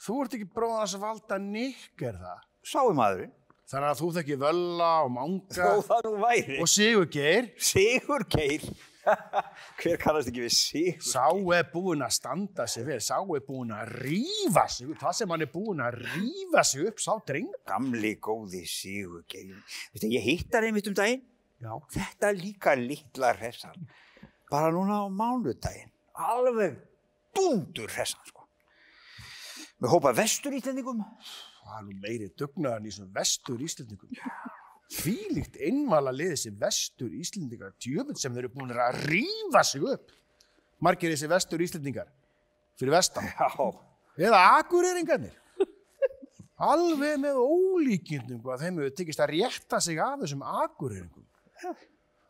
Þú 0.01 0.17
ert 0.23 0.37
ekki 0.39 0.47
bróður 0.55 0.81
hans 0.81 0.95
að 0.97 1.03
valda 1.05 1.39
Nick, 1.43 1.91
er 2.01 2.17
það? 2.23 2.47
Sáu 2.67 2.95
maðurinn. 2.97 3.35
Þannig 3.67 3.91
að 3.91 4.01
þú 4.01 4.09
þekki 4.15 4.35
Völla 4.39 4.89
og 5.03 5.09
Manga 5.11 5.57
Þó 5.57 5.81
það 5.89 6.05
nú 6.07 6.13
væri. 6.23 6.59
og 6.63 6.69
Sigurgeir. 6.71 7.49
Sigur 7.69 8.25
Geir. 8.31 8.67
Hver 9.81 10.01
kannast 10.03 10.31
ekki 10.31 10.45
við 10.47 10.55
Sigur? 10.55 11.05
Sá 11.05 11.25
er 11.59 11.69
búinn 11.73 12.05
að 12.07 12.15
standa 12.17 12.67
sig 12.71 12.87
vel, 12.87 13.01
sá 13.03 13.19
er 13.21 13.45
búinn 13.47 13.75
að 13.75 13.93
rífa 14.07 14.67
sig 14.71 14.89
upp, 14.89 15.01
það 15.03 15.17
sem 15.21 15.35
hann 15.35 15.45
er 15.47 15.51
búinn 15.53 15.83
að 15.85 15.99
rífa 16.07 16.65
sig 16.67 16.87
upp, 16.89 17.03
sá 17.03 17.13
dreng. 17.29 17.51
Gamli 17.69 18.15
góði 18.23 18.63
Sigur 18.71 19.27
Geir. 19.31 19.59
Ég 20.01 20.29
hittar 20.31 20.65
einmitt 20.67 20.89
um 20.91 20.97
daginn. 20.97 21.27
Já. 21.63 21.73
Þetta 21.97 22.31
er 22.31 22.41
líka 22.41 22.77
litla 22.79 23.33
hressan. 23.39 23.89
Bara 24.51 24.71
núna 24.75 25.03
á 25.03 25.07
mánudaginn. 25.09 25.93
Alveg 26.17 26.79
dúndur 27.37 27.91
hressan, 27.93 28.23
sko. 28.29 28.47
Með 29.81 29.93
hópa 29.93 30.13
vestur 30.17 30.55
íslendingum. 30.57 31.03
Það 31.67 31.79
er 31.81 31.87
nú 31.87 31.97
meiri 32.03 32.29
dugnaðan 32.39 32.87
í 32.87 32.93
svona 32.95 33.11
vestur 33.17 33.63
Íslendingum. 33.67 34.13
Fýlíkt 34.95 35.57
einvala 35.67 36.13
liðið 36.15 36.39
sem 36.45 36.59
vestur 36.61 37.11
Íslendingar, 37.19 37.73
djöfn 37.83 38.19
sem 38.19 38.35
þeir 38.37 38.47
eru 38.47 38.53
búin 38.55 38.71
að 38.71 39.01
rífa 39.11 39.65
sig 39.67 39.83
upp. 39.83 40.13
Margir 40.79 41.11
þessi 41.11 41.31
vestur 41.33 41.65
Íslendingar 41.65 42.13
fyrir 42.79 42.95
vestan. 42.95 43.27
Já. 43.27 43.51
Eða 44.29 44.43
akureyringarnir. 44.61 45.35
Alveg 46.57 47.19
með 47.21 47.41
ólíkindum 47.43 48.39
hvað 48.45 48.63
þeim 48.63 48.79
hefur 48.81 48.95
tekist 48.97 49.21
að 49.21 49.33
rétta 49.35 49.81
sig 49.83 49.99
af 50.01 50.21
þessum 50.23 50.45
akureyringum. 50.47 51.27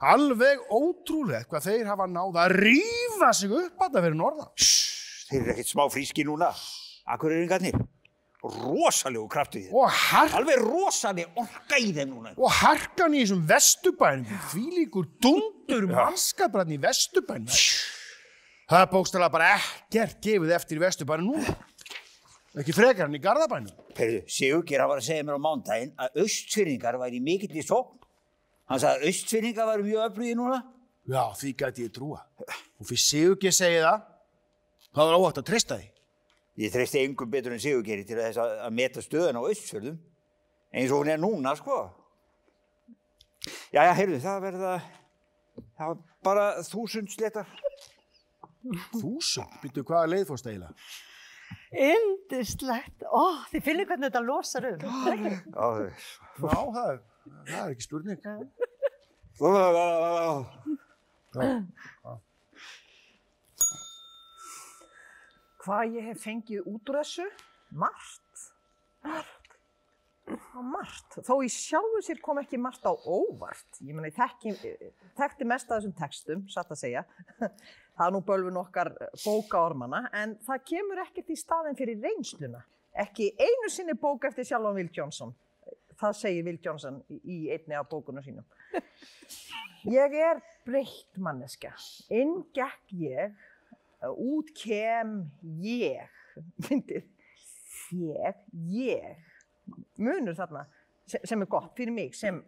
Alveg 0.06 0.60
ótrúlegt 0.68 1.48
hvað 1.48 1.68
þeir 1.70 1.86
hafa 1.88 2.06
náð 2.10 2.36
að 2.42 2.54
rífa 2.60 3.30
sig 3.36 3.52
upp 3.56 3.84
að 3.86 3.94
það 3.94 4.06
fyrir 4.06 4.18
norðan. 4.20 4.50
Þeir 5.26 5.38
eru 5.40 5.52
ekkert 5.54 5.70
smá 5.72 5.84
fríski 5.92 6.24
núna. 6.28 6.50
Akureyringarnir. 7.14 7.78
Rosalegu 8.46 9.24
kraftu 9.32 9.58
í 9.58 9.64
þeim. 9.64 9.74
Og, 9.80 9.88
har 9.90 10.34
Alveg 10.38 10.60
rosaleg 10.62 11.38
orka 11.40 11.80
í 11.82 11.88
þeim 11.96 12.12
núna. 12.12 12.34
og 12.36 12.52
harkan 12.60 13.16
í 13.16 13.22
þessum 13.24 13.40
vestubænum, 13.48 14.28
því 14.52 14.64
líkur 14.76 15.08
dundur 15.24 15.88
mannskapræðin 15.90 16.76
í 16.76 16.82
vestubænum. 16.84 17.56
Það 18.66 18.84
er 18.84 18.92
bókstæðlega 18.92 19.32
bara 19.32 19.48
ekkert 19.56 20.20
gefið 20.22 20.54
eftir 20.60 20.78
í 20.78 20.84
vestubænum 20.84 21.32
núna. 21.32 21.56
Ekki 22.56 22.72
frekar 22.76 23.08
hann 23.08 23.16
í 23.18 23.22
Garðabænum. 23.24 23.74
Heyrðu, 23.98 24.22
Sigurgeir 24.32 24.80
hann 24.84 24.92
var 24.92 25.02
að 25.02 25.08
segja 25.08 25.26
mér 25.26 25.36
á 25.36 25.46
mándaginn 25.48 25.92
að 26.00 26.22
austfyrringar 26.22 27.00
væri 27.02 27.18
mikill 27.24 27.56
í 27.56 27.64
sókn. 27.66 27.98
Hann 28.66 28.82
sagði 28.82 28.96
að 28.96 29.10
austfyrringar 29.10 29.68
væri 29.70 29.86
mjög 29.86 30.06
öflugið 30.08 30.38
núna. 30.40 30.62
Já, 31.06 31.22
því 31.38 31.52
gæti 31.60 31.84
ég 31.86 31.92
trúa. 31.94 32.22
Og 32.80 32.88
fyrir 32.88 33.02
Sigurgeir 33.04 33.54
segi 33.54 33.78
það, 33.84 34.00
það 34.90 35.10
var 35.10 35.18
óvægt 35.20 35.38
að 35.42 35.46
treysta 35.52 35.78
því. 35.78 35.86
Ég 36.64 36.72
treysti 36.74 37.02
engum 37.04 37.30
betur 37.30 37.54
en 37.54 37.62
Sigurgeiri 37.62 38.06
til 38.08 38.18
þess 38.18 38.40
að, 38.42 38.56
að 38.66 38.74
meta 38.80 39.04
stöðun 39.04 39.38
á 39.38 39.42
austfjörðum. 39.46 40.00
Eins 40.76 40.90
og 40.90 41.02
hún 41.04 41.12
er 41.12 41.22
núna, 41.22 41.54
sko. 41.58 41.78
Jæja, 43.70 43.92
heyrðu, 43.94 44.18
það 44.24 44.42
verða, 44.48 44.74
það 45.78 45.90
var 45.92 45.98
bara 46.26 46.46
þúsund 46.66 47.12
sléttar. 47.14 47.50
Þúsund, 48.96 49.60
býttu 49.62 49.84
hvaða 49.86 50.10
leið 50.10 50.24
fórst 50.32 50.48
eiginlega? 50.50 50.74
Indislegt. 51.76 53.04
Ó, 53.06 53.46
þið 53.52 53.66
finnir 53.68 53.86
hvernig 53.86 54.10
þetta 54.10 54.24
losar 54.26 54.66
um. 54.72 54.86
Er 55.06 55.14
ekki? 55.14 55.34
Já, 55.54 55.66
Já, 56.42 56.56
það 56.74 56.88
er, 56.90 56.98
það 57.46 57.62
er 57.62 57.72
ekki 57.74 57.86
spurning. 57.86 58.20
Hvað 65.66 65.96
ég 65.96 66.06
hef 66.12 66.22
fengið 66.22 66.68
út 66.70 66.92
úr 66.92 67.00
þessu? 67.00 67.26
Margt. 67.74 68.46
Margt. 69.06 69.46
Og 70.26 70.64
margt. 70.66 71.18
Þó 71.26 71.34
í 71.44 71.48
sjálfu 71.52 72.00
sér 72.06 72.20
kom 72.22 72.38
ekki 72.40 72.58
margt 72.58 72.86
á 72.86 72.90
óvart. 72.94 73.78
Ég 73.82 73.94
meina, 73.94 74.10
ég 74.10 74.16
þekki, 74.16 74.54
þekkti 75.18 75.46
mest 75.46 75.70
af 75.70 75.80
þessum 75.80 75.94
textum, 75.98 76.46
satt 76.50 76.70
að 76.74 76.80
segja. 76.82 77.02
Það 77.38 78.06
er 78.06 78.14
nú 78.14 78.20
bölvun 78.26 78.60
okkar 78.60 78.90
bókaormana, 79.22 80.06
en 80.14 80.34
það 80.46 80.64
kemur 80.70 81.02
ekkert 81.06 81.30
í 81.32 81.38
staðin 81.38 81.78
fyrir 81.78 82.02
reynsluna. 82.02 82.60
Ekki 82.96 83.30
einu 83.38 83.70
sinni 83.72 83.94
bók 83.98 84.24
eftir 84.28 84.48
sjálfan 84.48 84.76
Will 84.76 84.92
Johnson. 84.92 85.34
Það 86.00 86.16
segir 86.20 86.44
Will 86.46 86.58
Johnson 86.64 86.98
í- 87.24 87.48
einni 87.54 87.76
af 87.78 87.88
bókunum 87.90 88.22
sínum. 88.24 88.44
Ég 89.86 90.16
er 90.18 90.40
breytt 90.66 91.16
manneska. 91.22 91.70
Inn 92.10 92.42
gekk 92.56 92.92
ég, 93.00 93.36
út 94.10 94.50
kem 94.58 95.14
ég. 95.62 96.10
Myndið, 96.66 97.06
ég, 97.96 98.42
ég. 98.68 99.22
Munur 99.96 100.36
þarna 100.36 100.66
sem 101.06 101.40
er 101.42 101.48
gott 101.50 101.72
fyrir 101.78 101.94
mig 101.94 102.14
sem 102.18 102.42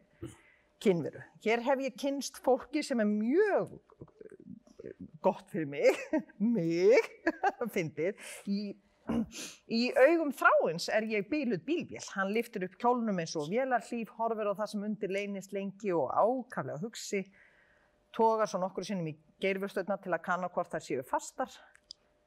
kynveru. 0.82 1.22
Hér 1.42 1.62
hef 1.66 1.80
ég 1.82 1.96
kynst 1.98 2.36
fólki 2.44 2.82
sem 2.86 3.00
er 3.02 3.08
mjög 3.08 3.72
eh, 4.04 4.92
gott 5.24 5.48
fyrir 5.50 5.66
mig, 5.70 5.96
mig, 6.38 7.08
fyndið. 7.74 8.18
Í, 8.50 8.74
í 9.78 9.89
augum 9.97 10.30
þráins 10.36 10.89
er 10.93 11.06
ég 11.09 11.28
bíluð 11.30 11.62
bílvél. 11.66 12.05
Hann 12.14 12.32
liftir 12.35 12.66
upp 12.66 12.76
kjólnum 12.80 13.20
eins 13.22 13.35
og 13.39 13.48
vélarhlíf, 13.52 14.12
horfir 14.18 14.51
á 14.51 14.59
það 14.59 14.70
sem 14.72 14.85
undir 14.89 15.14
leynist 15.14 15.55
lengi 15.56 15.93
og 15.97 16.12
ákaflega 16.12 16.80
hugsi. 16.82 17.22
Tógar 18.14 18.48
svo 18.51 18.60
nokkur 18.62 18.86
sinnum 18.86 19.10
í 19.10 19.16
geirvörstöðna 19.43 19.98
til 20.02 20.12
að 20.14 20.24
kanna 20.24 20.51
hvort 20.52 20.72
þær 20.72 20.85
séu 20.85 21.05
fastar. 21.06 21.52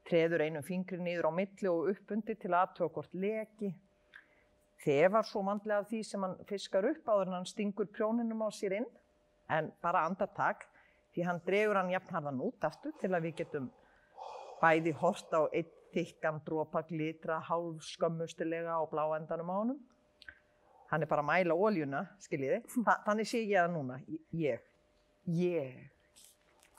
Treður 0.07 0.45
einum 0.45 0.65
fingri 0.65 0.99
niður 1.01 1.29
á 1.29 1.31
milli 1.37 1.69
og 1.69 1.91
upp 1.93 2.13
undir 2.15 2.37
til 2.41 2.51
að 2.51 2.61
aðtöga 2.65 2.95
hvort 2.97 3.17
leki. 3.25 3.73
Þefar 4.81 5.27
svo 5.29 5.43
mandlega 5.45 5.83
af 5.83 5.91
því 5.91 6.01
sem 6.07 6.23
hann 6.25 6.39
fiskar 6.49 6.87
upp 6.89 7.05
áður 7.05 7.29
en 7.29 7.37
hann 7.37 7.49
stingur 7.49 7.89
prjóninum 7.93 8.41
á 8.41 8.49
sér 8.49 8.79
inn. 8.79 8.89
En 9.51 9.69
bara 9.83 10.05
andartak, 10.07 10.65
því 11.13 11.27
hann 11.27 11.41
dregur 11.45 11.77
hann 11.77 11.91
jafnharðan 11.91 12.41
út 12.47 12.65
aftur 12.65 12.95
til 13.01 13.11
að 13.11 13.27
við 13.27 13.37
getum 13.43 13.69
bæði 14.61 14.93
hort 15.01 15.33
á 15.33 15.41
einn 15.49 15.77
þykkan 15.93 16.41
dropa 16.45 16.81
glitra 16.87 17.39
hálf 17.47 17.83
skömmustilega 17.85 18.77
á 18.77 18.83
bláendanum 18.91 19.51
á 19.51 19.55
honum. 19.55 19.79
Hann 20.91 21.05
er 21.05 21.07
bara 21.07 21.23
að 21.23 21.29
mæla 21.29 21.55
óljuna, 21.55 22.01
skiljiði. 22.19 22.59
Þa, 22.73 22.95
þannig 23.05 23.29
sé 23.29 23.43
ég 23.45 23.61
það 23.61 23.69
núna. 23.77 23.99
Ég. 24.35 24.65
Ég. 25.31 25.77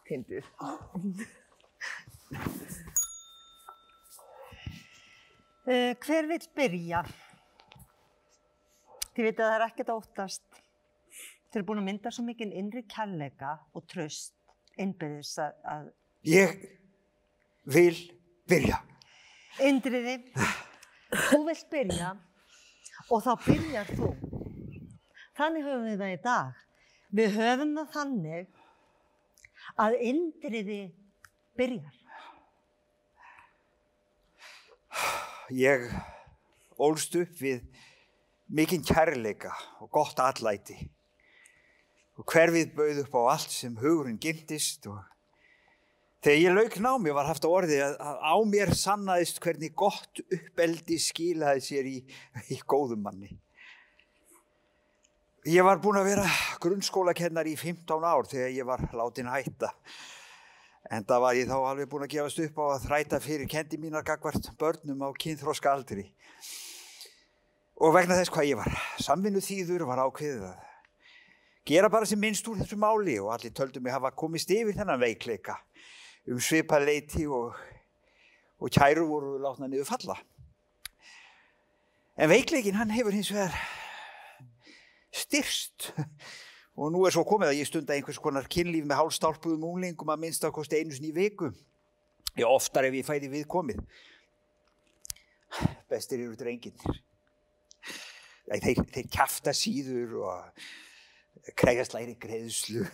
Fyndið. 0.09 0.51
Uh, 5.65 5.95
hver 6.05 6.29
vill 6.29 6.45
byrja? 6.57 7.03
Þið 9.13 9.27
veit 9.29 9.41
að 9.41 9.49
það 9.49 9.57
er 9.57 9.67
ekkert 9.71 9.95
að 9.95 10.03
óttast. 10.03 10.63
Þið 11.49 11.59
eru 11.61 11.69
búin 11.69 11.83
að 11.83 11.89
mynda 11.89 12.13
svo 12.13 12.25
mikið 12.29 12.55
innri 12.61 12.85
kærleika 12.89 13.59
og 13.77 13.85
tröst 13.89 14.37
innbyrðis 14.81 15.35
að, 15.41 15.59
að 15.69 15.91
Ég 16.29 16.57
vil 17.69 17.97
byrja. 18.49 18.79
Indriði, 19.61 20.17
þú 21.29 21.43
vilt 21.45 21.67
byrja 21.73 22.13
og 23.13 23.21
þá 23.25 23.33
byrjar 23.45 23.91
þú. 23.93 24.09
Þannig 25.37 25.67
höfum 25.67 25.85
við 25.91 25.99
það 26.01 26.15
í 26.15 26.21
dag. 26.25 26.63
Við 27.13 27.37
höfum 27.37 27.75
það 27.77 27.91
þannig 27.97 28.47
að 29.85 29.99
Indriði 30.09 30.81
byrjar. 31.61 31.99
Ég 35.53 35.87
ólst 36.81 37.17
upp 37.21 37.37
við 37.41 37.61
mikinn 38.49 38.85
kærleika 38.85 39.53
og 39.85 39.93
gott 39.93 40.21
allæti. 40.25 40.79
Og 42.17 42.25
hverfið 42.29 42.73
bauð 42.77 43.05
upp 43.05 43.17
á 43.21 43.23
allt 43.37 43.53
sem 43.53 43.77
hugurinn 43.77 44.21
gimtist 44.21 44.89
og 44.89 45.01
þegar 46.23 46.39
ég 46.39 46.55
lauk 46.55 46.77
námi 46.79 47.15
var 47.15 47.27
haft 47.27 47.47
á 47.47 47.51
orði 47.51 47.81
að, 47.83 47.97
á 47.99 48.37
mér 48.47 48.71
sannaðist 48.79 49.41
hvernig 49.43 49.75
gott 49.75 50.23
uppeldi 50.23 50.99
skilaði 51.03 51.65
sér 51.67 51.89
í, 51.91 51.97
í 52.55 52.59
góðum 52.63 53.03
manni. 53.03 53.33
Ég 55.51 55.67
var 55.67 55.81
búinn 55.83 55.99
að 55.99 56.13
vera 56.13 56.27
grunnskólakennar 56.63 57.49
í 57.51 57.57
15 57.59 58.05
ár 58.07 58.29
þegar 58.31 58.53
ég 58.55 58.67
var 58.69 58.85
látin 58.95 59.31
hætta. 59.33 59.73
En 60.93 61.03
það 61.09 61.23
var 61.25 61.39
ég 61.39 61.49
þá 61.51 61.57
alveg 61.59 61.89
búinn 61.91 62.07
að 62.07 62.13
gefast 62.15 62.43
upp 62.45 62.61
á 62.63 62.65
að 62.69 62.85
þræta 62.87 63.19
fyrir 63.23 63.51
kendi 63.51 63.81
mínar 63.83 64.07
gagvart 64.07 64.53
börnum 64.61 65.03
á 65.03 65.11
kynþróska 65.19 65.73
aldri. 65.73 66.07
Og 67.83 67.91
vegna 67.97 68.21
þess 68.21 68.31
hvað 68.31 68.53
ég 68.53 68.61
var 68.61 68.79
samvinnu 69.03 69.43
þýður 69.43 69.89
var 69.91 70.05
ákveðið 70.07 70.47
að 70.53 70.71
gera 71.67 71.91
bara 71.91 72.07
sem 72.07 72.19
minnst 72.23 72.47
úr 72.51 72.63
þessu 72.63 72.79
máli 72.79 73.19
og 73.23 73.33
allir 73.35 73.55
töldu 73.55 73.83
mig 73.83 73.95
hafa 73.95 74.15
komist 74.15 74.51
yfir 74.51 74.79
þennan 74.79 75.03
veikleika 75.03 75.59
um 76.31 76.41
svipað 76.43 76.87
leiti 76.87 77.27
og, 77.27 77.57
og 78.63 78.71
kæru 78.71 79.07
voru 79.09 79.39
látna 79.43 79.69
niður 79.71 79.89
falla. 79.89 80.19
En 82.17 82.31
veikleikin 82.31 82.77
hann 82.77 82.93
hefur 82.93 83.15
hins 83.15 83.33
vegar 83.33 83.57
styrst 85.13 85.91
og 86.77 86.93
nú 86.93 87.05
er 87.07 87.15
svo 87.15 87.25
komið 87.29 87.53
að 87.53 87.59
ég 87.61 87.69
stunda 87.69 87.97
einhvers 87.97 88.21
konar 88.23 88.49
kynlíf 88.53 88.85
með 88.89 89.01
hálstálpuðum 89.01 89.67
unglingum 89.69 90.13
að 90.13 90.23
minnst 90.25 90.45
að 90.47 90.55
kosti 90.57 90.81
einu 90.81 90.95
sinni 90.97 91.13
í 91.13 91.17
viku. 91.17 91.51
Já, 92.33 92.47
oftar 92.49 92.89
ef 92.89 92.97
ég 92.97 93.07
fæði 93.07 93.29
við 93.33 93.49
komið. 93.51 93.83
Bestir 95.93 96.23
eru 96.25 96.37
drenginir. 96.39 97.03
Þeir, 98.53 98.81
þeir 98.93 99.11
kjafta 99.13 99.53
síður 99.57 100.17
og 100.25 101.53
krefjast 101.59 101.97
læri 101.97 102.17
greiðslu. 102.21 102.87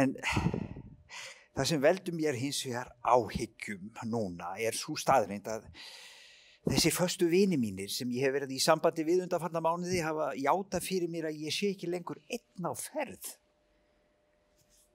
En 0.00 0.16
það 1.54 1.70
sem 1.70 1.82
veldur 1.82 2.16
mér 2.16 2.38
hins 2.38 2.64
vegar 2.66 2.90
áhyggjum 3.06 3.92
núna 4.10 4.54
er 4.58 4.74
svo 4.76 4.96
staðreind 4.98 5.46
að 5.50 5.68
þessir 6.64 6.94
förstu 6.96 7.28
vini 7.30 7.58
mínir 7.60 7.92
sem 7.92 8.10
ég 8.14 8.26
hef 8.26 8.34
verið 8.38 8.56
í 8.56 8.60
sambandi 8.62 9.04
við 9.06 9.24
undanfarnar 9.26 9.62
mánuði 9.64 10.00
hafa 10.02 10.32
játa 10.40 10.80
fyrir 10.82 11.10
mér 11.12 11.28
að 11.30 11.42
ég 11.44 11.54
sé 11.54 11.70
ekki 11.74 11.90
lengur 11.92 12.20
einn 12.32 12.68
á 12.68 12.72
ferð. 12.78 13.34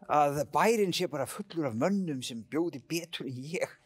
Að 0.10 0.42
bærin 0.52 0.96
sé 0.96 1.08
bara 1.12 1.28
fullur 1.30 1.70
af 1.70 1.78
mönnum 1.78 2.24
sem 2.26 2.42
bjóði 2.52 2.82
betur 2.90 3.30
en 3.30 3.44
ég. 3.54 3.78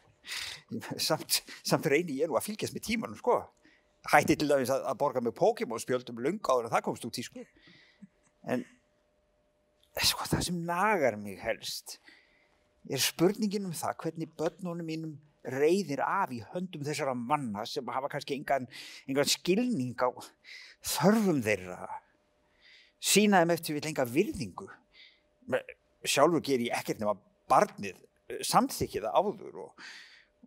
Samt, 0.96 1.42
samt 1.60 1.86
reyni 1.92 2.16
ég 2.22 2.30
nú 2.30 2.38
að 2.38 2.46
fylgjast 2.46 2.74
með 2.74 2.86
tímanum 2.86 3.18
sko. 3.18 3.42
Hætti 4.08 4.38
til 4.40 4.48
dæmis 4.48 4.72
að, 4.72 4.86
að 4.88 4.96
borga 5.02 5.20
með 5.20 5.36
Pokémon 5.36 5.80
spjöldum 5.80 6.22
lunga 6.24 6.54
áður 6.54 6.70
en 6.70 6.72
það 6.72 6.84
komst 6.86 7.04
út 7.04 7.20
í 7.20 7.24
sko. 7.26 7.44
En 8.48 8.64
sko 10.00 10.26
það 10.30 10.46
sem 10.48 10.62
nagar 10.64 11.20
mig 11.20 11.36
helst 11.44 11.98
er 12.90 13.00
spurningin 13.00 13.68
um 13.68 13.76
það 13.76 13.96
hvernig 14.02 14.32
börnunum 14.38 14.86
mínum 14.86 15.14
reyðir 15.44 16.00
af 16.04 16.32
í 16.32 16.40
höndum 16.52 16.84
þessara 16.84 17.14
manna 17.16 17.64
sem 17.68 17.88
hafa 17.92 18.10
kannski 18.12 18.36
engan, 18.38 18.66
engan 19.08 19.28
skilning 19.28 19.96
á 20.00 20.08
þörfum 20.94 21.42
þeirra? 21.44 21.88
Sína 23.04 23.42
þeim 23.42 23.52
eftir 23.52 23.76
við 23.76 23.88
lenga 23.90 24.06
virðingu. 24.08 24.68
Sjálfur 26.04 26.44
ger 26.44 26.62
ég 26.64 26.76
ekkert 26.76 27.02
nema 27.02 27.16
barnið 27.48 28.00
samþykja 28.44 29.04
það 29.04 29.18
áður 29.20 29.58
og, 29.66 29.84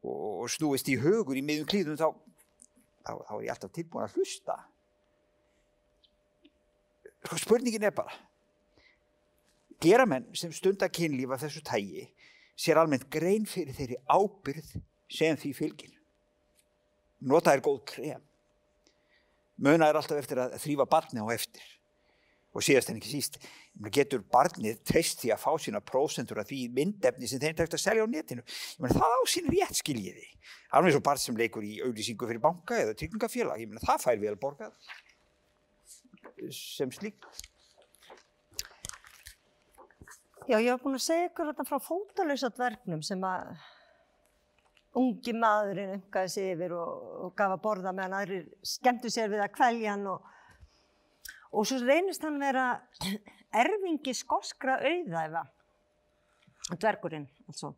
og, 0.01 0.47
snúist 0.49 0.89
í 0.89 0.97
hugur 1.01 1.37
í 1.37 1.43
miðum 1.45 1.67
klíðum 1.69 1.99
þá, 1.99 2.07
þá, 3.05 3.11
þá 3.27 3.33
er 3.35 3.43
ég 3.45 3.53
alltaf 3.53 3.75
tilbúin 3.75 4.07
að 4.07 4.17
hlusta. 4.17 4.57
Sko 7.27 7.39
spurningin 7.41 7.85
er 7.85 7.93
bara 7.95 8.17
gera 9.83 10.05
menn 10.09 10.27
sem 10.37 10.53
stundar 10.53 10.91
kynlíf 10.93 11.33
af 11.33 11.43
þessu 11.45 11.63
tægi 11.65 12.07
sér 12.57 12.81
almennt 12.81 13.07
grein 13.13 13.45
fyrir 13.45 13.75
þeirri 13.77 13.99
ábyrð 14.09 14.75
sem 15.13 15.37
því 15.37 15.53
fylgir. 15.55 15.93
Nota 17.21 17.53
er 17.53 17.63
góð 17.65 17.83
krem. 17.93 18.21
Muna 19.57 19.89
er 19.89 19.97
alltaf 19.97 20.19
eftir 20.19 20.41
að 20.41 20.57
þrýfa 20.61 20.85
barni 20.89 21.21
á 21.21 21.27
eftir. 21.33 21.63
Og 22.57 22.63
síðast 22.65 22.89
en 22.89 22.97
ekki 22.97 23.11
síst, 23.11 23.35
getur 23.93 24.23
barnið 24.33 24.79
treyst 24.87 25.21
því 25.21 25.31
að 25.33 25.41
fá 25.43 25.51
sína 25.61 25.81
prósendur 25.85 26.39
af 26.41 26.47
því 26.49 26.63
myndefni 26.73 27.29
sem 27.29 27.41
þeim 27.41 27.57
tægt 27.57 27.75
að 27.77 27.83
selja 27.83 28.05
á 28.05 28.09
netinu. 28.09 28.45
Ég 28.45 28.81
meina 28.81 28.97
það 28.97 29.17
á 29.17 29.21
sín 29.29 29.49
rétt 29.53 29.77
skiljiði. 29.77 30.25
Alveg 30.77 30.95
svo 30.95 31.03
barn 31.05 31.21
sem 31.21 31.37
leikur 31.37 31.65
í 31.65 31.77
auðlýsingu 31.85 32.29
fyrir 32.29 32.41
banka 32.41 32.79
eða 32.81 32.95
tryggingafélag. 32.97 33.77
Það 33.83 34.01
fær 34.05 34.23
vel 34.23 34.33
borgað 34.41 34.73
sem 36.53 36.89
slík. 36.93 37.29
Já, 40.47 40.61
ég 40.63 40.69
hef 40.71 40.79
búin 40.79 40.95
að 40.95 41.03
segja 41.03 41.27
ykkur 41.27 41.49
þetta 41.49 41.63
frá 41.67 41.81
fótalausa 41.83 42.49
dvergnum 42.55 43.01
sem 43.03 43.23
að 43.27 43.49
ungi 44.97 45.33
maðurinn 45.35 45.97
umgaði 45.97 46.31
sig 46.31 46.53
yfir 46.53 46.75
og, 46.77 46.93
og 47.25 47.33
gaf 47.35 47.57
að 47.57 47.63
borða 47.65 47.91
meðan 47.95 48.15
aðrir 48.21 48.45
skemmtu 48.63 49.11
sér 49.11 49.27
við 49.33 49.43
að 49.43 49.51
kvelja 49.57 49.91
hann 49.91 50.07
og, 50.13 50.29
og 51.51 51.67
svo 51.67 51.81
reynist 51.83 52.23
hann 52.23 52.39
vera 52.39 52.69
erfingi 53.63 54.15
skoskra 54.15 54.79
auðæfa, 54.87 55.43
dvergurinn 56.77 57.27
altså. 57.49 57.73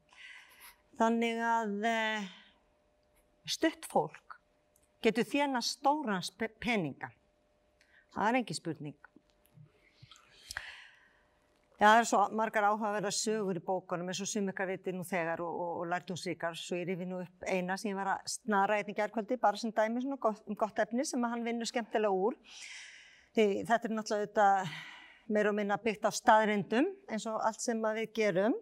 Þannig 1.00 1.41
að 1.50 1.76
eh, 1.90 2.32
stutt 3.50 3.90
fólk 3.90 4.38
getur 5.02 5.26
þjena 5.26 5.66
stóran 5.66 6.22
peninga. 6.62 7.10
Það 8.14 8.28
er 8.28 8.44
engi 8.44 8.58
spurning. 8.62 9.09
Já, 11.80 11.86
það 11.94 11.98
er 12.02 12.08
svo 12.10 12.22
margar 12.36 12.66
áhugaverðar 12.68 13.16
sögur 13.16 13.56
í 13.56 13.62
bókunum 13.64 14.10
eins 14.12 14.20
og 14.20 14.28
sum 14.28 14.50
ykkar 14.52 14.68
viti 14.68 14.92
nú 14.92 15.06
þegar 15.08 15.40
og, 15.46 15.60
og, 15.64 15.70
og 15.80 15.86
lærtumsríkar. 15.94 16.58
Svo 16.60 16.76
ég 16.76 16.90
rifi 16.90 17.06
nú 17.08 17.22
upp 17.24 17.46
eina 17.48 17.78
sem 17.80 17.94
ég 17.94 17.96
var 17.96 18.10
að 18.18 18.26
snara 18.34 18.82
einnig 18.82 18.98
gerðkvöldi, 18.98 19.38
bara 19.40 19.62
sem 19.62 19.72
dæmi 19.72 20.04
svona 20.04 20.18
gott, 20.20 20.42
um 20.52 20.58
gott 20.60 20.82
efni 20.84 21.06
sem 21.08 21.24
hann 21.24 21.46
vinnur 21.46 21.70
skemmtilega 21.72 22.12
úr. 22.12 22.36
Því 23.38 23.46
þetta 23.70 23.88
er 23.88 23.96
náttúrulega 23.96 24.26
auðvitað 24.26 24.76
meir 25.38 25.52
og 25.54 25.58
minna 25.62 25.80
byggt 25.86 26.10
á 26.10 26.12
staðrindum 26.20 26.92
eins 27.08 27.30
og 27.32 27.40
allt 27.48 27.64
sem 27.64 27.88
við 27.88 28.12
gerum. 28.20 28.60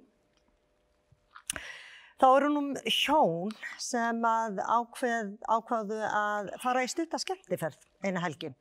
Þá 2.22 2.30
eru 2.30 2.54
nú 2.54 2.64
hjón 2.86 3.58
sem 3.82 4.24
að 4.30 4.62
ákveð, 4.62 5.36
ákvaðu 5.42 6.02
að 6.06 6.54
fara 6.62 6.86
í 6.86 6.94
stutta 6.94 7.18
skemmtiferð 7.26 7.82
eina 8.06 8.22
helgi 8.22 8.54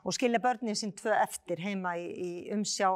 og 0.00 0.16
skilja 0.16 0.40
börnin 0.40 0.76
sín 0.78 0.96
tvö 0.96 1.12
eftir 1.20 1.60
heima 1.60 1.98
í, 2.00 2.08
í 2.08 2.30
umsjá 2.56 2.94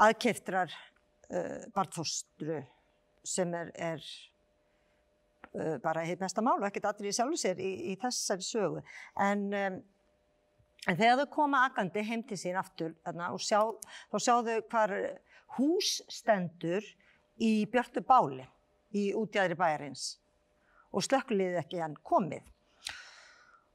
aðkeftrar 0.00 0.72
uh, 0.72 1.62
barnfóstru 1.74 2.60
sem 3.26 3.54
er, 3.54 3.72
er 3.76 4.04
uh, 5.54 5.76
bara 5.82 6.04
heitt 6.06 6.22
mesta 6.22 6.44
mál 6.44 6.58
og 6.58 6.68
ekkert 6.70 6.90
allir 6.92 7.10
í 7.10 7.16
sjálfu 7.16 7.40
sér 7.40 7.60
í, 7.60 7.72
í 7.92 7.96
þessari 8.00 8.46
sögu. 8.46 8.84
En, 9.20 9.48
um, 9.50 9.80
en 10.86 11.00
þegar 11.00 11.22
þau 11.22 11.34
koma 11.34 11.64
agandi 11.68 12.04
heim 12.06 12.24
til 12.26 12.40
sín 12.40 12.58
aftur 12.60 12.96
þarna, 13.04 13.32
og 13.34 13.44
sjá, 13.44 13.60
þá 14.12 14.16
sjá 14.18 14.34
þau 14.48 14.56
hvar 14.72 14.96
hús 15.58 15.98
stendur 16.08 16.86
í 17.40 17.66
Björtu 17.70 18.02
Báli 18.06 18.46
í 18.96 19.10
útjæðri 19.16 19.56
bæjarins 19.58 20.14
og 20.90 21.04
slökkuliðið 21.06 21.60
ekki 21.60 21.82
hann 21.82 21.94
komið. 22.06 22.42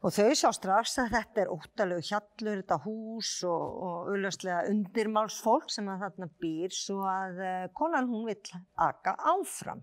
Og 0.05 0.13
þau 0.13 0.35
sjá 0.37 0.51
strax 0.53 0.91
að 1.01 1.15
þetta 1.15 1.41
er 1.41 1.49
óttalegu 1.49 2.03
hjallur, 2.05 2.59
þetta 2.59 2.75
hús 2.83 3.29
og, 3.49 3.63
og 3.87 4.11
auðvitað 4.11 4.67
undirmálsfólk 4.69 5.73
sem 5.73 5.89
að 5.89 6.03
þarna 6.03 6.27
býr 6.43 6.75
svo 6.77 6.99
að 7.09 7.41
uh, 7.41 7.63
konan 7.73 8.11
hún 8.11 8.27
vill 8.27 8.59
aka 8.85 9.15
áfram. 9.33 9.81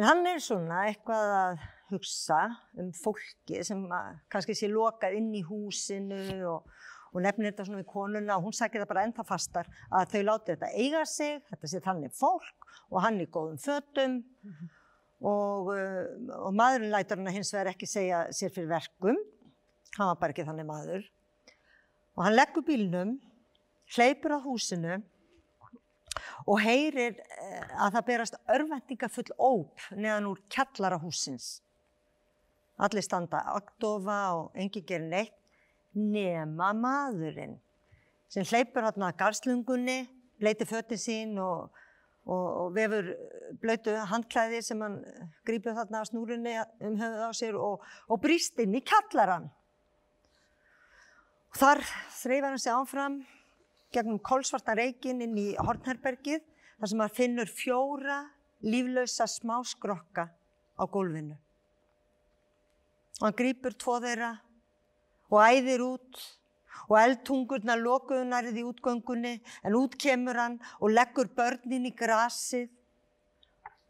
En 0.00 0.08
hann 0.08 0.24
er 0.24 0.40
svona 0.40 0.86
eitthvað 0.86 1.34
að 1.36 1.62
hugsa 1.92 2.40
um 2.80 2.88
fólki 2.96 3.60
sem 3.60 3.84
kannski 4.32 4.56
sé 4.56 4.72
lokað 4.72 5.20
inn 5.20 5.28
í 5.36 5.44
húsinu 5.44 6.24
og, 6.48 6.72
og 7.12 7.26
nefnir 7.26 7.52
þetta 7.52 7.66
svona 7.68 7.82
við 7.82 7.90
konuna 7.92 8.38
og 8.38 8.46
hún 8.48 8.56
sækir 8.56 8.86
það 8.86 8.94
bara 8.94 9.02
ennþá 9.10 9.28
fastar 9.28 9.68
að 9.92 10.14
þau 10.14 10.22
láti 10.30 10.54
þetta 10.54 10.76
eiga 10.80 11.04
sig, 11.04 11.42
þetta 11.52 11.68
sé 11.68 11.84
þannig 11.84 12.16
fólk 12.16 12.70
og 12.88 13.02
hann 13.04 13.20
er 13.20 13.28
góðum 13.36 13.60
fötum. 13.60 14.22
Mm 14.24 14.54
-hmm. 14.54 14.78
Og, 15.22 15.68
og 15.70 16.54
maðurinn 16.58 16.90
lætur 16.90 17.20
hann 17.20 17.30
að 17.30 17.36
hins 17.38 17.52
vegar 17.54 17.72
ekki 17.72 17.86
segja 17.86 18.24
sér 18.34 18.50
fyrir 18.50 18.72
verkum, 18.72 19.18
hann 19.94 20.08
var 20.10 20.18
bara 20.18 20.34
ekki 20.34 20.46
þannig 20.48 20.66
maður. 20.66 21.04
Og 22.18 22.24
hann 22.26 22.34
leggur 22.34 22.64
bílnum, 22.66 23.16
hleypur 23.94 24.34
á 24.34 24.40
húsinu 24.42 24.98
og 26.42 26.58
heyrir 26.58 27.20
að 27.78 27.94
það 27.94 28.06
berast 28.08 28.40
örvendingafull 28.50 29.28
óp 29.38 29.84
neðan 29.94 30.26
úr 30.32 30.40
kjallara 30.50 30.98
húsins. 31.00 31.60
Allir 32.82 33.04
standa 33.04 33.44
aktofa 33.54 34.18
og 34.40 34.58
engi 34.58 34.82
gerir 34.82 35.06
neitt 35.06 35.38
nema 35.94 36.72
maðurinn 36.74 37.58
sem 38.32 38.46
hleypur 38.48 38.86
hann 38.86 39.04
að 39.04 39.18
garslungunni, 39.20 40.06
bleiti 40.40 40.64
fötið 40.64 41.00
sín 41.00 41.34
og 41.40 41.68
og, 42.26 42.46
og 42.62 42.68
vefur 42.76 43.10
blöytu 43.62 43.94
handklæði 44.10 44.60
sem 44.64 44.82
hann 44.82 45.00
grípur 45.46 45.74
þarna 45.76 46.02
á 46.02 46.08
snúrunni 46.08 46.54
um 46.84 46.96
höfuð 47.00 47.24
á 47.26 47.30
sér 47.34 47.58
og, 47.58 47.82
og 48.08 48.22
brýst 48.22 48.60
inn 48.62 48.76
í 48.78 48.82
kallaran. 48.86 49.48
Og 51.52 51.60
þar 51.60 51.82
þreifar 52.20 52.50
hann 52.52 52.62
sig 52.62 52.72
áfram 52.72 53.18
gegnum 53.92 54.20
kólsvarta 54.24 54.76
reikin 54.78 55.20
inn 55.24 55.34
í 55.36 55.48
Hortnherbergið 55.58 56.44
þar 56.78 56.92
sem 56.92 57.02
hann 57.04 57.16
finnur 57.16 57.50
fjóra 57.50 58.20
líflausa 58.62 59.26
smáskrokka 59.28 60.28
á 60.30 60.84
gólfinu. 60.86 61.36
Og 63.20 63.26
hann 63.26 63.38
grípur 63.38 63.74
tvo 63.76 63.98
þeirra 64.02 64.32
og 65.32 65.42
æðir 65.42 65.84
út 65.84 66.22
og 66.88 66.98
eldtungurna 67.00 67.76
lokuðu 67.80 68.26
nærið 68.28 68.60
í 68.62 68.66
útgöngunni 68.68 69.32
en 69.62 69.78
út 69.78 69.96
kemur 70.00 70.38
hann 70.38 70.58
og 70.80 70.92
leggur 70.92 71.30
börnin 71.36 71.88
í 71.88 71.94
grasið. 71.96 72.70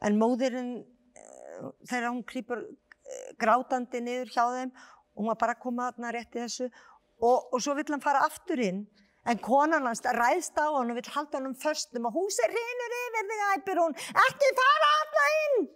En 0.03 0.19
móðirinn 0.19 0.73
eh, 0.81 1.61
þegar 1.89 2.09
hún 2.11 2.25
krýpur 2.27 2.65
eh, 2.65 3.29
grátandi 3.41 4.03
niður 4.03 4.33
hjá 4.35 4.45
þeim 4.57 4.73
og 4.73 5.21
hún 5.21 5.31
var 5.33 5.41
bara 5.45 5.57
að 5.57 5.63
koma 5.67 5.91
þarna 5.91 6.15
rétt 6.17 6.39
í 6.39 6.43
þessu 6.43 6.69
og, 6.69 7.53
og 7.53 7.59
svo 7.63 7.77
vill 7.79 7.91
hann 7.93 8.05
fara 8.05 8.25
aftur 8.27 8.63
inn 8.63 8.87
en 9.29 9.39
konan 9.39 9.87
hans 9.87 10.03
ræðst 10.03 10.59
á 10.59 10.67
hann 10.67 10.91
og 10.91 10.99
vill 10.99 11.13
halda 11.15 11.39
hann 11.39 11.53
um 11.53 11.59
föstum 11.59 12.09
og 12.09 12.17
húsi 12.17 12.49
reynur 12.51 12.97
yfir 13.03 13.29
þig 13.31 13.45
æpir 13.53 13.83
hún. 13.85 13.95
Ekki 14.25 14.51
fara 14.59 14.91
alltaf 14.97 15.37
inn! 15.45 15.71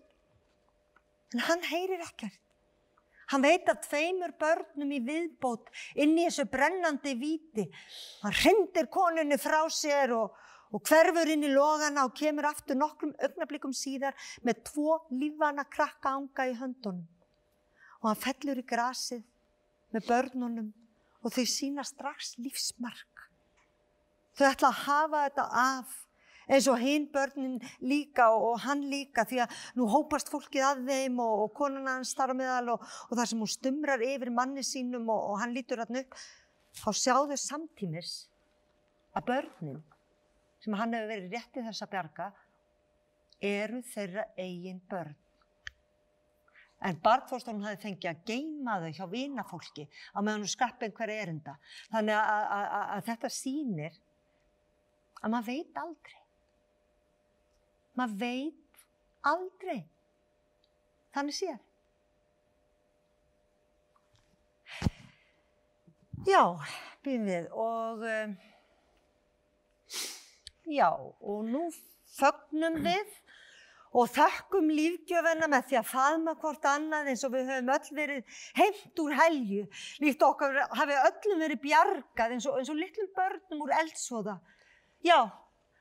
En 1.34 1.46
hann 1.50 1.62
heyrir 1.70 2.02
ekkert 2.02 2.40
Hann 3.32 3.42
veit 3.42 3.66
að 3.66 3.82
tveimur 3.88 4.34
börnum 4.38 4.92
í 4.94 5.00
viðbót 5.02 5.70
inn 5.98 6.14
í 6.14 6.26
þessu 6.28 6.46
brennandi 6.50 7.16
víti. 7.18 7.64
Hann 8.22 8.36
hrindir 8.42 8.86
konunni 8.92 9.38
frá 9.40 9.64
sér 9.72 10.14
og, 10.14 10.36
og 10.70 10.82
hverfur 10.86 11.32
inn 11.34 11.42
í 11.46 11.50
logana 11.50 12.06
og 12.06 12.14
kemur 12.18 12.46
aftur 12.52 12.78
nokkrum 12.78 13.16
augnablikum 13.18 13.74
síðar 13.74 14.14
með 14.46 14.62
tvo 14.70 15.00
lífana 15.10 15.66
krakka 15.66 16.14
ánga 16.14 16.46
í 16.52 16.54
höndunum. 16.60 17.06
Og 18.04 18.10
hann 18.12 18.22
fellur 18.22 18.62
í 18.62 18.66
grasið 18.66 19.24
með 19.90 20.06
börnunum 20.06 20.72
og 21.26 21.34
þau 21.34 21.46
sína 21.50 21.82
strax 21.86 22.36
lífsmark. 22.38 23.26
Þau 24.38 24.50
ætla 24.52 24.70
að 24.70 24.82
hafa 24.84 25.22
þetta 25.26 25.46
af 25.66 26.02
eins 26.46 26.68
og 26.70 26.78
hinn 26.78 27.08
börnin 27.12 27.58
líka 27.82 28.28
og, 28.34 28.52
og 28.52 28.62
hann 28.66 28.84
líka 28.90 29.26
því 29.26 29.42
að 29.44 29.58
nú 29.78 29.88
hópast 29.90 30.30
fólkið 30.30 30.66
að 30.68 30.84
þeim 30.90 31.20
og, 31.24 31.44
og 31.46 31.52
konan 31.58 31.90
hans 31.90 32.14
þar 32.16 32.32
á 32.32 32.36
meðal 32.38 32.72
og, 32.76 32.86
og 33.10 33.18
þar 33.18 33.30
sem 33.32 33.42
hún 33.42 33.52
stumrar 33.52 34.06
yfir 34.06 34.32
manni 34.34 34.64
sínum 34.66 35.10
og, 35.12 35.36
hann 35.42 35.54
lítur 35.56 35.82
hann 35.82 36.02
upp, 36.02 36.16
þá 36.76 36.88
sjáðu 36.94 37.38
samtímis 37.40 38.16
að 39.16 39.30
börnin 39.32 39.84
sem 40.62 40.74
hann 40.78 40.94
hefur 40.96 41.12
verið 41.14 41.36
réttið 41.36 41.70
þess 41.70 41.84
að 41.84 41.94
bjarga 41.94 42.32
eru 43.46 43.82
þeirra 43.84 44.26
eigin 44.40 44.82
börn. 44.90 45.14
En 46.86 46.98
barnfórstofnum 47.02 47.64
hafi 47.64 47.80
fengið 47.86 48.10
að 48.10 48.22
geima 48.28 48.76
þau 48.82 48.90
hjá 48.98 49.06
vinafólki 49.10 49.86
á 50.12 50.18
meðan 50.20 50.44
hún 50.44 50.52
skappi 50.52 50.86
einhver 50.86 51.12
erinda. 51.12 51.56
Þannig 51.92 52.18
að, 52.20 53.00
þetta 53.08 53.30
sýnir 53.32 53.96
að 55.22 55.32
maður 55.32 55.48
veit 55.48 55.80
aldrei. 55.80 56.25
Maður 57.96 58.18
veit 58.20 58.82
aldrei. 59.26 59.78
Þannig 61.16 61.36
séð. 61.38 61.62
Já, 66.26 66.42
býðum 67.06 67.28
við 67.30 67.44
og 67.54 68.02
um, 68.10 68.32
já, 70.66 70.88
og 70.90 71.44
nú 71.46 71.68
fögnum 72.16 72.80
við 72.82 73.12
og 73.96 74.10
þökkum 74.12 74.72
lífgjöfina 74.74 75.46
með 75.48 75.68
því 75.70 75.78
að 75.78 75.88
faðma 75.92 76.34
hvort 76.40 76.66
annað 76.68 77.12
eins 77.12 77.22
og 77.24 77.32
við 77.36 77.52
höfum 77.52 77.70
öll 77.76 77.94
verið 78.00 78.40
heimt 78.58 79.02
úr 79.04 79.14
helju, 79.20 79.62
líkt 80.02 80.26
okkar 80.26 80.58
hafi 80.76 80.98
öllum 81.06 81.44
verið 81.46 81.62
bjargað 81.62 82.34
eins 82.36 82.48
og, 82.50 82.58
eins 82.58 82.72
og 82.74 82.80
litlum 82.80 83.12
börnum 83.16 83.62
úr 83.64 83.74
eldsóða. 83.78 84.36
Já, 85.06 85.20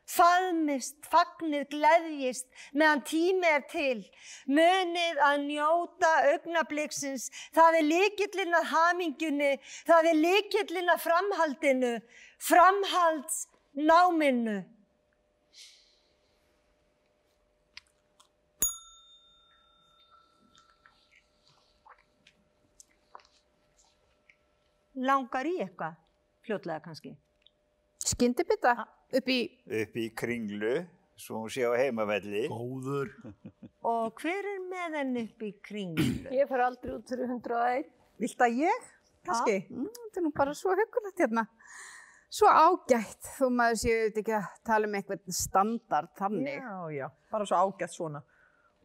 faðmist, 0.09 0.95
fagnið, 1.09 1.65
gleðjist 1.73 2.47
meðan 2.77 3.01
tími 3.07 3.47
er 3.49 3.63
til. 3.71 4.03
Munið 4.47 5.19
að 5.25 5.37
njóta 5.47 6.11
augnabliksins, 6.33 7.31
það 7.55 7.71
er 7.79 7.85
líkillin 7.89 8.59
að 8.59 8.65
hamingjunni, 8.73 9.53
það 9.89 10.03
er 10.11 10.17
líkillin 10.21 10.93
að 10.93 11.03
framhaldinu, 11.07 11.93
framhaldsnáminu. 12.51 14.57
Langar 24.95 25.43
í 25.43 25.59
eitthvað, 25.59 25.99
fljótlega 26.47 26.79
kannski. 26.85 27.11
Skyndibita 28.05 28.94
upp 29.19 29.31
í, 29.31 29.39
upp 29.81 29.97
í 30.01 30.05
kringlu, 30.17 30.75
svo 31.19 31.43
hún 31.43 31.53
sé 31.53 31.65
á 31.67 31.73
heimavelli. 31.79 32.45
Góður. 32.51 33.11
Og 33.89 34.21
hver 34.21 34.49
er 34.51 34.61
með 34.69 34.99
henn 34.99 35.17
upp 35.23 35.45
í 35.45 35.51
kringlu? 35.65 36.33
Ég 36.33 36.49
fer 36.49 36.65
aldrei 36.65 36.95
út 36.97 37.09
fyrir 37.11 37.31
101. 37.31 37.89
Vilt 38.23 38.45
að 38.45 38.61
ég? 38.63 38.87
Kanski? 39.25 39.57
mm, 39.71 39.89
þetta 39.89 40.21
er 40.21 40.25
nú 40.25 40.31
bara 40.35 40.53
svo 40.57 40.75
hugulegt 40.77 41.21
hérna. 41.23 41.47
Svo 42.35 42.49
ágætt, 42.51 43.27
þó 43.37 43.45
maður 43.53 43.79
séu 43.79 43.95
auðvitað 43.95 44.21
ekki 44.21 44.33
að 44.35 44.47
tala 44.67 44.87
um 44.89 44.95
eitthvað 44.97 45.35
standard 45.37 46.11
þannig. 46.19 46.57
Já, 46.57 46.79
já, 46.91 47.05
bara 47.31 47.47
svo 47.47 47.59
ágætt 47.61 47.93
svona. 47.95 48.21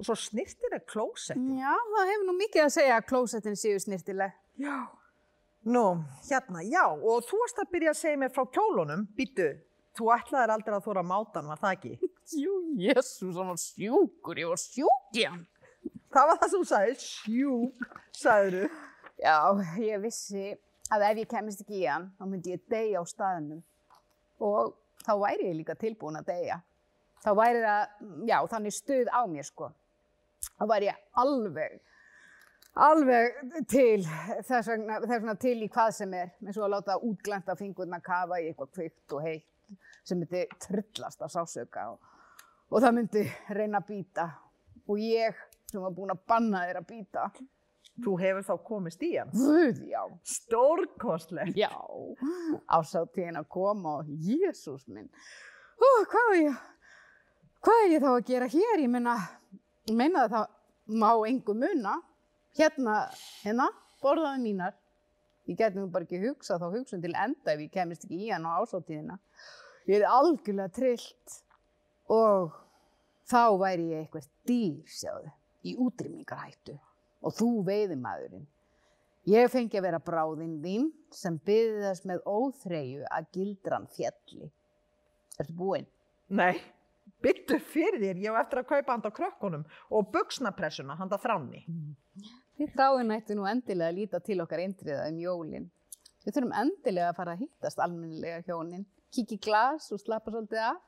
Og 0.01 0.07
svo 0.07 0.17
snirtir 0.17 0.77
er 0.77 0.85
klósett. 0.89 1.41
Já, 1.59 1.75
það 1.93 2.13
hefur 2.13 2.29
nú 2.29 2.37
mikið 2.39 2.65
að 2.65 2.75
segja 2.77 3.01
að 3.01 3.09
klósettin 3.11 3.59
séu 3.59 3.81
snirtileg. 3.83 4.37
Já. 4.61 4.77
Nú, 5.69 5.85
hérna, 6.25 6.63
já, 6.65 6.87
og 6.89 7.27
þú 7.29 7.43
varst 7.43 7.59
að 7.61 7.73
byrja 7.75 7.93
að 7.93 7.99
segja 7.99 8.21
mér 8.23 8.33
frá 8.33 8.47
kjólunum. 8.55 9.03
Býtu, 9.19 9.49
þú 9.99 10.11
ætlaðir 10.15 10.55
aldrei 10.55 10.77
að 10.77 10.87
þóra 10.87 11.05
mátan, 11.07 11.49
var 11.51 11.61
það 11.61 11.77
ekki? 11.77 12.11
Jú, 12.43 12.55
jésús, 12.79 13.35
hann 13.37 13.51
var 13.51 13.61
sjúkur, 13.61 14.41
ég 14.41 14.53
var 14.53 14.63
sjúk 14.63 15.19
í 15.19 15.27
hann. 15.27 15.45
Það 16.11 16.31
var 16.31 16.41
það 16.41 16.53
sem 16.53 16.63
þú 16.63 16.69
sagði, 16.71 16.95
sjúk, 17.07 17.85
sagður 18.17 18.57
þú. 18.59 18.71
Já, 19.21 19.37
ég 19.85 20.01
vissi 20.03 20.47
að 20.91 21.05
ef 21.11 21.21
ég 21.23 21.31
kemist 21.31 21.63
ekki 21.65 21.83
í 21.83 21.87
hann, 21.87 22.09
þá 22.19 22.25
myndi 22.27 22.55
ég 22.55 22.65
deyja 22.73 23.03
á 23.03 23.05
staðnum. 23.09 23.61
Og 24.41 24.73
þá 25.05 25.13
væri 25.21 25.51
ég 25.51 25.59
líka 25.61 25.77
tilbúin 25.79 26.19
að 26.21 26.33
deyja. 26.33 26.59
Þá 27.21 27.31
væri 27.37 27.63
það, 27.67 27.95
já, 28.31 28.37
þannig 28.55 28.75
stuð 28.75 29.13
á 29.13 29.21
mér, 29.29 29.47
sko. 29.47 29.71
Þá 30.57 30.65
væri 30.71 30.89
ég 30.89 31.01
alveg, 31.21 31.77
alveg 32.81 33.41
til 33.69 34.01
þess 34.49 34.71
vegna, 34.71 35.01
þess 35.05 35.15
vegna 35.19 35.37
til 35.43 35.57
í 35.61 35.69
hvað 35.69 35.93
sem 35.99 36.15
er. 36.17 36.33
eins 36.47 36.57
og 36.57 36.67
að 36.67 36.75
láta 36.79 36.99
útglænta 37.05 37.57
fingurna 37.61 38.01
kafa 38.01 38.41
í 38.41 38.49
eitthvað 38.49 38.73
kvikt 38.79 39.17
og 39.19 39.27
heitt 39.27 39.50
sem 40.11 40.21
myndi 40.21 40.45
trillast 40.67 41.23
af 41.25 41.33
sásöka 41.33 41.87
og, 41.95 42.11
og 42.71 42.83
það 42.83 42.99
myndi 42.99 43.25
reyna 43.57 43.81
að 43.81 43.89
býta. 43.93 44.27
Og 44.91 45.01
ég 45.01 45.39
sem 45.71 45.83
var 45.83 45.95
búin 45.95 46.13
að 46.13 46.25
banna 46.29 46.67
þér 46.67 46.81
að 46.81 46.89
býta, 46.91 47.31
Þú 48.01 48.17
hefur 48.21 48.45
þá 48.47 48.53
komist 48.65 49.03
í 49.05 49.11
hann. 49.19 49.31
Guð, 49.35 49.81
já. 49.91 50.01
Stórkostlegt. 50.25 51.57
Já, 51.59 51.73
ásáttíðin 52.71 53.41
að 53.41 53.49
koma 53.53 53.99
og 54.01 54.11
Jésús 54.25 54.87
minn. 54.89 55.11
Ó, 55.81 55.89
hvað 56.09 56.35
er 56.35 56.41
ég, 56.41 56.61
hvað 57.67 57.83
er 57.85 57.95
ég 57.95 58.05
þá 58.05 58.11
að 58.13 58.23
gera 58.31 58.51
hér? 58.55 58.85
Ég 58.85 58.93
meina, 58.93 59.17
ég 59.89 59.99
meina 59.99 60.25
að 60.25 60.37
það 60.37 61.01
má 61.03 61.11
engu 61.29 61.57
muna. 61.57 61.97
Hérna, 62.59 62.97
hérna, 63.45 63.69
borðaði 64.03 64.45
mínar. 64.47 64.79
Ég 65.49 65.59
geti 65.59 65.81
nú 65.81 65.91
bara 65.93 66.07
ekki 66.07 66.23
hugsað 66.23 66.63
þá 66.63 66.77
hugsun 66.77 67.03
til 67.03 67.13
enda 67.13 67.53
ef 67.53 67.65
ég 67.65 67.73
kemist 67.75 68.07
ekki 68.07 68.27
í 68.27 68.33
hann 68.33 68.47
á 68.49 68.61
ásáttíðina. 68.63 69.19
Ég 69.91 69.99
er 69.99 70.07
algjörlega 70.07 70.71
trillt 70.71 71.33
og 72.15 72.53
þá 73.27 73.43
væri 73.59 73.89
ég 73.91 74.05
eitthvað 74.05 74.27
dýr, 74.47 74.83
sjáðu, 74.87 75.31
í 75.67 75.73
útrýmingarhættu 75.83 76.77
og 77.27 77.35
þú 77.35 77.49
veiðimaðurinn. 77.67 78.45
Ég 79.31 79.51
fengi 79.51 79.81
að 79.81 79.89
vera 79.89 80.01
bráðinn 80.01 80.61
þín 80.63 80.85
sem 81.13 81.35
byði 81.43 81.81
þess 81.83 82.07
með 82.07 82.23
óþreyju 82.23 83.09
að 83.11 83.27
gildran 83.35 83.89
fjalli. 83.97 84.53
Ertu 85.43 85.57
búinn? 85.59 85.91
Nei, 86.39 86.63
byttu 87.25 87.59
fyrir 87.59 87.99
þér, 87.99 88.23
ég 88.23 88.31
hef 88.31 88.41
eftir 88.45 88.63
að 88.63 88.71
kaupa 88.71 88.95
handa 88.95 89.13
krökkunum 89.19 89.67
og 89.91 90.09
buksnapressuna 90.15 90.97
handa 91.03 91.19
þránni. 91.19 91.65
Þið 92.61 92.73
þráin 92.79 93.13
ættu 93.19 93.35
nú 93.35 93.51
endilega 93.51 93.91
að 93.91 93.99
líta 93.99 94.23
til 94.23 94.39
okkar 94.47 94.63
eindriða 94.63 95.11
um 95.11 95.21
jólinn. 95.21 95.69
Við 96.23 96.39
þurfum 96.39 96.57
endilega 96.63 97.11
að 97.11 97.19
fara 97.19 97.35
að 97.35 97.45
hittast 97.49 97.83
almennilega 97.83 98.47
hjónin. 98.47 98.87
Kiki 99.11 99.39
í 99.39 99.43
glas 99.43 99.91
og 99.95 100.01
slappa 100.03 100.33
svolítið 100.33 100.63
af. 100.71 100.81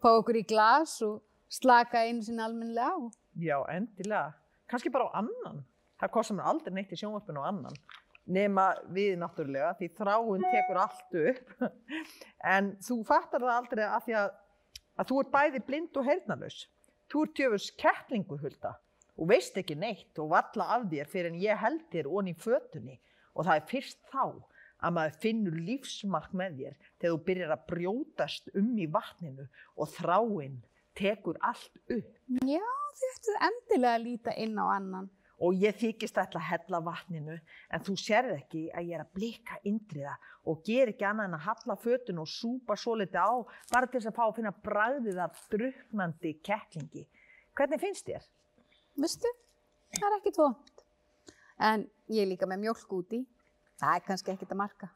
Fá 0.00 0.08
okkur 0.10 0.38
í 0.40 0.46
glas 0.48 0.96
og 1.06 1.20
slaka 1.52 2.02
einu 2.06 2.24
sinni 2.24 2.42
almennilega 2.42 2.96
á. 2.96 2.98
Já, 3.38 3.56
endilega. 3.70 4.32
Kannski 4.70 4.90
bara 4.92 5.10
á 5.10 5.20
annan. 5.22 5.62
Það 6.00 6.12
kostar 6.14 6.38
mér 6.38 6.50
aldrei 6.50 6.74
neitt 6.74 6.92
í 6.94 6.98
sjónvarpinu 6.98 7.42
á 7.42 7.50
annan. 7.50 7.76
Nema 8.30 8.66
við 8.94 9.16
náttúrulega, 9.20 9.74
því 9.78 9.88
þráin 9.98 10.46
tekur 10.46 10.82
allt 10.84 11.16
upp. 11.24 11.56
En 12.54 12.74
þú 12.80 13.00
fattar 13.06 13.42
það 13.44 13.56
aldrei 13.56 13.82
að 13.86 14.04
því 14.06 14.14
að, 14.20 14.30
að 14.96 15.10
þú 15.10 15.18
ert 15.22 15.32
bæði 15.34 15.62
blind 15.66 15.98
og 16.00 16.06
heyrnalaus. 16.08 16.60
Þú 17.10 17.24
ert 17.26 17.34
tjöfus 17.36 17.66
kettlingur, 17.80 18.40
Hulda. 18.40 18.76
Og 19.20 19.28
veist 19.28 19.58
ekki 19.60 19.76
neitt 19.76 20.18
og 20.22 20.30
valla 20.32 20.68
af 20.76 20.86
þér 20.88 21.10
fyrir 21.10 21.30
en 21.32 21.40
ég 21.42 21.60
held 21.60 21.82
þér 21.92 22.08
onni 22.08 22.32
í 22.32 22.40
fötunni. 22.40 22.96
Og 23.36 23.44
það 23.44 23.58
er 23.58 23.68
fyrst 23.68 24.00
þá 24.08 24.24
að 24.80 24.96
maður 24.96 25.16
finnur 25.22 25.60
lífsmark 25.68 26.34
með 26.36 26.58
þér 26.60 26.74
þegar 26.98 27.14
þú 27.14 27.22
byrjar 27.28 27.54
að 27.54 27.64
brjótast 27.72 28.50
um 28.60 28.74
í 28.78 28.88
vatninu 28.90 29.46
og 29.76 29.94
þráin 29.94 30.58
tekur 30.98 31.38
allt 31.46 31.80
upp. 31.86 32.12
Já, 32.46 32.66
þið 33.00 33.08
ættu 33.14 33.38
endilega 33.48 33.94
að 33.96 34.06
líta 34.08 34.36
inn 34.36 34.58
á 34.60 34.66
annan. 34.76 35.10
og 35.40 35.56
ég 35.56 35.72
þykist 35.80 36.18
ætla 36.20 36.40
að 36.40 36.48
hella 36.50 36.80
vatninu 36.84 37.36
en 37.72 37.84
þú 37.86 37.94
sérð 37.96 38.34
ekki 38.34 38.66
að 38.76 38.90
ég 38.90 38.98
er 38.98 39.04
að 39.06 39.14
blika 39.16 39.56
indriða 39.64 40.12
og 40.52 40.60
ger 40.66 40.90
ekki 40.92 41.06
annað 41.08 41.30
en 41.30 41.36
að 41.38 41.46
halla 41.46 41.76
fötun 41.80 42.20
og 42.20 42.28
súpa 42.28 42.76
svo 42.76 42.98
litið 43.00 43.24
á 43.24 43.32
bara 43.72 43.88
til 43.88 44.00
þess 44.00 44.10
að 44.10 44.18
fá 44.18 44.24
að 44.26 44.34
finna 44.36 44.52
bragðið 44.66 45.22
af 45.24 45.40
druknandi 45.54 46.34
kettlingi. 46.44 47.06
Hvernig 47.56 47.80
finnst 47.80 48.10
þér? 48.10 48.26
Vistu, 49.00 49.32
það 49.96 50.08
er 50.10 50.18
ekkit 50.18 50.40
vond. 50.42 50.84
En 51.56 51.88
ég 52.12 52.24
er 52.24 52.30
líka 52.34 52.48
með 52.50 52.66
mjölk 52.66 52.92
úti. 53.00 53.24
Það 53.80 53.94
er 53.96 54.02
kannski 54.08 54.34
ekkit 54.34 54.52
að 54.54 54.60
marka. 54.60 54.90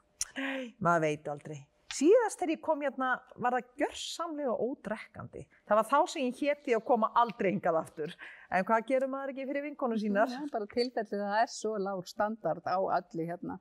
Maður 0.85 1.05
veit 1.07 1.31
aldrei. 1.33 1.61
Síðast 1.95 2.41
þegar 2.41 2.51
ég 2.57 2.63
kom 2.65 2.81
hérna 2.83 3.09
var 3.39 3.55
það 3.55 3.67
gjörsamlega 3.79 4.55
ódrekkandi. 4.65 5.45
Það 5.69 5.79
var 5.79 5.87
þá 5.93 5.99
sem 6.11 6.25
ég 6.25 6.41
héti 6.43 6.75
að 6.75 6.83
koma 6.89 7.11
aldrei 7.21 7.53
hingað 7.53 7.79
aftur. 7.79 8.15
En 8.51 8.65
hvað 8.67 8.89
gerir 8.89 9.11
maður 9.13 9.31
ekki 9.35 9.47
fyrir 9.47 9.67
vinkonu 9.69 9.99
sínar? 10.03 10.33
Það 10.33 10.47
er 10.49 10.55
bara 10.57 10.71
tilfellið 10.73 11.21
að 11.21 11.31
það 11.35 11.43
er 11.45 11.53
svo 11.55 11.75
lágur 11.85 12.11
standard 12.11 12.67
á 12.67 12.79
allir 12.99 13.31
hérna. 13.31 13.61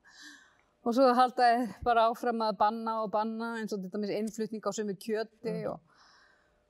Og 0.84 0.96
svo 0.98 1.06
halda 1.16 1.50
þið 1.52 1.70
bara 1.86 2.08
áfram 2.10 2.42
að 2.48 2.58
banna 2.64 2.96
og 3.04 3.12
banna 3.14 3.52
eins 3.60 3.72
og 3.76 3.84
þetta 3.86 4.02
með 4.02 4.16
innflutning 4.18 4.66
á 4.66 4.70
sömu 4.76 4.96
kjöti 5.00 5.54
og, 5.70 5.78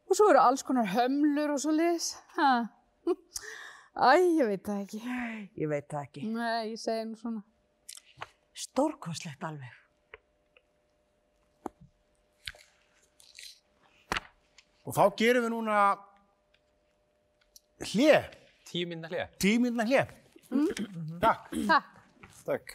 og 0.05 0.19
svo 0.21 0.29
eru 0.35 0.45
alls 0.45 0.63
konar 0.69 0.93
hömlur 0.93 1.57
og 1.57 1.65
svo 1.65 1.73
liðs. 1.75 2.13
Æ, 3.95 4.13
ég 4.37 4.47
veit 4.53 4.69
það 4.69 4.85
ekki. 4.85 5.01
Ég 5.65 5.73
veit 5.73 5.89
það 5.89 6.07
ekki. 6.11 6.29
Nei, 6.35 6.75
ég 6.75 6.79
segi 6.83 7.09
nú 7.09 7.17
svona. 7.19 7.43
Stórkoslegt 8.55 9.43
alveg. 9.45 9.73
Og 14.85 14.93
þá 14.95 15.05
gerum 15.17 15.47
við 15.47 15.53
núna 15.55 15.79
hlje, 17.89 18.19
Tíu 18.69 18.89
minna 18.91 19.09
hlið. 19.09 19.31
tíminna 19.41 19.87
hlje. 19.89 20.03
Takk. 21.23 21.49
Takk. 21.69 21.95
Takk. 22.45 22.75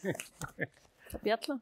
Það 0.00 1.22
bjallan. 1.26 1.60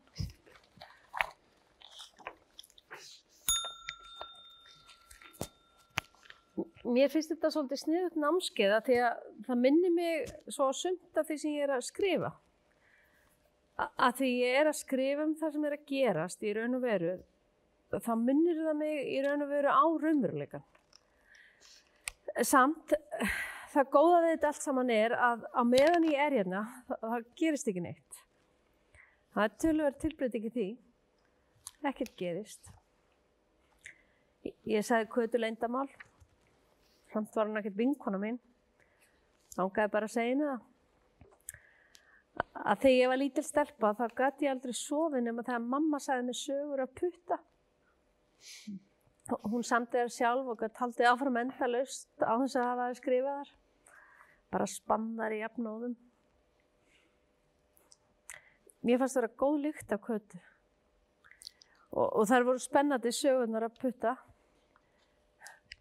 Mér 6.88 7.10
finnst 7.12 7.30
þetta 7.30 7.50
svolítið 7.54 7.80
sniðut 7.84 8.16
námskeiða 8.18 8.78
því 8.86 8.94
að 9.06 9.18
það 9.46 9.58
minnir 9.62 9.92
mig 9.94 10.30
svo 10.50 10.68
sumt 10.74 11.20
af 11.20 11.28
því 11.28 11.36
sem 11.42 11.52
ég 11.54 11.66
er 11.68 11.72
að 11.76 11.84
skrifa. 11.86 12.30
A- 13.78 13.90
Að 14.08 14.16
því 14.20 14.30
ég 14.40 14.56
er 14.62 14.70
að 14.72 14.78
skrifa 14.80 15.26
um 15.28 15.34
það 15.38 15.52
sem 15.54 15.66
er 15.68 15.76
að 15.76 15.84
gerast 15.92 16.42
í 16.48 16.54
raun 16.56 16.74
og 16.74 16.82
veru, 16.82 17.12
þá 17.94 18.10
minnir 18.24 18.58
það 18.64 18.76
mig 18.80 18.96
í 19.14 19.20
raun 19.26 19.44
og 19.46 19.52
veru 19.52 19.70
á 19.70 19.84
raunveruleikan. 20.02 20.64
Samt, 22.44 22.94
það 23.74 23.92
góða 23.94 24.18
við 24.24 24.34
þetta 24.34 24.50
allt 24.52 24.64
saman 24.66 24.90
er 24.94 25.14
að 25.14 25.46
á 25.54 25.62
meðan 25.66 26.08
ég 26.10 26.18
er 26.26 26.36
hérna, 26.40 26.64
það, 26.88 27.06
það 27.06 27.28
gerist 27.42 27.70
ekki 27.70 27.84
neitt. 27.86 28.07
Það 29.38 29.44
er 29.46 29.58
tölver 29.62 29.94
tilbreyting 30.02 30.46
í 30.48 30.50
því. 30.50 30.62
Ekkert 31.86 32.16
gerist. 32.18 32.70
Ég, 34.66 34.82
sagði 34.82 35.06
kvötu 35.12 35.38
leyndamál. 35.38 35.84
Samt 37.12 37.36
var 37.38 37.46
hann 37.46 37.60
ekkert 37.60 37.76
vinkona 37.78 38.18
mín. 38.18 38.40
Ángaði 39.54 39.92
bara 39.92 40.08
að 40.08 40.14
segja 40.16 40.32
henni 40.32 40.48
það. 40.48 40.64
Að 42.64 42.82
þegar 42.82 42.96
ég 42.96 43.12
var 43.12 43.20
lítil 43.22 43.46
stelpa 43.46 43.92
þá 44.00 44.02
gæti 44.24 44.48
ég 44.48 44.56
aldrei 44.56 44.74
sofið 44.80 45.24
nema 45.28 45.46
þegar 45.46 45.70
mamma 45.76 46.02
sagði 46.02 46.26
mér 46.26 46.40
sögur 46.40 46.82
að 46.82 46.98
putta. 46.98 47.40
Hún 49.46 49.70
samti 49.70 50.02
þær 50.02 50.14
sjálf 50.18 50.50
og 50.50 50.58
gæti 50.64 50.82
haldið 50.82 51.12
áfram 51.12 51.40
endalaust 51.44 52.26
á 52.26 52.34
þess 52.42 52.58
að 52.58 52.68
hafa 52.72 52.82
það 52.82 53.00
skrifað 53.04 53.38
þar. 53.38 53.56
Bara 54.50 54.70
spannar 54.74 55.38
í 55.38 55.42
jafnóðum. 55.44 55.96
Mér 58.88 59.02
fannst 59.02 59.18
það 59.18 59.24
vera 59.26 59.38
góð 59.42 59.56
lykt 59.66 59.90
af 59.92 60.00
kötu. 60.00 60.38
Og, 61.92 62.06
og 62.06 62.24
þær 62.30 62.46
voru 62.48 62.62
spennandi 62.62 63.10
sögurnar 63.12 63.66
að 63.66 63.74
putta. 63.82 64.14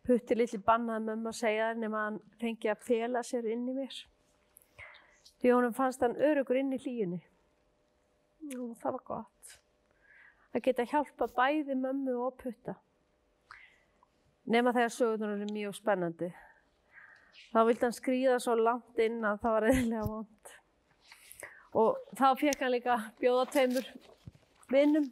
Putti 0.03 0.35
litli 0.35 0.59
bannaði 0.63 1.05
mömmu 1.05 1.31
að 1.31 1.37
segja 1.39 1.69
þær 1.69 1.79
nema 1.79 2.01
hann 2.03 2.17
fengi 2.41 2.71
að 2.71 2.83
fela 2.89 3.23
sér 3.23 3.47
inn 3.53 3.63
í 3.71 3.77
mér. 3.77 4.01
Því 5.37 5.53
honum 5.53 5.77
fannst 5.77 6.03
hann 6.03 6.19
örugur 6.19 6.59
inn 6.59 6.75
í 6.75 6.81
hlýjunni. 6.83 7.21
Og 8.57 8.75
það 8.81 8.97
var 8.97 9.05
gott. 9.13 9.55
Að 10.51 10.63
geta 10.67 10.87
hjálpa 10.91 11.31
bæði 11.39 11.79
mömmu 11.79 12.19
og 12.27 12.37
putta. 12.43 12.75
Nema 14.51 14.75
þegar 14.75 14.95
sögurnar 14.99 15.35
eru 15.37 15.51
mjög 15.53 15.79
spennandi. 15.79 16.33
Þá 17.55 17.59
vildi 17.67 17.87
hann 17.87 17.95
skrýða 17.95 18.39
svo 18.43 18.59
langt 18.59 18.99
inn 18.99 19.19
að 19.27 19.43
það 19.43 19.55
var 19.55 19.71
eðlilega 19.71 20.07
vond. 20.11 20.57
Og 21.75 21.97
þá 22.17 22.27
fekk 22.39 22.63
hann 22.63 22.73
líka 22.73 22.97
bjóða 23.19 23.45
tveimur 23.51 23.87
vinnum, 24.71 25.07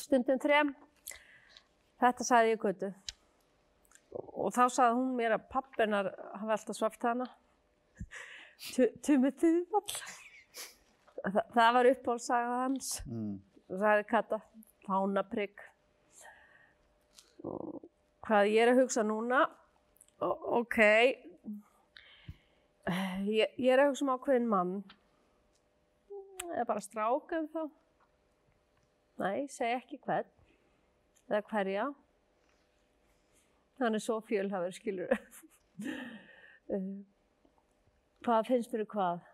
stundum 0.00 0.40
þrem. 0.42 0.74
Þetta 2.02 2.26
sagði 2.28 2.54
ég 2.54 2.62
götu. 2.62 2.92
Og 4.36 4.52
þá 4.54 4.64
sagði 4.72 4.98
hún 4.98 5.16
mér 5.16 5.36
að 5.36 5.48
pappinar 5.52 6.10
hafi 6.36 6.54
alltaf 6.56 6.78
svaft 6.78 7.06
hana. 7.06 7.26
Tumið 9.04 9.38
þúvall. 9.42 10.00
Þa, 11.26 11.42
það 11.54 11.70
var 11.76 11.90
uppáhaldsaga 11.90 12.58
hans. 12.62 12.90
Mm. 13.08 13.38
sagði 13.66 14.06
Kata, 14.10 14.40
fánaprygg. 14.86 15.64
Hvað 18.26 18.50
ég 18.50 18.62
er 18.62 18.72
að 18.72 18.82
hugsa 18.82 19.04
núna, 19.06 19.44
ok, 20.20 20.78
ég, 23.26 23.52
ég 23.58 23.72
er 23.72 23.82
að 23.82 23.90
hugsa 23.90 24.04
um 24.06 24.12
ákveðin 24.14 24.48
mann, 24.50 24.72
eða 26.52 26.66
bara 26.68 26.84
strákan 26.84 27.48
þá. 27.52 27.62
Nei, 29.22 29.46
segi 29.50 29.78
ekki 29.78 29.98
hvern, 30.04 30.28
eða 31.30 31.42
hverja. 31.50 31.86
Hann 33.80 33.96
er 33.96 34.02
svo 34.04 34.20
fjölhafur, 34.24 34.76
skilur. 34.76 35.10
hvað 38.26 38.48
finnst 38.48 38.72
mér 38.72 38.84
um 38.86 38.92
hvað? 38.94 39.26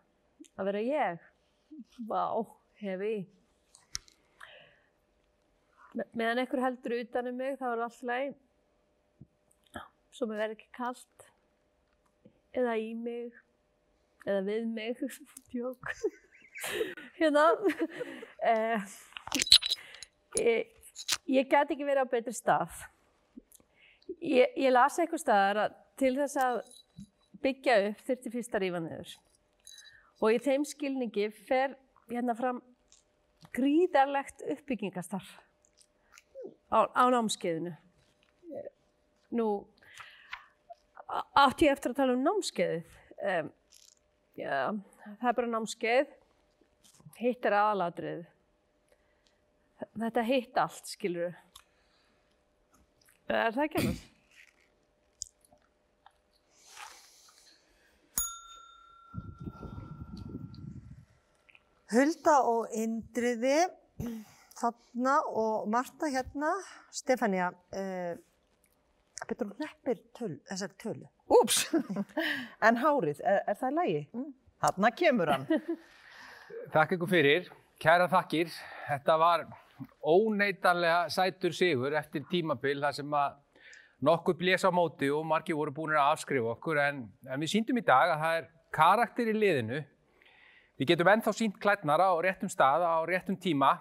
Að 0.56 0.68
vera 0.68 0.82
ég? 0.86 1.28
Vá, 2.08 2.24
hef 2.82 3.04
ég. 3.06 3.28
Me- 5.92 6.08
meðan 6.16 6.40
einhver 6.42 6.64
heldur 6.64 6.96
utan 6.98 7.28
um 7.28 7.36
mig 7.36 7.58
þá 7.60 7.66
er 7.74 7.84
allt 7.84 8.02
leið 8.08 8.32
svo 10.12 10.28
mér 10.28 10.42
verður 10.42 10.56
ekki 10.58 10.70
kalt 10.76 11.26
eða 12.56 12.76
í 12.80 12.92
mig. 12.98 13.32
Eða 14.26 14.44
við 14.48 14.68
mig. 14.76 15.02
Djók 15.52 15.94
hérna 17.18 17.44
eh, 18.42 18.80
ég, 20.38 20.66
ég 21.26 21.48
get 21.50 21.70
ekki 21.70 21.86
verið 21.86 22.06
á 22.06 22.12
betri 22.12 22.34
stað. 22.36 22.72
Ég, 24.22 24.52
ég 24.56 24.72
las 24.72 24.98
eitthvað 25.00 25.24
staðar 25.24 25.62
að 25.64 25.78
til 26.00 26.14
þess 26.18 26.40
að 26.40 26.60
byggja 27.42 27.78
upp 27.88 28.02
þurfti 28.06 28.34
fyrst 28.34 28.56
að 28.56 28.64
rífa 28.64 28.82
niður. 28.82 29.14
Og 30.22 30.36
í 30.36 30.42
þeim 30.42 30.66
skilningi 30.68 31.30
fer 31.48 31.74
hérna 32.10 32.36
fram 32.38 32.60
gríðarlegt 33.56 34.44
uppbyggingastarf 34.54 35.32
á, 36.70 36.86
á 36.86 37.04
námskeiðinu. 37.10 37.74
Nú, 39.32 39.46
á- 41.08 41.28
átti 41.46 41.66
ég 41.68 41.74
eftir 41.76 41.92
að 41.92 42.00
tala 42.00 42.16
um 42.16 42.24
námskeiðið. 42.26 42.98
Um, 43.22 43.50
já, 44.38 44.58
það 45.20 45.28
er 45.30 45.38
bara 45.40 45.52
námskeið. 45.56 46.14
Hitt 47.22 47.46
er 47.46 47.58
aðalatrið. 47.58 48.22
Þetta 49.98 50.22
hitt 50.22 50.58
allt, 50.62 50.86
skilur 50.86 51.34
Er 53.32 53.54
það 53.54 53.64
ekki 53.64 53.80
annars? 53.80 54.00
Hulda 61.92 62.34
og 62.48 62.72
Indriði 62.72 63.58
þarna 64.56 65.16
og 65.28 65.66
Marta 65.72 66.08
hérna, 66.12 66.52
Stefania, 66.94 67.50
uh, 67.76 68.14
betur 69.30 69.48
hún 69.48 69.58
hneppir 69.60 69.98
töl, 70.16 70.34
þessari 70.50 70.78
tölu. 70.82 71.08
Úps, 71.38 71.64
en 72.66 72.78
hárið, 72.82 73.22
er, 73.22 73.42
er 73.46 73.58
það 73.60 73.72
í 73.72 73.78
lagi? 73.78 74.02
Þarna 74.62 74.90
kemur 74.98 75.32
hann. 75.32 75.46
Þakk 76.74 76.96
ykkur 76.96 77.10
fyrir, 77.10 77.48
kæra 77.82 78.08
þakkir. 78.10 78.52
Þetta 78.88 79.16
var 79.20 79.46
óneitanlega 80.06 81.06
sætur 81.10 81.54
sigur 81.56 81.94
eftir 81.98 82.26
tímabil 82.30 82.82
þar 82.82 82.98
sem 82.98 83.16
að 83.18 83.38
nokkuð 84.02 84.38
blés 84.38 84.66
á 84.66 84.70
móti 84.74 85.10
og 85.14 85.24
margir 85.26 85.58
voru 85.58 85.74
búin 85.74 85.94
að 85.96 86.12
afskrifa 86.16 86.54
okkur 86.56 86.80
en, 86.82 87.04
en 87.26 87.42
við 87.42 87.54
síndum 87.54 87.78
í 87.78 87.86
dag 87.86 88.12
að 88.14 88.22
það 88.22 88.38
er 88.40 88.48
karakter 88.74 89.30
í 89.30 89.36
liðinu. 89.36 89.82
Við 90.80 90.88
getum 90.92 91.10
ennþá 91.12 91.34
sínt 91.36 91.58
klætnar 91.62 92.02
á 92.02 92.10
réttum 92.24 92.50
stað 92.50 92.82
á 92.82 92.98
réttum 93.06 93.36
tíma. 93.38 93.76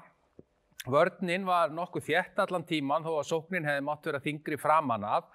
Vörninn 0.90 1.46
var 1.46 1.70
nokkuð 1.76 2.08
þétt 2.10 2.40
allan 2.42 2.64
tíman 2.66 3.04
þó 3.06 3.12
að 3.20 3.28
sóknin 3.30 3.68
hefði 3.70 3.84
mátt 3.86 4.08
vera 4.10 4.22
þingri 4.24 4.58
framan 4.58 5.04
af. 5.06 5.28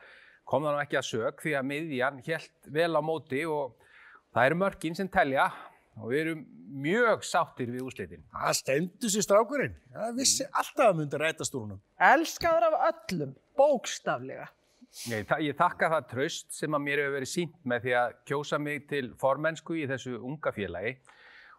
Kom 0.46 0.62
það 0.66 0.74
nú 0.76 0.82
ekki 0.82 0.98
að 0.98 1.06
sök 1.10 1.40
því 1.42 1.54
að 1.58 1.68
miðjan 1.70 2.18
helt 2.26 2.68
vel 2.74 2.92
á 2.98 3.02
móti 3.02 3.44
og 3.50 3.76
það 4.34 4.48
eru 4.50 4.58
mörkin 4.60 4.94
sem 4.98 5.08
telja 5.10 5.46
og 5.96 6.10
við 6.12 6.20
erum 6.24 6.42
mjög 6.82 7.22
sáttir 7.24 7.70
við 7.72 7.86
úslitin. 7.86 8.24
Það 8.34 8.56
stendur 8.58 9.12
sér 9.14 9.24
strákurinn. 9.26 9.74
Það 9.94 10.18
vissi 10.18 10.46
alltaf 10.50 10.84
að 10.90 10.98
myndi 11.00 11.20
rætast 11.22 11.54
úr 11.56 11.64
húnum. 11.64 11.80
Elskaður 12.10 12.66
af 12.68 12.76
öllum, 12.90 13.32
bókstaflega. 13.58 14.48
Ég, 15.10 15.26
þa- 15.28 15.40
ég 15.44 15.56
þakka 15.58 15.88
það 15.92 16.06
tröst 16.10 16.52
sem 16.56 16.72
að 16.76 16.84
mér 16.86 17.02
hefur 17.02 17.16
verið 17.18 17.30
sínt 17.32 17.56
með 17.68 17.82
því 17.86 17.94
að 18.00 18.14
kjósa 18.30 18.58
mig 18.62 18.86
til 18.88 19.04
formensku 19.20 19.74
í 19.76 19.86
þessu 19.90 20.14
unga 20.20 20.52
félagi. 20.56 20.96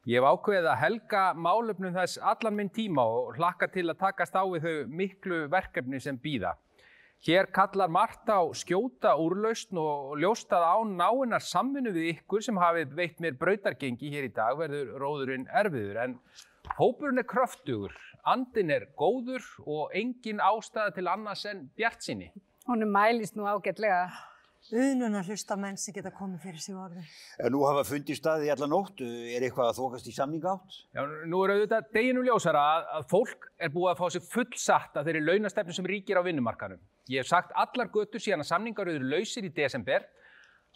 Ég 0.08 0.22
hef 0.22 0.38
ákveðið 0.38 0.68
að 0.72 0.78
helga 0.80 1.22
málefnum 1.36 1.92
þess 1.92 2.20
allan 2.32 2.56
minn 2.56 2.70
tíma 2.72 3.04
og 3.12 3.34
hlakka 3.36 3.68
til 3.68 3.90
að 3.92 3.98
takast 4.06 4.38
á 4.40 4.44
við 4.48 4.64
þau 4.64 4.94
miklu 5.02 5.40
verkefni 5.52 6.00
sem 6.00 6.16
býða. 6.24 6.54
Hér 7.28 7.50
kallar 7.52 7.92
margt 7.92 8.30
á 8.32 8.40
skjóta 8.56 9.18
úrlausn 9.20 9.82
og 9.82 10.14
ljóst 10.22 10.56
að 10.56 10.64
án 10.64 10.94
náinnar 11.02 11.44
samvinnu 11.44 11.92
við 11.92 12.08
ykkur 12.14 12.46
sem 12.46 12.62
hafið 12.62 12.96
veitt 12.96 13.20
mér 13.20 13.36
brautargengi 13.42 14.14
hér 14.14 14.30
í 14.30 14.32
dag 14.32 14.56
verður 14.56 14.96
róðurinn 15.04 15.44
erfiður 15.52 16.00
en 16.06 16.16
hópurinn 16.80 17.20
er 17.20 17.28
kröftugur, 17.28 17.92
andin 18.24 18.72
er 18.78 18.88
góður 18.96 19.44
og 19.66 19.92
engin 19.92 20.40
ástæða 20.40 20.96
til 20.96 21.12
annars 21.12 21.44
en 21.52 21.66
bjart 21.76 22.08
sinni. 22.08 22.32
Honum 22.72 22.96
mælist 22.96 23.36
nú 23.36 23.44
ágætlega. 23.44 24.06
Unun 24.68 25.16
að 25.16 25.30
hlusta 25.32 25.56
menn 25.56 25.78
sem 25.80 25.96
geta 25.96 26.12
komið 26.12 26.42
fyrir 26.44 26.60
sig 26.60 26.76
orði. 26.76 27.04
En 27.40 27.54
nú 27.56 27.62
hafa 27.64 27.86
fundið 27.88 28.18
staði 28.20 28.50
í 28.50 28.52
alla 28.52 28.68
nótt, 28.68 29.00
er 29.00 29.46
eitthvað 29.46 29.70
að 29.70 29.78
þokast 29.78 30.10
í 30.12 30.16
samningátt? 30.16 30.80
Já, 30.92 31.02
nú 31.32 31.40
er 31.46 31.54
auðvitað 31.54 31.88
deginu 31.96 32.26
ljósara 32.26 32.64
að, 32.74 32.90
að 32.98 33.06
fólk 33.14 33.48
er 33.64 33.72
búið 33.72 33.94
að 33.94 34.02
fá 34.02 34.12
sig 34.18 34.26
fullsatt 34.28 35.00
af 35.00 35.08
þeirri 35.08 35.24
launastefnu 35.24 35.78
sem 35.78 35.88
ríkir 35.88 36.20
á 36.20 36.28
vinnumarkanum. 36.28 36.82
Ég 37.08 37.24
hef 37.24 37.30
sagt 37.32 37.56
allar 37.56 37.88
götur 37.94 38.20
síðan 38.20 38.44
að 38.44 38.50
samningar 38.52 38.92
eru 38.92 39.08
lausir 39.14 39.48
í 39.48 39.54
desember 39.56 40.04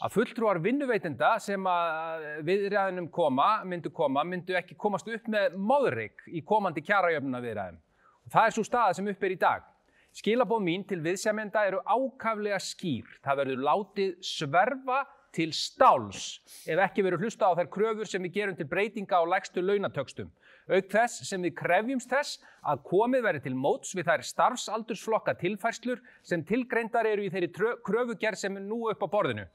að 0.02 0.16
fulltrúar 0.16 0.62
vinnuveitenda 0.64 1.34
sem 1.44 1.68
að 1.68 2.24
viðræðinum 2.48 3.12
koma, 3.12 3.50
myndu 3.68 3.92
koma, 3.94 4.24
myndu 4.24 4.56
ekki 4.58 4.80
komast 4.80 5.12
upp 5.12 5.28
með 5.30 5.60
móðurik 5.60 6.24
í 6.32 6.46
komandi 6.48 6.82
kjarajöfnuna 6.88 7.44
viðræðum. 7.44 7.84
Og 8.24 8.34
það 8.34 8.48
er 8.48 8.56
svo 8.56 8.66
staða 8.66 8.96
sem 8.98 9.12
upp 9.12 9.28
er 9.28 9.36
í 9.36 9.42
dag. 9.42 9.68
Skilabóð 10.12 10.60
mín 10.66 10.82
til 10.84 11.00
viðsjamenda 11.00 11.64
eru 11.70 11.80
ákaflega 11.88 12.60
skýr. 12.60 13.08
Það 13.24 13.38
verður 13.40 13.62
látið 13.68 14.16
sverfa 14.28 15.00
til 15.32 15.54
stáls 15.56 16.42
ef 16.68 16.82
ekki 16.84 17.06
verður 17.06 17.24
hlusta 17.24 17.48
á 17.48 17.56
þær 17.56 17.70
kröfur 17.72 18.10
sem 18.12 18.24
við 18.28 18.34
gerum 18.36 18.58
til 18.60 18.68
breytinga 18.68 19.22
á 19.22 19.24
lægstu 19.24 19.64
launatökstum. 19.64 20.28
Auk 20.68 20.92
þess 20.92 21.24
sem 21.30 21.42
við 21.48 21.56
krefjumst 21.62 22.12
þess 22.12 22.42
að 22.68 22.84
komið 22.92 23.26
verið 23.30 23.48
til 23.48 23.56
móts 23.56 23.96
við 23.96 24.10
þær 24.12 24.26
starfsaldursflokka 24.28 25.38
tilfærslur 25.40 26.04
sem 26.28 26.44
tilgreindar 26.44 27.08
eru 27.08 27.24
í 27.26 27.32
þeirri 27.32 27.52
kröfugerð 27.88 28.44
sem 28.44 28.60
er 28.60 28.68
nú 28.68 28.84
upp 28.92 29.08
á 29.08 29.08
borðinu. 29.16 29.48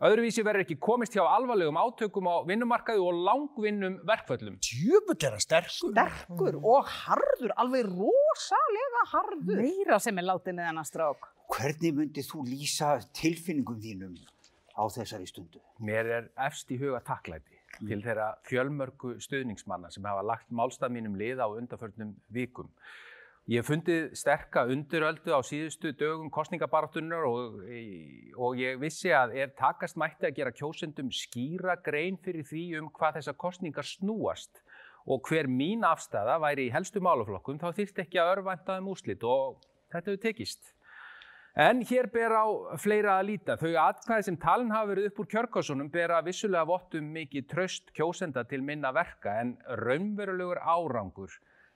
Öðruvísi 0.00 0.40
verður 0.40 0.64
ekki 0.64 0.78
komist 0.80 1.12
hjá 1.12 1.20
alvarlegum 1.28 1.76
átökum 1.76 2.28
á 2.32 2.40
vinnumarkaði 2.48 3.02
og 3.04 3.18
langvinnum 3.20 3.98
verkföllum. 4.08 4.54
Djöfull 4.64 5.26
er 5.28 5.34
hann 5.36 5.42
sterkur. 5.44 5.90
Sterkur 5.92 6.56
og 6.56 6.88
harður, 6.88 7.52
alveg 7.60 7.90
rosalega 7.90 9.02
harður. 9.10 9.60
Meira 9.60 9.98
sem 10.00 10.16
er 10.16 10.24
látið 10.24 10.56
með 10.56 10.70
hennar 10.70 10.88
strák. 10.88 11.28
Hvernig 11.52 11.98
myndið 11.98 12.30
þú 12.30 12.46
lýsa 12.48 12.94
tilfinningum 13.20 13.76
þínum 13.84 14.16
á 14.72 14.88
þessari 14.88 15.28
stundu? 15.28 15.60
Mér 15.84 16.08
er 16.16 16.32
efst 16.48 16.72
í 16.72 16.80
huga 16.80 17.02
takklæti 17.04 17.60
til 17.84 18.00
þeirra 18.00 18.32
fjölmörgu 18.48 19.18
stuðningsmanna 19.20 19.92
sem 19.92 20.08
hafa 20.08 20.24
lagt 20.24 20.48
málstað 20.48 20.96
mínum 20.96 21.20
lið 21.20 21.44
á 21.44 21.48
undarförnum 21.52 22.16
vikum. 22.32 22.72
Ég 23.50 23.64
fundið 23.66 24.12
sterka 24.14 24.62
undiröldu 24.70 25.32
á 25.34 25.42
síðustu 25.42 25.90
dögum 25.98 26.28
kostningabaratunar 26.30 27.24
og, 27.26 27.56
og 28.38 28.60
ég 28.60 28.76
vissi 28.78 29.10
að 29.10 29.32
ef 29.42 29.56
takast 29.58 29.98
mætti 29.98 30.28
að 30.28 30.36
gera 30.36 30.52
kjósendum 30.54 31.08
skýra 31.10 31.74
grein 31.82 32.20
fyrir 32.22 32.46
því 32.46 32.62
um 32.78 32.92
hvað 32.94 33.18
þessar 33.18 33.38
kostningar 33.42 33.88
snúast 33.88 34.62
og 35.02 35.26
hver 35.26 35.50
mín 35.50 35.82
afstæða 35.82 36.38
væri 36.44 36.68
í 36.68 36.70
helstu 36.76 37.02
málaflokkum 37.02 37.58
þá 37.58 37.72
þyrfti 37.80 38.04
ekki 38.04 38.22
að 38.22 38.32
örvænta 38.36 38.78
um 38.78 38.92
úslit 38.94 39.26
og 39.26 39.58
þetta 39.90 40.12
hefur 40.12 40.22
tekist. 40.28 40.74
En 41.58 41.82
hér 41.82 42.06
ber 42.14 42.30
á 42.30 42.46
fleira 42.78 43.18
að 43.18 43.32
líta. 43.32 43.58
Þau 43.58 43.74
atkvæði 43.82 44.28
sem 44.28 44.38
talin 44.38 44.70
hafa 44.70 44.92
verið 44.92 45.10
upp 45.10 45.24
úr 45.24 45.32
kjörkásunum 45.34 45.90
bera 45.90 46.22
vissulega 46.22 46.68
vottum 46.70 47.10
mikið 47.18 47.50
tröst 47.50 47.90
kjósenda 47.98 48.46
til 48.46 48.62
minna 48.62 48.94
verka 48.94 49.40
en 49.42 49.56
raunverulegur 49.82 50.62
árangur 50.62 51.34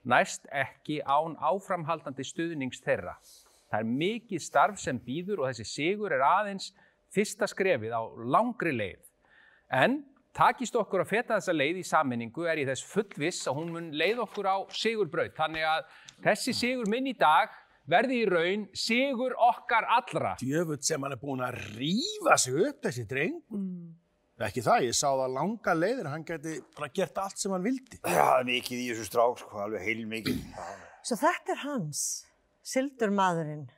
næst 0.08 0.48
ekki 0.52 1.00
án 1.02 1.36
áframhaldandi 1.40 2.26
stuðnings 2.26 2.82
þeirra. 2.84 3.16
Það 3.70 3.80
er 3.80 3.92
mikið 4.04 4.42
starf 4.44 4.80
sem 4.80 4.98
býður 5.02 5.42
og 5.42 5.50
þessi 5.50 5.66
sigur 5.66 6.14
er 6.14 6.24
aðeins 6.24 6.70
fyrsta 7.14 7.48
skrefið 7.50 7.94
á 7.94 8.02
langri 8.22 8.74
leið. 8.74 9.00
En 9.72 10.02
takist 10.34 10.76
okkur 10.78 11.04
að 11.04 11.10
feta 11.10 11.38
þessa 11.38 11.54
leið 11.54 11.80
í 11.80 11.88
sammenningu 11.88 12.46
er 12.50 12.62
ég 12.62 12.70
þess 12.70 12.86
fullviss 12.90 13.48
að 13.50 13.58
hún 13.60 13.74
mun 13.74 13.90
leið 13.96 14.22
okkur 14.26 14.50
á 14.50 14.56
sigurbraut. 14.74 15.34
Þannig 15.36 15.66
að 15.70 15.84
þessi 16.26 16.56
sigur 16.58 16.90
minn 16.90 17.10
í 17.10 17.16
dag 17.18 17.52
verði 17.90 18.22
í 18.22 18.28
raun 18.28 18.64
sigur 18.76 19.34
okkar 19.50 19.86
allra. 19.98 20.34
Djöfull 20.40 20.80
sem 20.82 21.02
hann 21.04 21.16
er 21.16 21.20
búinn 21.20 21.44
að 21.44 21.60
rífa 21.76 22.38
sig 22.40 22.56
upp, 22.68 22.80
þessi 22.86 23.06
dreng. 23.08 23.40
Ekki 24.42 24.64
það, 24.66 24.84
ég 24.88 24.96
sá 24.98 25.06
það 25.14 25.34
langa 25.36 25.72
leiðir, 25.78 26.06
hann 26.10 26.24
geti 26.26 26.56
bara 26.74 26.88
gert 26.90 27.18
allt 27.22 27.38
sem 27.38 27.52
hann 27.54 27.62
vildi. 27.62 28.00
Já, 28.02 28.18
það 28.18 28.38
er 28.40 28.48
mikið 28.48 28.80
í 28.82 28.86
þessu 28.88 29.04
strák, 29.06 29.36
sko, 29.38 29.60
alveg 29.62 29.84
heil 29.86 30.00
mikið. 30.10 30.40
Svo 31.06 31.18
þetta 31.20 31.54
er 31.54 31.60
hans, 31.62 32.00
sildur 32.66 33.14
maðurinn. 33.14 33.68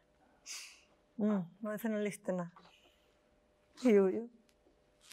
Mm, 1.21 1.43
maður 1.61 1.83
finna 1.83 2.01
lyktina. 2.01 2.49
Jú, 3.85 4.07
jú. 4.15 4.25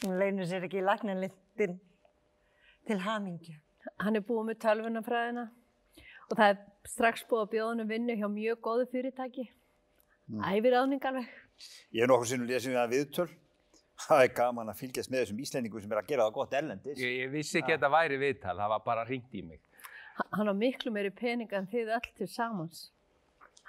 Hún 0.00 0.16
leynir 0.20 0.48
sér 0.48 0.64
ekki 0.64 0.80
í 0.80 0.86
lagnarlyktin 0.86 1.76
til 2.88 2.98
hamingju. 3.04 3.58
Hann 4.00 4.16
er 4.16 4.24
búið 4.24 4.48
með 4.48 4.60
tölvunafræðina 4.64 5.46
og 6.30 6.36
það 6.38 6.48
er 6.48 6.60
strax 6.88 7.28
búið 7.28 7.44
að 7.44 7.50
bjóða 7.52 7.70
hann 7.70 7.84
um 7.84 7.92
vinnu 7.92 8.16
hjá 8.16 8.28
mjög 8.32 8.60
góðu 8.64 8.88
fyrirtæki. 8.96 9.44
Æfir 10.40 10.80
áning 10.80 11.04
alveg. 11.04 11.28
Ég 11.92 12.04
hef 12.04 12.10
nokkur 12.10 12.30
sinnum 12.32 12.48
lesið 12.48 12.72
við 12.72 12.80
það 12.80 12.94
viðtöl. 12.96 13.32
Það 14.04 14.22
er 14.24 14.32
gaman 14.34 14.70
að 14.72 14.80
fylgjast 14.80 15.10
með 15.12 15.20
þessum 15.22 15.42
Íslendingum 15.44 15.82
sem 15.84 15.92
er 15.94 16.00
að 16.00 16.08
gera 16.10 16.24
það 16.26 16.34
gott 16.38 16.56
erlendis. 16.58 16.98
Ég, 16.98 17.12
ég 17.22 17.30
vissi 17.32 17.60
ekki 17.60 17.72
að 17.72 17.76
þetta 17.78 17.90
væri 17.94 18.18
viðtal, 18.20 18.56
það 18.58 18.72
var 18.74 18.82
bara 18.88 19.04
hringt 19.06 19.36
í 19.38 19.42
mig. 19.46 19.60
Hann 20.34 20.50
á 20.50 20.54
miklu 20.54 20.90
meiri 20.94 21.10
peninga 21.14 21.58
en 21.60 21.68
þið 21.70 21.92
öll 21.96 22.08
til 22.18 22.28
samans. 22.30 22.88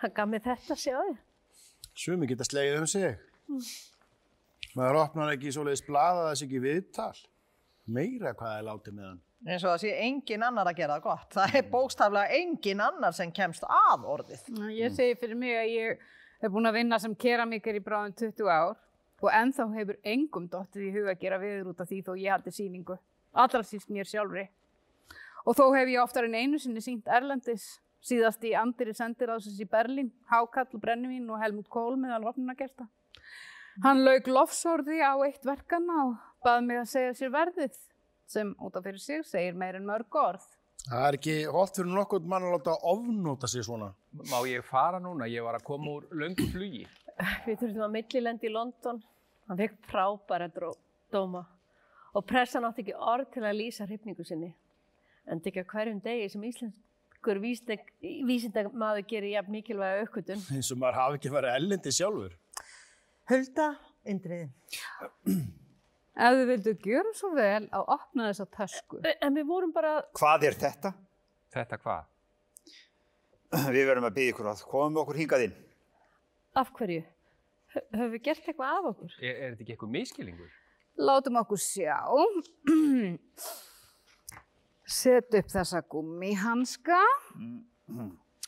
Hann 0.02 0.14
gaf 0.18 0.30
mér 0.30 0.44
þetta 0.46 0.78
sjáðu. 0.82 1.14
Sumi 1.96 2.28
geta 2.30 2.46
slegið 2.48 2.82
um 2.82 2.90
sig. 2.90 3.16
Maður 4.76 5.00
opnar 5.06 5.32
ekki 5.36 5.54
svoleiðis 5.56 5.86
blaða 5.88 6.26
þess 6.32 6.46
ekki 6.48 6.62
viðtal. 6.66 7.14
Meira 7.96 8.34
hvað 8.36 8.58
er 8.60 8.66
látið 8.68 8.98
með 8.98 9.08
hann. 9.12 9.22
eins 9.46 9.62
og 9.64 9.70
það 9.76 9.82
sé 9.86 9.92
engin 10.08 10.44
annar 10.44 10.68
að 10.72 10.80
gera 10.82 10.98
það 10.98 11.06
gott. 11.06 11.28
Það 11.38 11.56
er 11.60 11.68
bókstaflega 11.72 12.40
engin 12.42 12.82
annar 12.82 13.14
sem 13.16 13.32
kemst 13.32 13.64
að 13.70 14.08
orðið. 14.16 14.48
Ég 14.74 14.96
segi 14.96 15.18
fyrir 15.22 15.38
mig 15.38 15.54
að 15.60 15.70
ég 15.70 16.04
hef 16.42 16.52
búin 16.52 16.66
að 16.70 16.80
vinna 16.82 17.00
sem 17.00 17.14
keramíkar 17.16 17.78
í 17.78 17.84
bráðum 17.86 18.16
20 18.18 18.50
ár 18.50 18.74
og 19.22 19.32
ennþá 19.32 19.68
hefur 19.76 19.98
engum 20.04 20.50
dottið 20.52 20.88
í 20.88 20.92
huga 20.96 21.14
að 21.14 21.22
gera 21.24 21.40
viður 21.42 21.72
út 21.72 21.82
af 21.82 21.90
því 21.90 22.02
þó 22.06 22.12
ég 22.20 22.34
haldi 22.34 22.54
sýningu. 22.56 22.98
Allra 23.36 23.64
síst 23.64 23.90
mér 23.92 24.10
sjálfri. 24.10 24.46
Og 25.46 25.56
þó 25.58 25.66
hef 25.76 25.90
ég 25.92 26.02
oftar 26.02 26.28
en 26.28 26.36
einu 26.36 26.60
sinni 26.60 26.82
sínt 26.84 27.08
Erlendis, 27.08 27.66
síðast 28.06 28.44
í 28.46 28.54
Andiri 28.58 28.94
sendiráðsins 28.98 29.62
í 29.62 29.68
Berlín, 29.70 30.12
Hákall, 30.32 30.80
Brennivín 30.82 31.30
og 31.30 31.42
Helmut 31.42 31.70
Kohl 31.70 31.96
meðal 32.00 32.28
opnunargersta. 32.32 32.88
Hann 33.84 34.06
lauk 34.06 34.28
lofsorði 34.32 35.02
á 35.04 35.14
eitt 35.26 35.44
verkana 35.46 36.02
og 36.06 36.14
bað 36.46 36.62
mig 36.68 36.80
að 36.80 36.92
segja 36.94 37.16
sér 37.18 37.34
verðið, 37.34 37.80
sem 38.30 38.54
út 38.64 38.78
af 38.78 38.86
fyrir 38.86 39.02
sig 39.02 39.26
segir 39.28 39.58
meir 39.58 39.78
en 39.80 39.88
mörg 39.88 40.16
orð. 40.22 40.46
Það 40.86 41.08
er 41.08 41.18
ekki 41.18 41.36
holdt 41.50 41.80
fyrir 41.80 41.92
nokkurn 41.92 42.30
mann 42.30 42.46
að 42.46 42.56
láta 42.56 42.76
ofnóta 42.86 43.50
sig 43.50 43.66
svona. 43.66 43.90
Má 44.30 44.38
ég 44.48 44.66
fara 44.66 45.02
núna? 45.02 45.28
Ég 45.30 45.44
var 45.44 45.58
að 45.58 45.66
koma 45.68 45.98
úr 45.98 46.08
löngu 46.14 46.46
flugi. 46.54 46.86
Við 47.46 47.60
þurftum 47.62 47.86
að 47.86 47.94
millilendi 47.96 48.50
í 48.50 48.54
London. 48.54 49.02
Hann 49.48 49.60
fekk 49.60 49.76
frábæra 49.92 50.50
dóma 51.14 51.46
og 52.16 52.24
pressan 52.28 52.66
átti 52.68 52.82
ekki 52.86 52.96
orð 52.96 53.28
til 53.34 53.44
að 53.44 53.58
lýsa 53.60 53.86
hrifningu 53.88 54.24
sinni. 54.26 54.54
En 55.28 55.42
þetta 55.42 55.52
ekki 55.52 55.64
á 55.68 55.72
hverjum 55.74 56.00
degi 56.04 56.30
sem 56.32 56.46
íslenskur 56.48 57.42
vísindamaður 57.44 59.06
gerir 59.10 59.36
jafn 59.36 59.52
mikilvæga 59.56 60.06
aukvöldun. 60.06 60.42
Eins 60.56 60.72
og 60.72 60.80
maður 60.82 61.00
hafi 61.02 61.20
ekki 61.20 61.34
farið 61.34 61.58
ellendi 61.60 61.94
sjálfur. 61.96 62.36
Hulda, 63.32 63.68
Indriði. 64.06 64.50
Ef 66.16 66.38
þið 66.40 66.46
vildu 66.54 66.74
gjöra 66.86 67.14
svo 67.18 67.32
vel 67.36 67.66
að 67.66 67.90
opna 67.98 68.30
þessa 68.30 68.46
tösku. 68.56 69.02
En 69.04 69.36
við 69.36 69.50
vorum 69.50 69.74
bara, 69.76 69.98
Hvað 70.16 70.48
er 70.52 70.60
þetta? 70.62 70.94
Þetta 71.56 71.80
hvað? 71.82 72.12
Við 73.76 73.88
verðum 73.88 74.08
að 74.08 74.16
byggja 74.18 74.34
ykkur 74.34 74.52
að 74.52 74.64
komum 74.70 75.02
okkur 75.04 75.20
hingað 75.20 75.48
inn. 75.50 75.58
Af 76.56 76.72
hverju? 76.78 77.04
Hö- 77.76 77.84
Höfum 77.96 78.12
við 78.16 78.22
gert 78.30 78.46
eitthvað 78.48 78.78
af 78.80 78.90
okkur? 78.94 79.16
Er, 79.22 79.34
er 79.36 79.50
þetta 79.56 79.64
ekki 79.66 79.74
eitthvað 79.76 79.94
miskilingur? 79.96 80.52
Látum 80.98 81.36
okkur 81.42 81.60
sjá. 81.60 81.98
Set 84.96 85.34
upp 85.34 85.50
þessa 85.52 85.82
gummihanska. 85.92 87.00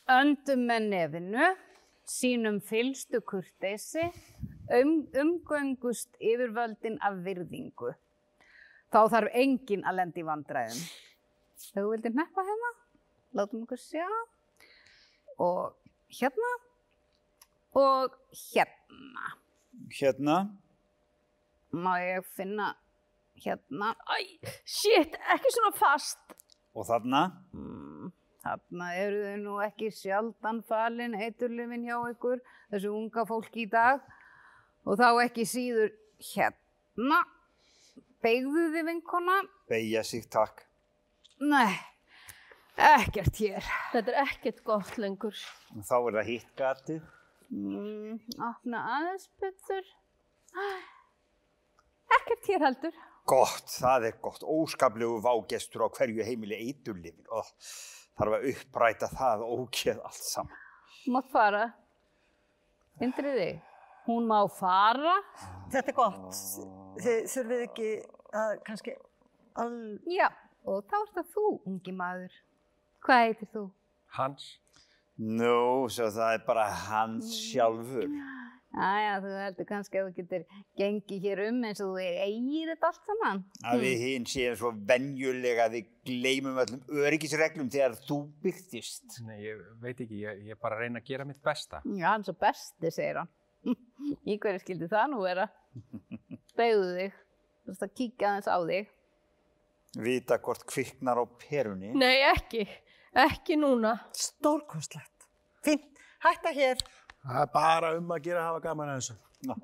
Öndum 0.07 0.61
með 0.69 0.85
nefinu. 0.93 1.47
Sýnum 2.07 2.61
fylstu 2.63 3.19
kurteisi. 3.27 4.05
Um, 4.71 5.01
umgöngust 5.15 6.15
yfirvöldin 6.23 6.97
af 7.03 7.17
virðingu. 7.25 7.93
Þá 8.91 8.99
þarf 9.11 9.33
enginn 9.35 9.83
að 9.87 9.97
lenda 9.99 10.21
í 10.21 10.25
vandræðum. 10.27 10.81
Þegar 11.57 11.83
þú 11.83 11.91
vildir 11.91 12.15
neppa 12.15 12.43
hérna, 12.47 12.69
látum 13.39 13.63
okkur 13.65 13.81
sjá. 13.81 14.07
Og 15.43 15.75
hérna. 16.19 16.53
Og 17.75 18.13
hérna. 18.53 19.33
Hérna. 19.91 20.37
Má 21.73 21.97
ég 22.01 22.25
finna 22.37 22.75
hérna. 23.43 23.93
Æ, 24.07 24.17
shit, 24.65 25.17
ekki 25.33 25.51
svona 25.53 25.73
fast. 25.77 26.35
Og 26.75 26.85
þarna. 26.87 27.23
Mm, 27.53 28.11
þarna 28.45 28.91
eru 28.97 29.23
þau 29.25 29.39
nú 29.43 29.57
ekki 29.65 29.91
sjaldan 29.93 30.63
falin 30.69 31.17
eiturlifin 31.17 31.85
hjá 31.87 31.97
ykkur, 32.13 32.41
þessu 32.71 32.93
unga 32.95 33.25
fólki 33.29 33.65
í 33.65 33.71
dag. 33.71 34.01
Og 34.87 34.97
þá 34.99 35.09
ekki 35.25 35.45
síður 35.45 35.91
hérna. 36.33 37.23
Beigðu 38.23 38.71
þið 38.73 38.87
vinkona? 38.87 39.41
Beigja 39.69 40.01
sig, 40.07 40.25
takk. 40.33 40.63
Nei, 41.43 41.75
ekkert 42.81 43.37
hér. 43.37 43.67
Þetta 43.91 44.13
er 44.15 44.23
ekkert 44.23 44.63
gott 44.65 44.95
lengur. 44.97 45.37
Og 45.75 45.85
þá 45.85 45.95
er 45.99 46.17
það 46.17 46.31
hitt 46.31 46.55
gatið. 46.57 47.03
Mm, 47.53 48.17
opna 48.49 48.83
aðeins 48.97 49.27
betur. 49.41 49.87
Ekkert 52.17 52.49
hér 52.51 52.65
heldur. 52.67 52.99
Gott, 53.27 53.69
það 53.71 54.09
er 54.09 54.19
gott. 54.23 54.43
Óskaplegu 54.43 55.21
vágestur 55.23 55.83
á 55.83 55.89
hverju 55.91 56.23
heimili 56.23 56.59
eiturlifin. 56.67 57.27
Oh, 57.31 57.47
þarf 58.19 58.39
að 58.39 58.49
uppræta 58.53 59.11
það 59.11 59.47
ógeð 59.47 59.99
allt 59.99 60.23
saman. 60.23 60.61
Mátt 61.11 61.31
fara. 61.31 61.65
Indriði, 63.03 63.51
Hún 64.07 64.23
má 64.23 64.39
fara. 64.47 65.17
Þetta 65.67 65.91
er 65.91 65.95
gott. 65.95 66.37
Þið 67.03 67.25
þurfið 67.33 67.63
ekki 67.65 67.87
að 68.39 68.51
kannski 68.69 68.93
all... 69.59 69.73
Já, 70.07 70.29
og 70.63 70.85
þá 70.87 70.95
ert 71.01 71.17
það 71.17 71.33
þú, 71.33 71.47
ungi 71.67 71.95
maður. 71.97 72.37
Hvað 73.03 73.23
heitir 73.25 73.49
þú? 73.51 73.63
Hans. 74.15 74.45
Nú, 75.17 75.87
svo 75.89 76.11
það 76.13 76.35
er 76.35 76.43
bara 76.45 76.67
hans 76.87 77.31
sjálfur. 77.49 78.11
Æja, 78.77 79.13
þú 79.23 79.29
heldur 79.33 79.65
kannski 79.65 79.97
að 79.97 80.09
þú 80.09 80.15
getur 80.19 80.43
gengið 80.77 81.23
hér 81.23 81.39
um 81.47 81.63
eins 81.65 81.79
og 81.81 81.95
þú 81.95 82.01
er 82.03 82.17
eigið 82.27 82.71
þetta 82.73 82.89
allt 82.91 83.07
saman. 83.09 83.39
Að 83.65 83.85
við 83.85 84.03
hinn 84.03 84.27
séum 84.29 84.57
svo 84.59 84.71
venjulega 84.91 85.65
að 85.65 85.77
við 85.77 85.87
gleymum 86.09 86.59
öllum 86.61 86.99
öryggisreglum 87.01 87.71
þegar 87.73 87.95
þú 88.03 88.19
byrtist. 88.43 89.17
Nei, 89.25 89.39
ég 89.47 89.63
veit 89.81 90.03
ekki, 90.05 90.19
ég, 90.21 90.43
ég 90.51 90.61
bara 90.61 90.77
reyna 90.83 91.01
að 91.01 91.09
gera 91.09 91.25
mitt 91.25 91.41
besta. 91.41 91.81
Já, 91.87 92.11
hann 92.11 92.21
er 92.21 92.29
svo 92.29 92.37
besti, 92.43 92.91
segir 92.93 93.23
hann. 93.23 93.33
Í 94.29 94.37
hverju 94.37 94.61
skildi 94.61 94.91
það 94.91 95.09
nú 95.15 95.23
vera? 95.25 95.47
Begðu 96.59 96.91
þig. 96.99 97.17
Þú 97.63 97.73
veist 97.73 97.87
að 97.87 97.95
kíkja 97.97 98.29
aðeins 98.35 98.51
á 98.53 98.57
þig. 98.69 98.93
Vita 100.05 100.37
hvort 100.43 100.67
kviknar 100.69 101.17
á 101.17 101.25
perunni. 101.41 101.95
Nei, 101.97 102.19
ekki. 102.35 102.67
Ekki 103.17 103.55
núna. 103.57 103.97
Stórkostlegt. 104.13 105.25
Fínt. 105.65 105.89
Hætta 106.21 106.51
hér. 106.53 106.77
Það 107.23 107.41
er 107.41 107.49
bara 107.53 107.89
um 107.97 108.11
að 108.13 108.23
gera 108.27 108.43
að 108.43 108.49
hafa 108.51 108.63
gaman 108.67 108.91
að 108.93 108.99
þessu. 108.99 109.15
Já. 109.47 109.55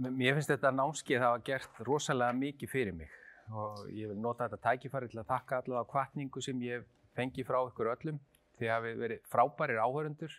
Mér 0.00 0.36
finnst 0.38 0.52
þetta 0.52 0.70
námskeið 0.72 1.24
hafa 1.26 1.40
gert 1.44 1.80
rosalega 1.84 2.32
mikið 2.38 2.70
fyrir 2.72 2.94
mig 2.96 3.10
og 3.50 3.82
ég 3.90 4.08
vil 4.08 4.18
nota 4.22 4.46
þetta 4.46 4.70
tækifæri 4.70 5.10
til 5.10 5.18
að 5.20 5.28
takka 5.32 5.58
allavega 5.58 5.90
kvartningu 5.90 6.40
sem 6.44 6.62
ég 6.62 6.86
fengi 7.18 7.42
frá 7.44 7.58
ykkur 7.66 7.90
öllum 7.96 8.20
því 8.60 8.68
að 8.68 8.76
hafi 8.76 8.92
verið 9.00 9.24
frábærir 9.32 9.82
áhörundur. 9.82 10.36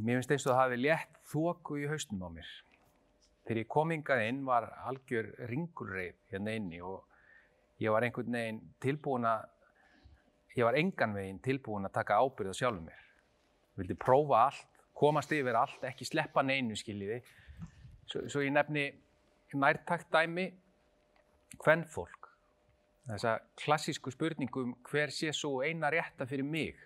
Mér 0.00 0.18
finnst 0.18 0.32
eins 0.32 0.46
og 0.46 0.54
það 0.54 0.62
hafi 0.62 0.80
létt 0.80 1.20
þóku 1.30 1.78
í 1.82 1.86
haustum 1.90 2.24
á 2.24 2.28
mér. 2.32 2.48
Þegar 3.46 3.60
ég 3.62 3.68
kom 3.70 3.92
hingað 3.94 4.24
inn 4.26 4.40
var 4.46 4.66
algjör 4.90 5.28
ringulreið 5.46 6.16
hérna 6.32 6.54
inni 6.58 6.80
og 6.82 7.04
ég 7.82 7.94
var 7.94 8.02
einhvern 8.02 8.34
veginn 8.34 8.60
tilbúin 8.82 9.28
að, 9.30 9.44
ég 10.56 10.66
var 10.66 10.78
engan 10.80 11.14
veginn 11.14 11.42
tilbúin 11.44 11.86
að 11.86 11.94
taka 12.00 12.18
ábyrða 12.18 12.56
sjálfum 12.58 12.88
mér. 12.88 13.04
Vildi 13.78 13.96
prófa 14.02 14.42
allt, 14.48 14.82
komast 14.96 15.32
yfir 15.36 15.58
allt, 15.60 15.82
ekki 15.86 16.08
sleppa 16.08 16.42
neinu 16.42 16.74
skiljiði. 16.78 17.20
Svo, 18.08 18.24
svo 18.32 18.42
ég 18.42 18.54
nefni 18.54 18.88
nærtakt 19.54 20.10
dæmi 20.12 20.48
hvernfólk. 21.62 22.30
Þessa 23.06 23.36
klassísku 23.62 24.10
spurningum 24.10 24.74
hver 24.88 25.12
sé 25.14 25.30
svo 25.36 25.60
eina 25.62 25.92
rétta 25.94 26.26
fyrir 26.26 26.46
mig. 26.46 26.80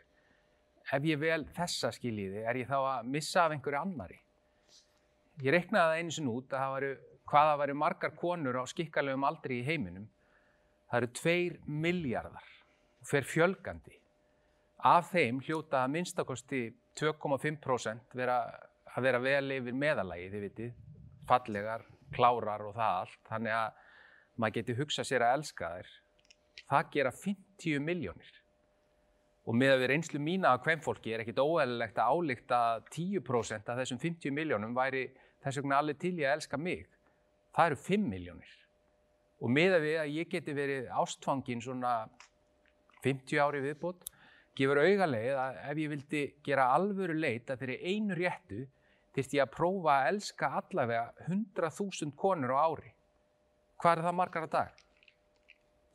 Ef 0.93 1.07
ég 1.07 1.21
vel 1.23 1.47
þessa 1.57 1.93
skiljiði 1.95 2.45
er 2.45 2.59
ég 2.61 2.69
þá 2.69 2.79
að 2.81 3.09
missa 3.15 3.47
af 3.47 3.55
einhverju 3.55 3.81
annari. 3.81 4.19
Ég 5.41 5.55
reiknaði 5.55 5.87
það 5.89 5.99
einu 6.01 6.15
sinni 6.15 6.33
út 6.35 6.53
að 6.53 6.63
það 6.63 6.73
varu, 6.75 6.91
hvaða 7.31 7.53
varu 7.63 7.77
margar 7.81 8.13
konur 8.19 8.59
á 8.61 8.65
skikkalegum 8.69 9.25
aldri 9.25 9.61
í 9.61 9.65
heiminum. 9.65 10.09
Það 10.91 10.99
eru 10.99 11.11
tveir 11.17 11.55
miljardar 11.65 12.51
og 13.01 13.09
fer 13.09 13.29
fjölgandi. 13.29 13.97
Af 14.91 15.13
þeim 15.15 15.41
hljóta 15.45 15.85
að 15.85 15.95
minnstakosti 15.95 16.61
2,5% 16.99 18.17
vera, 18.17 18.41
að 18.93 19.07
vera 19.07 19.23
vel 19.23 19.57
yfir 19.57 19.77
meðalagi, 19.77 20.29
þið 20.33 20.45
vitið, 20.47 20.77
fallegar, 21.29 21.87
klárar 22.13 22.67
og 22.67 22.77
það 22.77 22.99
allt. 22.99 23.23
Þannig 23.31 23.57
að 23.57 23.81
maður 24.37 24.57
geti 24.59 24.77
hugsað 24.81 25.09
sér 25.09 25.25
að 25.25 25.39
elska 25.39 25.73
þær. 25.77 25.97
Það 26.71 26.93
gera 26.97 27.15
50 27.23 27.83
miljónir. 27.87 28.37
Og 29.49 29.57
með 29.57 29.75
að 29.75 29.83
við 29.83 29.91
reynslu 29.95 30.21
mína 30.23 30.53
af 30.53 30.65
hvem 30.67 30.83
fólki 30.85 31.15
er 31.15 31.25
ekkit 31.25 31.41
óæðilegt 31.41 31.99
að 31.99 32.13
álíkta 32.13 32.61
að 32.75 32.91
10% 32.93 33.73
af 33.73 33.81
þessum 33.81 34.01
50 34.03 34.35
miljónum 34.37 34.77
væri 34.77 35.09
þess 35.45 35.61
vegna 35.61 35.79
allir 35.81 35.99
til 36.01 36.15
ég 36.19 36.29
að 36.29 36.39
elska 36.39 36.61
mig. 36.61 36.87
Það 37.57 37.71
eru 37.71 37.79
5 37.87 38.09
miljónir. 38.15 38.57
Og 39.41 39.53
með 39.53 39.77
að 39.79 39.87
við 39.87 40.01
að 40.03 40.17
ég 40.19 40.33
geti 40.35 40.55
verið 40.57 40.91
ástfangin 41.01 41.63
svona 41.65 41.95
50 43.05 43.41
ári 43.41 43.63
viðbútt, 43.65 44.05
gefur 44.57 44.83
augalegið 44.83 45.39
að 45.41 45.61
ef 45.71 45.81
ég 45.81 45.93
vildi 45.95 46.23
gera 46.45 46.69
alvöru 46.75 47.17
leita 47.17 47.57
fyrir 47.57 47.81
einu 47.81 48.17
réttu, 48.19 48.67
þyrst 49.17 49.37
ég 49.39 49.45
að 49.47 49.55
prófa 49.55 49.95
að 49.97 50.11
elska 50.13 50.51
allavega 50.61 51.29
100.000 51.29 52.13
konur 52.19 52.53
á 52.53 52.59
ári. 52.69 52.93
Hvað 53.81 53.97
er 53.97 54.05
það 54.05 54.19
margar 54.21 54.47
á 54.47 54.51
dag? 54.53 54.85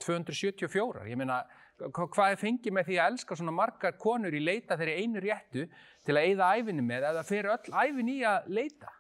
274. 0.02 1.06
Ég 1.08 1.20
meina, 1.20 1.44
hvað 1.78 2.34
er 2.34 2.42
fengið 2.42 2.76
með 2.76 2.90
því 2.90 2.98
að 3.00 3.10
elska 3.14 3.38
svona 3.38 3.56
margar 3.56 3.96
konur 4.02 4.34
í 4.36 4.42
leita 4.42 4.78
þeirri 4.80 5.06
einu 5.06 5.22
réttu 5.24 5.68
til 6.06 6.16
að 6.16 6.32
eyða 6.32 6.52
æfinni 6.58 6.86
með 6.86 7.10
eða 7.12 7.24
fyrir 7.28 7.54
öll 7.54 7.82
æfin 7.86 8.12
í 8.12 8.20
að 8.28 8.50
leita? 8.58 8.92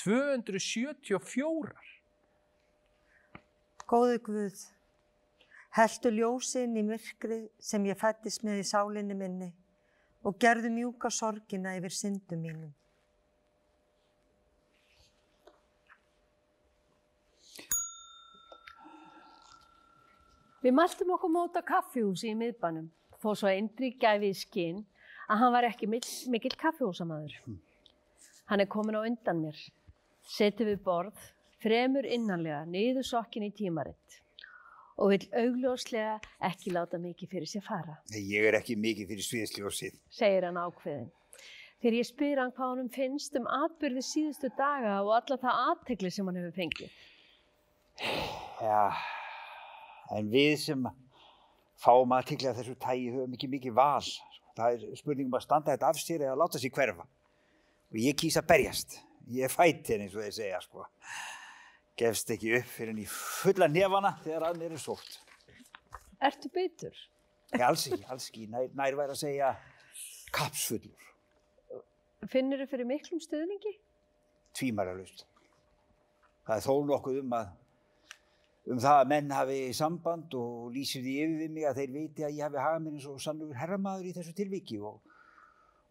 274. 0.00 1.72
Góði 3.90 4.18
Guð, 4.24 4.60
heldu 5.76 6.12
ljósin 6.14 6.76
í 6.78 6.84
myrkri 6.86 7.40
sem 7.60 7.86
ég 7.90 7.98
fættist 8.00 8.44
með 8.46 8.62
í 8.62 8.68
sálinni 8.70 9.16
minni 9.18 9.50
og 10.24 10.36
gerðu 10.40 10.70
mjúka 10.72 11.10
sorgina 11.12 11.74
yfir 11.78 11.94
syndum 11.96 12.44
mínum. 12.44 12.70
Við 20.60 20.74
mæltum 20.76 21.14
okkur 21.16 21.32
móta 21.32 21.62
kaffihúsi 21.64 22.28
í 22.34 22.36
miðbænum, 22.36 22.90
þó 23.22 23.30
svo 23.32 23.48
Indri 23.48 23.94
gæfi 23.96 24.28
í 24.28 24.36
skinn 24.36 24.82
að 25.30 25.40
hann 25.40 25.54
var 25.54 25.64
ekki 25.70 25.88
mikill, 25.88 26.56
kaffihúsamaður. 26.60 27.38
Hann 28.50 28.60
er 28.60 28.68
komin 28.68 28.98
á 28.98 29.00
undan 29.00 29.40
mér, 29.40 29.56
setið 30.26 30.66
við 30.74 30.82
borð, 30.84 31.20
fremur 31.62 32.06
innanlega 32.06 32.64
niður 32.66 33.04
sokkin 33.06 33.42
í 33.48 33.52
tímaritt 33.52 34.18
og 35.00 35.14
vil 35.14 35.22
augljóslega 35.32 36.18
ekki 36.44 36.72
láta 36.76 36.98
mikið 37.00 37.30
fyrir 37.32 37.48
sér 37.48 37.62
fara, 37.64 37.94
Ég 38.12 38.44
er 38.50 38.58
ekki 38.58 38.76
mikið 38.76 39.08
fyrir 39.08 39.24
sviðsljósið. 39.24 39.94
segir 40.12 40.44
hann 40.44 40.56
ákveðin. 40.60 41.10
Þegar 41.80 41.94
ég 41.96 42.04
spyr 42.06 42.38
hann 42.42 42.52
hvað 42.52 42.68
honum 42.74 42.88
finnst 42.92 43.36
um 43.40 43.46
atbyrði 43.48 44.02
síðustu 44.04 44.50
daga 44.58 44.98
og 45.00 45.14
alla 45.16 45.38
það 45.40 45.60
aðtegli 45.70 46.10
sem 46.12 46.26
hann 46.28 46.36
hefur 46.36 46.52
fengið. 46.58 46.90
Já, 48.60 48.92
en 50.16 50.28
við 50.32 50.56
sem 50.60 50.84
fáum 51.80 52.12
aðtikla 52.12 52.52
þessu 52.58 52.76
tægi 52.76 53.08
höfum 53.14 53.32
ekki 53.38 53.48
mikið 53.48 53.72
val. 53.80 54.04
Það 54.56 54.74
er 54.76 54.96
spurningum 55.00 55.38
að 55.38 55.46
standa 55.46 55.72
þetta 55.72 55.88
af 55.88 56.00
sér 56.02 56.26
eða 56.26 56.36
láta 56.42 56.60
sér 56.60 56.74
hverfa. 56.76 57.06
Og 57.90 57.96
ég 58.04 58.16
kýs 58.20 58.36
að 58.36 58.48
berjast. 58.52 58.98
Ég 59.30 59.46
er 59.46 59.52
fættir 59.52 60.00
eins 60.02 60.14
og 60.16 60.24
þeir 60.24 60.34
segja, 60.34 60.60
sko. 60.64 60.86
Gefst 62.00 62.30
ekki 62.34 62.54
upp 62.58 62.70
fyrir 62.72 62.90
henni 62.94 63.04
fulla 63.10 63.68
nefana 63.70 64.14
þegar 64.24 64.48
hann 64.48 64.62
eru 64.66 64.78
sótt. 64.80 65.18
Ertu 66.20 66.50
bitur? 66.52 66.96
Ég 67.54 67.62
alls 67.66 67.86
ekki, 67.90 68.04
alls 68.10 68.26
ekki. 68.30 68.46
Nær, 68.50 68.68
nær 68.78 68.96
væri 68.98 69.14
að 69.14 69.20
segja 69.22 69.52
kapsfullur, 70.34 71.06
Finnur 72.30 72.60
fyrir 72.68 72.86
miklum 72.86 73.20
stuðningi? 73.22 73.78
tvímaralust. 74.54 75.24
Það 76.46 76.56
er 76.56 76.64
þó 76.66 76.74
nokkuð 76.88 77.18
um 77.22 77.34
að 77.38 77.50
um 78.70 78.80
það 78.82 78.96
að 79.00 79.08
menn 79.12 79.30
hafi 79.32 79.58
samband 79.74 80.34
og 80.36 80.72
lýsir 80.74 81.02
því 81.04 81.14
yfir 81.24 81.36
við 81.40 81.52
mig 81.54 81.66
að 81.70 81.78
þeir 81.80 81.92
viti 81.94 82.24
að 82.26 82.34
ég 82.36 82.44
hafi 82.44 82.60
hagað 82.60 82.82
mér 82.84 82.96
eins 82.98 83.06
og 83.08 83.20
sannur 83.24 83.54
herramaður 83.56 84.08
í 84.10 84.14
þessu 84.18 84.34
tilviki 84.36 84.80
og, 84.84 84.98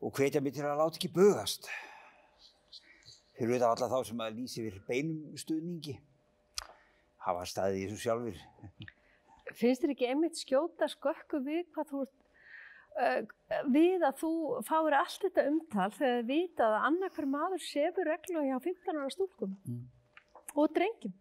og 0.03 0.13
hvetja 0.19 0.41
mig 0.43 0.53
til 0.55 0.65
að 0.67 0.77
láta 0.83 0.99
ekki 0.99 1.11
bugast. 1.15 1.69
Fyrir 3.39 3.53
auðvitað 3.55 3.69
alla 3.71 3.87
þá 3.87 4.07
sem 4.09 4.21
að 4.23 4.33
lýsi 4.35 4.63
við 4.65 4.79
beinum 4.89 5.35
stuðningi 5.39 5.93
hafa 7.23 7.45
staðið 7.47 7.77
í 7.77 7.83
þessu 7.87 8.01
sjálfur. 8.03 8.41
Finnst 9.55 9.83
þér 9.83 9.93
ekki 9.93 10.09
einmitt 10.09 10.39
skjóta 10.39 10.89
skökku 10.91 11.39
við 11.45 11.61
hvað 11.75 11.93
þú 11.93 12.01
ert 12.03 12.17
uh, 12.99 13.61
við 13.71 14.03
að 14.03 14.17
þú 14.19 14.31
fáir 14.67 14.97
allt 14.99 15.23
þetta 15.23 15.45
umtal 15.53 15.87
þegar 15.95 16.17
þið 16.19 16.27
vita 16.33 16.67
að 16.67 16.75
annarkar 16.89 17.29
maður 17.31 17.63
sefur 17.63 18.11
reglu 18.11 18.43
hjá 18.43 18.57
15 18.57 18.99
ára 18.99 19.13
stúlkum 19.15 19.55
og 20.59 20.75
drengjum. 20.75 21.15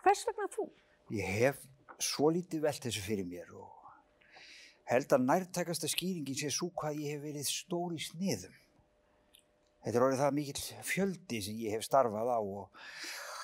Hvers 0.00 0.24
vegna 0.30 0.48
þú? 0.54 0.66
Ég 1.12 1.36
hef 1.42 1.60
svo 2.00 2.32
lítið 2.32 2.64
velt 2.64 2.88
þessu 2.88 3.04
fyrir 3.04 3.28
mér 3.28 3.52
og 3.52 3.68
held 4.90 5.12
að 5.12 5.26
nærtækasta 5.28 5.92
skýringin 5.92 6.40
sé 6.40 6.48
svo 6.54 6.70
hvað 6.72 7.04
ég 7.04 7.18
hef 7.18 7.24
verið 7.28 7.52
stór 7.52 7.92
í 7.94 8.00
sniðum. 8.00 8.59
Þetta 9.80 9.96
er 9.96 10.04
orðið 10.04 10.20
það 10.20 10.36
mikill 10.36 10.62
fjöldi 10.84 11.40
sem 11.44 11.60
ég 11.62 11.76
hef 11.76 11.86
starfað 11.86 12.30
á 12.36 12.38
og 12.40 12.68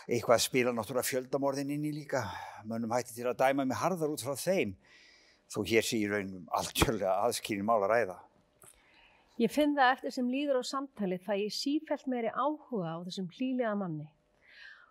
eitthvað 0.07 0.43
spila 0.45 0.75
náttúrulega 0.77 1.09
fjöldamorðin 1.09 1.73
inn 1.75 1.87
í 1.89 1.93
líka. 1.97 2.27
Mönnum 2.69 2.93
hætti 2.93 3.17
til 3.17 3.27
að 3.31 3.41
dæma 3.41 3.65
mig 3.65 3.81
harðar 3.81 4.13
út 4.13 4.25
frá 4.25 4.37
þeim 4.37 4.75
þó 5.49 5.61
hér 5.71 5.87
sé 5.87 6.01
í 6.03 6.11
raunum 6.11 6.45
algjörlega 6.59 7.15
aðskýrin 7.25 7.67
mál 7.67 7.81
að 7.81 7.93
ræða. 7.95 8.19
Ég 9.41 9.53
finn 9.53 9.75
það 9.77 9.95
eftir 9.95 10.15
sem 10.17 10.29
líður 10.33 10.61
á 10.61 10.63
samtalið 10.65 11.25
það 11.27 11.41
ég 11.45 11.57
sífælt 11.57 12.07
meiri 12.09 12.31
áhuga 12.33 12.93
á 12.97 13.05
þessum 13.05 13.33
hlýlega 13.37 13.73
manni 13.77 14.07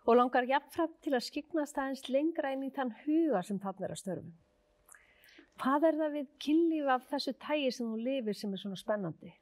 og 0.06 0.18
langar 0.20 0.46
jafnframt 0.46 1.00
til 1.02 1.16
að 1.18 1.24
skiknast 1.26 1.78
aðeins 1.82 2.04
lengra 2.14 2.52
inn 2.54 2.62
í 2.62 2.74
þann 2.74 2.92
huga 3.04 3.42
sem 3.46 3.58
þann 3.62 3.82
er 3.82 3.94
að 3.94 4.02
störfum. 4.02 4.36
Hvað 5.62 5.88
er 5.88 5.98
það 6.02 6.14
við 6.18 6.28
kynlíf 6.44 6.92
af 6.94 7.08
þessu 7.10 7.34
tægi 7.42 7.72
sem 7.74 7.90
þú 7.90 7.98
lifir 8.06 8.38
sem 8.38 8.54
er 8.54 8.62
svona 8.62 8.78
spennandi? 8.78 9.32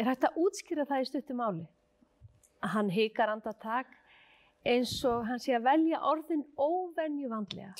Er 0.00 0.08
hægt 0.08 0.24
að 0.24 0.36
útskýra 0.40 0.86
það 0.88 1.02
í 1.02 1.08
stuttu 1.10 1.34
máli? 1.36 1.66
Að 2.64 2.70
hann 2.72 2.90
hikar 2.92 3.28
andartak 3.34 3.90
eins 4.64 4.94
og 5.08 5.26
hann 5.28 5.40
sé 5.40 5.52
að 5.56 5.66
velja 5.66 6.00
orðin 6.08 6.44
óvenju 6.56 7.28
vandlega. 7.28 7.74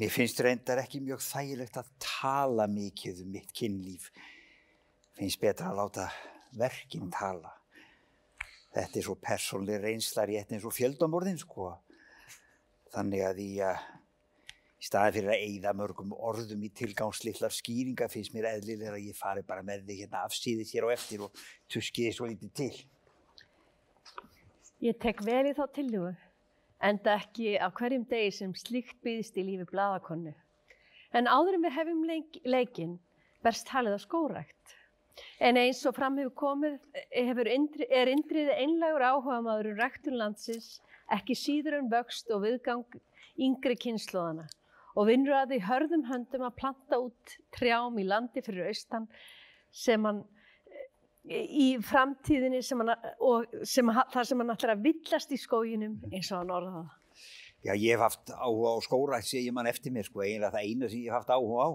Mér 0.00 0.10
finnst 0.10 0.42
reyndar 0.42 0.80
ekki 0.82 0.98
mjög 1.02 1.22
þægilegt 1.22 1.78
að 1.78 1.92
tala 2.02 2.66
mikið 2.70 3.22
um 3.22 3.30
mitt 3.36 3.54
kynlíf. 3.54 4.08
Finnst 5.18 5.38
betra 5.42 5.70
að 5.70 5.78
láta 5.78 6.08
verkinn 6.58 7.10
tala. 7.14 7.52
Þetta 8.74 8.98
er 8.98 9.06
svo 9.06 9.16
persónlega 9.18 9.84
reynsla 9.84 10.26
rétt 10.26 10.54
eins 10.54 10.66
og 10.66 10.74
fjöldamorðin 10.74 11.38
sko. 11.38 11.72
Þannig 12.90 13.26
að 13.26 13.42
í, 13.42 13.50
uh, 13.62 13.86
í 14.80 14.86
staði 14.88 15.18
fyrir 15.18 15.34
að 15.34 15.42
eigða 15.44 15.72
mörgum 15.76 16.12
orðum 16.16 16.62
í 16.64 16.70
tilgangslillar 16.72 17.52
skýringa 17.52 18.08
finnst 18.08 18.32
mér 18.32 18.48
eðlilega 18.54 18.94
að 18.94 19.10
ég 19.10 19.18
fari 19.18 19.42
bara 19.44 19.64
með 19.66 19.84
þig 19.90 20.04
hérna 20.04 20.22
afsýðis 20.24 20.72
hér 20.72 20.86
á 20.88 20.94
eftir 20.94 21.24
og 21.26 21.42
tuskiði 21.68 22.12
svo 22.16 22.28
lítið 22.30 22.52
til. 22.56 22.72
Ég 24.80 24.96
tek 24.96 25.20
vel 25.26 25.50
í 25.50 25.52
þá 25.52 25.66
tillögu, 25.76 26.14
enda 26.80 27.18
ekki 27.20 27.58
á 27.60 27.68
hverjum 27.68 28.06
degi 28.08 28.30
sem 28.38 28.54
slíkt 28.56 28.96
byggðist 29.04 29.36
í 29.36 29.44
lífi 29.44 29.66
bladakonu. 29.68 30.32
En 31.12 31.28
áður 31.28 31.58
en 31.58 31.66
við 31.66 31.76
hefum 31.76 32.04
leik, 32.08 32.38
leikinn 32.48 32.94
berst 33.44 33.68
talið 33.68 33.98
á 33.98 34.00
skórækt. 34.00 34.76
En 35.44 35.58
eins 35.60 35.82
og 35.84 35.98
fram 35.98 36.16
hefur 36.16 36.32
komið 36.40 36.78
hefur 37.12 37.50
indri, 37.52 37.84
er 37.92 38.08
indriði 38.08 38.56
einlegur 38.62 39.04
áhuga 39.04 39.42
maður 39.44 39.74
um 39.74 39.82
ræktunlandsins 39.82 40.78
ekki 41.12 41.36
síður 41.36 41.76
en 41.82 41.92
vöxt 41.92 42.32
og 42.32 42.46
viðgang 42.46 42.86
yngri 43.36 43.76
kynnslóðana 43.76 44.48
og 44.96 45.06
vinnur 45.08 45.36
að 45.38 45.54
því 45.54 45.60
hörðum 45.68 46.04
höndum 46.08 46.44
að 46.46 46.58
planta 46.58 46.98
út 47.00 47.36
trjám 47.54 47.98
í 48.00 48.06
landi 48.08 48.42
fyrir 48.44 48.70
austan 48.70 49.06
sem 49.70 50.06
hann 50.08 50.24
í 51.30 51.74
framtíðinni 51.84 52.62
sem 52.64 52.80
hann, 52.82 52.94
og 53.22 53.52
sem, 53.68 53.92
þar 54.12 54.26
sem 54.26 54.40
hann 54.40 54.54
ætlar 54.54 54.74
að 54.74 54.86
villast 54.88 55.34
í 55.34 55.38
skóginum 55.40 55.98
eins 56.10 56.30
og 56.32 56.40
hann 56.40 56.54
orðaði 56.56 56.80
það. 56.80 56.96
Já, 57.60 57.74
ég 57.76 57.92
hef 57.92 58.02
haft 58.06 58.32
áhuga 58.32 58.72
á 58.72 58.78
skórætt, 58.86 59.28
segir 59.28 59.52
mann 59.52 59.68
eftir 59.68 59.92
mér, 59.92 60.06
sko, 60.08 60.22
eiginlega 60.24 60.54
það 60.54 60.68
eina 60.68 60.88
sem 60.88 61.02
ég 61.02 61.10
hef 61.12 61.18
haft 61.18 61.32
áhuga 61.34 61.66
á. 61.68 61.70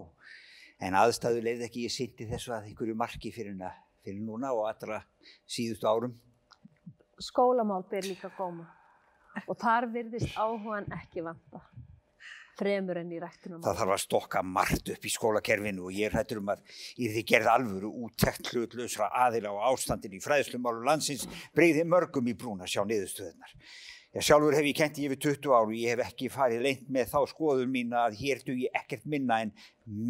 En 0.85 0.97
aðstæðu 0.97 1.43
leiði 1.45 1.67
ekki, 1.69 1.85
ég 1.85 1.93
sinti 1.93 2.25
þessu 2.27 2.55
að 2.55 2.71
einhverju 2.71 2.97
marki 2.97 3.31
fyrir, 3.31 3.53
fyrir 4.03 4.23
núna 4.25 4.49
og 4.57 4.65
allra 4.71 5.03
síðustu 5.45 5.87
árum. 5.87 6.17
Skólamál 7.21 7.85
ber 7.87 8.09
líka 8.09 8.33
góma 8.35 8.65
og 9.45 9.55
þar 9.59 9.87
virðist 9.93 10.35
áhugan 10.39 10.87
ekki 10.95 11.23
vanta 11.23 11.61
fremur 12.59 12.99
enn 13.01 13.13
í 13.13 13.21
ræktunum. 13.21 13.63
Það 13.65 13.81
þarf 13.81 13.95
að 13.95 14.03
stokka 14.03 14.43
margt 14.45 14.91
upp 14.93 15.07
í 15.07 15.13
skólakerfinu 15.13 15.87
og 15.87 15.95
ég 15.95 16.09
er 16.09 16.19
hættur 16.19 16.41
um 16.41 16.53
að 16.53 16.63
í 16.97 17.09
því 17.13 17.25
gerð 17.31 17.51
alvöru 17.55 17.91
úttekt 18.07 18.53
hlutlausra 18.53 19.09
aðila 19.25 19.55
á 19.55 19.67
ástandin 19.71 20.15
í 20.15 20.23
fræðslumálum 20.23 20.87
landsins 20.87 21.27
breyði 21.55 21.83
mörgum 21.87 22.31
í 22.31 22.37
brún 22.37 22.63
að 22.63 22.73
sjá 22.75 22.81
niðurstöðunar. 22.87 23.57
Já, 24.15 24.21
sjálfur 24.23 24.55
hef 24.55 24.63
ég 24.63 24.77
kent 24.77 24.99
yfir 25.03 25.19
20 25.19 25.51
ár 25.51 25.65
og 25.65 25.73
ég 25.75 25.91
hef 25.91 26.05
ekki 26.05 26.29
farið 26.31 26.61
leint 26.63 26.83
með 26.87 27.09
þá 27.11 27.17
skoðun 27.33 27.73
mína 27.73 28.05
að 28.05 28.13
hér 28.21 28.39
dugi 28.47 28.69
ekkert 28.79 29.03
minna 29.11 29.41
en 29.43 29.51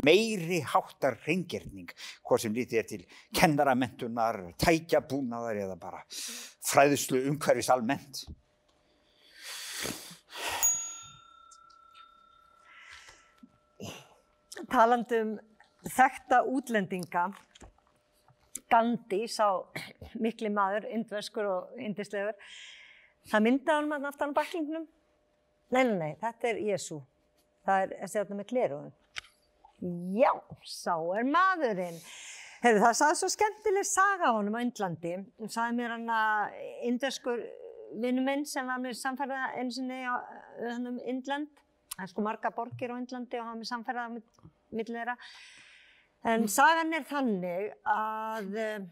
meiri 0.05 0.59
háttar 0.61 1.17
reyngerning, 1.25 1.89
hvað 2.21 2.43
sem 2.43 2.53
lítið 2.53 2.81
er 2.83 2.87
til 2.91 3.01
kennaramentunar, 3.33 4.37
tækjabúnaðar 4.61 5.63
eða 5.63 5.79
bara 5.81 6.03
fræðslu 6.69 7.23
umhverfis 7.31 7.71
almennt. 7.73 8.27
Talandi 14.71 15.19
um 15.21 15.33
þekta 15.91 16.41
útlendinga, 16.49 17.27
Gandhi, 18.71 19.25
sá 19.29 19.49
mikli 20.17 20.49
maður, 20.49 20.87
indverskur 20.95 21.49
og 21.49 21.81
indislegur, 21.81 22.37
það 23.29 23.43
myndaði 23.45 23.77
hann 23.77 23.89
maður 23.91 24.09
aftan 24.09 24.33
á 24.33 24.37
baklingnum. 24.39 24.87
Nei, 25.75 25.83
nei, 25.83 25.97
nei, 25.99 26.13
þetta 26.21 26.49
er 26.51 26.61
Jésu. 26.69 27.01
Það 27.65 27.83
er 27.83 27.93
þessi 27.99 28.19
þarna 28.21 28.39
með 28.39 28.49
glerugum. 28.53 28.93
Já, 30.15 30.31
sá 30.65 30.95
er 31.17 31.27
maðurinn. 31.29 31.99
Heyrðu, 32.63 32.81
það 32.81 32.97
sagði 32.97 33.19
svo 33.19 33.29
skemmtileg 33.33 33.87
saga 33.89 34.31
á 34.31 34.35
honum 34.37 34.57
á 34.57 34.63
Indlandi. 34.63 35.13
Það 35.41 35.53
sagði 35.57 35.77
mér 35.77 35.93
hann 35.93 36.11
að 36.15 36.57
indverskur 36.89 37.43
vinnu 38.01 38.23
minn 38.25 38.45
sem 38.49 38.65
var 38.69 38.81
með 38.81 38.97
samferða 38.99 39.51
einu 39.59 39.73
sinni 39.75 40.01
á 40.07 40.15
Indland. 41.05 41.51
Það 41.95 42.03
er 42.03 42.11
sko 42.11 42.25
marga 42.25 42.51
borgir 42.51 42.91
á 42.91 42.99
Indlandi 42.99 43.39
og 43.39 43.47
hann 43.49 43.61
með 43.61 43.69
samferða 43.71 44.05
millir 44.11 44.91
þeirra. 44.91 45.15
En 46.25 46.47
sagan 46.51 46.93
er 46.97 47.05
þannig 47.07 47.69
að 47.87 48.55
eh, 48.59 48.87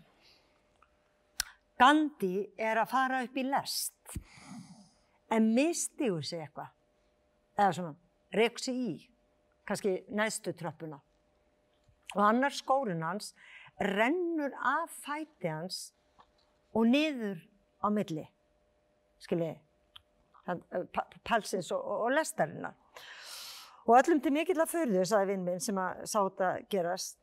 Gandhi 1.82 2.36
er 2.62 2.80
að 2.80 2.92
fara 2.94 3.24
upp 3.26 3.38
í 3.38 3.44
lest 3.48 4.20
en 5.34 5.50
misti 5.56 6.12
úr 6.14 6.24
sig 6.26 6.44
eitthvað. 6.44 6.70
Eða 7.58 7.74
svona, 7.78 7.96
reik 8.38 8.62
sig 8.62 8.78
í, 8.78 8.94
kannski 9.68 9.96
næstu 10.14 10.54
tröppuna. 10.58 11.00
Og 12.14 12.22
annar 12.22 12.54
skórin 12.54 13.04
hans 13.06 13.34
rennur 13.82 14.54
af 14.54 14.94
fæti 15.04 15.50
hans 15.50 15.88
og 16.74 16.88
niður 16.90 17.42
á 17.82 17.90
milli, 17.94 18.24
skiljiði, 19.22 19.58
palsins 21.26 21.72
og, 21.74 21.82
og, 21.82 22.06
og 22.08 22.16
lestarinnar. 22.18 22.78
Og 23.84 23.98
öllum 24.00 24.22
til 24.24 24.32
mikill 24.32 24.62
að 24.64 24.72
förðu, 24.72 25.04
sagði 25.08 25.34
vinn 25.34 25.46
minn 25.48 25.64
sem 25.64 25.80
að 25.82 26.04
sá 26.08 26.18
þetta 26.22 26.50
gerast, 26.72 27.18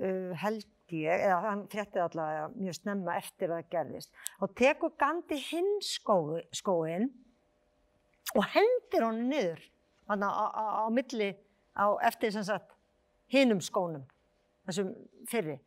uh, 0.00 0.32
held 0.40 0.64
ég, 0.94 1.12
eða 1.20 1.40
hann 1.44 1.64
frétti 1.68 2.00
allavega 2.00 2.46
mjög 2.54 2.78
snemma 2.78 3.16
eftir 3.20 3.52
að 3.52 3.60
það 3.60 3.72
gerðist. 3.74 4.12
Og 4.40 4.54
tekur 4.56 4.94
Gandhi 5.00 5.40
hinn 5.50 5.74
skói, 5.84 6.40
skóin 6.56 7.10
og 8.36 8.44
hendir 8.54 9.04
honum 9.04 9.28
niður, 9.28 9.60
hann 10.08 10.24
á, 10.24 10.30
á, 10.32 10.64
á 10.84 10.86
milli, 10.92 11.34
á, 11.76 11.92
eftir 12.08 12.32
sem 12.32 12.46
sagt 12.46 12.72
hinnum 13.32 13.60
skónum, 13.64 14.06
þessum 14.68 14.94
fyrri. 15.28 15.58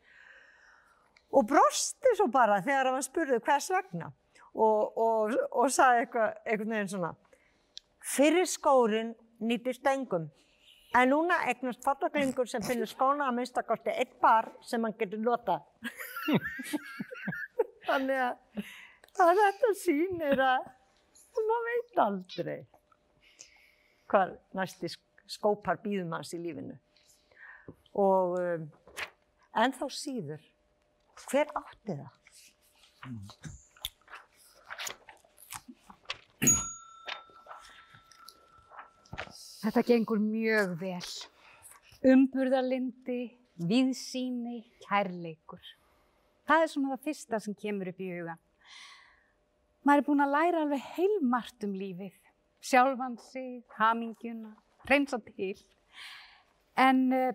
Og 1.31 1.45
brosti 1.47 2.17
svo 2.17 2.27
bara 2.33 2.59
þegar 2.65 2.91
hann 2.91 3.05
spurði 3.05 3.39
hvers 3.45 3.69
vegna 3.71 4.09
og, 4.51 4.97
og, 4.97 5.35
og 5.53 5.69
sagði 5.71 6.05
eitthvað, 6.05 6.39
einhvern 6.45 6.75
veginn 6.75 6.91
svona, 6.91 7.11
fyrir 8.03 8.49
skórin 8.49 9.13
nýtist 9.41 9.85
engum. 9.91 10.29
En 10.97 11.07
núna 11.13 11.37
eignast 11.47 11.83
fallaklingur 11.85 12.49
sem 12.51 12.63
finnur 12.67 12.89
skóna 12.89 13.29
að 13.29 13.37
minnstakosti 13.37 13.93
eitt 13.95 14.17
par 14.19 14.49
sem 14.67 14.83
hann 14.83 14.95
getur 14.99 15.21
notað. 15.23 15.63
Þannig 17.87 18.19
að, 18.25 18.35
að 19.23 19.31
þetta 19.39 19.71
sýnir 19.79 20.43
að 20.45 20.67
maður 21.47 21.67
veit 21.69 22.01
aldrei 22.05 22.59
hvað 24.11 24.35
næsti 24.59 24.91
sk- 24.91 25.23
skópar 25.31 25.79
býðum 25.83 26.11
hans 26.17 26.33
í 26.35 26.41
lífinu. 26.43 26.75
Og 27.95 28.35
um, 28.41 28.67
en 29.63 29.75
þá 29.79 29.85
síður, 29.95 30.43
hver 31.29 31.55
átti 31.55 31.95
það? 31.95 32.13
Þetta 39.61 39.83
gengur 39.85 40.21
mjög 40.23 40.77
vel. 40.81 41.11
Umburðarlindi, 42.11 43.19
viðsýni, 43.61 44.63
kærleikur. 44.87 45.61
Það 46.49 46.63
er 46.63 46.71
svona 46.71 46.95
það 46.95 47.05
fyrsta 47.07 47.39
sem 47.43 47.57
kemur 47.57 47.91
upp 47.91 48.01
í 48.01 48.09
huga. 48.11 48.37
Maður 49.85 50.01
er 50.01 50.07
búinn 50.07 50.25
að 50.25 50.33
læra 50.35 50.63
alveg 50.65 50.89
heilmart 50.95 51.65
um 51.65 51.77
lífið. 51.77 52.17
Sjálfan 52.61 53.15
sig, 53.31 53.61
hamingjuna, 53.77 54.51
reynsa 54.89 55.17
til. 55.25 55.55
En 56.77 57.07
uh, 57.13 57.31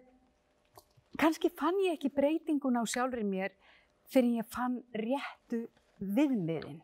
kannski 1.19 1.51
fann 1.55 1.79
ég 1.87 1.97
ekki 1.97 2.13
breytinguna 2.15 2.83
á 2.83 2.87
sjálfri 2.87 3.25
mér 3.27 3.55
fyrir 4.11 4.43
ég 4.43 4.51
fann 4.53 4.79
réttu 4.95 5.65
viðmiðin. 5.99 6.79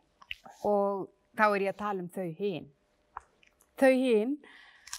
Og 0.67 1.07
þá 1.37 1.45
er 1.47 1.67
ég 1.67 1.73
að 1.73 1.79
tala 1.79 2.03
um 2.03 2.11
þau 2.11 2.27
hinn. 2.39 2.67
Þau 3.79 3.93
hinn 3.93 4.35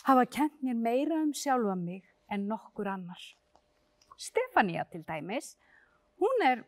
hafa 0.08 0.26
kent 0.26 0.60
mér 0.62 0.76
meira 0.76 1.20
um 1.22 1.32
sjálfa 1.34 1.74
mig 1.78 2.04
en 2.30 2.46
nokkur 2.48 2.88
annar. 2.88 3.22
Stefania 4.16 4.84
til 4.90 5.04
dæmis, 5.08 5.56
hún 6.20 6.44
er 6.46 6.64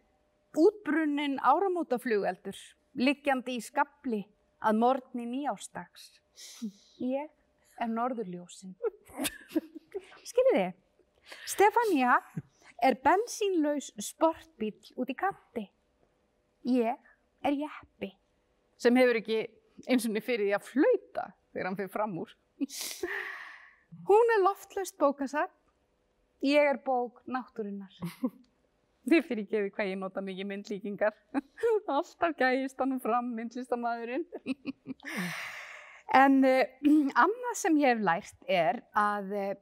útbrunnin 0.57 1.39
áramótaflugeldur, 1.39 2.57
liggjandi 2.97 3.59
í 3.59 3.63
skabli 3.63 4.23
að 4.61 4.81
morgni 4.81 5.27
nýjástags. 5.29 6.11
Ég 7.01 7.31
er 7.81 7.93
norðurljósin. 7.93 8.75
Skiljið 10.31 10.59
þið? 10.59 10.77
Stefania 11.47 12.19
er 12.83 12.99
bensínlaus 13.05 13.93
sportbíl 14.03 14.77
út 14.97 15.11
í 15.13 15.17
kanti. 15.17 15.67
Ég 16.67 16.97
er 17.47 17.55
jeppi 17.55 18.17
sem 18.81 18.97
hefur 18.99 19.21
ekki 19.21 19.39
eins 19.89 20.07
og 20.07 20.13
niður 20.13 20.27
fyrir 20.27 20.49
því 20.49 20.57
að 20.57 20.67
flauta 20.71 21.25
þegar 21.53 21.69
hann 21.69 21.79
fyrir 21.79 21.93
fram 21.93 22.19
úr. 22.21 22.33
Hún 24.09 24.35
er 24.37 24.43
loftlaust 24.45 24.99
bókasafn 25.01 25.55
Ég 26.45 26.69
er 26.69 26.79
bók 26.85 27.23
náttúrunnar. 27.25 27.93
Þið 29.09 29.23
fyrir 29.29 29.45
ekki 29.45 29.61
hvað 29.77 29.91
ég 29.93 29.99
nota 30.01 30.23
mikið 30.25 30.49
myndlíkingar. 30.51 31.15
Alltaf 31.97 32.35
gæðist 32.37 32.81
hann 32.83 32.99
fram 33.01 33.31
myndlistamæðurinn. 33.39 34.27
en 36.23 36.41
uh, 36.45 36.65
annað 37.25 37.57
sem 37.63 37.79
ég 37.81 37.95
hef 37.95 38.05
lært 38.05 38.51
er 38.51 38.83
að 38.99 39.33
uh, 39.33 39.53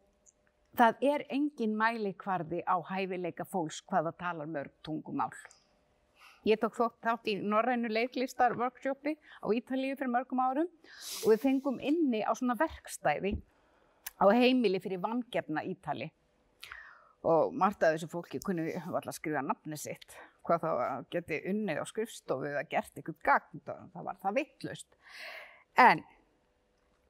það 0.81 1.07
er 1.13 1.27
engin 1.37 1.77
mælikvarði 1.79 2.65
á 2.67 2.77
hæfileika 2.91 3.47
fólks 3.47 3.83
hvað 3.87 4.11
það 4.11 4.19
talar 4.25 4.51
mörg 4.57 4.75
tungumál. 4.83 5.33
Ég 6.45 6.61
tók 6.61 6.77
þátt 6.77 7.29
í 7.33 7.39
Norrænu 7.41 7.89
leiklistar 7.89 8.53
workshopi 8.59 9.15
á 9.17 9.49
Ítalíu 9.49 9.97
fyrir 9.97 10.13
mörgum 10.13 10.43
árum 10.45 10.67
og 10.69 11.31
við 11.33 11.41
fengum 11.41 11.79
inni 11.81 12.21
á 12.21 12.37
svona 12.37 12.57
verkstæði 12.61 13.33
á 14.21 14.25
heimili 14.29 14.81
fyrir 14.85 15.01
vangefna 15.01 15.65
Ítali. 15.65 16.11
Og 17.25 17.55
margt 17.57 17.81
af 17.81 17.95
þessu 17.95 18.11
fólki 18.13 18.43
kunni 18.45 18.75
alltaf 18.77 19.17
skrifa 19.17 19.41
nafni 19.41 19.79
sitt, 19.81 20.13
hvað 20.45 20.67
þá 20.67 20.73
geti 21.15 21.41
unnið 21.49 21.81
á 21.81 21.85
skrifstofu 21.89 22.51
eða 22.51 22.67
gert 22.69 22.93
eitthvað 23.01 23.23
gagn, 23.25 23.63
það 23.65 24.05
var 24.11 24.21
það 24.21 24.37
vittlust. 24.43 24.99
En 25.81 26.05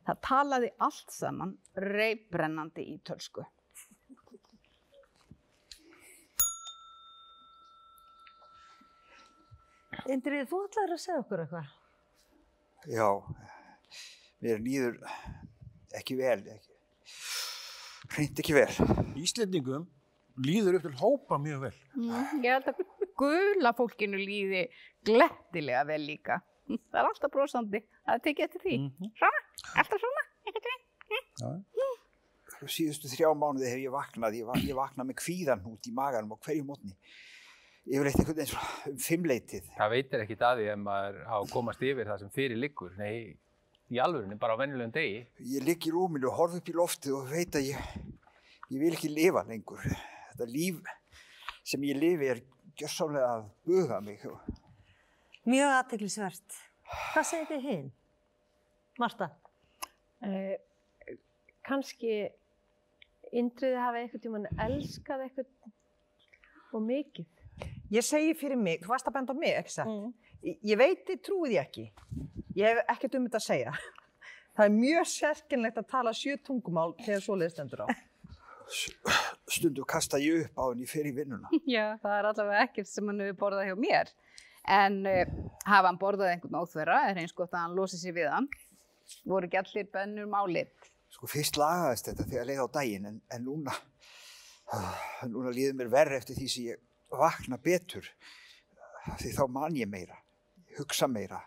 það 0.07 0.23
talaði 0.29 0.71
allt 0.87 1.11
saman 1.11 1.57
reybrennandi 1.75 2.87
ítölsku. 2.95 3.43
Indrið, 10.13 10.49
þú 10.51 10.61
ætlaður 10.67 10.95
að 10.95 11.01
segja 11.01 11.21
okkur 11.23 11.43
eitthvað. 11.45 11.69
Já, 12.93 13.09
mér 14.45 14.61
líður 14.61 14.99
ekki 15.97 16.17
vel, 16.19 16.41
ekki, 16.53 16.75
hreint 18.13 18.43
ekki 18.43 18.57
vel. 18.59 18.69
Íslendingum 19.17 19.87
líður 20.45 20.79
upp 20.79 20.89
til 20.89 20.95
hópa 21.01 21.39
mjög 21.41 21.69
vel. 21.69 21.75
Mm, 21.97 22.45
ég 22.45 22.51
held 22.53 22.69
að 22.73 22.83
gula 23.17 23.73
fólkinu 23.79 24.21
líði 24.21 24.67
glettilega 25.07 25.85
vel 25.89 26.03
líka. 26.05 26.41
Það 26.69 27.01
er 27.01 27.09
alltaf 27.09 27.33
brosandi. 27.33 27.81
Það 28.05 28.17
er 28.19 28.25
tekið 28.25 28.47
eftir 28.49 28.65
því. 28.65 28.79
Svona, 29.21 29.45
alltaf 29.81 30.03
svona. 30.05 30.25
ekkert 30.49 30.71
veginn. 30.71 31.63
Síðustu 32.65 33.11
þrjá 33.13 33.31
mánuði 33.37 33.69
hef 33.69 33.81
ég 33.83 33.93
vaknað, 33.93 34.37
ég, 34.39 34.53
ég 34.69 34.77
vaknað 34.77 35.09
með 35.11 35.19
kvíðan 35.21 35.65
út 35.69 35.89
í 35.89 35.93
maganum 35.97 36.33
á 36.33 36.37
hverju 36.45 36.65
mótni. 36.69 36.95
Ég 37.85 38.01
vil 38.01 38.09
eitthvað 38.09 38.39
eins 38.41 38.53
og 38.57 38.91
um 38.91 39.01
fimmleitið. 39.05 39.67
Það 39.77 39.91
veitir 39.93 40.23
ekki 40.25 40.37
að 40.41 40.61
því 40.61 40.69
ef 40.73 40.79
maður 40.81 41.19
á 41.29 41.35
að 41.37 41.51
komast 41.53 41.83
yfir 41.85 42.09
það 42.09 42.23
sem 42.23 42.31
fyrir 42.33 42.61
liggur. 42.61 42.95
Nei, 42.97 43.37
í 43.93 44.01
alvörunni, 44.01 44.39
bara 44.41 44.57
á 44.57 44.61
venjulegum 44.63 44.95
degi. 44.95 45.19
Ég 45.53 45.67
ligg 45.67 45.85
í 45.85 45.93
rúminu 45.93 46.31
og 46.31 46.39
horf 46.39 46.57
upp 46.57 46.71
í 46.73 46.77
loftið 46.79 47.17
og 47.19 47.29
veit 47.29 47.59
að 47.61 47.69
ég, 47.69 47.91
ég 48.73 48.81
vil 48.81 48.93
ekki 48.97 49.13
lifa 49.13 49.45
lengur. 49.51 49.85
Þetta 50.31 50.49
líf 50.49 50.81
sem 51.65 51.85
ég 51.85 52.01
lifi 52.01 52.31
er 52.33 52.41
gjörsálega 52.81 53.29
að 53.35 53.45
buga 53.69 54.01
mig. 54.05 54.25
Mjög 55.45 55.77
aðteglisvert. 55.77 56.59
Hvað 57.13 57.29
segir 57.29 57.51
þið 57.53 57.69
hinn? 57.69 57.93
Marta? 59.01 59.29
Eh, 60.25 60.57
kannski 61.67 62.25
Indriði 63.35 63.79
hafi 63.83 64.01
einhvern 64.01 64.23
tímann 64.23 64.53
elskað 64.63 65.25
eitthvað 65.27 65.49
og 66.75 66.85
mikið. 66.87 67.44
Ég 67.93 68.05
segi 68.05 68.33
fyrir 68.39 68.57
mig, 68.57 68.81
þú 68.85 68.95
varst 68.95 69.09
að 69.11 69.19
benda 69.19 69.35
á 69.37 69.37
mig, 69.37 69.53
ekki 69.59 69.75
satt? 69.75 69.91
Mm. 69.91 70.15
Ég, 70.45 70.57
ég 70.71 70.81
veit 70.81 71.05
þið 71.09 71.21
trúið 71.27 71.55
ég 71.57 71.67
ekki. 71.67 71.85
Ég 72.57 72.71
hef 72.71 72.95
ekkert 72.95 73.19
um 73.19 73.29
þetta 73.29 73.41
að 73.41 73.47
segja. 73.49 73.77
Það 74.55 74.67
er 74.69 74.75
mjög 74.79 75.09
sérkennlegt 75.11 75.79
að 75.81 75.89
tala 75.91 76.13
sjö 76.15 76.37
tungumál 76.47 76.93
þegar 77.03 77.25
svoleiðis 77.25 77.57
stendur 77.57 77.85
á. 77.85 77.87
Stundu 79.51 79.85
kasta 79.89 80.21
ég 80.23 80.47
upp 80.47 80.61
á 80.63 80.65
henni 80.71 80.87
fyrir 80.89 81.17
vinnuna. 81.17 81.51
Já, 81.77 81.99
það 82.03 82.15
er 82.17 82.29
allavega 82.31 82.63
ekkert 82.69 82.91
sem 82.91 83.11
hann 83.11 83.21
hefur 83.25 83.41
borðað 83.43 83.69
hjá 83.69 83.77
mér. 83.83 84.13
En 84.75 85.01
uh, 85.11 85.35
hafa 85.67 85.91
hann 85.91 86.01
borðað 86.01 86.33
einhvern 86.33 86.61
óþverra 86.63 87.01
er 87.11 87.21
eins 87.21 87.35
gott 87.37 87.53
að 87.53 87.67
hann 87.67 87.77
losi 87.77 88.01
sér 88.01 88.17
við 88.17 88.31
hann. 88.33 88.49
Voru 89.29 89.51
ekki 89.51 89.61
allir 89.61 89.91
bennur 89.93 90.31
málið. 90.31 90.71
Sko 91.13 91.29
fyrst 91.31 91.59
lagaðist 91.61 92.09
þetta 92.09 92.29
þegar 92.31 92.49
leið 92.49 92.63
á 92.65 92.69
daginn 92.79 93.11
en, 93.11 93.21
en 93.35 93.45
núna, 93.45 93.75
núna 95.35 95.53
líður 95.55 95.77
mér 95.83 95.93
verri 95.93 96.17
eftir 96.19 96.39
því 96.39 96.49
sem 96.55 96.71
ég 96.71 96.81
vakna 97.21 97.59
betur. 97.63 98.09
Því 99.21 99.33
þá 99.37 99.45
man 99.53 99.77
ég 99.77 99.89
meira, 99.91 100.17
hugsa 100.79 101.09
meira 101.11 101.41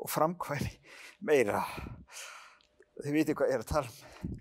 og 0.00 0.10
framkvæmi 0.10 0.72
meira. 1.28 1.62
Þið 3.00 3.16
veitir 3.16 3.36
hvað 3.38 3.54
er 3.54 3.64
að 3.64 3.70
tala 3.70 3.90
um. 3.90 4.38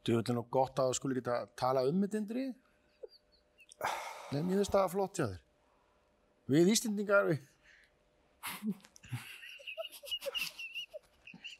Du 0.00 0.14
veit 0.16 0.30
nú 0.32 0.44
gott 0.48 0.78
að 0.80 0.90
þú 0.90 0.96
skulle 0.96 1.18
geta 1.18 1.42
tala 1.58 1.84
um 1.88 1.98
þetta 2.04 2.20
Indrið. 2.22 2.52
Nei, 4.30 4.40
mér 4.46 4.60
finnst 4.60 4.76
það 4.76 4.92
flott 4.94 5.18
hjá 5.18 5.26
þér. 5.26 5.40
Við 6.50 6.70
Íslendingar, 6.74 7.28
við... 7.28 7.38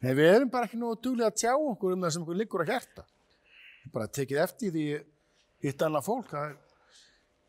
Nei, 0.00 0.12
við 0.16 0.26
erum 0.30 0.50
bara 0.52 0.68
ekki 0.68 0.80
nú 0.80 0.94
duglega 0.96 1.28
að 1.28 1.40
tjá 1.42 1.52
okkur 1.52 1.94
um 1.94 2.06
það 2.06 2.14
sem 2.14 2.24
okkur 2.24 2.38
liggur 2.40 2.64
að 2.64 2.72
hjarta. 2.72 3.04
Bara 3.92 4.08
tekið 4.08 4.42
eftir 4.46 4.72
því 4.74 4.84
hitt 5.66 5.84
annað 5.84 6.06
fólk, 6.06 6.32
er 6.32 6.56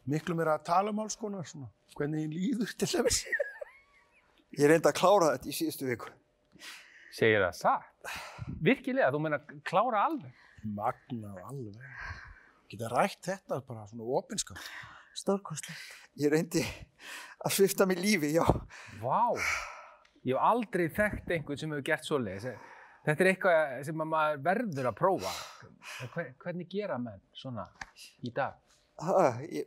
miklu 0.09 0.35
meira 0.37 0.57
að 0.57 0.65
tala 0.71 0.93
um 0.93 1.01
alls 1.03 1.17
konar, 1.19 1.45
svona, 1.49 1.69
hvernig 1.97 2.25
þín 2.25 2.35
líður 2.37 2.73
til 2.79 2.89
þess. 2.95 3.23
Ég 4.59 4.67
reyndi 4.67 4.89
að 4.89 4.97
klára 4.97 5.33
þetta 5.35 5.51
í 5.51 5.55
síðustu 5.55 5.87
viku. 5.87 6.11
Segir 7.15 7.43
það 7.43 7.57
satt? 7.59 8.11
Virkilega, 8.63 9.11
þú 9.11 9.21
meina 9.23 9.39
klára 9.67 10.05
alveg? 10.09 10.41
Magnað 10.75 11.39
alveg. 11.49 12.09
Geta 12.71 12.89
rætt 12.91 13.27
þetta 13.27 13.59
bara 13.67 13.85
svona 13.89 14.07
opinskap. 14.19 14.59
Stórkostlegt. 15.17 15.81
Ég 16.19 16.31
reyndi 16.31 16.63
að 17.43 17.55
svifta 17.55 17.87
mig 17.87 17.99
lífi, 17.99 18.31
já. 18.35 18.45
Vá, 19.01 19.35
ég 20.23 20.35
hef 20.35 20.45
aldrei 20.51 20.87
þekkt 20.91 21.33
einhvern 21.35 21.59
sem 21.59 21.73
hefur 21.73 21.87
gert 21.87 22.07
svoleiðis. 22.07 22.67
Þetta 23.01 23.23
er 23.23 23.29
eitthvað 23.31 23.71
sem 23.87 24.03
að 24.03 24.11
maður 24.11 24.43
verður 24.45 24.89
að 24.91 24.97
prófa. 24.99 25.31
Hver, 26.13 26.33
hvernig 26.43 26.69
gera 26.71 26.99
menn 27.01 27.23
svona 27.35 27.65
í 28.21 28.31
dag? 28.35 28.59
Ha, 29.01 29.21
ég, 29.49 29.65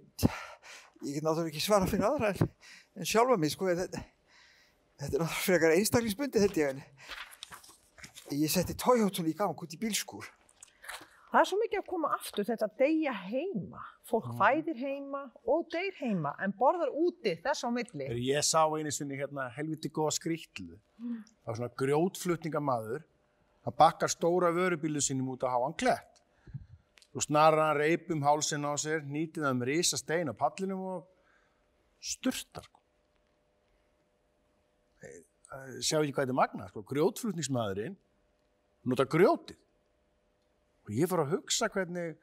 ég 1.02 1.16
get 1.16 1.24
náttúrulega 1.26 1.50
ekki 1.50 1.62
svara 1.64 1.88
fyrir 1.90 2.06
aðra 2.06 2.30
en, 2.34 2.50
en 3.00 3.08
sjálfa 3.10 3.36
mig, 3.40 3.50
sko. 3.54 3.66
Þetta, 3.72 4.02
þetta 5.00 5.10
er 5.10 5.24
náttúrulega 5.24 5.42
frekar 5.48 5.74
einstaklingsbundi, 5.78 6.42
held 6.44 6.60
ég. 6.62 6.80
En 8.30 8.38
ég 8.40 8.52
setti 8.52 8.76
tójótun 8.78 9.26
í 9.28 9.34
gang 9.36 9.58
út 9.58 9.74
í 9.74 9.80
bílskúr. 9.82 10.28
Það 11.34 11.40
er 11.40 11.48
svo 11.50 11.56
mikið 11.58 11.80
að 11.80 11.86
koma 11.90 12.08
aftur 12.14 12.46
þetta 12.46 12.66
að 12.68 12.74
deyja 12.78 13.12
heima. 13.26 13.80
Fólk 14.06 14.26
Mm. 14.28 14.36
fæðir 14.38 14.76
heima 14.84 15.20
og 15.50 15.64
deyr 15.72 15.94
heima 15.98 16.34
en 16.44 16.52
borðar 16.54 16.92
úti 16.94 17.32
þess 17.42 17.64
á 17.66 17.68
milli. 17.74 18.04
Þegar 18.06 18.20
ég 18.22 18.44
sá 18.46 18.60
einu 18.68 18.92
sinni 18.94 19.16
hérna 19.18 19.48
helviti 19.56 19.88
góða 19.90 20.12
skrýtlu, 20.14 20.76
það 21.00 21.48
var 21.48 21.56
svona 21.58 21.74
grjótflutningamaður 21.82 23.02
að 23.66 23.76
bakkar 23.80 24.12
stóra 24.12 24.52
vörubílu 24.54 25.00
sínum 25.02 25.32
út 25.34 25.42
að 25.42 25.54
háa 25.56 25.64
hann 25.64 25.74
klett. 25.80 26.13
Svo 27.14 27.22
snarar 27.22 27.68
hann 27.68 27.76
reip 27.78 28.08
um 28.10 28.24
hálsinn 28.26 28.66
á 28.66 28.74
sér, 28.74 29.04
nýtið 29.06 29.44
það 29.46 29.58
með 29.60 29.68
risa 29.68 29.98
stein 30.00 30.26
á 30.26 30.34
pallinum 30.34 30.80
og 30.82 31.04
sturtar. 32.02 32.66
Sko. 32.66 32.80
Sjá 35.78 36.00
ekki 36.00 36.10
hvað 36.10 36.24
þetta 36.24 36.34
er 36.34 36.40
magna, 36.40 36.66
sko. 36.72 36.82
grjótflutningsmaðurinn 36.90 37.94
nota 38.90 39.06
grjótið. 39.06 39.60
Og 40.84 40.92
ég 40.98 41.08
fór 41.08 41.22
að 41.22 41.36
hugsa 41.36 41.70
hvernig 41.70 42.18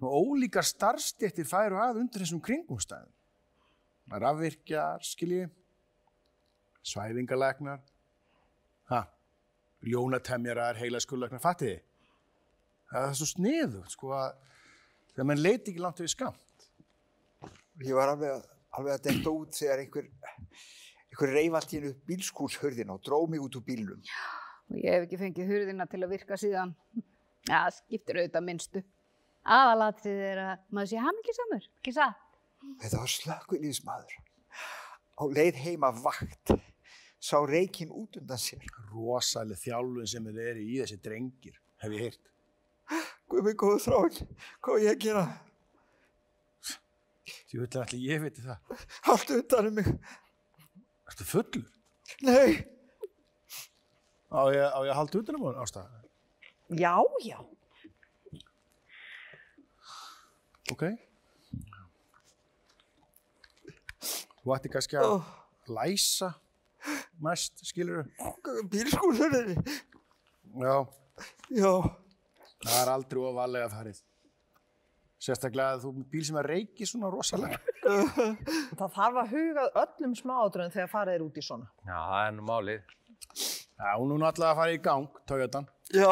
ólíkar 0.00 0.64
starfstéttir 0.64 1.44
færu 1.46 1.76
að 1.84 2.00
undir 2.00 2.24
þessum 2.24 2.40
kringumstæðum. 2.42 3.12
Rafvirkjar, 4.16 5.04
skilji, 5.04 5.44
svæfingalegnar, 6.88 7.84
ha, 8.90 9.04
ljónatemjarar, 9.84 10.80
heilaskurlegnar, 10.80 11.44
fattiði? 11.44 11.82
Það 12.92 13.08
er 13.08 13.16
svo 13.18 13.28
sniðu, 13.30 13.82
sko, 13.88 14.10
að 14.12 14.32
þegar 15.14 15.28
mann 15.30 15.40
leiti 15.42 15.72
ekki 15.72 15.80
langt 15.82 16.00
við 16.02 16.10
skamt. 16.12 16.66
Ég 17.82 17.94
var 17.96 18.12
alveg, 18.12 18.34
að- 18.36 18.48
alveg 18.78 18.94
að 18.98 19.02
detta 19.08 19.30
út 19.32 19.56
þegar 19.56 19.80
einhver, 19.82 20.08
einhver 21.12 21.32
reif 21.34 21.54
allt 21.58 21.72
í 21.72 21.78
hennu 21.80 21.92
bílskúrshörðina 22.08 22.92
og 22.96 23.02
dró 23.06 23.22
mig 23.28 23.40
út 23.40 23.56
úr 23.56 23.64
bílnum. 23.64 24.02
Og 24.70 24.76
ég 24.76 24.92
hef 24.92 25.06
ekki 25.08 25.18
fengið 25.20 25.48
hurðina 25.52 25.86
til 25.90 26.02
að 26.04 26.12
virka 26.12 26.36
síðan. 26.40 26.74
Já, 27.48 27.56
það 27.66 27.78
skiptir 27.80 28.20
auðvitað 28.20 28.44
minnstu. 28.46 28.82
Aðalatrið 29.42 30.20
er 30.28 30.38
að 30.38 30.58
maður 30.70 30.90
sé 30.92 31.00
hamingisamur, 31.02 31.64
ekki 31.80 31.92
satt? 31.96 32.20
Þetta 32.78 33.00
var 33.02 33.10
slökkvilíðismadur. 33.10 34.20
Á 35.18 35.22
leið 35.26 35.56
heima 35.64 35.90
vakt, 35.96 36.52
sá 37.18 37.36
reikinn 37.46 37.90
út 37.90 38.16
undan 38.20 38.38
sér. 38.38 38.62
Rosaleg 38.92 39.58
þjálfun 39.58 40.06
sem 40.08 40.24
þið 40.28 40.38
eru 40.52 40.62
í 40.62 40.76
þessi 40.78 41.00
drengir, 41.02 41.58
hef 41.82 41.90
ég 41.96 42.04
heyrt. 42.06 42.30
Guð 43.32 43.46
mig 43.46 43.56
góðu 43.60 43.78
þráin, 43.86 44.18
hvað 44.64 44.82
ég 44.84 44.92
að 44.96 45.00
gera? 45.06 45.24
Því 47.48 47.60
vil 47.62 47.68
allir 47.82 48.04
ég 48.08 48.22
veit 48.22 48.42
það. 48.42 48.76
Allt 49.12 49.32
undan 49.36 49.68
um 49.70 49.74
mig. 49.80 49.88
Ertu 51.08 51.26
fullur? 51.28 51.66
Nei, 52.24 52.62
Á 54.32 54.48
ég, 54.48 54.64
á 54.64 54.78
ég 54.80 54.88
að 54.88 54.96
halda 54.96 55.20
utan 55.20 55.36
um 55.36 55.42
hann 55.44 55.58
ástæða? 55.60 55.98
Já, 56.80 56.94
já. 57.20 57.36
Ok. 60.72 60.84
Þú 64.42 64.54
ætti 64.56 64.70
kannski 64.72 64.96
að 64.98 65.18
læsa 65.68 66.30
næst, 67.22 67.60
skilur 67.68 68.08
Bílskúrhörðinni. 68.72 69.60
Já, 70.64 70.76
Já. 71.52 71.74
Það 72.64 72.78
er 72.80 72.90
aldrei 72.94 73.20
ofalega 73.28 73.68
farið. 73.72 74.00
Sérstaklega 75.22 75.76
að 75.76 75.84
þú 75.84 75.92
með 76.00 76.06
bíl 76.10 76.24
sem 76.26 76.38
að 76.40 76.48
reiki 76.50 76.86
svona 76.88 77.10
rosalega. 77.12 77.60
Það 78.78 78.88
þarf 78.96 79.20
að 79.22 79.34
huga 79.36 79.66
öllum 79.82 80.16
smáatröðum 80.18 80.72
þegar 80.74 80.90
farið 80.90 81.14
er 81.18 81.22
út 81.22 81.38
í 81.38 81.44
svona. 81.46 81.68
Já, 81.86 81.94
það 81.94 82.24
er 82.24 82.34
nú 82.34 82.46
málið. 82.48 82.96
Já, 83.82 83.86
hún 83.98 84.14
er 84.14 84.18
nú 84.18 84.26
alltaf 84.26 84.48
að 84.48 84.58
fara 84.58 84.74
í 84.74 84.80
gang, 84.82 85.20
Toyotan. 85.30 85.68
Já, 85.94 86.10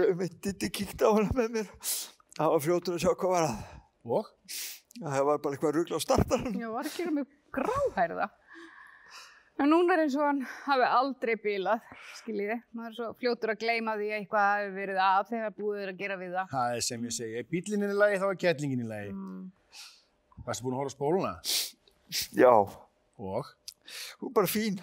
ég 0.00 0.12
veit 0.18 0.36
Diddi 0.42 0.70
kíkti 0.80 1.06
á 1.06 1.10
hana 1.14 1.36
með 1.36 1.54
mér. 1.58 1.70
Það 2.36 2.52
var 2.54 2.64
fljótur 2.66 2.96
að 2.96 3.04
sjá 3.04 3.12
hvað 3.22 3.34
var 3.36 3.46
að. 3.46 3.62
Og? 4.18 4.34
Það 4.98 5.26
var 5.30 5.42
bara 5.44 5.56
eitthvað 5.56 5.76
rugl 5.78 5.94
á 5.94 6.00
startarann. 6.02 6.58
Já, 6.58 6.68
var 6.74 6.90
ekki 6.90 7.06
með 7.14 7.30
gráhærða. 7.54 8.30
En 9.60 9.68
núna 9.68 9.92
er 9.92 10.00
eins 10.06 10.14
og 10.16 10.24
hann 10.24 10.38
hafi 10.64 10.86
aldrei 10.88 11.34
bilað, 11.40 11.82
skiljiði. 12.22 12.54
Maður 12.76 12.90
er 12.90 12.94
svo 12.96 13.08
fljótur 13.20 13.52
að 13.52 13.58
gleyma 13.60 13.96
því 13.98 14.06
að 14.08 14.16
eitthvað 14.18 14.46
hafi 14.46 14.70
verið 14.78 15.00
að 15.04 15.26
þegar 15.34 15.54
búið 15.58 15.80
er 15.82 15.90
að 15.92 15.98
gera 16.00 16.16
við 16.20 16.30
það. 16.38 16.46
Það 16.54 16.76
er 16.78 16.86
sem 16.86 17.04
ég 17.04 17.16
segi, 17.16 17.34
er 17.42 17.48
bílinn 17.50 17.84
í 17.84 17.90
lagi 17.98 18.20
þá 18.22 18.26
er 18.30 18.38
kettlingin 18.44 18.84
í 18.86 18.88
lagi. 18.88 19.12
Varstu 20.46 20.64
búin 20.64 20.76
að 20.78 20.80
horfa 20.80 20.94
á 20.94 20.96
spóluna? 20.96 21.34
Já, 22.40 22.52
Og? 23.20 23.50
hún 24.22 24.30
er 24.30 24.34
bara 24.40 24.48
fín. 24.48 24.80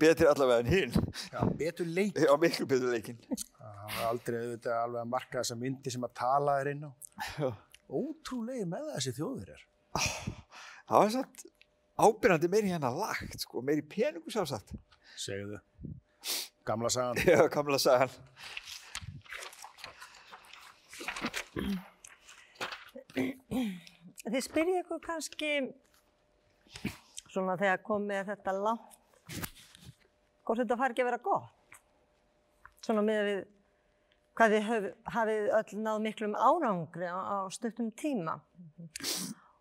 Betri 0.00 0.26
allavega 0.26 0.64
en 0.64 0.70
hinn. 0.72 0.98
Já, 1.30 1.40
betur 1.60 1.86
leik. 1.94 2.18
Já, 2.18 2.32
miklu 2.40 2.66
betur 2.70 2.90
leikinn. 2.94 3.18
Það 3.28 3.94
var 4.00 4.04
aldrei 4.08 4.36
auðvitað 4.40 4.78
alveg 4.80 5.00
að 5.04 5.10
marka 5.14 5.38
þessa 5.42 5.56
myndi 5.60 5.92
sem 5.94 6.06
að 6.06 6.14
tala 6.18 6.54
þér 6.58 6.70
inn 6.74 6.86
á. 6.88 6.90
Ótrúlega 8.02 8.66
með 8.70 8.86
það 8.88 8.94
þessi 8.98 9.14
þjóðverjar. 9.18 9.64
Það 10.88 11.02
var 11.04 11.12
satt 11.14 11.44
ábyrjandi 11.98 12.50
meiri 12.50 12.72
hérna 12.72 12.90
lagt, 12.94 13.38
sko, 13.44 13.62
meiri 13.62 13.82
peningu 13.82 14.30
sjálfsagt. 14.32 14.74
Segðu. 15.20 15.60
Gamla 16.66 16.90
sagan. 16.90 17.20
Já, 17.28 17.46
gamla 17.52 17.78
sagan. 17.78 18.10
Þið 24.24 24.42
spyrjið 24.42 24.80
ykkur 24.80 25.02
kannski 25.04 25.50
svona 27.30 27.58
þegar 27.60 27.82
komið 27.84 28.30
þetta 28.32 28.54
langt 28.56 28.94
hvort 30.44 30.60
þetta 30.60 30.78
fari 30.80 30.94
ekki 30.94 31.04
að 31.04 31.10
vera 31.10 31.24
gott. 31.24 31.76
Svona 32.84 33.04
með 33.04 33.28
við 33.28 33.38
hvað 34.34 34.56
höf, 34.66 34.88
hafið 35.14 35.52
öll 35.58 35.80
náð 35.84 36.00
miklum 36.08 36.34
árangri 36.34 37.06
á, 37.06 37.16
á 37.16 37.38
stuttum 37.54 37.92
tíma. 37.94 38.40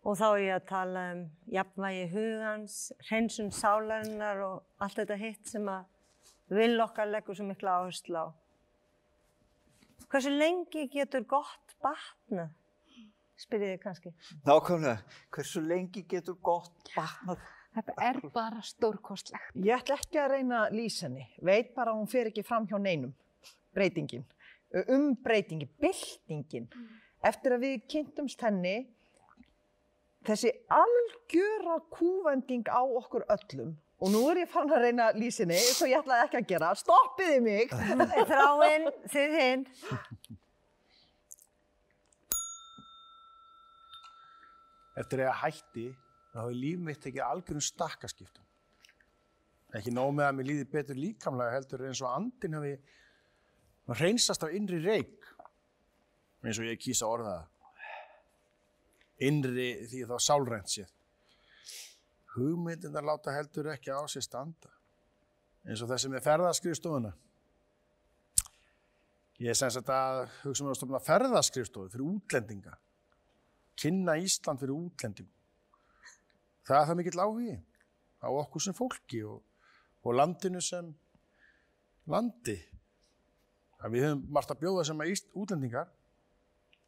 Og 0.04 0.18
þá 0.20 0.26
er 0.28 0.42
ég 0.44 0.56
að 0.58 0.66
tala 0.68 1.04
um 1.14 1.20
jafnvægi 1.54 2.08
hugans, 2.12 2.78
hreinsun 3.08 3.52
sálarinnar 3.56 4.42
og 4.44 4.84
allt 4.84 5.00
þetta 5.00 5.20
hitt 5.22 5.52
sem 5.54 5.70
að 5.72 5.86
vil 6.54 6.76
okkar 6.84 7.08
leggur 7.08 7.38
svo 7.38 7.48
mikla 7.48 7.78
áherslu 7.80 8.20
á. 8.20 8.28
Hversu 10.12 10.34
lengi 10.34 10.90
getur 10.92 11.24
gott 11.26 11.74
batnað? 11.82 12.52
Spyrjið 13.40 13.72
þið 13.72 13.80
kannski. 13.82 14.12
Nákvæmlega, 14.46 15.00
hversu 15.34 15.64
lengi 15.64 16.04
getur 16.10 16.36
gott 16.44 16.92
batnað? 16.94 17.42
Þetta 17.74 17.94
er 18.06 18.20
bara 18.36 18.62
stórkostlegt. 18.62 19.56
Ég 19.58 19.74
ætla 19.80 19.98
ekki 19.98 20.20
að 20.22 20.36
reyna 20.36 20.66
henni. 20.70 21.24
Veit 21.42 21.72
bara 21.74 21.94
að 21.94 22.04
hún 22.04 22.12
fer 22.12 22.30
ekki 22.30 22.44
fram 22.46 22.68
hjá 22.70 22.78
neinum. 22.78 23.16
Breytingin. 23.74 24.28
Um 24.86 25.16
breytingin. 25.16 25.72
Byltingin. 25.82 26.68
Eftir 27.26 27.56
að 27.56 27.66
við 27.66 27.88
kynntumst 27.90 28.46
henni, 28.46 28.76
þessi 30.28 30.52
algjöra 30.72 31.80
kúvending 31.94 32.68
á 32.72 32.82
okkur 32.84 33.26
öllum. 33.34 33.74
Og 34.04 34.12
nú 34.12 34.24
er 34.32 34.42
ég 34.44 34.50
fann 34.52 34.72
að 34.74 34.84
reyna 34.84 35.12
henni, 35.14 35.30
svo 35.32 35.88
ég 35.88 36.02
ætlaði 36.02 36.26
ekki 36.28 36.40
að 36.42 36.48
gera. 36.50 36.72
Stoppiði 36.76 37.38
mig! 37.44 37.76
Þráinn, 38.32 38.90
þið 39.14 39.36
hinn. 39.40 39.68
Eftir 45.00 45.24
að 45.24 45.30
ég 45.30 45.40
hætti, 45.42 45.86
þá 46.34 46.40
hefur 46.42 46.58
líf 46.58 46.82
mitt 46.90 47.08
ekki 47.10 47.24
algjörum 47.24 47.64
stakkaskiptum. 47.64 48.44
Ekki 49.74 49.94
nóg 49.96 50.12
með 50.14 50.28
að 50.28 50.36
mér 50.38 50.50
líði 50.52 50.68
betur 50.70 51.00
líkamlega 51.00 51.56
heldur 51.56 51.88
eins 51.88 52.04
og 52.04 52.12
andin 52.12 52.60
hafi 52.60 52.76
hreinsast 53.94 54.44
af 54.46 54.54
innri 54.54 54.84
reik, 54.84 55.26
eins 56.44 56.60
og 56.60 56.68
ég 56.68 56.82
kýsa 56.82 57.08
orða 57.10 57.40
það. 57.40 57.53
Innri 59.22 59.88
því 59.92 60.06
þá 60.10 60.16
sálrænt 60.20 60.72
sér. 60.72 60.90
Hugmyndindar 62.34 63.06
láta 63.06 63.36
heldur 63.36 63.70
ekki 63.74 63.94
á 63.94 64.02
sér 64.10 64.26
standa, 64.26 64.72
eins 65.68 65.84
og 65.86 65.92
þessi 65.92 66.10
með 66.10 66.26
ferðaskrifstofuna. 66.26 67.14
Ég 69.44 69.58
sagt 69.58 69.90
að 69.92 70.24
hugsa 70.42 70.64
mér 70.64 70.74
að 70.74 70.80
stofna 70.80 71.04
ferðaskrifstofu 71.04 71.94
fyrir 71.94 72.08
útlendinga 72.08 72.78
kynna 73.80 74.18
Ísland 74.22 74.62
fyrir 74.62 74.76
útlendingum. 74.76 75.32
Það 76.64 76.80
er 76.80 76.90
það 76.90 77.00
mikill 77.00 77.24
áhugi 77.24 77.56
á 78.24 78.28
okkur 78.32 78.64
sem 78.64 78.78
fólki 78.78 79.24
og, 79.28 79.42
og 80.06 80.16
landinu 80.16 80.62
sem 80.64 80.94
landi. 82.08 82.56
Það 83.80 83.96
við 83.96 84.06
höfum 84.08 84.26
margt 84.38 84.54
að 84.54 84.62
bjóða 84.64 84.86
sem 84.88 85.04
að 85.04 85.14
Ísl, 85.14 85.32
útlendingar 85.36 85.90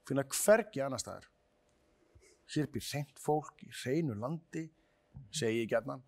finna 0.07 0.23
hvergi 0.29 0.83
annar 0.85 1.01
staðar. 1.01 1.27
Hér 2.53 2.67
býr 2.69 2.85
reynd 2.93 3.21
fólk 3.21 3.63
í 3.65 3.71
reynu 3.83 4.17
landi, 4.21 4.67
segi 5.33 5.63
ég 5.63 5.71
gætnan. 5.71 6.03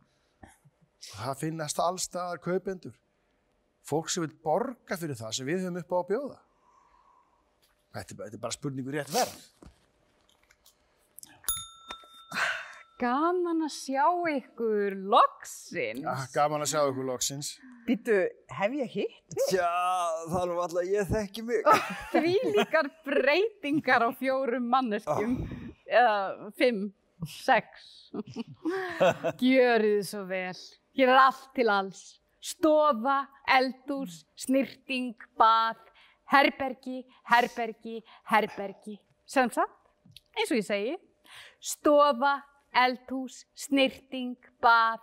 Það 1.08 1.40
finnast 1.42 1.80
allstaðar 1.82 2.42
kaupendur. 2.44 2.98
Fólk 3.88 4.12
sem 4.12 4.26
vil 4.26 4.36
borga 4.44 4.98
fyrir 5.00 5.18
það 5.18 5.38
sem 5.38 5.48
við 5.48 5.64
höfum 5.64 5.80
upp 5.82 5.96
á 5.96 5.98
að 5.98 6.10
bjóða. 6.12 6.38
Þetta 7.96 8.14
er, 8.14 8.20
þetta 8.26 8.38
er 8.38 8.44
bara 8.44 8.58
spurningur 8.58 8.98
rétt 8.98 9.14
verð. 9.14 9.40
Gaman 12.98 13.62
að 13.62 13.74
sjá 13.76 14.06
ykkur 14.34 14.96
loksins. 15.14 16.02
Ja, 16.02 16.16
gaman 16.34 16.66
að 16.66 16.72
sjá 16.72 16.80
ykkur 16.90 17.06
loksins. 17.06 17.52
Býtu, 17.86 18.16
hef 18.58 18.74
ég 18.74 18.90
hitt? 18.96 19.36
Er 19.54 20.50
nú 20.50 20.58
alltaf 20.58 20.82
að 20.82 20.90
ég 20.96 21.12
þekki 21.12 21.46
mig. 21.46 21.70
Því 22.12 22.34
líkar 22.58 22.90
breytingar 23.06 24.02
á 24.02 24.10
fjórum 24.18 24.66
manneskjum. 24.74 25.38
Eða 25.88 26.52
fimm, 26.60 26.86
sex. 27.32 27.88
Gjörið 29.42 29.98
þið 29.98 30.06
svo 30.12 30.24
vel. 30.30 30.62
Hér 30.98 31.12
er 31.14 31.22
allt 31.22 31.50
til 31.56 31.70
alls. 31.72 32.06
Stofa, 32.44 33.22
eldús, 33.58 34.22
snirting, 34.40 35.16
bað, 35.40 35.80
herbergi, 36.32 37.02
herbergi, 37.32 38.02
herbergi. 38.32 38.98
Sem 39.28 39.50
sagt, 39.52 39.76
eins 40.38 40.52
og 40.54 40.60
ég 40.62 40.68
segi, 40.68 40.96
stofa, 41.60 42.38
eldhús, 42.78 43.42
snirting, 43.58 44.36
bað, 44.64 45.02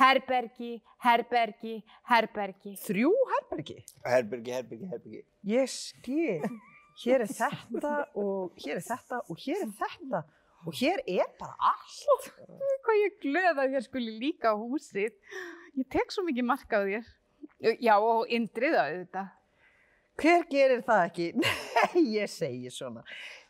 herbergi, 0.00 0.74
herbergi, 1.04 1.78
herbergi. 2.10 2.74
Þrjú 2.82 3.12
herbergi? 3.32 3.78
Herbergi, 4.04 4.54
herbergi, 4.56 4.90
herbergi. 4.92 5.24
Ég 5.52 5.72
skil. 5.72 6.46
Hér 7.00 7.24
er 7.24 7.32
þetta 7.32 7.96
og 8.20 8.60
hér 8.60 8.78
er 8.78 8.86
þetta 8.86 9.20
og 9.24 9.40
hér 9.40 9.64
er 9.64 9.74
þetta 9.80 10.22
og 10.62 10.76
hér 10.78 11.02
er 11.10 11.30
bara 11.40 11.72
allt. 11.72 12.28
Hvað 12.84 13.00
ég 13.00 13.16
glöð 13.24 13.62
að 13.64 13.74
þér 13.74 13.86
skuli 13.88 14.16
líka 14.20 14.52
á 14.52 14.56
húsið. 14.58 15.16
Ég 15.78 15.88
tek 15.90 16.12
svo 16.14 16.24
mikið 16.26 16.46
marka 16.46 16.82
á 16.82 16.86
þér. 16.86 17.08
Já, 17.82 17.94
og 17.98 18.30
indriða 18.30 18.86
auðvitað. 18.90 19.32
Hver 20.22 20.44
gerir 20.50 20.82
það 20.86 21.04
ekki? 21.08 21.26
Nei, 21.42 22.02
ég 22.18 22.30
segi 22.30 22.70
svona. 22.70 23.02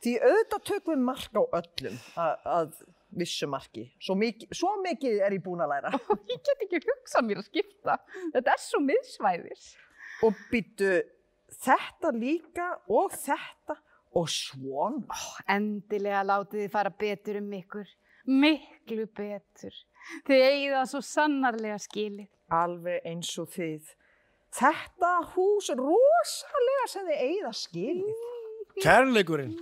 Því 0.03 0.17
auðvitað 0.23 0.67
tökum 0.71 0.95
við 0.95 1.07
mark 1.09 1.37
á 1.37 1.43
öllum 1.59 1.99
að, 2.23 2.77
vissu 3.19 3.49
marki. 3.51 3.89
Svo 4.01 4.17
mikið, 4.17 4.55
svo 4.57 4.71
mikið 4.81 5.25
er 5.27 5.37
ég 5.37 5.45
búin 5.45 5.65
að 5.65 5.75
læra. 5.75 5.93
Ég 6.33 6.39
get 6.47 6.65
ekki 6.65 6.81
hugsað 6.87 7.27
mér 7.29 7.43
að 7.43 7.49
skipta. 7.51 7.99
Þetta 8.33 8.55
er 8.55 8.63
svo 8.63 8.81
miðsvæðis. 8.87 9.67
Og 10.25 10.39
byttu 10.53 10.95
þetta 11.65 12.13
líka 12.17 12.69
og 12.89 13.15
þetta 13.15 13.79
og 14.19 14.29
svona. 14.29 15.03
Ó, 15.09 15.23
endilega 15.55 16.23
látið 16.27 16.65
þið 16.65 16.73
fara 16.73 16.93
betur 17.03 17.41
um 17.41 17.51
ykkur. 17.59 17.89
Miklu 18.43 19.07
betur. 19.17 19.75
Þið 20.27 20.45
eigið 20.49 20.77
það 20.77 20.87
svo 20.93 21.03
sannarlega 21.07 21.79
skilið. 21.83 22.29
Alveg 22.53 23.07
eins 23.09 23.31
og 23.41 23.49
þið. 23.55 23.95
Þetta 24.53 25.13
hús 25.33 25.71
rosalega 25.79 26.89
sem 26.93 27.09
þið 27.09 27.25
eigið 27.25 27.49
að 27.49 27.59
skilið. 27.63 28.29
Kærleikurinn, 28.83 29.57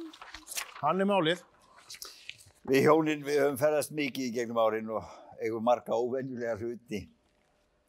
hann 0.80 1.02
er 1.02 1.08
málið. 1.08 1.44
Við 2.70 2.84
hjónin, 2.86 3.22
við 3.26 3.40
höfum 3.42 3.58
ferðast 3.58 3.94
mikið 3.96 4.26
í 4.26 4.34
gegnum 4.34 4.58
árin 4.62 4.90
og 4.94 5.06
eigum 5.42 5.64
marga 5.66 5.96
óvenjulega 5.96 6.58
hluti. 6.60 7.04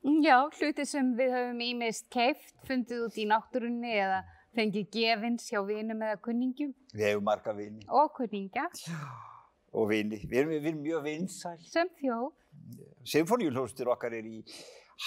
Já, 0.02 0.38
hluti 0.58 0.86
sem 0.90 1.12
við 1.18 1.34
höfum 1.36 1.60
ímist 1.62 2.08
keift, 2.14 2.56
fundið 2.66 3.04
út 3.06 3.18
í 3.22 3.26
náttúrunni 3.30 3.92
eða 4.02 4.24
fengið 4.58 4.88
gefins 4.96 5.46
hjá 5.52 5.62
vinum 5.64 6.02
eða 6.02 6.18
kunningjum 6.26 6.72
Við 6.96 7.06
hefum 7.06 7.28
marga 7.28 7.54
vini 7.56 7.86
og 7.88 8.10
kunningja 8.18 8.66
og 9.72 9.88
vini. 9.92 10.18
Við 10.26 10.40
erum, 10.42 10.54
við 10.58 10.70
erum 10.72 10.82
mjög 10.84 11.04
vinsæl. 11.06 11.58
sem 11.64 11.92
þjóð. 12.02 12.32
Symfóníulhóstur 13.14 13.92
okkar 13.94 14.18
er 14.18 14.26
í 14.28 14.42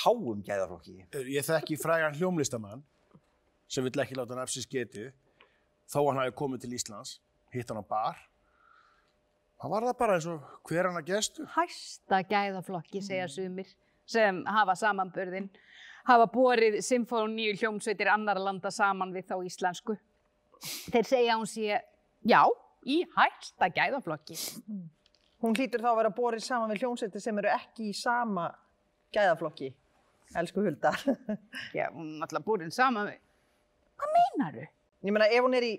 háum 0.05 0.41
gæðarflokki. 0.47 1.05
Ég 1.29 1.45
þekki 1.45 1.77
frægan 1.83 2.15
hljómlistamann 2.17 2.83
sem 3.69 3.85
vill 3.85 4.01
ekki 4.01 4.17
láta 4.17 4.39
nafsins 4.39 4.69
getið 4.71 5.11
þó 5.91 6.01
hann 6.07 6.23
hafi 6.23 6.37
komið 6.39 6.65
til 6.65 6.79
Íslands, 6.79 7.19
hitt 7.53 7.69
hann 7.71 7.83
á 7.83 7.87
bar. 7.87 8.23
Það 9.61 9.73
var 9.75 9.87
það 9.89 9.99
bara 10.01 10.17
eins 10.19 10.27
og 10.31 10.49
hver 10.69 10.89
hann 10.89 10.99
að 11.01 11.11
gestu. 11.11 11.45
Hæsta 11.55 12.23
gæðaflokki, 12.31 13.03
segja 13.05 13.29
sumir, 13.33 13.69
sem 14.07 14.43
hafa 14.47 14.75
samanburðin, 14.79 15.49
hafa 16.09 16.27
borið 16.33 16.81
symfóníu 16.85 17.55
hljómsveitir 17.59 18.11
annara 18.13 18.43
landa 18.43 18.71
saman 18.75 19.15
við 19.15 19.31
þá 19.31 19.39
íslensku. 19.49 19.97
Þeir 20.93 21.09
segja 21.09 21.35
að 21.35 21.41
hún 21.41 21.51
sé, 21.51 21.81
já, 22.25 22.43
í 22.85 23.01
hæsta 23.17 23.71
gæðaflokki. 23.73 24.37
Hún 25.45 25.57
hlýtur 25.57 25.83
þá 25.85 25.91
að 25.93 25.99
vera 26.03 26.13
borið 26.17 26.45
saman 26.45 26.71
við 26.73 26.85
hljómsveitir 26.85 27.25
sem 27.25 27.41
eru 27.41 27.51
ekki 27.53 27.89
í 27.91 27.97
sama 27.97 28.51
gæðaflokki. 29.15 29.73
Elsku 30.41 30.65
Hulda. 30.65 30.95
Já, 31.77 31.91
hún 31.93 32.15
er 32.15 32.23
náttúrulega 32.23 32.47
borið 32.47 32.73
saman 32.75 33.11
við. 33.11 33.21
Hvað 34.01 34.15
meinaru? 34.17 34.65
Ég 35.05 35.13
meina, 35.15 35.29
ef 35.29 35.45
hún 35.45 35.57
er 35.59 35.67
í 35.69 35.75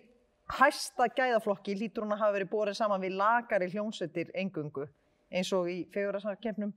hæsta 0.60 1.08
gæðaflokki, 1.18 1.76
hlýtur 1.80 2.06
hún 2.06 2.14
að 2.14 2.22
hafa 2.22 2.36
verið 2.38 2.52
borið 2.52 2.78
saman 2.78 3.02
við 3.02 3.18
lagari 3.20 3.70
hljómsveitir 3.74 4.30
engungu, 4.38 4.86
eins 5.34 5.52
og 5.58 5.70
í 5.72 5.80
fegurasarkefnum. 5.94 6.74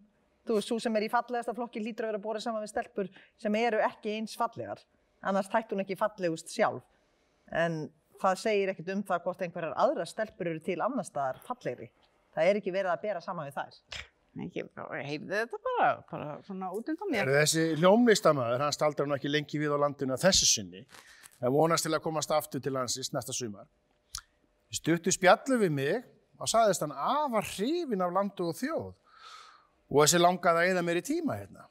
Þú 0.49 0.57
veist, 0.57 0.71
þú 0.71 0.79
sem 0.81 0.95
er 0.97 1.05
í 1.05 1.11
fallegasta 1.13 1.53
flokki 1.53 1.83
hlýtur 1.83 2.07
að 2.07 2.15
vera 2.15 2.25
borið 2.25 2.45
saman 2.47 2.63
við 2.65 2.71
stelpur 2.73 3.09
sem 3.37 3.57
eru 3.61 3.81
ekki 3.85 4.15
eins 4.17 4.37
fallegar. 4.39 4.81
Annars 5.29 5.51
tætt 5.53 5.75
hún 5.75 5.83
ekki 5.83 5.97
fallegust 5.99 6.49
sjálf. 6.55 6.87
En 7.53 7.83
það 8.23 8.39
segir 8.41 8.73
ekkert 8.73 8.93
um 8.95 9.03
það 9.11 9.25
hvort 9.27 9.43
einhverjar 9.45 9.75
aðra 9.85 10.07
stelpur 10.09 10.49
eru 10.49 10.63
til 10.65 10.79
annar 10.85 11.05
staðar 11.05 11.43
fallegri. 11.45 11.91
Það 12.33 12.49
er 12.49 12.61
ekki 12.61 12.73
verið 12.73 12.93
að 12.95 13.03
bera 13.05 13.21
saman 13.25 13.51
við 13.51 13.59
þær. 13.59 14.07
Ekki, 14.39 14.65
heyrðu 15.05 15.35
þetta 15.35 15.61
bara, 15.67 15.89
bara 16.09 16.29
svona 16.47 16.71
út 16.73 16.89
undan 16.93 17.11
mér. 17.13 17.27
Er 17.27 17.43
þessi 17.43 17.65
hljómlistamæður, 17.81 18.63
hann 18.63 18.77
staldrar 18.77 19.09
nú 19.09 19.17
ekki 19.17 19.33
lengi 19.33 19.61
við 19.61 19.75
á 19.75 19.79
landinu 19.83 20.15
að 20.15 20.29
þessu 20.29 20.49
sinni, 20.49 20.85
en 21.43 21.53
vonast 21.53 21.85
til 21.85 21.93
að 21.97 22.05
komast 22.05 22.33
aftur 22.33 22.63
til 22.63 22.73
landsins 22.77 23.11
næsta 23.13 23.35
sumar. 23.35 23.67
Í 24.71 24.79
stuttu 24.79 25.13
spjallu 25.13 25.59
við 25.65 25.75
mig 25.75 26.07
og 26.39 26.53
sagðist 26.53 26.85
hann 26.85 26.95
afar 26.95 27.49
hrifin 27.51 28.05
af 28.05 28.15
landu 28.15 28.47
og 28.53 28.57
þjóð 28.61 28.93
og 29.89 30.03
þessi 30.03 30.21
langaði 30.21 30.65
að 30.65 30.73
eða 30.73 30.85
mér 30.87 31.01
í 31.01 31.05
tíma 31.07 31.39
hérna. 31.39 31.67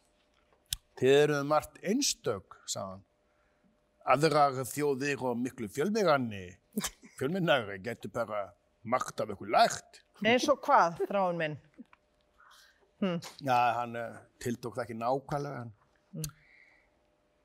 Þið 0.97 1.13
eruð 1.21 1.43
margt 1.51 1.77
einstök, 1.85 2.57
sagði 2.65 2.95
hann. 2.95 3.03
Aðrar 4.07 4.61
þjóðir 4.65 5.23
og 5.27 5.37
miklu 5.37 5.67
fjölmigranni, 5.69 6.45
fjölminnari 7.19 7.77
getur 7.83 8.13
bara 8.15 8.47
margt 8.87 9.21
af 9.21 9.33
ykkur 9.35 9.51
lært. 9.53 10.01
Eins 10.25 10.47
og 10.49 10.61
hvað, 10.65 11.01
þráin 11.09 11.41
minn? 11.41 11.57
Já, 13.45 13.57
hann 13.77 13.93
uh, 13.99 14.15
tiltók 14.41 14.77
það 14.77 14.87
ekki 14.87 14.97
nákvæmlega. 14.97 15.65
En, 16.17 16.29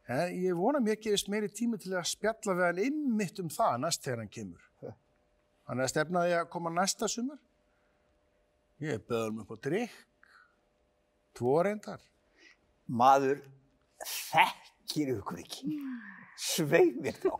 en 0.08 0.36
ég 0.38 0.56
vona 0.56 0.80
mér 0.80 1.00
gefist 1.02 1.28
meiri 1.32 1.50
tími 1.52 1.80
til 1.82 1.92
að 1.92 2.08
spjalla 2.08 2.56
við 2.56 2.68
hann 2.70 2.84
ymmit 2.86 3.42
um 3.42 3.50
það 3.52 3.82
næst 3.82 4.06
þegar 4.06 4.22
hann 4.22 4.32
kemur. 4.32 4.68
Hann 5.68 5.82
er 5.82 5.90
stefnaði 5.92 6.38
að 6.38 6.48
koma 6.52 6.72
næsta 6.72 7.08
sumar. 7.10 7.38
Ég 8.82 9.04
böði 9.06 9.28
hann 9.28 9.44
upp 9.44 9.52
á 9.52 9.56
drikk. 9.68 10.00
Tvo 11.36 11.58
reyndar. 11.64 12.00
Maður 12.92 13.40
þekkir 14.04 15.14
ykkur 15.16 15.40
ekki. 15.42 15.76
Svei 16.42 16.90
mér 16.98 17.18
þá. 17.22 17.30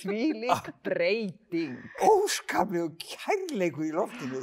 Því 0.00 0.20
lík 0.42 0.70
breyting. 0.86 1.76
Óskaplega 2.06 2.88
kærleikur 3.02 3.86
í 3.86 3.92
loftinu. 3.94 4.42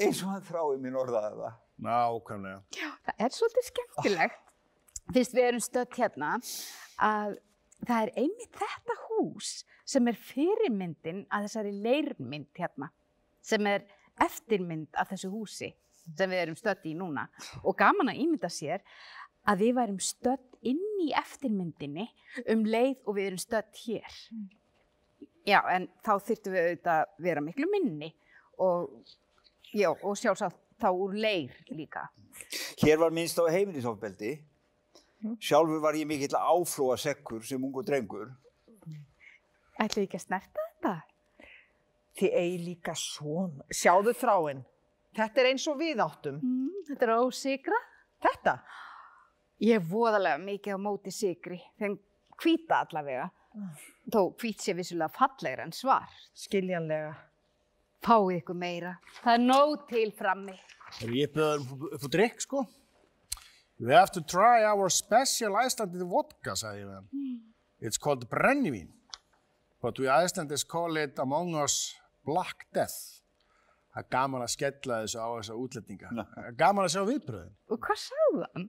Eins 0.00 0.22
og 0.24 0.32
hann 0.32 0.46
þrái 0.48 0.80
minn 0.82 0.98
orðaði 0.98 1.38
það. 1.38 1.58
Nákvæmlega. 1.82 2.60
Það 3.06 3.22
er 3.26 3.34
svolítið 3.36 3.68
skemmtilegt, 3.68 4.52
fyrst 5.14 5.36
við 5.36 5.46
erum 5.48 5.62
stödd 5.64 5.96
hérna, 5.98 6.32
að 7.02 7.36
það 7.82 7.96
er 8.04 8.12
einmitt 8.22 8.58
þetta 8.60 8.98
hús 9.06 9.52
sem 9.92 10.08
er 10.08 10.18
fyrirmyndin 10.30 11.24
að 11.32 11.48
þessari 11.48 11.72
leirmynd 11.84 12.50
hérna, 12.58 12.92
sem 13.42 13.66
er 13.66 13.86
eftirmynd 14.22 14.92
af 15.00 15.10
þessu 15.10 15.32
húsi 15.32 15.72
sem 16.18 16.30
við 16.32 16.42
erum 16.44 16.58
stödd 16.58 16.86
í 16.88 16.94
núna. 16.98 17.26
Og 17.64 17.76
gaman 17.78 18.12
að 18.12 18.22
ímynda 18.24 18.50
sér 18.52 18.84
að 19.48 19.64
við 19.64 19.76
værum 19.78 20.00
stödd 20.02 20.58
inn 20.62 20.82
í 21.02 21.10
eftirmyndinni 21.18 22.06
um 22.52 22.66
leið 22.66 22.98
og 23.06 23.16
við 23.18 23.30
erum 23.30 23.42
stödd 23.42 23.82
hér. 23.84 24.18
Já, 25.48 25.58
en 25.74 25.88
þá 26.06 26.12
þyrftum 26.22 26.54
við 26.54 26.68
auðvitað 26.68 27.00
að 27.00 27.24
vera 27.26 27.42
miklu 27.42 27.66
minni 27.70 28.12
og, 28.62 28.92
já, 29.74 29.90
og 29.90 30.14
sjálfsagt 30.18 30.60
þá 30.82 30.88
úr 30.94 31.16
leir 31.18 31.56
líka. 31.74 32.06
Hér 32.82 33.00
var 33.02 33.14
minnst 33.14 33.38
á 33.42 33.46
heimilisofbeldi. 33.50 34.36
Sjálfur 35.42 35.82
var 35.82 35.94
ég 35.98 36.06
mikill 36.10 36.34
áflóa 36.34 36.96
sekkur 36.98 37.42
sem 37.46 37.62
ungu 37.62 37.84
drengur. 37.86 38.32
Ætlaðu 39.78 40.06
ekki 40.06 40.18
að 40.18 40.24
snerta 40.26 40.64
þetta? 40.66 40.94
Þið 42.18 42.36
eigi 42.40 42.58
líka 42.66 42.94
svona. 42.98 43.66
Sjáðu 43.72 44.14
þráin. 44.18 44.64
Þetta 45.16 45.42
er 45.42 45.50
eins 45.50 45.66
og 45.68 45.78
við 45.80 46.00
áttum. 46.00 46.38
Mm, 46.40 46.84
þetta 46.88 47.06
er 47.06 47.14
ósigra. 47.20 47.78
Þetta? 48.22 48.56
Ég 49.62 49.78
er 49.78 49.86
voðalega 49.86 50.40
mikið 50.42 50.78
á 50.78 50.78
móti 50.80 51.12
sigri, 51.14 51.60
þeim 51.78 51.98
hvíta 52.42 52.80
allavega. 52.82 53.28
Þó 54.12 54.32
hvít 54.40 54.64
sé 54.64 54.74
vissulega 54.74 55.12
fallegra 55.12 55.66
en 55.66 55.74
svar. 55.76 56.08
Skiljanlega. 56.34 57.12
Fáið 58.02 58.38
ykkur 58.40 58.58
meira. 58.58 58.96
Það 59.20 59.34
er 59.36 59.42
nóg 59.44 59.84
til 59.90 60.08
frammi. 60.18 60.56
Þegar 60.96 61.14
ég 61.18 61.36
hann 61.36 61.68
upp 61.92 62.06
á 62.06 62.08
drikk, 62.16 62.40
sko. 62.42 62.64
We 63.78 63.94
have 63.94 64.12
to 64.14 64.22
try 64.22 64.64
our 64.64 64.88
special 64.90 65.56
Icelandic 65.58 66.02
vodka, 66.08 66.56
sagði 66.58 66.82
ég 66.82 66.88
við 66.88 66.96
hann. 66.96 67.38
It's 67.82 67.98
called 67.98 68.28
brennivín. 68.30 68.90
But 69.82 69.98
we 69.98 70.08
Icelanders 70.08 70.64
call 70.64 70.96
it 70.96 71.18
among 71.18 71.56
us 71.58 71.94
Black 72.24 72.66
Death. 72.72 73.21
Það 73.92 74.00
er 74.02 74.08
gaman 74.14 74.42
að 74.42 74.52
skella 74.54 74.98
þessu 75.02 75.20
á 75.20 75.28
þessa 75.36 75.56
útlendinga. 75.60 76.12
Það 76.16 76.46
er 76.48 76.54
gaman 76.62 76.86
að 76.86 76.94
sjá 76.94 77.02
viðbröðin. 77.10 77.56
Og 77.68 77.80
hvað 77.86 77.98
sagði 78.00 78.46
hann? 78.54 78.68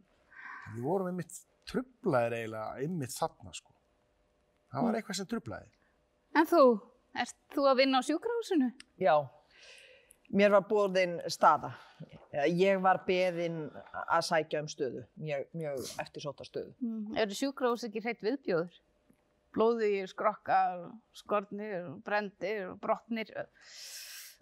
Við 0.74 0.88
vorum 0.88 1.12
einmitt 1.12 1.38
trublaðir 1.70 2.36
eiginlega 2.40 2.82
einmitt 2.84 3.16
þarna, 3.16 3.54
sko. 3.56 3.72
Það 4.74 4.88
var 4.88 4.98
eitthvað 5.00 5.20
sem 5.20 5.30
trublaði. 5.32 5.72
En 6.34 6.50
þú, 6.50 6.64
ert 7.24 7.40
þú 7.56 7.70
að 7.70 7.80
vinna 7.80 8.02
á 8.04 8.08
sjúkrahúsinu? 8.08 8.70
Já. 9.00 9.16
Mér 10.34 10.56
var 10.56 10.68
bóðin 10.68 11.20
staða. 11.32 11.72
Ég 12.50 12.80
var 12.82 13.04
beðin 13.06 13.68
að 14.04 14.24
sækja 14.28 14.64
um 14.64 14.70
stöðu. 14.72 15.04
Mjög, 15.22 15.44
mjög 15.54 15.84
eftirsóta 16.02 16.48
stöðu. 16.48 16.74
Mm. 16.82 17.20
Eru 17.22 17.38
sjúkrahús 17.38 17.86
ekki 17.86 18.02
hreitt 18.02 18.24
viðbjóður? 18.26 18.80
Blóðugir, 19.54 20.10
skrokkar, 20.10 20.88
skornir, 21.14 21.92
brendir, 22.04 22.72
brotnir, 22.82 23.30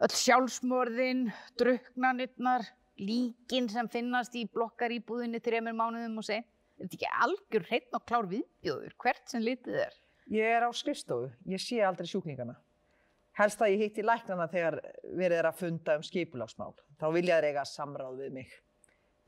öll 0.02 0.16
sjálfsmorðin, 0.18 1.28
druknanirnar, 1.62 2.66
líkin 3.02 3.70
sem 3.72 3.90
finnast 3.92 4.36
í 4.38 4.48
blokkaríbúðinni 4.50 5.42
þreymir 5.44 5.78
mánuðum 5.78 6.20
og 6.22 6.28
sen. 6.28 6.46
Er 6.78 6.88
þetta 6.88 6.98
ekki 6.98 7.12
algjör 7.26 7.68
hreitt 7.70 7.98
og 7.98 8.06
klár 8.10 8.28
viðbjóður, 8.32 8.96
hvert 9.02 9.30
sem 9.30 9.44
litið 9.46 9.78
er? 9.84 9.98
Ég 10.32 10.56
er 10.58 10.66
á 10.66 10.70
skrifstofu. 10.74 11.30
Ég 11.50 11.62
sé 11.62 11.82
aldrei 11.86 12.10
sjúklingana. 12.10 12.56
Helst 13.38 13.62
að 13.62 13.76
ég 13.76 13.86
hitti 13.86 14.04
læknana 14.06 14.48
þegar 14.52 14.80
verið 15.06 15.38
er 15.38 15.50
að 15.50 15.60
funda 15.62 15.96
um 15.98 16.06
skipulagsmál. 16.06 16.74
Þá 17.00 17.06
vilja 17.16 17.38
þeir 17.38 17.50
eiga 17.52 17.68
samráð 17.68 18.18
við 18.24 18.34
mig. 18.40 18.58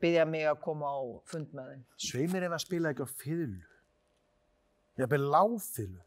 Byggja 0.02 0.26
mig 0.28 0.48
að 0.50 0.60
koma 0.64 0.90
á 0.90 1.00
fund 1.30 1.54
með 1.56 1.70
þeim. 1.70 1.86
Sveimir 2.08 2.48
ef 2.48 2.56
að 2.56 2.64
spila 2.66 2.92
ekki 2.92 3.06
á 3.06 3.14
fiðlu. 3.22 3.64
Ég 4.98 5.06
hafði 5.06 5.20
láfiðlu. 5.22 6.04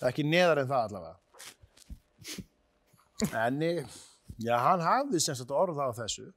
Það 0.00 0.06
er 0.06 0.12
ekki 0.12 0.26
neðar 0.28 0.62
en 0.62 0.70
það 0.70 0.86
allavega. 0.88 2.46
En 3.28 3.60
já, 4.40 4.54
hann 4.56 4.80
hafði 4.80 5.20
sem 5.20 5.36
sagt 5.36 5.52
orð 5.52 5.80
á 5.80 5.92
þessu 5.92 6.30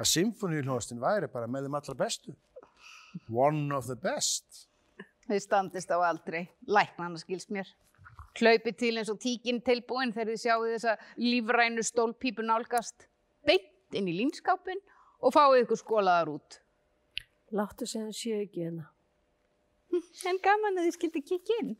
að 0.00 0.08
symfóníulhóstin 0.08 1.02
væri 1.02 1.28
bara 1.28 1.48
með 1.50 1.66
þeim 1.66 1.76
allra 1.76 1.96
bestu. 1.98 2.34
One 3.28 3.74
of 3.76 3.88
the 3.90 3.96
best. 3.98 4.66
Þið 5.28 5.42
standist 5.44 5.92
á 5.92 5.98
aldrei, 6.00 6.46
læknana 6.66 7.20
skils 7.20 7.50
mér. 7.52 7.68
Hlaupið 8.38 8.78
til 8.78 8.94
eins 8.96 9.10
og 9.12 9.18
tíkinn 9.20 9.60
tilbúin 9.66 10.14
þegar 10.14 10.32
þið 10.32 10.40
sjáu 10.44 10.64
þessa 10.70 10.94
lífrænu 11.20 11.84
stólpípu 11.84 12.46
nálgast. 12.46 13.06
Beint 13.46 13.98
inn 13.98 14.08
í 14.08 14.16
línskápin 14.16 14.80
og 15.20 15.34
fáið 15.34 15.64
ykkur 15.64 15.82
skólaðar 15.82 16.32
út. 16.38 16.60
Láttu 17.52 17.88
segja 17.90 18.06
hann 18.06 18.16
sé 18.16 18.40
ekki 18.46 18.64
hérna. 18.64 18.88
En 20.30 20.38
gaman 20.40 20.78
að 20.78 20.88
þið 20.88 20.96
skildi 20.96 21.24
kikki 21.26 21.56
inn. 21.60 21.72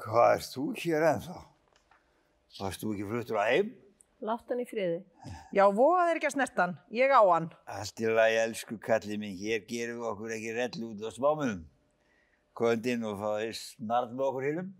Hvað 0.00 0.30
ert 0.38 0.50
þú 0.56 0.66
hér 0.80 1.08
ennþá? 1.12 1.40
Varst 2.58 2.82
þú 2.82 2.94
ekki 2.94 3.08
fluttur 3.10 3.40
að 3.42 3.50
heim? 3.52 3.72
Láttu 4.24 4.54
hann 4.54 4.62
í 4.62 4.64
friði. 4.68 5.00
Já, 5.52 5.64
voða 5.76 6.06
þeir 6.08 6.18
ekki 6.20 6.28
að 6.30 6.34
snertan. 6.38 6.70
Ég 6.96 7.12
á 7.12 7.20
hann. 7.28 7.50
Allt 7.68 8.00
í 8.00 8.08
lagi, 8.08 8.38
elsku 8.40 8.78
kallið 8.80 9.18
minn, 9.20 9.34
hér 9.36 9.64
gerum 9.68 9.98
við 10.00 10.10
okkur 10.12 10.32
ekki 10.38 10.54
rell 10.56 10.86
út 10.88 11.02
á 11.04 11.10
smámunum. 11.12 11.60
Inn 12.94 13.04
og 13.04 13.18
fáið 13.20 13.52
snart 13.58 14.14
með 14.14 14.24
okkur 14.28 14.46
hinnum. 14.48 14.70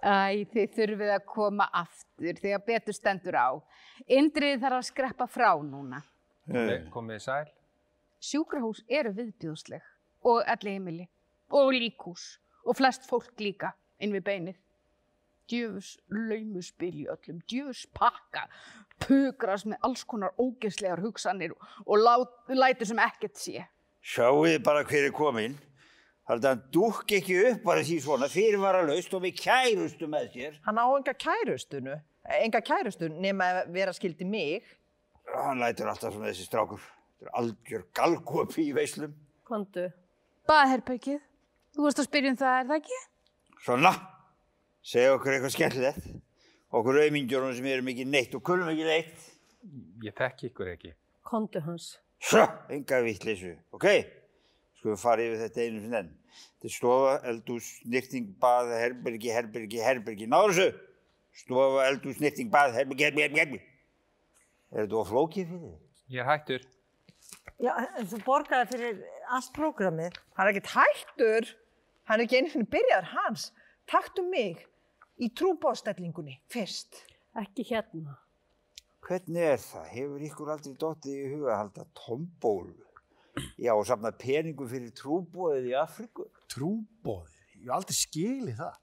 Æ, 0.00 0.46
þið 0.54 0.70
þurfið 0.78 1.12
að 1.18 1.24
koma 1.28 1.66
aftur 1.76 2.38
þegar 2.40 2.64
betur 2.70 2.96
stendur 2.96 3.36
á. 3.36 3.48
Indriði 4.08 4.62
þarf 4.62 4.78
að 4.78 4.88
skreppa 4.88 5.26
frá 5.28 5.50
núna. 5.60 6.00
Eh, 6.48 6.86
Komið 6.94 7.18
þið 7.18 7.24
sæl. 7.26 7.50
Sjúkrahús 8.20 8.80
eru 8.88 9.12
viðbjóðsleg 9.18 9.84
og 10.30 10.40
elli 10.48 10.76
heimili 10.78 11.06
og 11.52 11.74
líkhús 11.76 12.38
og 12.64 12.76
flest 12.78 13.04
fólk 13.10 13.36
líka 13.40 13.74
inn 14.00 14.14
við 14.16 14.24
beinið. 14.24 14.56
Djöfus 15.50 15.96
laumuspil 16.14 16.92
í 17.02 17.06
öllum, 17.10 17.40
djöfus 17.50 17.86
pakka, 17.96 18.44
pugras 19.02 19.64
með 19.66 19.80
alls 19.88 20.04
konar 20.06 20.36
ógeðslegar 20.38 21.02
hugsanir 21.02 21.56
og 21.86 21.96
lát, 21.98 22.36
lætur 22.54 22.86
sem 22.90 23.00
ekkert 23.02 23.40
sé. 23.40 23.64
Sjáuð 24.00 24.60
bara 24.64 24.84
hver 24.86 25.08
er 25.08 25.14
kominn. 25.16 25.58
Það 26.30 26.36
er 26.36 26.44
að 26.44 26.46
hann 26.46 26.60
dúkki 26.70 27.16
ekki 27.18 27.38
upp 27.48 27.64
bara 27.66 27.82
því 27.82 27.96
svona 28.04 28.28
fyrirvara 28.30 28.84
laust 28.86 29.14
og 29.16 29.24
með 29.24 29.40
kærustu 29.40 30.06
með 30.10 30.28
sér. 30.36 30.60
Hann 30.62 30.78
á 30.78 30.86
enga 30.86 31.14
kærustunu, 31.24 31.96
enga 32.36 32.60
kærustun 32.62 33.16
nema 33.24 33.48
að 33.50 33.72
vera 33.74 33.94
skildi 33.96 34.28
mig. 34.30 34.68
Hann 35.34 35.58
lætur 35.58 35.90
alltaf 35.90 36.14
svona 36.14 36.30
þessi 36.30 36.46
strákur. 36.46 36.84
Þetta 37.18 37.26
er 37.26 37.34
algjör 37.42 37.82
galgopi 37.98 38.68
í 38.68 38.76
veislum. 38.76 39.16
Kondu. 39.48 39.88
Baðherbergið, 40.46 41.18
þú 41.74 41.88
varst 41.88 42.00
að 42.04 42.08
spyrja 42.08 42.30
um 42.32 42.38
það, 42.38 42.60
er 42.60 42.70
það 42.70 42.78
ekki? 42.78 43.00
Svona, 43.66 43.92
segja 44.82 45.14
okkur 45.16 45.36
eitthvað 45.36 45.54
skemmtilegt. 45.56 46.06
Okkur 46.70 47.00
auðmingjórum 47.02 47.54
sem 47.56 47.66
erum 47.66 47.90
ekki 47.90 48.06
neitt 48.06 48.34
og 48.38 48.44
kulum 48.46 48.70
ekki 48.70 48.86
neitt. 48.86 49.26
Ég 50.04 50.16
þekki 50.16 50.50
ykkur 50.50 50.72
ekki. 50.74 50.94
Kondu 51.26 51.62
hans. 51.64 51.92
Svo, 52.20 52.44
enga 52.72 53.00
vittleysu, 53.04 53.54
ok? 53.74 53.86
Skulum 54.78 54.98
fara 55.00 55.24
yfir 55.24 55.40
þetta 55.42 55.64
einu 55.64 55.82
fyrir 55.84 55.98
enn. 56.02 56.12
Þetta 56.30 56.68
er 56.68 56.74
stofa, 56.74 57.14
eldús, 57.30 57.68
nýrting, 57.88 58.28
bað, 58.40 58.70
herbergi, 58.76 59.32
herbergi, 59.34 59.80
herbergi. 59.84 60.28
Náður 60.30 60.54
þessu? 60.56 60.82
Stofa, 61.40 61.86
eldús, 61.88 62.20
nýrting, 62.22 62.50
bað, 62.52 62.76
herbergi, 62.78 63.08
herbergi, 63.08 63.40
herbergi. 63.40 63.62
Er 64.70 64.84
þetta 64.84 65.00
oflókið 65.00 65.48
fyrir 65.50 65.64
þig? 65.64 65.78
Ég 66.14 66.22
er 66.22 66.28
hættur. 66.28 66.66
Já, 67.60 67.72
en 67.98 68.08
þú 68.08 68.20
borgaði 68.24 68.68
fyrir 68.70 69.00
allt 69.36 69.50
prógramið. 69.56 70.20
Hann 70.36 70.48
er 70.48 70.52
ekkert 70.54 70.72
hættur. 70.76 71.50
Hann 72.08 72.20
er 72.20 72.26
ekki 72.26 72.40
einu 72.40 72.52
fyrir 72.54 72.70
byrjaður 72.76 73.10
hans. 73.16 73.50
Taktu 73.90 74.22
mig 74.22 74.60
í 75.18 75.32
trúbóðstellingunni 75.34 76.36
fyrst. 76.52 77.00
Ekki 77.40 77.64
hérna. 77.72 78.12
Hvernig 79.02 79.46
er 79.54 79.58
það? 79.58 79.86
Hefur 79.90 80.22
ykkur 80.28 80.50
aldrei 80.54 80.76
dottið 80.78 81.16
í 81.16 81.30
huga 81.32 81.48
að 81.50 81.58
halda 81.58 81.86
tombólu? 81.98 82.86
Já, 83.58 83.72
og 83.74 83.82
safna 83.88 84.12
peningum 84.14 84.68
fyrir 84.70 84.92
trúbóðið 84.94 85.66
í 85.72 85.74
Afriku? 85.80 86.28
Trúbóðið, 86.52 87.40
ég 87.56 87.64
hef 87.64 87.74
aldrei 87.78 87.96
skilið 87.98 88.60
það. 88.60 88.78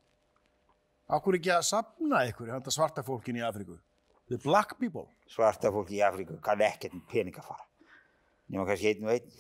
Akkur 1.18 1.38
ekki 1.40 1.54
að 1.56 1.64
sapna 1.70 2.26
ykkur 2.28 2.52
handa 2.52 2.76
svarta 2.76 3.06
fólkin 3.08 3.40
í 3.40 3.46
Afríku? 3.48 3.78
The 4.28 4.42
black 4.44 4.76
people. 4.82 5.06
Svarta 5.32 5.72
fólki 5.72 6.02
í 6.02 6.04
Afriku 6.04 6.36
kann 6.44 6.66
ekkert 6.68 7.00
um 7.00 7.06
pening 7.08 7.40
að 7.40 7.48
fara. 7.48 7.64
Nefnum 8.52 8.68
kannski 8.68 8.92
einn 8.92 9.08
og 9.08 9.16
einn. 9.16 9.40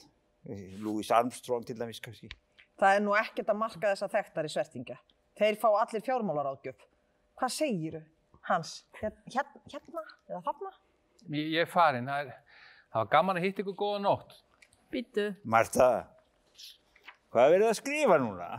Louis 0.79 1.11
Armstrong 1.11 1.67
til 1.67 1.75
dæmis 1.75 1.99
kannski. 1.99 2.31
Það 2.79 2.95
er 2.95 3.03
nú 3.03 3.19
ekkert 3.19 3.51
að 3.51 3.63
marka 3.65 3.91
þessa 3.91 4.07
þekktar 4.15 4.47
í 4.47 4.55
svertingja. 4.55 4.99
Þeir 5.37 5.57
fá 5.61 5.67
allir 5.83 6.03
fjármálaráðgjöf. 6.05 6.85
Hvað 7.37 7.53
segiru, 7.53 8.01
Hans? 8.49 8.71
Hér- 8.97 9.17
Hérna, 9.29 9.61
hérna 9.69 10.03
eða 10.31 10.41
þarna? 10.47 10.71
Ég, 11.29 11.51
ég 11.53 11.61
er 11.65 11.69
farin. 11.69 12.07
Það, 12.09 12.31
er, 12.31 12.63
það 12.93 13.03
var 13.03 13.11
gaman 13.13 13.37
að 13.41 13.45
hitta 13.47 13.63
ykkur 13.63 13.77
góða 13.83 13.99
nótt. 14.05 14.33
Býtu. 14.93 15.27
Marta, 15.43 15.89
hvað 17.33 17.43
er 17.45 17.53
verið 17.57 17.69
að 17.69 17.77
skrifa 17.81 18.17
núna? 18.23 18.49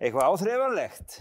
Eitthvað 0.00 0.30
áþreifanlegt? 0.32 1.18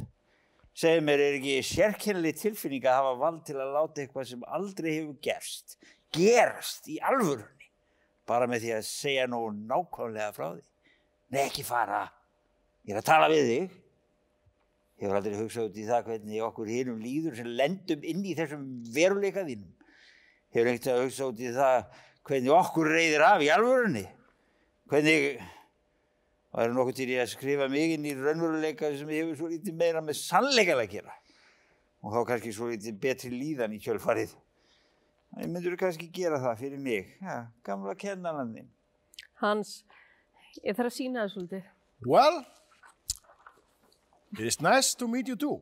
Segðu 0.73 1.03
mér, 1.05 1.21
er 1.21 1.35
ekki 1.37 1.57
sérkennileg 1.69 2.39
tilfinning 2.39 2.85
að 2.89 2.95
hafa 2.97 3.11
vald 3.21 3.43
til 3.45 3.59
að 3.61 3.75
láta 3.75 4.01
eitthvað 4.01 4.29
sem 4.31 4.45
aldrei 4.57 4.89
hefur 4.95 5.19
gerst, 5.21 5.75
gerast 6.15 6.87
í 6.89 6.95
alvörunni, 7.05 7.67
bara 8.25 8.47
með 8.49 8.63
því 8.65 8.71
að 8.79 8.87
segja 8.89 9.27
nú 9.29 9.43
nákvæmlega 9.53 10.31
frá 10.33 10.47
því? 10.55 10.63
Nei, 11.35 11.43
ekki 11.45 11.65
fara. 11.67 12.07
Ég 12.87 12.95
er 12.95 13.03
að 13.03 13.09
tala 13.11 13.29
við 13.29 13.45
þig. 13.51 13.77
Ég 15.03 15.09
hefur 15.09 15.19
aldrei 15.19 15.35
hugsað 15.35 15.65
út 15.67 15.77
í 15.81 15.83
það 15.83 16.05
hvernig 16.07 16.43
okkur 16.45 16.69
hinum 16.71 16.99
líður 17.03 17.33
sem 17.35 17.47
lendum 17.59 18.05
inn 18.07 18.21
í 18.23 18.35
þessum 18.37 18.61
veruleika 18.95 19.41
þínum. 19.43 19.73
Hefur 20.55 20.69
ekkert 20.71 20.87
að 20.93 21.01
hugsa 21.01 21.27
út 21.27 21.41
í 21.43 21.49
það 21.57 21.79
hvernig 22.29 22.53
okkur 22.55 22.89
reyðir 22.93 23.25
af 23.27 23.43
í 23.43 23.49
alvörunni. 23.51 24.03
Hvernig 24.87 25.25
var 26.53 26.69
það 26.69 26.77
nokkuð 26.77 26.97
til 27.01 27.09
ég 27.11 27.25
að 27.25 27.33
skrifa 27.33 27.67
mig 27.73 27.97
inn 27.97 28.07
í 28.07 28.15
raunveruleika 28.15 28.93
sem 28.95 29.11
hefur 29.11 29.41
svo 29.41 29.51
lítið 29.51 29.75
meira 29.83 30.05
með 30.07 30.19
sannleikala 30.21 30.87
að 30.87 30.95
gera. 30.95 31.19
Og 31.99 32.15
þá 32.15 32.19
kannski 32.31 32.55
svo 32.55 32.71
lítið 32.71 33.03
betri 33.03 33.35
líðan 33.35 33.75
í 33.75 33.83
kjölfarið. 33.83 34.39
Það 35.33 35.51
myndur 35.51 35.79
kannski 35.83 36.11
gera 36.15 36.39
það 36.39 36.59
fyrir 36.63 36.83
mig. 36.87 37.11
Ja, 37.19 37.41
gamla 37.67 37.99
kennanan 37.99 38.55
þinn. 38.55 38.71
Hans, 39.43 39.81
ég 40.61 40.79
þarf 40.79 40.93
að 40.93 40.99
sína 41.01 41.25
það 41.25 41.35
svolítið. 41.35 41.71
Well, 42.07 42.43
it 44.39 44.45
is 44.45 44.61
nice 44.61 44.95
to 44.95 45.07
meet 45.07 45.27
you 45.27 45.35
too. 45.35 45.59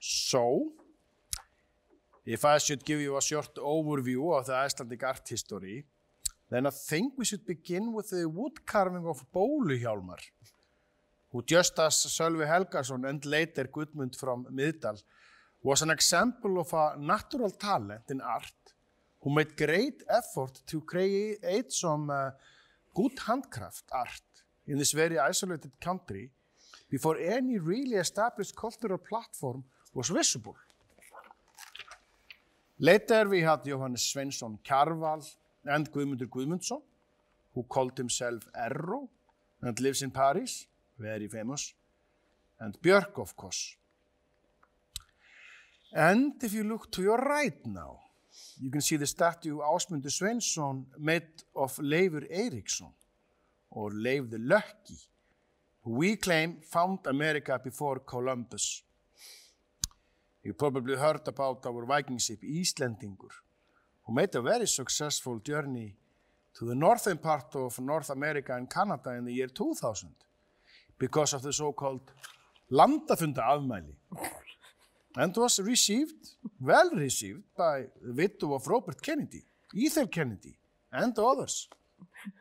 So, 0.00 0.72
if 2.26 2.44
I 2.44 2.58
should 2.58 2.84
give 2.84 3.00
you 3.00 3.16
a 3.16 3.22
short 3.22 3.54
overview 3.56 4.38
of 4.38 4.46
the 4.46 4.54
Icelandic 4.54 5.02
art 5.02 5.28
history, 5.28 5.84
then 6.50 6.66
I 6.66 6.70
think 6.70 7.14
we 7.16 7.24
should 7.24 7.46
begin 7.46 7.92
with 7.92 8.10
the 8.10 8.28
wood 8.28 8.66
carving 8.66 9.06
of 9.06 9.24
Bóluhjálmar, 9.32 10.20
who 11.30 11.42
just 11.42 11.78
as 11.78 11.94
Sölvi 11.94 12.46
Helgason 12.46 13.08
and 13.08 13.24
later 13.24 13.64
Gudmund 13.64 14.16
from 14.16 14.46
Middal 14.50 14.98
was 15.62 15.82
an 15.82 15.90
example 15.90 16.60
of 16.60 16.72
a 16.72 16.96
natural 16.98 17.50
talent 17.50 18.10
in 18.10 18.20
art 18.20 18.52
who 19.20 19.30
made 19.30 19.56
great 19.56 20.02
effort 20.08 20.60
to 20.66 20.82
create 20.82 21.72
some 21.72 22.10
uh, 22.10 22.30
good 22.94 23.18
handcraft 23.26 23.84
art 23.90 24.22
in 24.66 24.76
this 24.78 24.92
very 24.92 25.18
isolated 25.18 25.72
country 25.80 26.30
before 26.90 27.18
any 27.18 27.58
really 27.58 27.96
established 27.96 28.54
cultural 28.56 28.98
platform 28.98 29.64
was 29.92 30.08
visible. 30.08 30.56
Later 32.78 33.28
we 33.28 33.40
had 33.40 33.64
Johannes 33.64 34.12
Sveinsson 34.12 34.58
Kjarval 34.64 35.24
and 35.64 35.90
Guðmundur 35.90 36.28
Guðmundsson, 36.28 36.82
who 37.54 37.62
called 37.62 37.96
himself 37.96 38.46
Erro 38.54 39.08
and 39.62 39.78
lives 39.80 40.02
in 40.02 40.10
Paris, 40.10 40.66
very 40.98 41.28
famous, 41.28 41.72
and 42.60 42.80
Björk, 42.82 43.18
of 43.18 43.36
course. 43.36 43.76
And 45.92 46.34
if 46.42 46.52
you 46.52 46.64
look 46.64 46.90
to 46.92 47.02
your 47.02 47.18
right 47.18 47.64
now, 47.64 48.00
you 48.60 48.70
can 48.70 48.80
see 48.80 48.96
the 48.96 49.06
statue 49.06 49.58
Ásmundur 49.58 50.10
Sveinsson 50.10 50.84
made 50.98 51.44
of 51.54 51.76
Leifur 51.76 52.28
Eiríksson, 52.30 52.92
or 53.70 53.90
Leif 53.92 54.30
the 54.30 54.38
Lucky, 54.38 54.98
who 55.84 55.92
we 55.92 56.16
claim 56.16 56.56
found 56.62 56.98
America 57.06 57.60
before 57.62 57.98
Columbus. 58.00 58.82
You 60.42 60.54
probably 60.54 60.96
heard 60.96 61.26
about 61.28 61.64
our 61.66 61.84
Viking 61.84 62.18
ship 62.18 62.40
Íslendingur, 62.42 63.34
who 64.04 64.14
made 64.14 64.34
a 64.34 64.42
very 64.42 64.66
successful 64.66 65.38
journey 65.38 65.96
to 66.54 66.64
the 66.64 66.74
northern 66.74 67.18
part 67.18 67.54
of 67.56 67.78
North 67.80 68.10
America 68.10 68.54
and 68.54 68.70
Canada 68.70 69.10
in 69.10 69.24
the 69.24 69.32
year 69.32 69.48
2000 69.48 70.10
because 70.98 71.32
of 71.34 71.42
the 71.42 71.52
so-called 71.52 72.12
landafunda 72.70 73.42
afmæli 73.42 73.94
and 75.16 75.36
was 75.36 75.60
received, 75.60 76.36
well 76.60 76.90
received 76.90 77.42
by 77.56 77.86
the 78.02 78.12
widow 78.12 78.54
of 78.54 78.66
Robert 78.66 79.00
Kennedy, 79.02 79.44
Ethel 79.76 80.06
Kennedy 80.08 80.56
and 80.92 81.18
others, 81.18 81.68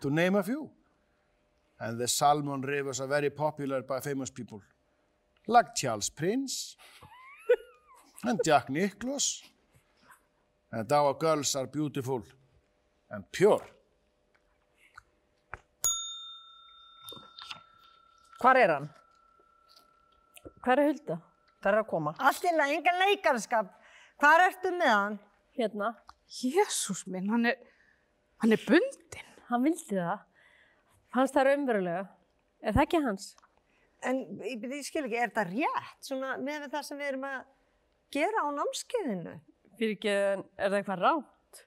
to 0.01 0.09
name 0.09 0.35
a 0.35 0.43
few. 0.43 0.69
And 1.83 1.99
the 1.99 2.07
salmon 2.07 2.61
rivers 2.61 3.01
are 3.01 3.07
very 3.07 3.29
popular 3.29 3.81
by 3.81 3.99
famous 3.99 4.29
people 4.29 4.61
like 5.47 5.75
Charles 5.75 6.09
Prince 6.09 6.77
and 8.23 8.39
Jack 8.45 8.69
Nicklaus. 8.69 9.43
And 10.71 10.89
our 10.93 11.13
girls 11.13 11.55
are 11.57 11.67
beautiful 11.67 12.23
and 13.11 13.29
pure. 13.31 13.65
Hvar 18.39 18.55
er 18.59 18.71
hann? 18.77 18.89
Hvað 20.63 20.79
er 20.79 20.87
Hulda? 20.87 21.21
Það 21.63 21.71
er 21.73 21.81
að 21.81 21.87
koma. 21.91 22.15
Allt 22.19 22.47
í 22.47 22.55
lagi, 22.55 22.79
engan 22.79 22.99
leikarskap. 23.03 23.75
Hvað 24.23 24.47
ertu 24.47 24.71
með 24.79 24.93
hann? 24.95 25.23
Hérna. 25.59 25.95
Jésús 26.39 27.03
minn, 27.11 27.27
hann 27.31 27.51
er, 27.51 27.59
hann 28.39 28.55
er 28.55 28.63
bundinn. 28.67 29.31
Hann 29.51 29.67
vildi 29.67 29.99
það. 29.99 30.23
Fannst 31.13 31.35
það 31.35 31.49
raunverulega. 31.49 32.03
Er 32.63 32.75
það 32.75 32.85
ekki 32.87 33.01
hans? 33.03 33.25
En 34.03 34.21
ég, 34.43 34.63
ég 34.65 34.85
skil 34.87 35.03
ekki, 35.05 35.19
er 35.19 35.31
þetta 35.31 35.45
rétt? 35.49 35.97
Svona 36.03 36.35
með 36.41 36.69
það 36.73 36.87
sem 36.87 36.99
við 36.99 37.09
erum 37.11 37.27
að 37.29 37.41
gera 38.13 38.43
á 38.43 38.47
námskeiðinu? 38.57 39.33
Fyrir 39.79 39.95
ekki, 39.97 40.13
er 40.13 40.71
það 40.71 40.77
eitthvað 40.79 41.03
rátt? 41.03 41.61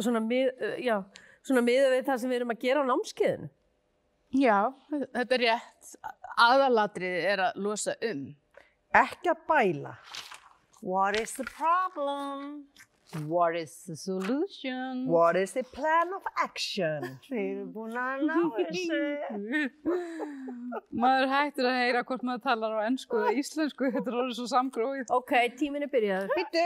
Svona, 0.00 0.22
mið, 0.24 0.50
já, 0.80 0.96
svona 1.44 1.62
miða 1.64 1.92
við 1.92 2.06
það 2.08 2.20
sem 2.22 2.32
við 2.32 2.40
erum 2.40 2.54
að 2.54 2.64
gera 2.64 2.84
á 2.84 2.90
námskeiðinu. 2.90 3.50
Já, 4.34 4.58
þetta 4.90 5.36
er 5.36 5.44
rétt. 5.44 5.90
Aðalatrið 6.44 7.18
er 7.30 7.42
að 7.44 7.58
losa 7.62 7.94
um. 8.08 8.24
Ekki 8.98 9.30
að 9.30 9.44
bæla. 9.46 9.94
What 10.82 11.20
is 11.20 11.36
the 11.38 11.46
problem? 11.46 12.64
What 13.28 13.54
is 13.56 13.72
the 13.86 13.94
solution? 13.96 15.06
What 15.06 15.36
is 15.36 15.52
the 15.52 15.62
plan 15.62 16.10
of 16.16 16.22
action? 16.42 17.04
Þið 17.28 17.38
eru 17.40 17.66
búin 17.74 17.94
að 18.00 18.24
ná 18.26 18.38
þessu. 18.56 19.00
Maður 21.04 21.28
hættir 21.30 21.68
að 21.70 21.76
heyra 21.78 22.02
hvort 22.08 22.24
maður 22.26 22.42
talar 22.48 22.74
á 22.74 22.80
ennsku 22.88 23.20
eða 23.20 23.34
íslensku, 23.38 23.90
þetta 23.94 24.10
er 24.10 24.18
orðið 24.22 24.38
svo 24.40 24.46
samgróið. 24.50 25.04
Ok, 25.14 25.34
tíminn 25.60 25.86
er 25.86 25.92
byrjaður. 25.92 26.34
Býttu, 26.34 26.64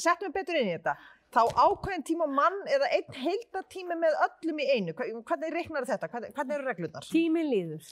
settum 0.00 0.30
við 0.30 0.36
betur 0.38 0.60
inn 0.60 0.70
í 0.70 0.74
þetta. 0.78 0.96
Þá 1.34 1.40
ákveðin 1.66 2.04
tíma 2.06 2.28
mann 2.30 2.60
eða 2.70 2.88
einn 2.94 3.16
heildatími 3.24 3.96
með 4.00 4.16
öllum 4.28 4.60
í 4.62 4.68
einu. 4.76 4.94
Hva- 4.96 5.08
Hvernig 5.32 5.54
reiknar 5.56 5.88
þetta? 5.88 6.08
Hvernig, 6.12 6.36
eru 6.56 6.68
reglurnar? 6.68 7.08
Tíminn 7.10 7.50
líður. 7.50 7.88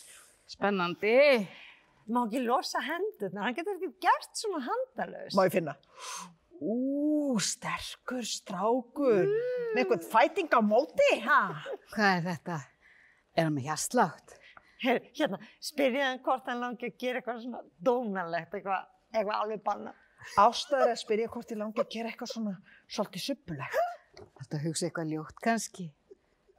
Spennandi. 0.53 1.17
Má 2.13 2.25
ekki 2.27 2.41
losa 2.45 2.81
hendurna, 2.83 3.45
hann 3.47 3.55
getur 3.57 3.77
ekki 3.79 3.93
gert 4.03 4.33
svona 4.39 4.63
handalaust. 4.69 5.37
Má 5.39 5.45
ég 5.47 5.53
finna? 5.55 5.77
Ú, 6.63 7.39
sterkur 7.43 8.23
strákur. 8.27 9.27
Með 9.73 9.81
eitthvað 9.83 10.05
fæting 10.13 10.53
á 10.55 10.61
móti, 10.63 11.09
ha? 11.25 11.41
Hvað 11.95 12.13
er 12.13 12.27
þetta? 12.29 12.59
Er 13.35 13.49
hann 13.49 13.57
með 13.57 13.67
hjarslátt? 13.71 14.37
Her, 14.83 15.01
hérna, 15.17 15.39
spyrja 15.63 16.11
hann 16.11 16.21
hvort 16.23 16.47
hann 16.51 16.63
langi 16.63 16.91
að 16.91 17.01
gera 17.01 17.21
eitthvað 17.21 17.41
svona 17.45 17.63
dónalegt, 17.87 18.55
eitthvað, 18.55 18.87
eitthvað 19.15 19.41
alveg 19.41 19.65
banna. 19.67 19.95
Ástæður 20.39 20.93
að 20.93 21.01
spyrja 21.03 21.33
hvort 21.35 21.55
ég 21.55 21.61
langi 21.63 21.83
að 21.83 21.91
gera 21.97 22.13
eitthvað 22.13 22.33
svona 22.35 22.55
svolítið 22.87 23.27
suppulegt. 23.27 23.83
Þetta 24.39 24.63
hugsa 24.63 24.87
eitthvað 24.87 25.13
ljótt 25.17 25.43
kannski. 25.43 25.89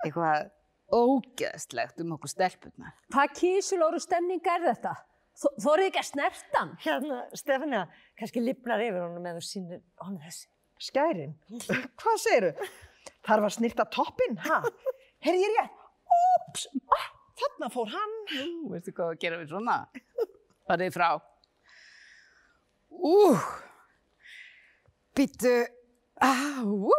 Eitthvað 0.04 0.52
ógeðslegt 0.94 2.04
um 2.04 2.16
okkur 2.18 2.32
stelpurnar. 2.34 2.96
Hvað 3.14 3.36
kísulóru 3.40 4.02
stemning 4.04 4.44
er 4.52 4.68
þetta? 4.68 4.98
Þó- 5.42 5.54
Þorið 5.66 5.88
ekki 5.90 6.02
að 6.04 6.08
snerta 6.12 6.60
hann? 6.60 6.74
Hérna, 6.84 7.20
Stefania, 7.40 7.84
kannski 8.20 8.44
lifnar 8.44 8.84
yfir 8.86 9.02
honum 9.02 9.26
eða 9.32 9.40
þú 9.42 9.48
sýnir 9.48 9.82
honum 10.04 10.20
þessi. 10.26 10.46
Skærin? 10.84 11.34
Hvað 12.02 12.20
segiru? 12.22 12.52
Þarf 13.24 13.48
að 13.50 13.54
snirta 13.58 13.86
toppinn, 13.94 14.38
ha? 14.46 14.60
Heyrði 15.24 15.46
ég 15.48 15.54
rétt? 15.58 15.80
Úps, 16.14 16.66
ah, 16.98 17.06
þarna 17.40 17.70
fór 17.74 17.90
hann. 17.94 18.16
Ú, 18.44 18.72
veistu 18.74 18.94
hvað 18.96 19.14
að 19.16 19.22
gera 19.24 19.40
við 19.42 19.54
svona? 19.56 19.78
Farið 20.70 20.94
frá. 20.96 21.08
Ú, 22.94 23.16
býttu, 25.18 25.54
á, 26.22 26.32
ú, 26.64 26.92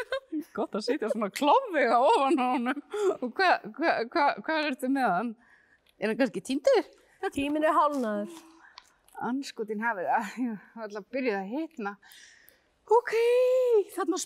gott 0.56 0.76
að 0.78 0.84
sitja 0.86 1.10
svona 1.10 1.30
klofvega 1.34 1.98
ofan 2.06 2.38
á 2.40 2.46
honum. 2.54 2.80
Og 3.18 3.32
hvað 3.36 3.66
hva, 3.76 3.92
hva, 4.12 4.26
hva 4.46 4.58
ertu 4.68 4.90
með 4.92 5.08
hann? 5.10 5.32
Er 6.00 6.12
hann 6.12 6.20
kannski 6.20 6.42
týndur? 6.46 6.86
Tíminn 7.28 7.66
er 7.68 7.76
hálnaður. 7.76 8.30
Anskotin 9.20 9.82
hafið 9.84 10.06
það, 10.08 10.28
ég 10.40 10.52
var 10.76 10.86
alltaf 10.86 11.02
að 11.02 11.10
byrja 11.14 11.40
að 11.40 11.50
hitna. 11.54 11.92
Ok, 12.90 13.12
þarna 13.94 14.20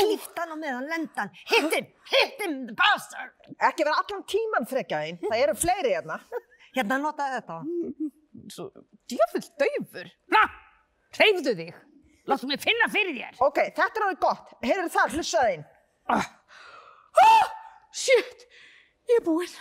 Glíft 0.00 0.38
hann 0.38 0.54
á 0.54 0.56
meðan 0.58 0.88
lendan, 0.90 1.30
hit 1.46 1.74
him, 1.74 1.90
hit 2.10 2.40
him, 2.42 2.54
the 2.66 2.74
bastard. 2.78 3.34
Ekki 3.62 3.86
vera 3.86 3.98
allan 4.02 4.24
tíman 4.30 4.66
frekjaðinn, 4.70 5.20
það 5.22 5.42
eru 5.42 5.54
fleiri 5.58 5.92
hérna. 5.94 6.20
Hérna, 6.76 6.98
notaði 7.02 7.38
þetta. 7.40 7.58
svo 8.52 8.66
djöfull 9.10 9.46
daufur. 9.62 10.10
Na, 10.34 10.42
hreyfðu 11.18 11.54
þig. 11.60 11.78
Láttu 12.26 12.50
mig 12.50 12.62
finna 12.62 12.88
fyrir 12.90 13.14
þér. 13.14 13.38
Ok, 13.46 13.62
þetta 13.76 13.86
er 14.00 14.06
alveg 14.08 14.22
gott. 14.22 14.56
Heyrðu 14.66 14.90
það, 14.96 15.14
hlussaðinn. 15.14 15.64
Ah, 16.10 16.26
ah, 17.22 17.54
shit, 17.94 18.46
ég 19.10 19.20
er 19.20 19.26
búinn. 19.26 19.56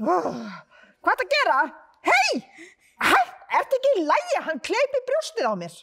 Hvað 0.00 1.12
er 1.12 1.24
að 1.24 1.32
gera? 1.34 1.60
Hei! 2.08 2.40
Hæ, 3.00 3.20
ertu 3.60 3.78
ekki 3.78 3.94
í 3.98 4.04
lægi? 4.08 4.42
Hann 4.48 4.60
kleipi 4.64 5.00
brjóstið 5.08 5.48
á 5.48 5.54
mér. 5.60 5.74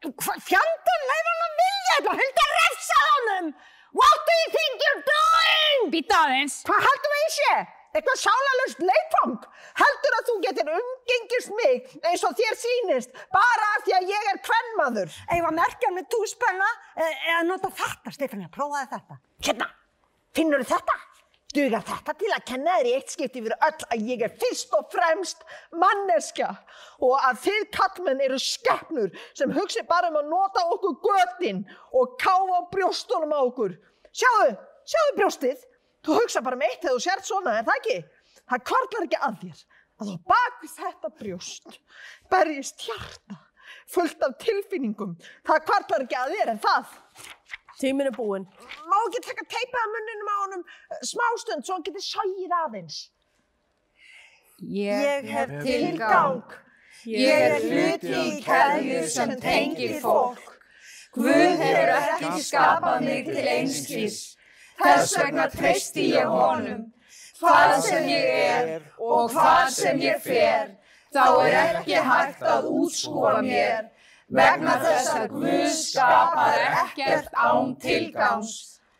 Hvað 0.00 0.38
fjandan 0.46 1.02
leif 1.10 1.26
hann 1.30 1.44
að 1.46 1.58
vilja 1.60 1.96
þetta? 1.96 2.14
Hulda 2.22 2.46
refsa 2.54 3.02
honum! 3.08 3.52
What 4.00 4.22
do 4.26 4.38
you 4.38 4.48
think 4.54 4.84
you're 4.86 5.02
doing? 5.10 5.90
Býta 5.92 6.22
aðeins. 6.24 6.60
Hvað 6.66 6.84
heldur 6.86 7.14
að 7.16 7.22
ég 7.24 7.32
sé? 7.36 7.54
Eitthvað 7.90 8.20
sálalust 8.22 8.82
leifang? 8.86 9.32
Heldur 9.80 10.16
að 10.16 10.28
þú 10.28 10.34
getur 10.44 10.68
umgengist 10.76 11.50
mig 11.58 11.88
eins 12.06 12.22
og 12.26 12.36
þér 12.38 12.58
sýnist 12.60 13.16
bara 13.34 13.70
af 13.76 13.82
því 13.86 13.96
að 13.98 14.12
ég 14.12 14.28
er 14.30 14.38
kvennmaður? 14.46 15.16
Ef 15.26 15.48
að 15.48 15.56
merkja 15.58 15.90
með 15.96 16.06
túspenna 16.14 16.68
eða 17.02 17.40
nota 17.48 17.72
þetta, 17.80 18.14
Stefania, 18.14 18.50
prófaði 18.54 18.92
þetta. 18.94 19.18
Hérna, 19.48 19.66
finnur 20.38 20.62
þetta? 20.70 20.96
Dugar 21.50 21.82
þetta 21.82 22.14
til 22.14 22.28
að 22.30 22.44
kenna 22.46 22.76
þér 22.78 22.86
í 22.86 22.92
eitt 22.94 23.10
skipti 23.10 23.40
fyrir 23.42 23.64
öll 23.66 23.86
að 23.90 24.04
ég 24.06 24.20
er 24.22 24.34
fyrst 24.38 24.74
og 24.78 24.86
fremst 24.92 25.40
manneska 25.74 26.52
og 27.02 27.16
að 27.26 27.40
þið 27.46 27.64
kallmenn 27.74 28.22
eru 28.22 28.38
skeppnur 28.38 29.10
sem 29.34 29.50
hugsi 29.56 29.82
bara 29.88 30.12
um 30.12 30.20
að 30.20 30.30
nota 30.30 30.62
okkur 30.76 30.94
götin 31.08 31.64
og 31.90 32.14
káfa 32.22 32.60
brjóstunum 32.70 33.34
á 33.34 33.40
okkur. 33.40 33.74
Sjáðu, 34.14 34.54
sjáðu 34.94 35.16
brjóstið. 35.18 35.66
Þú 36.06 36.20
hugsa 36.20 36.44
bara 36.46 36.56
um 36.56 36.64
eitt 36.64 36.80
þegar 36.84 36.96
þú 36.96 37.04
sért 37.08 37.26
svona, 37.28 37.58
er 37.58 37.66
það 37.66 37.82
ekki? 37.82 37.98
Það 38.50 38.64
kvarlar 38.70 39.08
ekki 39.08 39.22
að 39.26 39.42
þér 39.42 39.66
að 40.00 40.14
á 40.14 40.16
bak 40.30 40.62
við 40.62 40.76
þetta 40.78 41.14
brjóst 41.18 41.80
berjist 42.30 42.86
hjarta 42.86 43.40
fullt 43.90 44.22
af 44.22 44.38
tilfinningum. 44.42 45.16
Það 45.46 45.64
kvarlar 45.66 46.06
ekki 46.06 46.18
að 46.18 46.34
þér, 46.36 46.52
er 46.54 46.62
það? 46.62 46.96
Tíminn 47.80 48.10
er 48.10 48.16
búinn. 48.16 48.44
má 48.90 48.96
ekki 49.06 49.20
taka 49.26 49.46
teipið 49.54 49.80
að 49.82 49.92
munninum 49.94 50.30
á 50.30 50.36
honum 50.40 50.64
eh, 50.66 50.98
smástund 51.12 51.64
svo 51.64 51.78
hann 51.78 51.86
geti 51.86 52.02
sægið 52.04 52.56
aðeins. 52.62 52.98
Ég 54.60 55.30
hef 55.32 55.54
Tilgang. 55.64 56.42
Ég 57.08 57.44
er 57.46 57.62
hluti 57.64 58.10
í 58.12 58.32
keðju 58.44 59.04
sem 59.08 59.30
tengir 59.40 59.94
fólk. 60.02 60.42
Guð 61.16 61.62
hefur 61.62 61.92
ekki 61.96 62.42
skapað 62.44 63.06
mig 63.06 63.30
til 63.30 63.46
einskis. 63.48 64.18
Þess 64.80 65.16
vegna 65.16 65.46
treysti 65.52 66.10
ég 66.12 66.28
honum. 66.28 66.84
Hvað 67.40 67.72
sem 67.86 68.10
ég 68.12 68.28
er 68.36 68.84
og 69.00 69.32
hvað 69.32 69.70
sem 69.72 70.02
ég 70.04 70.20
fer, 70.20 70.74
þá 71.08 71.24
er 71.46 71.56
ekki 71.62 71.96
hægt 72.04 72.44
að 72.44 72.68
útskúfa 72.68 73.40
mér 73.46 73.88
vegna 74.30 74.76
þess 74.82 75.12
að 75.14 75.26
Guð 75.34 75.68
skapar 75.74 76.64
ekkert 76.84 77.30
án 77.34 77.74
tilgangs. 77.82 78.54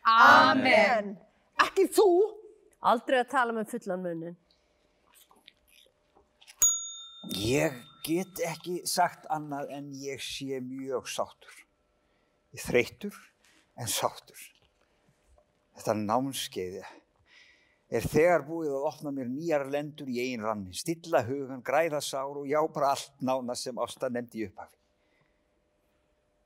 Amen. 0.06 1.16
Ekki 1.60 1.86
þú. 1.94 2.10
Aldrei 2.90 3.20
að 3.20 3.32
tala 3.34 3.54
með 3.56 3.74
fullan 3.74 4.04
munnin. 4.04 4.38
Ég 7.36 7.76
get 8.06 8.40
ekki 8.48 8.80
sagt 8.88 9.26
annað 9.30 9.74
en 9.76 9.90
ég 10.00 10.22
sé 10.24 10.62
mjög 10.64 11.10
sáttur. 11.12 11.58
Ég 12.56 12.64
þreytur 12.64 13.18
en 13.76 13.90
sáttur. 13.90 14.40
Þetta 15.76 15.94
námskeiði 16.00 16.82
er 17.90 18.06
þegar 18.06 18.46
búið 18.46 18.72
að 18.72 18.88
opna 18.88 19.12
mér 19.14 19.28
nýjar 19.30 19.66
lendur 19.68 20.08
í 20.08 20.18
eigin 20.22 20.44
ranni, 20.46 20.74
stilla 20.76 21.22
hugan, 21.26 21.62
græða 21.64 22.00
sár 22.04 22.38
og 22.40 22.48
já 22.48 22.60
bara 22.72 22.94
allt 22.94 23.12
nána 23.20 23.56
sem 23.58 23.78
Ásta 23.82 24.10
nefndi 24.12 24.44
í 24.44 24.48
upphafi. 24.48 24.79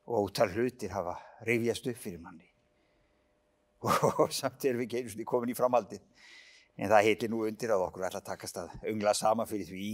Og 0.05 0.29
ótal 0.29 0.53
hlutir 0.53 0.93
hafa 0.93 1.17
rifjast 1.49 1.87
upp 1.89 2.01
fyrir 2.01 2.21
manni. 2.21 2.47
Og 3.85 4.33
samt 4.39 4.65
erum 4.65 4.83
við 4.83 4.89
ekki 4.89 5.03
einu 5.03 5.13
sinni 5.13 5.29
komin 5.29 5.53
í 5.53 5.57
framhaldið. 5.57 6.03
En 6.77 6.91
það 6.91 7.07
heitir 7.09 7.31
nú 7.31 7.45
undir 7.47 7.73
að 7.73 7.87
okkur 7.87 8.09
ætla 8.09 8.21
að 8.23 8.31
takast 8.33 8.59
að 8.59 8.73
öngla 8.91 9.15
sama 9.17 9.47
fyrir 9.47 9.69
því. 9.69 9.91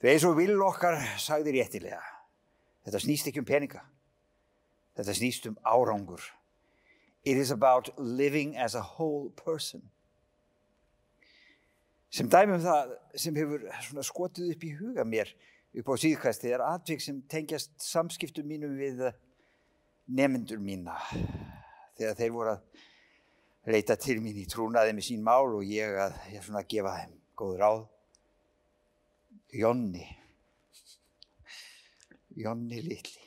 Þegar 0.00 0.12
eins 0.12 0.26
og 0.28 0.38
vill 0.38 0.56
okkar 0.64 0.96
sagði 1.20 1.58
réttilega. 1.58 2.00
Þetta 2.86 3.02
snýst 3.02 3.30
ekki 3.30 3.42
um 3.42 3.48
peninga. 3.48 3.82
Þetta 4.96 5.14
snýst 5.18 5.50
um 5.50 5.58
árangur. 5.66 6.22
It 7.26 7.36
is 7.36 7.50
about 7.50 7.90
living 7.98 8.56
as 8.56 8.74
a 8.74 8.82
whole 8.82 9.30
person. 9.30 9.82
Sem 12.10 12.30
dæmi 12.30 12.54
um 12.56 12.62
það 12.62 12.92
sem 13.18 13.36
hefur 13.36 13.66
skotið 14.06 14.54
upp 14.54 14.64
í 14.64 14.70
huga 14.78 15.04
mér 15.04 15.32
upp 15.76 15.92
á 15.92 15.94
síðkvæsti 16.00 16.52
er 16.56 16.64
atvik 16.64 17.02
sem 17.04 17.18
tengjast 17.28 17.74
samskiptum 17.84 18.46
mínum 18.48 18.76
við 18.78 19.02
nemyndur 20.06 20.62
mína 20.62 20.96
þegar 21.98 22.16
þeir 22.20 22.32
voru 22.32 22.54
að 22.54 23.72
leita 23.74 23.96
til 24.00 24.20
mín 24.22 24.38
í 24.38 24.46
trúnaði 24.48 24.94
með 24.94 25.08
sín 25.08 25.24
mál 25.26 25.50
og 25.50 25.66
ég 25.66 25.98
að 26.00 26.16
ég 26.32 26.44
svona 26.46 26.62
að 26.62 26.70
gefa 26.72 26.96
þeim 27.00 27.14
góð 27.36 27.54
ráð. 27.60 27.84
Jonni. 29.56 30.06
Jonni 32.36 32.82
litli. 32.84 33.22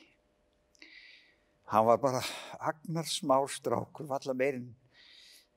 Hann 1.70 1.86
var 1.86 2.00
bara 2.02 2.20
agnar 2.58 3.06
smár 3.06 3.46
strákur, 3.50 4.08
valla 4.10 4.34
meirinn, 4.34 4.72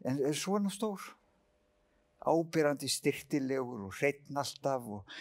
en 0.06 0.20
svona 0.38 0.70
stór. 0.70 1.02
Ábyrrandi 2.24 2.88
styrtilegur 2.88 3.88
og 3.88 3.96
hreitn 3.98 4.38
alltaf 4.40 4.86
og, 4.86 5.16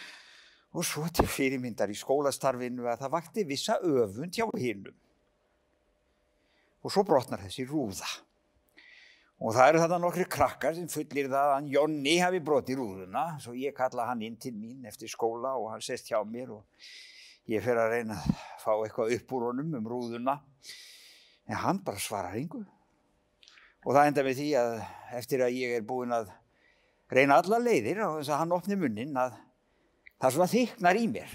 og 0.73 0.85
svo 0.89 1.05
til 1.13 1.29
fyrirmyndar 1.29 1.91
í 1.93 1.97
skólastarfinu 1.97 2.87
að 2.89 3.05
það 3.05 3.15
vakti 3.15 3.45
vissa 3.49 3.77
öfund 3.85 4.33
hjá 4.37 4.47
hinnum. 4.57 4.95
Og 6.83 6.93
svo 6.93 7.05
brotnar 7.07 7.43
þessi 7.45 7.67
rúða. 7.69 8.09
Og 9.43 9.55
það 9.57 9.69
eru 9.69 9.81
þarna 9.83 9.99
nokkri 10.05 10.25
krakkar 10.31 10.75
sem 10.77 10.89
fullir 10.91 11.29
það 11.29 11.49
að 11.49 11.55
hann 11.57 11.71
Jonni 11.71 12.15
hafi 12.23 12.41
brotið 12.47 12.79
rúðuna, 12.79 13.25
svo 13.43 13.55
ég 13.59 13.75
kalla 13.75 14.07
hann 14.09 14.23
inn 14.23 14.37
til 14.41 14.55
mín 14.55 14.87
eftir 14.87 15.11
skóla 15.11 15.57
og 15.59 15.73
hann 15.73 15.83
sest 15.83 16.09
hjá 16.09 16.21
mér 16.23 16.55
og 16.55 17.51
ég 17.51 17.65
fer 17.65 17.81
að 17.83 17.97
reyna 17.97 18.21
að 18.21 18.37
fá 18.63 18.71
eitthvað 18.77 19.17
upp 19.17 19.35
úr 19.35 19.49
honum 19.51 19.75
um 19.81 19.89
rúðuna. 19.91 20.39
En 21.51 21.59
hann 21.59 21.83
bara 21.83 22.01
svarar 22.01 22.39
yngu. 22.39 22.63
Og 23.83 23.97
það 23.97 24.13
enda 24.13 24.25
með 24.29 24.39
því 24.39 24.51
að 24.61 24.75
eftir 25.19 25.43
að 25.43 25.57
ég 25.59 25.75
er 25.77 25.87
búinn 25.87 26.15
að 26.15 26.31
reyna 27.13 27.43
alla 27.43 27.59
leiðir 27.59 28.05
og 28.07 28.21
þess 28.21 28.31
að 28.31 28.45
hann 28.45 28.55
opni 28.57 28.79
munnin 28.79 29.19
að 29.19 29.35
það 30.23 30.37
svona 30.37 30.51
þyknar 30.53 31.01
í 31.01 31.09
mér. 31.11 31.35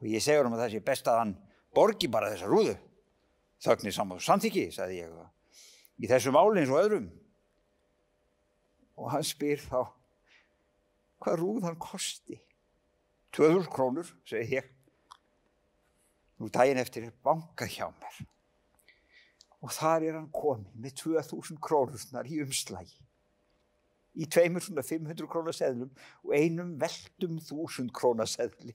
Og 0.00 0.08
ég 0.10 0.24
segur 0.24 0.48
hann 0.48 0.56
að 0.56 0.64
það 0.64 0.74
sé 0.74 0.82
best 0.90 1.10
að 1.10 1.20
hann 1.20 1.34
borgi 1.76 2.10
bara 2.10 2.32
þessa 2.32 2.50
rúðu. 2.50 2.74
Þögnir 3.60 3.94
saman 3.94 4.22
samþyggi, 4.24 4.66
sagði 4.72 5.02
ég, 5.02 5.16
í 6.00 6.08
þessu 6.10 6.32
máli 6.34 6.62
eins 6.62 6.72
og 6.72 6.80
öðrum. 6.80 7.08
Og 9.00 9.10
hann 9.12 9.26
spyr 9.26 9.60
þá 9.62 9.92
hvað 11.20 11.42
rúð 11.42 11.66
hann 11.68 11.78
kosti. 11.80 12.40
2000 13.36 13.68
krónur, 13.70 14.08
segi 14.26 14.56
ég. 14.58 14.70
Nú 16.40 16.48
daginn 16.50 16.80
eftir 16.80 17.06
er 17.06 17.14
bankað 17.22 17.76
hjá 17.76 17.86
mér. 17.92 18.16
Og 19.60 19.70
þar 19.76 20.06
er 20.08 20.16
hann 20.16 20.30
komið 20.32 20.72
með 20.80 20.96
2000 21.04 21.60
krónurnar 21.62 22.26
í 22.26 22.40
umslægi. 22.42 22.96
Í 24.20 24.28
tveimur 24.28 24.64
svona 24.64 24.84
500 24.84 25.28
krónaseðlum 25.32 25.90
og 26.26 26.34
einum 26.36 26.74
veldum 26.80 27.38
1000 27.40 27.88
krónaseðli. 27.96 28.74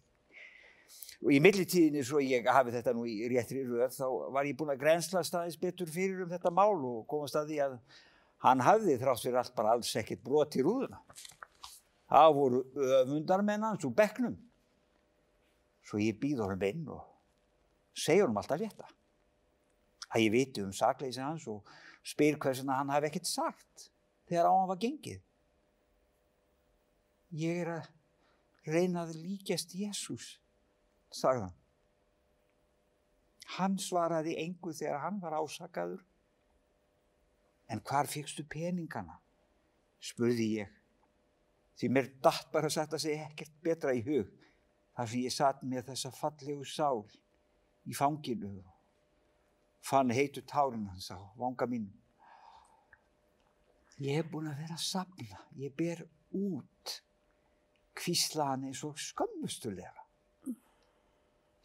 Og 1.25 1.31
í 1.33 1.39
millitíðinni, 1.41 2.03
svo 2.05 2.19
ég 2.21 2.47
hafi 2.51 2.73
þetta 2.73 2.93
nú 2.93 3.05
í 3.07 3.29
réttri 3.31 3.63
röð, 3.65 3.93
þá 3.95 4.33
var 4.35 4.47
ég 4.49 4.57
búinn 4.57 4.73
að 4.73 4.81
grensla 4.81 5.23
staðins 5.25 5.57
betur 5.61 5.89
fyrir 5.89 6.25
um 6.25 6.31
þetta 6.33 6.51
mál 6.53 6.75
og 6.75 7.05
komast 7.09 7.37
að 7.39 7.53
því 7.53 7.61
að 7.65 7.77
hann 8.45 8.61
hafði 8.65 8.97
þrátt 9.01 9.23
fyrir 9.23 9.39
allt 9.41 9.55
bara 9.57 9.75
alls 9.77 9.93
ekkert 10.01 10.23
brot 10.25 10.57
í 10.57 10.65
rúðuna. 10.65 10.99
Það 12.11 12.35
voru 12.37 12.61
öfundarmenn 12.75 13.65
hans 13.65 13.87
úr 13.87 13.95
bekknum. 13.97 14.35
Svo 15.85 16.01
ég 16.01 16.19
býð 16.21 16.43
honum 16.45 16.65
inn 16.67 16.85
og 16.93 17.01
segja 17.95 18.25
honum 18.25 18.41
alltaf 18.41 18.61
rétta. 18.61 18.89
Að 20.11 20.27
ég 20.27 20.33
viti 20.33 20.63
um 20.63 20.73
sakleysi 20.75 21.23
hans 21.23 21.47
og 21.49 21.65
spyr 22.05 22.37
hversuna 22.41 22.79
hann 22.79 22.93
hafi 22.93 23.09
ekkert 23.09 23.29
sagt 23.29 23.89
þegar 24.29 24.49
á 24.49 24.53
hann 24.53 24.69
var 24.69 24.81
gengið. 24.81 25.21
Ég 27.35 27.57
er 27.65 27.71
að 27.73 27.87
reyna 28.71 29.01
að 29.03 29.17
líkjast 29.19 29.75
Jésús, 29.75 30.39
sagði 31.11 31.49
hann. 31.49 31.55
Svaraði 33.79 34.37
engu 34.39 34.71
þegar 34.73 35.01
hann 35.03 35.19
var 35.19 35.35
ásakaður. 35.41 35.99
En 37.67 37.81
hvar 37.83 38.07
fyrstu 38.07 38.43
peningana? 38.47 39.19
spurði 40.05 40.47
ég. 40.61 40.71
Því 41.75 41.89
mér 41.91 42.09
datt 42.23 42.51
bara 42.53 42.69
að 42.69 42.77
setja 42.77 42.99
sig 43.01 43.19
ekkert 43.19 43.55
betra 43.63 43.93
í 43.95 44.03
hug 44.05 44.29
þar 44.95 45.09
sem 45.11 45.25
ég 45.25 45.33
satt 45.33 45.63
með 45.63 45.89
þessa 45.89 46.11
fallegu 46.15 46.67
sál 46.71 47.03
í 47.83 47.95
fanginu 47.97 48.53
og 48.61 48.69
fann 49.85 50.13
heitu 50.15 50.43
tárin 50.47 50.87
hans 50.87 51.09
á 51.11 51.19
vanga 51.39 51.67
mínum. 51.67 51.91
Ég 53.99 54.21
hef 54.21 54.31
búin 54.31 54.47
að 54.51 54.61
vera 54.63 54.77
að 54.77 54.85
sapna, 54.85 55.41
ég 55.59 55.75
ber 55.75 56.05
út 56.35 57.01
kvíslaðan 57.95 58.67
eins 58.69 58.83
og 58.87 58.99
skömmustulega. 58.99 60.03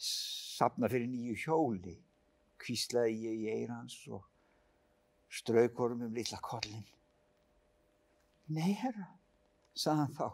Sapna 0.01 0.89
fyrir 0.91 1.11
nýju 1.11 1.37
hjóli, 1.45 1.97
kvíslaði 2.61 3.17
ég 3.27 3.43
í 3.45 3.51
eirans 3.55 3.97
og 4.09 4.25
strauk 5.31 5.77
honum 5.79 6.07
um 6.09 6.15
lilla 6.15 6.41
kollin. 6.45 6.87
Nei, 8.51 8.73
herra, 8.81 9.07
sagði 9.75 10.05
hann 10.05 10.17
þá, 10.17 10.29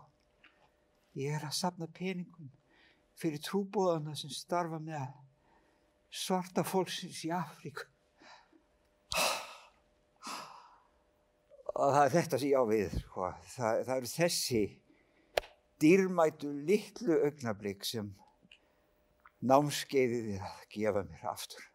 ég 1.21 1.37
er 1.37 1.45
að 1.49 1.59
sapna 1.59 1.89
peningum 1.93 2.49
fyrir 3.17 3.43
trúbóðana 3.45 4.15
sem 4.17 4.33
starfa 4.33 4.81
með 4.81 5.05
svarta 6.13 6.65
fólksins 6.65 7.23
í 7.29 7.33
Afríku. 7.35 7.85
Og 11.77 11.93
það 11.93 12.03
er 12.07 12.13
þetta 12.15 12.39
sem 12.41 12.49
ég 12.49 12.57
á 12.57 12.65
við, 12.65 12.95
sko. 13.03 13.31
það, 13.53 13.81
það 13.85 13.97
eru 13.99 14.11
þessi 14.15 14.63
dýrmætu 15.83 16.51
litlu 16.69 17.19
augnablík 17.27 17.85
sem 17.85 18.09
námskeiðið 19.47 20.31
er 20.37 20.47
að 20.47 20.63
gefa 20.73 21.03
mér 21.09 21.27
aftur. 21.33 21.67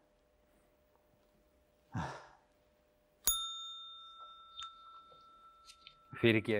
Fyrir 6.21 6.41
ekki 6.41 6.59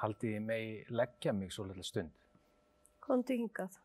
haldið 0.00 0.34
ég 0.36 0.42
megi 0.44 0.72
leggja 0.96 1.32
mig 1.36 1.52
svo 1.54 1.66
litla 1.68 1.84
stund. 1.86 2.12
Komdu 3.04 3.36
hingað. 3.36 3.78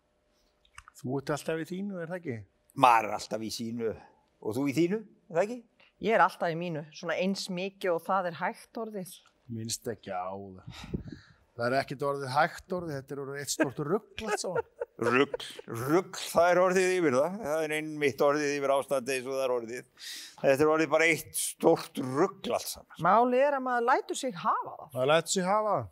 Þú 0.95 1.19
ert 1.19 1.31
alltaf 1.35 1.61
í 1.63 1.69
þínu, 1.69 1.99
er 2.01 2.11
það 2.11 2.19
ekki? 2.21 2.35
Maður 2.79 3.07
er 3.09 3.15
alltaf 3.17 3.43
í 3.43 3.51
sínu 3.51 3.91
og 3.91 4.55
þú 4.55 4.65
í 4.71 4.75
þínu, 4.75 4.99
er 5.29 5.37
það 5.37 5.45
ekki? 5.45 5.61
Ég 6.05 6.15
er 6.17 6.23
alltaf 6.25 6.51
í 6.51 6.57
mínu, 6.59 6.83
svona 6.95 7.15
eins 7.23 7.45
mikið 7.51 7.93
og 7.93 8.01
það 8.03 8.31
er 8.31 8.39
hægt 8.41 8.79
orðið. 8.79 9.13
Minnst 9.55 9.87
ekki 9.91 10.11
á 10.11 10.27
það. 10.35 11.14
Það 11.55 11.65
er 11.69 11.75
ekkert 11.79 12.01
orðið 12.03 12.31
hægt 12.35 12.73
orðið, 12.75 12.95
þetta 12.99 13.13
er 13.15 13.19
orðið 13.23 13.41
eitt 13.41 13.51
stort 13.53 13.77
rugg 13.87 14.23
allt 14.27 14.41
saman. 14.41 14.65
Rugg, 15.05 15.35
rugg, 15.71 16.17
það 16.31 16.49
er 16.49 16.59
orðið 16.59 16.89
yfir 16.97 17.15
það. 17.15 17.37
Það 17.45 17.63
er 17.65 17.73
einmitt 17.77 18.23
orðið 18.27 18.55
yfir 18.57 18.73
ástandi 18.75 19.15
eins 19.15 19.29
og 19.29 19.35
það 19.35 19.43
er 19.45 19.53
orðið. 19.55 20.09
Þetta 20.41 20.65
er 20.65 20.71
orðið 20.73 20.91
bara 20.95 21.07
eitt 21.13 21.39
stort 21.39 22.01
rugg 22.03 22.49
allt 22.51 22.71
saman. 22.73 22.99
Máli 23.07 23.39
er 23.43 23.55
að 23.55 23.65
maður 23.69 23.87
lætur 23.89 24.19
sig 24.19 24.35
hafa 24.43 24.75
það. 24.75 24.91
Það 24.97 25.09
lætur 25.13 25.35
sig 25.35 25.47
hafa 25.47 25.73
það. 25.77 25.89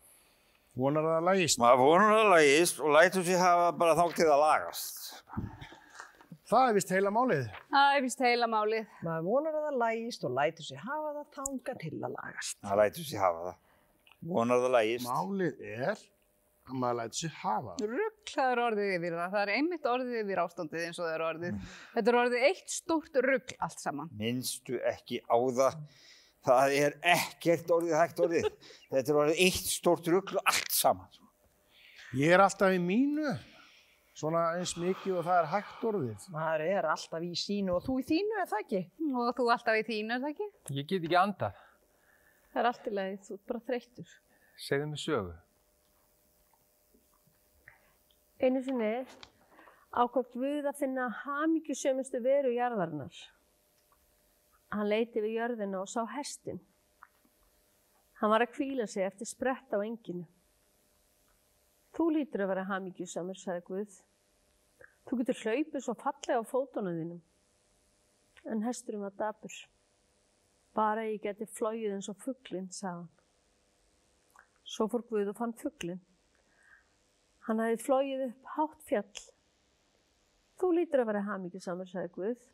Vonar 0.84 1.08
að 1.08 1.16
það 1.16 1.28
lægist. 1.30 1.60
Maður 1.64 1.84
vonar 1.84 2.14
að 2.18 2.32
lagist 2.34 2.80
og 2.84 2.96
lætur 2.98 3.28
sig 3.28 3.42
hafa 3.44 3.66
bara 3.78 3.98
þá 4.00 4.06
til 4.18 4.30
það 4.30 4.44
lagast. 4.44 5.04
Það 6.54 6.70
er 6.70 6.74
vist 6.76 6.94
heila 6.94 7.12
málið. 7.14 7.44
Það 7.72 7.98
er 7.98 8.02
vist 8.04 8.24
heila 8.28 8.50
málið. 8.52 8.88
Maður 9.06 9.28
vonar 9.32 9.60
að 9.60 9.68
það 9.68 9.78
lægist 9.84 10.26
og 10.28 10.34
lætur 10.40 10.68
sig 10.68 10.82
hafa 10.84 11.14
það 11.20 11.28
þanga 11.38 11.76
til 11.84 11.94
að 12.00 12.16
lagast. 12.18 12.58
Það 12.66 12.82
lætur 12.84 13.08
sig 13.08 13.22
hafa 13.24 13.46
það. 13.48 13.62
Vonar 14.30 14.60
að 14.60 14.66
það 14.68 14.76
lagist. 14.78 15.08
Málið 15.10 15.64
er 15.74 16.04
að 16.64 16.78
maður 16.80 16.98
lætur 17.02 17.20
sig 17.20 17.34
hafa 17.42 17.76
það. 17.76 17.94
Rugg, 17.94 18.24
það 18.32 18.52
er 18.54 18.62
orðið 18.64 18.94
yfir 18.98 19.18
það. 19.18 19.34
Það 19.34 19.42
er 19.44 19.54
einmitt 19.58 19.90
orðið 19.94 20.20
yfir 20.22 20.42
ástandið 20.44 20.86
eins 20.88 21.00
og 21.00 21.06
það 21.08 21.16
er 21.18 21.26
orðið. 21.28 21.62
Þetta 21.96 22.14
er 22.14 22.20
orðið 22.22 22.48
eitt 22.50 22.76
stórt 22.78 23.22
rugg 23.28 23.56
allt 23.68 23.84
saman. 23.84 24.12
Minnstu 24.20 24.80
ekki 24.94 25.20
á 25.28 25.38
það. 25.60 25.80
Það 26.44 26.76
er 26.76 26.96
ekkert 27.14 27.72
orðið 27.72 27.98
hægt 28.00 28.22
orðið. 28.24 28.48
Þetta 28.92 29.14
er 29.14 29.20
orðið 29.24 29.42
eitt 29.46 29.68
stort 29.72 30.08
rugg 30.12 30.34
og 30.36 30.54
allt 30.54 30.76
saman. 30.76 31.20
Ég 32.20 32.36
er 32.36 32.44
alltaf 32.44 32.76
í 32.76 32.80
mínu. 32.84 33.36
Svona 34.14 34.42
eins 34.60 34.76
mikið 34.78 35.16
og 35.18 35.24
það 35.26 35.40
er 35.40 35.48
hægt 35.50 35.86
orðið. 35.90 36.26
Maður 36.36 36.64
er 36.68 36.88
alltaf 36.94 37.24
í 37.26 37.32
sínu 37.40 37.74
og 37.74 37.86
þú 37.88 37.96
í 37.98 38.04
þínu, 38.12 38.36
er 38.44 38.50
það 38.52 38.60
ekki? 38.62 38.82
Og 39.10 39.32
þú 39.40 39.48
alltaf 39.56 39.80
í 39.80 39.86
þínu, 39.88 40.14
er 40.14 40.22
það 40.22 40.34
ekki? 40.36 40.50
Ég 40.78 40.90
get 40.92 41.08
ekki 41.08 41.18
andað. 41.18 41.64
Það 42.54 42.62
er 42.62 42.70
allt 42.70 42.88
í 42.88 42.94
lagi, 42.94 43.16
þú 43.26 43.36
ert 43.36 43.48
bara 43.50 43.66
þreyttur. 43.68 44.10
Segðu 44.62 44.90
mig 44.92 45.02
sögu. 45.02 45.32
Einu 48.44 48.62
sinni 48.62 48.92
ákvað 49.94 50.30
Guð 50.36 50.68
að 50.70 50.78
finna 50.84 51.08
hamingjusömustu 51.24 52.22
veru 52.22 52.52
jarðarinnar. 52.54 53.18
Hann 54.74 54.90
leiti 54.90 55.22
við 55.22 55.38
jörðina 55.40 55.82
og 55.82 55.90
sá 55.90 56.04
hestin. 56.14 56.62
Hann 58.22 58.30
var 58.30 58.46
að 58.46 58.54
kvíla 58.54 58.86
sig 58.88 59.06
eftir 59.06 59.30
sprett 59.30 59.74
á 59.74 59.82
enginu. 59.82 60.28
Þú 61.94 62.10
lítur 62.16 62.46
að 62.46 62.54
vera 62.54 62.70
hamingjusamur, 62.70 63.38
sagði 63.38 63.66
Guð. 63.68 64.00
Þú 65.10 65.20
getur 65.20 65.42
hlaupið 65.42 65.86
svo 65.86 65.96
fallega 66.00 66.42
á 66.42 66.46
fótunum 66.46 67.00
þínum. 67.02 67.22
En 68.50 68.64
hesturinn 68.66 69.06
var 69.06 69.18
dapur. 69.18 69.54
Bara 70.74 71.04
ég 71.06 71.22
geti 71.22 71.46
flóið 71.46 71.98
eins 71.98 72.10
og 72.10 72.18
fugglinn, 72.24 72.72
sagði 72.74 73.04
hann. 73.04 73.12
Svo 74.64 74.88
fór 74.90 75.04
Guð 75.10 75.30
og 75.30 75.38
fann 75.38 75.54
fugglinn. 75.60 76.02
Hann 77.46 77.60
hafði 77.62 77.82
flóið 77.84 78.24
upp 78.30 78.50
hátt 78.56 78.86
fjall. 78.88 79.24
Þú 80.58 80.70
lítur 80.78 81.04
að 81.04 81.10
vera 81.12 81.26
hamingjusamur, 81.28 81.90
sagði 81.92 82.14
Guð. 82.16 82.48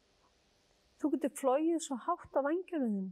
Þú 1.00 1.14
getur 1.14 1.36
flóið 1.40 1.80
svo 1.86 2.00
hátt 2.08 2.36
á 2.36 2.42
vangjunum 2.44 2.98
þinn. 2.98 3.10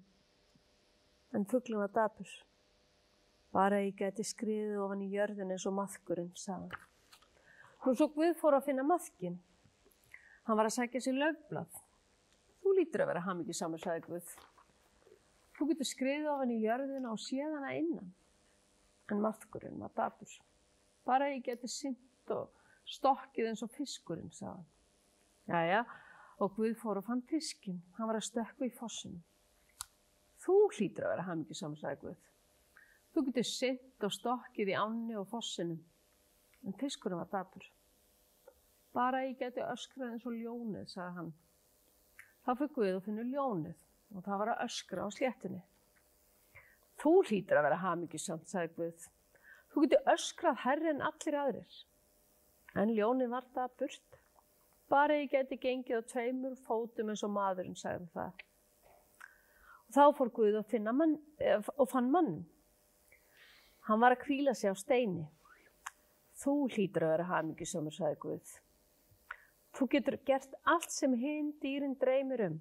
En 1.38 1.48
fugglinn 1.48 1.84
var 1.84 1.94
dapur. 1.96 2.34
Bara 3.56 3.80
ég 3.86 3.96
geti 4.02 4.26
skriðið 4.28 4.82
ofan 4.84 5.06
í 5.06 5.12
jörðin 5.14 5.54
eins 5.56 5.68
og 5.70 5.78
maðkurinn, 5.78 6.34
sagði 6.36 6.68
hann. 6.68 6.84
Nú 7.86 7.94
svo 7.96 8.10
Guð 8.12 8.36
fór 8.42 8.58
að 8.58 8.68
finna 8.68 8.84
maðkinn. 8.84 9.40
Hann 10.50 10.60
var 10.60 10.68
að 10.68 10.76
sækja 10.82 11.06
sér 11.06 11.16
lögblað. 11.22 11.82
Þú 12.60 12.76
lítur 12.76 13.06
að 13.06 13.14
vera 13.14 13.24
hamingjusamur, 13.30 13.80
sagði 13.80 14.04
Guð. 14.10 14.36
Þú 15.58 15.72
getur 15.72 15.88
skriðið 15.90 16.28
ofan 16.30 16.52
í 16.54 16.60
jörðina 16.62 17.12
og 17.16 17.22
séð 17.22 17.56
hana 17.56 17.72
innan. 17.74 18.10
En 19.10 19.22
maðkurinn 19.24 19.80
var 19.82 19.94
dapur. 19.98 20.34
Bara 21.08 21.32
ég 21.32 21.46
geti 21.48 21.70
synt 21.72 22.34
og 22.36 22.52
stokkið 22.86 23.50
eins 23.50 23.64
og 23.66 23.72
fiskurinn, 23.74 24.30
sagði 24.36 24.52
hann. 24.52 24.68
Jæja, 25.48 25.80
og 26.44 26.54
Guð 26.60 26.76
fór 26.78 27.00
og 27.02 27.08
fann 27.08 27.24
fiskinn. 27.26 27.80
Hann 27.98 28.10
var 28.12 28.20
að 28.20 28.28
stökku 28.28 28.68
í 28.68 28.76
fossinu. 28.78 29.24
Þú 30.44 30.60
hlýtur 30.76 31.08
að 31.08 31.14
vera 31.16 31.26
hamingjusamur, 31.32 31.82
sagði 31.82 32.02
Guð. 32.04 32.22
Þú 33.16 33.26
getur 33.32 33.50
synt 33.50 34.06
og 34.06 34.14
stokkið 34.14 34.74
í 34.76 34.78
ánni 34.78 35.18
og 35.18 35.26
fossinum. 35.32 35.82
En 36.68 36.78
fiskurinn 36.78 37.24
var 37.24 37.34
dapur. 37.34 37.66
Bara 38.94 39.26
ég 39.26 39.42
geti 39.42 39.66
öskrað 39.66 40.14
eins 40.14 40.30
og 40.30 40.38
ljónið, 40.38 40.86
sagði 40.94 41.18
hann. 41.18 41.36
Þá 42.46 42.52
fyrir 42.54 42.74
Guð 42.78 42.96
og 43.00 43.06
finnur 43.08 43.32
ljónið 43.34 43.87
og 44.16 44.24
það 44.24 44.42
var 44.42 44.54
að 44.54 44.64
öskra 44.68 45.06
á 45.06 45.10
sléttinni. 45.14 45.62
Þú 46.98 47.14
hlýtur 47.30 47.60
að 47.60 47.68
vera 47.68 47.80
hamingjusamt, 47.84 48.50
sagði 48.50 48.74
Guð. 48.78 49.08
Þú 49.72 49.84
getur 49.84 50.12
öskrað 50.14 50.62
herri 50.64 50.90
en 50.92 51.04
allir 51.06 51.38
aðrir. 51.38 51.80
En 52.78 52.94
ljónið 52.94 53.34
var 53.34 53.48
dapurt. 53.56 54.20
Bara 54.90 55.18
ég 55.20 55.32
geti 55.34 55.60
gengið 55.62 56.00
á 56.00 56.10
tveimur 56.10 56.56
fótum 56.66 57.12
eins 57.12 57.24
og 57.28 57.34
maðurinn, 57.36 57.78
sagði 57.78 58.08
það. 58.16 58.46
Og 59.88 59.98
þá 59.98 60.04
fór 60.18 60.32
Guð 60.36 60.60
og, 60.62 60.70
finna 60.72 60.94
mann, 60.96 61.18
eh, 61.40 61.62
og 61.78 61.90
fann 61.92 62.12
mann. 62.12 62.46
Hann 63.88 64.00
var 64.00 64.16
að 64.16 64.24
kvíla 64.24 64.56
sig 64.56 64.72
á 64.72 64.76
steini. 64.76 65.28
Þú 66.38 66.56
hlýtur 66.70 67.06
að 67.06 67.14
vera 67.16 67.30
hamingjusamur, 67.34 67.94
sagði 67.94 68.20
Guð. 68.24 68.56
Þú 69.78 69.88
getur 69.94 70.18
gert 70.26 70.54
allt 70.66 70.92
sem 70.92 71.14
hinn 71.14 71.54
dýrin 71.62 71.98
dreymir 72.00 72.46
um. 72.48 72.58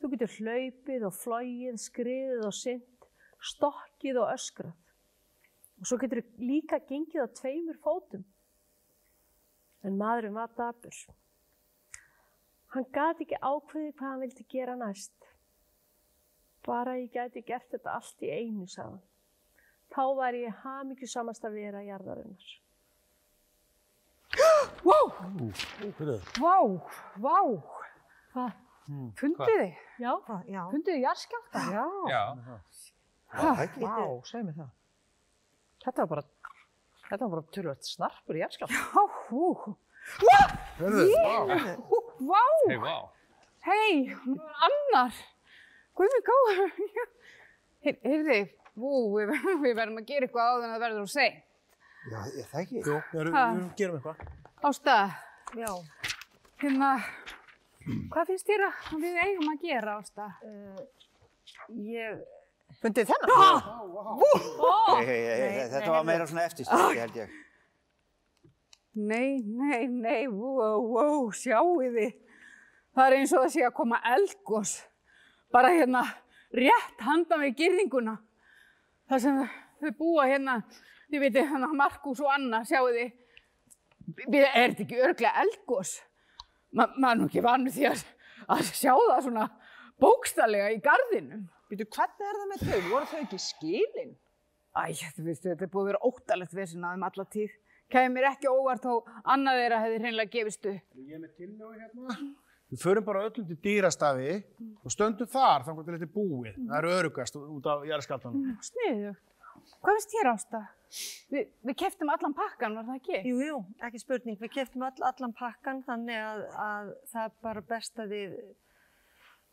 Þú 0.00 0.10
getur 0.12 0.32
hlaupið 0.38 1.06
og 1.08 1.14
flóið, 1.16 1.76
skriðið 1.80 2.46
og 2.48 2.56
synt, 2.56 3.08
stokkið 3.52 4.20
og 4.22 4.32
öskrað. 4.34 4.80
Og 5.80 5.88
svo 5.88 5.98
getur 6.00 6.22
líka 6.38 6.78
gengið 6.88 7.26
á 7.26 7.28
tveimur 7.40 7.78
fótum. 7.82 8.24
En 9.84 9.98
maðurinn 10.00 10.36
var 10.36 10.52
dapur. 10.56 10.96
Hann 12.74 12.86
gati 12.94 13.26
ekki 13.26 13.38
ákveðið 13.38 13.96
hvað 13.98 14.08
hann 14.10 14.22
vildi 14.24 14.46
gera 14.50 14.76
næst. 14.78 15.28
Bara 16.64 16.96
ég 16.98 17.12
gæti 17.12 17.44
gert 17.46 17.68
þetta 17.70 17.98
allt 17.98 18.24
í 18.24 18.30
einu, 18.32 18.66
sagði 18.66 18.96
hann. 18.96 19.02
Þá 19.94 20.04
var 20.18 20.34
ég 20.38 20.62
hamingju 20.64 21.06
samast 21.10 21.44
að 21.46 21.58
vera 21.60 21.84
jarðarinnar. 21.86 22.52
Wow, 24.84 25.12
Fyrir. 25.96 26.20
vá, 26.42 26.56
vá. 27.22 27.38
Hvað? 28.34 28.63
Fundið 28.86 29.48
þið? 29.48 29.76
Já, 30.04 30.12
Já. 30.52 30.62
Fundið 30.72 30.90
þið 30.94 31.02
jarðskjálta? 31.04 31.62
Já. 31.72 31.84
Já. 32.12 32.22
Vá, 33.34 34.04
segð 34.28 34.44
mér 34.48 34.56
það. 34.58 34.72
Þetta 35.84 36.04
var 36.04 36.10
bara, 36.10 36.24
þetta 37.08 37.20
var 37.24 37.32
bara 37.34 37.46
tölvöld 37.56 37.88
snarpur 37.88 38.38
jarðskjálta. 38.40 38.74
Já, 38.74 39.04
hú. 39.30 39.76
Hörðu, 40.78 41.06
vá. 41.16 41.64
Vá, 42.24 42.42
Hei, 42.68 42.76
vá. 42.78 42.94
hei, 43.64 43.94
er 44.12 44.68
annar. 44.68 45.16
Guð 45.96 46.12
mig 46.14 46.26
góður. 46.28 46.76
Heyrði, 47.84 48.38
vú, 48.80 48.90
við, 49.16 49.32
við 49.64 49.74
verðum 49.78 49.98
að 50.00 50.06
gera 50.08 50.28
eitthvað 50.28 50.50
áður 50.52 50.64
en 50.68 50.72
það 50.74 50.84
verður 50.84 51.02
úr 51.06 51.10
seint. 51.12 51.42
Já, 52.04 52.18
er 52.20 52.48
það 52.52 52.60
ekki? 52.62 52.80
Jú, 52.84 52.96
við 53.12 53.20
erum, 53.24 53.34
Ha. 53.34 53.44
við 53.44 53.58
erum, 53.58 53.68
gerum 53.80 53.98
eitthvað. 53.98 54.16
Ásta, 54.68 54.96
Já. 55.56 55.70
hérna, 56.62 56.90
hvað 57.84 58.30
finnst 58.30 58.48
þér 58.48 58.66
að 58.68 58.94
við 59.02 59.20
eigum 59.24 59.52
að 59.52 59.66
gera, 59.68 59.98
Ásta? 60.00 60.30
Ég, 61.84 62.22
Fundið 62.82 63.10
þennan? 63.10 63.62
Hei, 64.98 65.06
hei, 65.06 65.20
hei, 65.24 65.48
hei, 65.54 65.64
þetta 65.72 65.90
var 65.92 66.06
meira 66.06 66.26
svona 66.28 66.44
eftirstætti, 66.48 67.00
held 67.00 67.18
ég. 67.20 67.34
Nei, 68.94 69.42
nei, 69.42 69.86
nei, 69.90 70.20
wow, 70.30 70.82
wow, 70.82 71.22
sjáu 71.34 71.80
þið. 71.82 72.14
Það 72.94 73.06
er 73.06 73.16
eins 73.18 73.32
og 73.34 73.42
það 73.42 73.52
sé 73.56 73.64
að 73.66 73.76
koma 73.78 73.98
eldgós. 74.06 74.74
Bara 75.54 75.72
hérna, 75.74 76.04
rétt 76.54 77.02
handan 77.02 77.42
við 77.42 77.56
girðinguna. 77.62 78.16
Það 79.10 79.24
sem 79.24 79.40
þau 79.82 79.92
búa 79.98 80.28
hérna, 80.30 80.60
þið 81.10 81.24
veitir, 81.26 81.48
hérna 81.50 81.70
Markus 81.74 82.22
og 82.22 82.30
Anna, 82.34 82.62
sjáu 82.68 82.86
þið. 82.94 83.10
Við, 84.28 84.42
er 84.44 84.74
þetta 84.74 84.84
ekki 84.84 85.02
örglega 85.08 85.42
eldgós? 85.42 85.96
Ma, 86.74 86.88
maður 86.98 87.10
er 87.12 87.20
nú 87.20 87.28
ekki 87.30 87.44
vanur 87.44 87.74
því 87.74 87.88
að, 87.90 88.04
að 88.54 88.62
sjá 88.74 88.92
það 88.92 89.20
svona 89.28 89.48
bókstallega 90.02 90.70
í 90.74 90.80
gardinum. 90.84 91.44
Býtu, 91.70 91.86
hvernig 91.94 92.28
er 92.28 92.38
það 92.40 92.48
með 92.52 92.64
þau? 92.68 92.88
Voru 92.90 93.10
þau 93.10 93.18
ekki 93.22 93.40
skilin? 93.42 94.14
Æ, 94.74 94.82
þú 95.14 95.26
veist, 95.28 95.44
þetta 95.46 95.66
er 95.66 95.70
búið 95.70 95.84
að 95.84 95.90
vera 95.92 96.06
óttalegt 96.08 96.56
vesinn 96.58 96.86
að 96.86 96.96
þeim 96.96 97.06
alla 97.08 97.26
tíð. 97.36 97.52
Kæði 97.94 98.10
mér 98.10 98.26
ekki 98.32 98.50
óvart 98.50 98.82
þó 98.82 98.94
annað 99.34 99.60
þeirra 99.60 99.82
hefði 99.84 100.00
hreinlega 100.02 100.32
gefist 100.32 100.66
upp. 100.70 100.96
Ég 100.98 101.14
er 101.14 101.22
með 101.22 101.36
tillögu 101.38 101.76
hérna. 101.78 102.16
Við 102.72 102.80
förum 102.80 103.04
bara 103.06 103.26
öllum 103.28 103.46
til 103.46 103.58
dýrastafi 103.62 104.32
og 104.82 104.90
stöndum 104.90 105.28
þar 105.30 105.66
þannig 105.66 105.86
til 105.86 105.94
þetta 105.94 106.08
er 106.08 106.14
búið. 106.14 106.56
Það 106.56 106.78
eru 106.80 106.94
örugast 106.98 107.36
út 107.38 107.68
af 107.70 107.84
jarðskjáltanum. 107.86 108.48
Sniðu. 108.66 109.12
Hvað 109.80 109.98
finnst 109.98 110.14
þér 110.14 110.30
ásta? 110.32 110.62
Vi, 111.32 111.40
við 111.66 111.76
keftum 111.80 112.10
allan 112.12 112.34
pakkan, 112.38 112.76
var 112.78 112.86
það 112.86 112.98
ekki? 113.00 113.20
jú, 113.30 113.38
jú, 113.42 113.56
ekki 113.82 114.02
spurning. 114.02 114.36
Við 114.40 114.52
keftum 114.54 114.84
all, 114.86 114.94
allan 115.08 115.34
pakkan 115.34 115.82
þannig 115.86 116.20
að, 116.20 116.44
að 116.64 116.92
það 117.12 117.24
er 117.24 117.34
bara 117.48 117.64
best 117.72 117.98
að 117.98 118.14
þið 118.14 118.36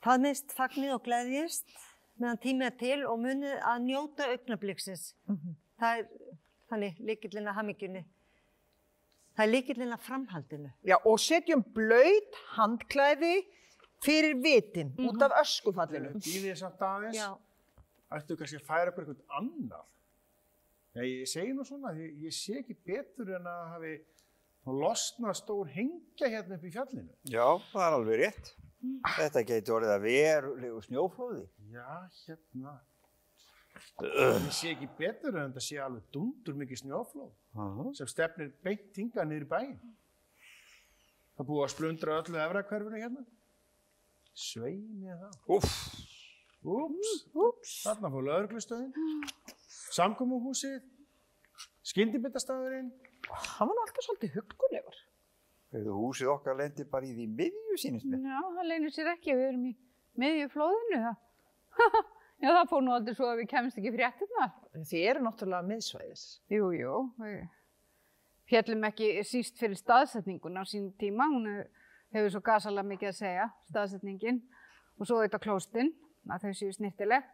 faðmist, 0.06 0.54
fagnið 0.58 0.96
og 0.98 1.04
gleðjist 1.08 1.74
meðan 2.22 2.42
tímið 2.42 2.68
er 2.68 2.78
til 2.80 3.00
og 3.10 3.22
munið 3.22 3.60
að 3.66 3.84
njóta 3.88 4.30
augnabliksins. 4.34 5.06
Það 5.82 6.02
er 6.02 6.10
þannig 6.72 7.00
líkillinn 7.10 7.50
að 7.50 7.58
hamingjunni. 7.60 8.04
Það 9.32 9.46
er 9.46 9.52
líkillinn 9.56 9.96
að 9.96 10.04
framhaldinu. 10.06 10.72
Já, 10.86 10.98
og 11.00 11.22
setjum 11.24 11.64
blöyt 11.76 12.38
handklæði 12.58 13.36
fyrir 14.04 14.36
vitin 14.44 14.92
út 15.08 15.24
af 15.24 15.38
öskufallinu. 15.42 16.14
Býðið 16.20 16.60
samt 16.60 16.84
aðeins. 16.86 17.18
Já. 17.18 17.32
Ættu 18.12 18.36
kannski 18.38 18.60
að 18.60 18.68
færa 18.68 18.92
okkur 18.92 19.08
eitthvað 19.08 19.40
annar. 19.40 19.88
Já, 20.92 21.04
ég 21.08 21.28
segi 21.32 21.54
nú 21.56 21.64
svona, 21.68 21.94
því 21.96 22.08
ég 22.26 22.36
sé 22.36 22.58
ekki 22.60 22.76
betur 22.88 23.30
en 23.38 23.46
að 23.48 23.62
hafi 23.76 23.94
losnað 24.68 25.38
stór 25.40 25.70
hengja 25.72 26.28
hérna 26.34 26.58
upp 26.58 26.66
í 26.68 26.72
fjallinu. 26.74 27.14
Já, 27.32 27.46
það 27.72 27.86
er 27.88 27.96
alveg 27.98 28.20
rétt. 28.22 28.52
Þetta 29.16 29.44
geti 29.48 29.72
orðið 29.76 29.94
að 29.96 30.06
verulegu 30.08 30.82
snjóflóði. 30.88 31.44
Já, 31.72 31.88
hérna. 32.28 32.74
Ég 34.02 34.52
sé 34.54 34.74
ekki 34.74 34.90
betur 35.00 35.38
en 35.40 35.52
þetta 35.54 35.64
sé 35.64 35.78
alveg 35.82 36.04
dundur 36.14 36.58
mikið 36.60 36.82
snjóflóð 36.84 37.32
Aha. 37.62 37.86
sem 37.98 38.10
stefnir 38.10 38.52
beint 38.66 38.98
hingað 39.00 39.30
niður 39.30 39.46
í 39.46 39.50
bæinn. 39.54 39.94
Það 41.38 41.48
búið 41.50 41.64
að 41.66 41.72
splundra 41.74 42.18
öllu 42.22 42.42
efrakverfinu 42.44 43.02
hérna. 43.02 43.24
Svei 44.38 44.76
mér 45.02 45.18
það. 45.24 45.40
Úff, 45.56 45.72
Úps, 46.62 47.14
Úps. 47.34 47.72
þarna 47.88 48.12
fór 48.14 48.28
lauruglustöðin, 48.28 48.92
samkomuhúsið, 49.96 50.82
skyndibitastafurinn. 51.92 52.92
Hann 53.32 53.70
var 53.70 53.76
nú 53.76 53.84
alltaf 53.86 54.06
svolítið 54.06 54.40
huggulegur. 54.40 54.98
Húsið 55.72 56.34
okkar 56.34 56.58
lendi 56.60 56.84
bara 56.92 57.08
í 57.08 57.14
því 57.16 57.28
miðju 57.32 57.78
sínist 57.80 58.10
mér. 58.12 58.26
Já, 58.28 58.40
það 58.58 58.68
leynir 58.72 58.96
sér 58.96 59.14
ekki, 59.14 59.36
við 59.38 59.48
erum 59.52 59.70
í 59.70 59.76
miðju 60.20 60.50
flóðinu. 60.56 61.02
það. 61.06 62.02
Já, 62.42 62.50
það 62.50 62.70
fór 62.72 62.84
nú 62.84 62.94
aldrei 62.96 63.16
svo 63.16 63.28
að 63.30 63.40
við 63.44 63.50
kemst 63.54 63.80
ekki 63.80 63.94
fréttirnar. 63.94 64.54
Þið 64.90 65.10
eru 65.12 65.26
náttúrulega 65.28 65.68
miðsvæðis. 65.70 66.24
Jú, 66.50 66.72
jú, 66.74 66.96
fjallum 68.52 68.88
ekki 68.90 69.12
síst 69.28 69.60
fyrir 69.62 69.80
staðsetninguna 69.80 70.64
á 70.64 70.66
sín 70.68 70.90
tíma, 71.00 71.30
hún 71.32 71.48
hefur 72.12 72.34
svo 72.34 72.42
gasalega 72.44 72.88
mikið 72.90 73.12
að 73.12 73.20
segja, 73.20 73.46
staðsetningin, 73.72 74.42
og 75.00 75.08
svo 75.08 75.22
þetta 75.22 75.40
klóstinn, 75.44 75.94
að 76.28 76.48
þau 76.48 76.58
séu 76.60 76.74
snirtileg. 76.76 77.30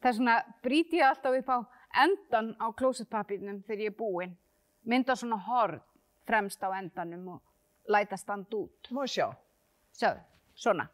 Þess 0.00 0.20
vegna 0.20 0.36
brýti 0.64 1.00
ég 1.00 1.10
alltaf 1.10 1.36
upp 1.36 1.52
á 1.52 1.58
endan 2.04 2.54
á 2.60 2.66
klósettpapírnum 2.76 3.62
þegar 3.66 3.82
ég 3.84 3.92
er 3.92 3.98
búinn, 3.98 4.36
mynda 4.84 5.16
svona 5.16 5.38
horn 5.48 5.80
fremst 6.26 6.62
á 6.62 6.68
endanum 6.78 7.28
og 7.36 7.42
læta 7.88 8.16
standa 8.16 8.56
út. 8.56 8.90
Má 8.90 9.06
sjá. 9.06 9.30
Sjáðu, 9.96 10.20
svona. 10.54 10.88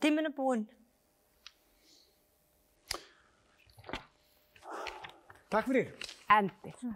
Tíminn 0.00 0.30
er 0.30 0.34
búinn. 0.36 0.66
Takk 5.50 5.66
fyrir. 5.66 5.92
Endir. 6.28 6.94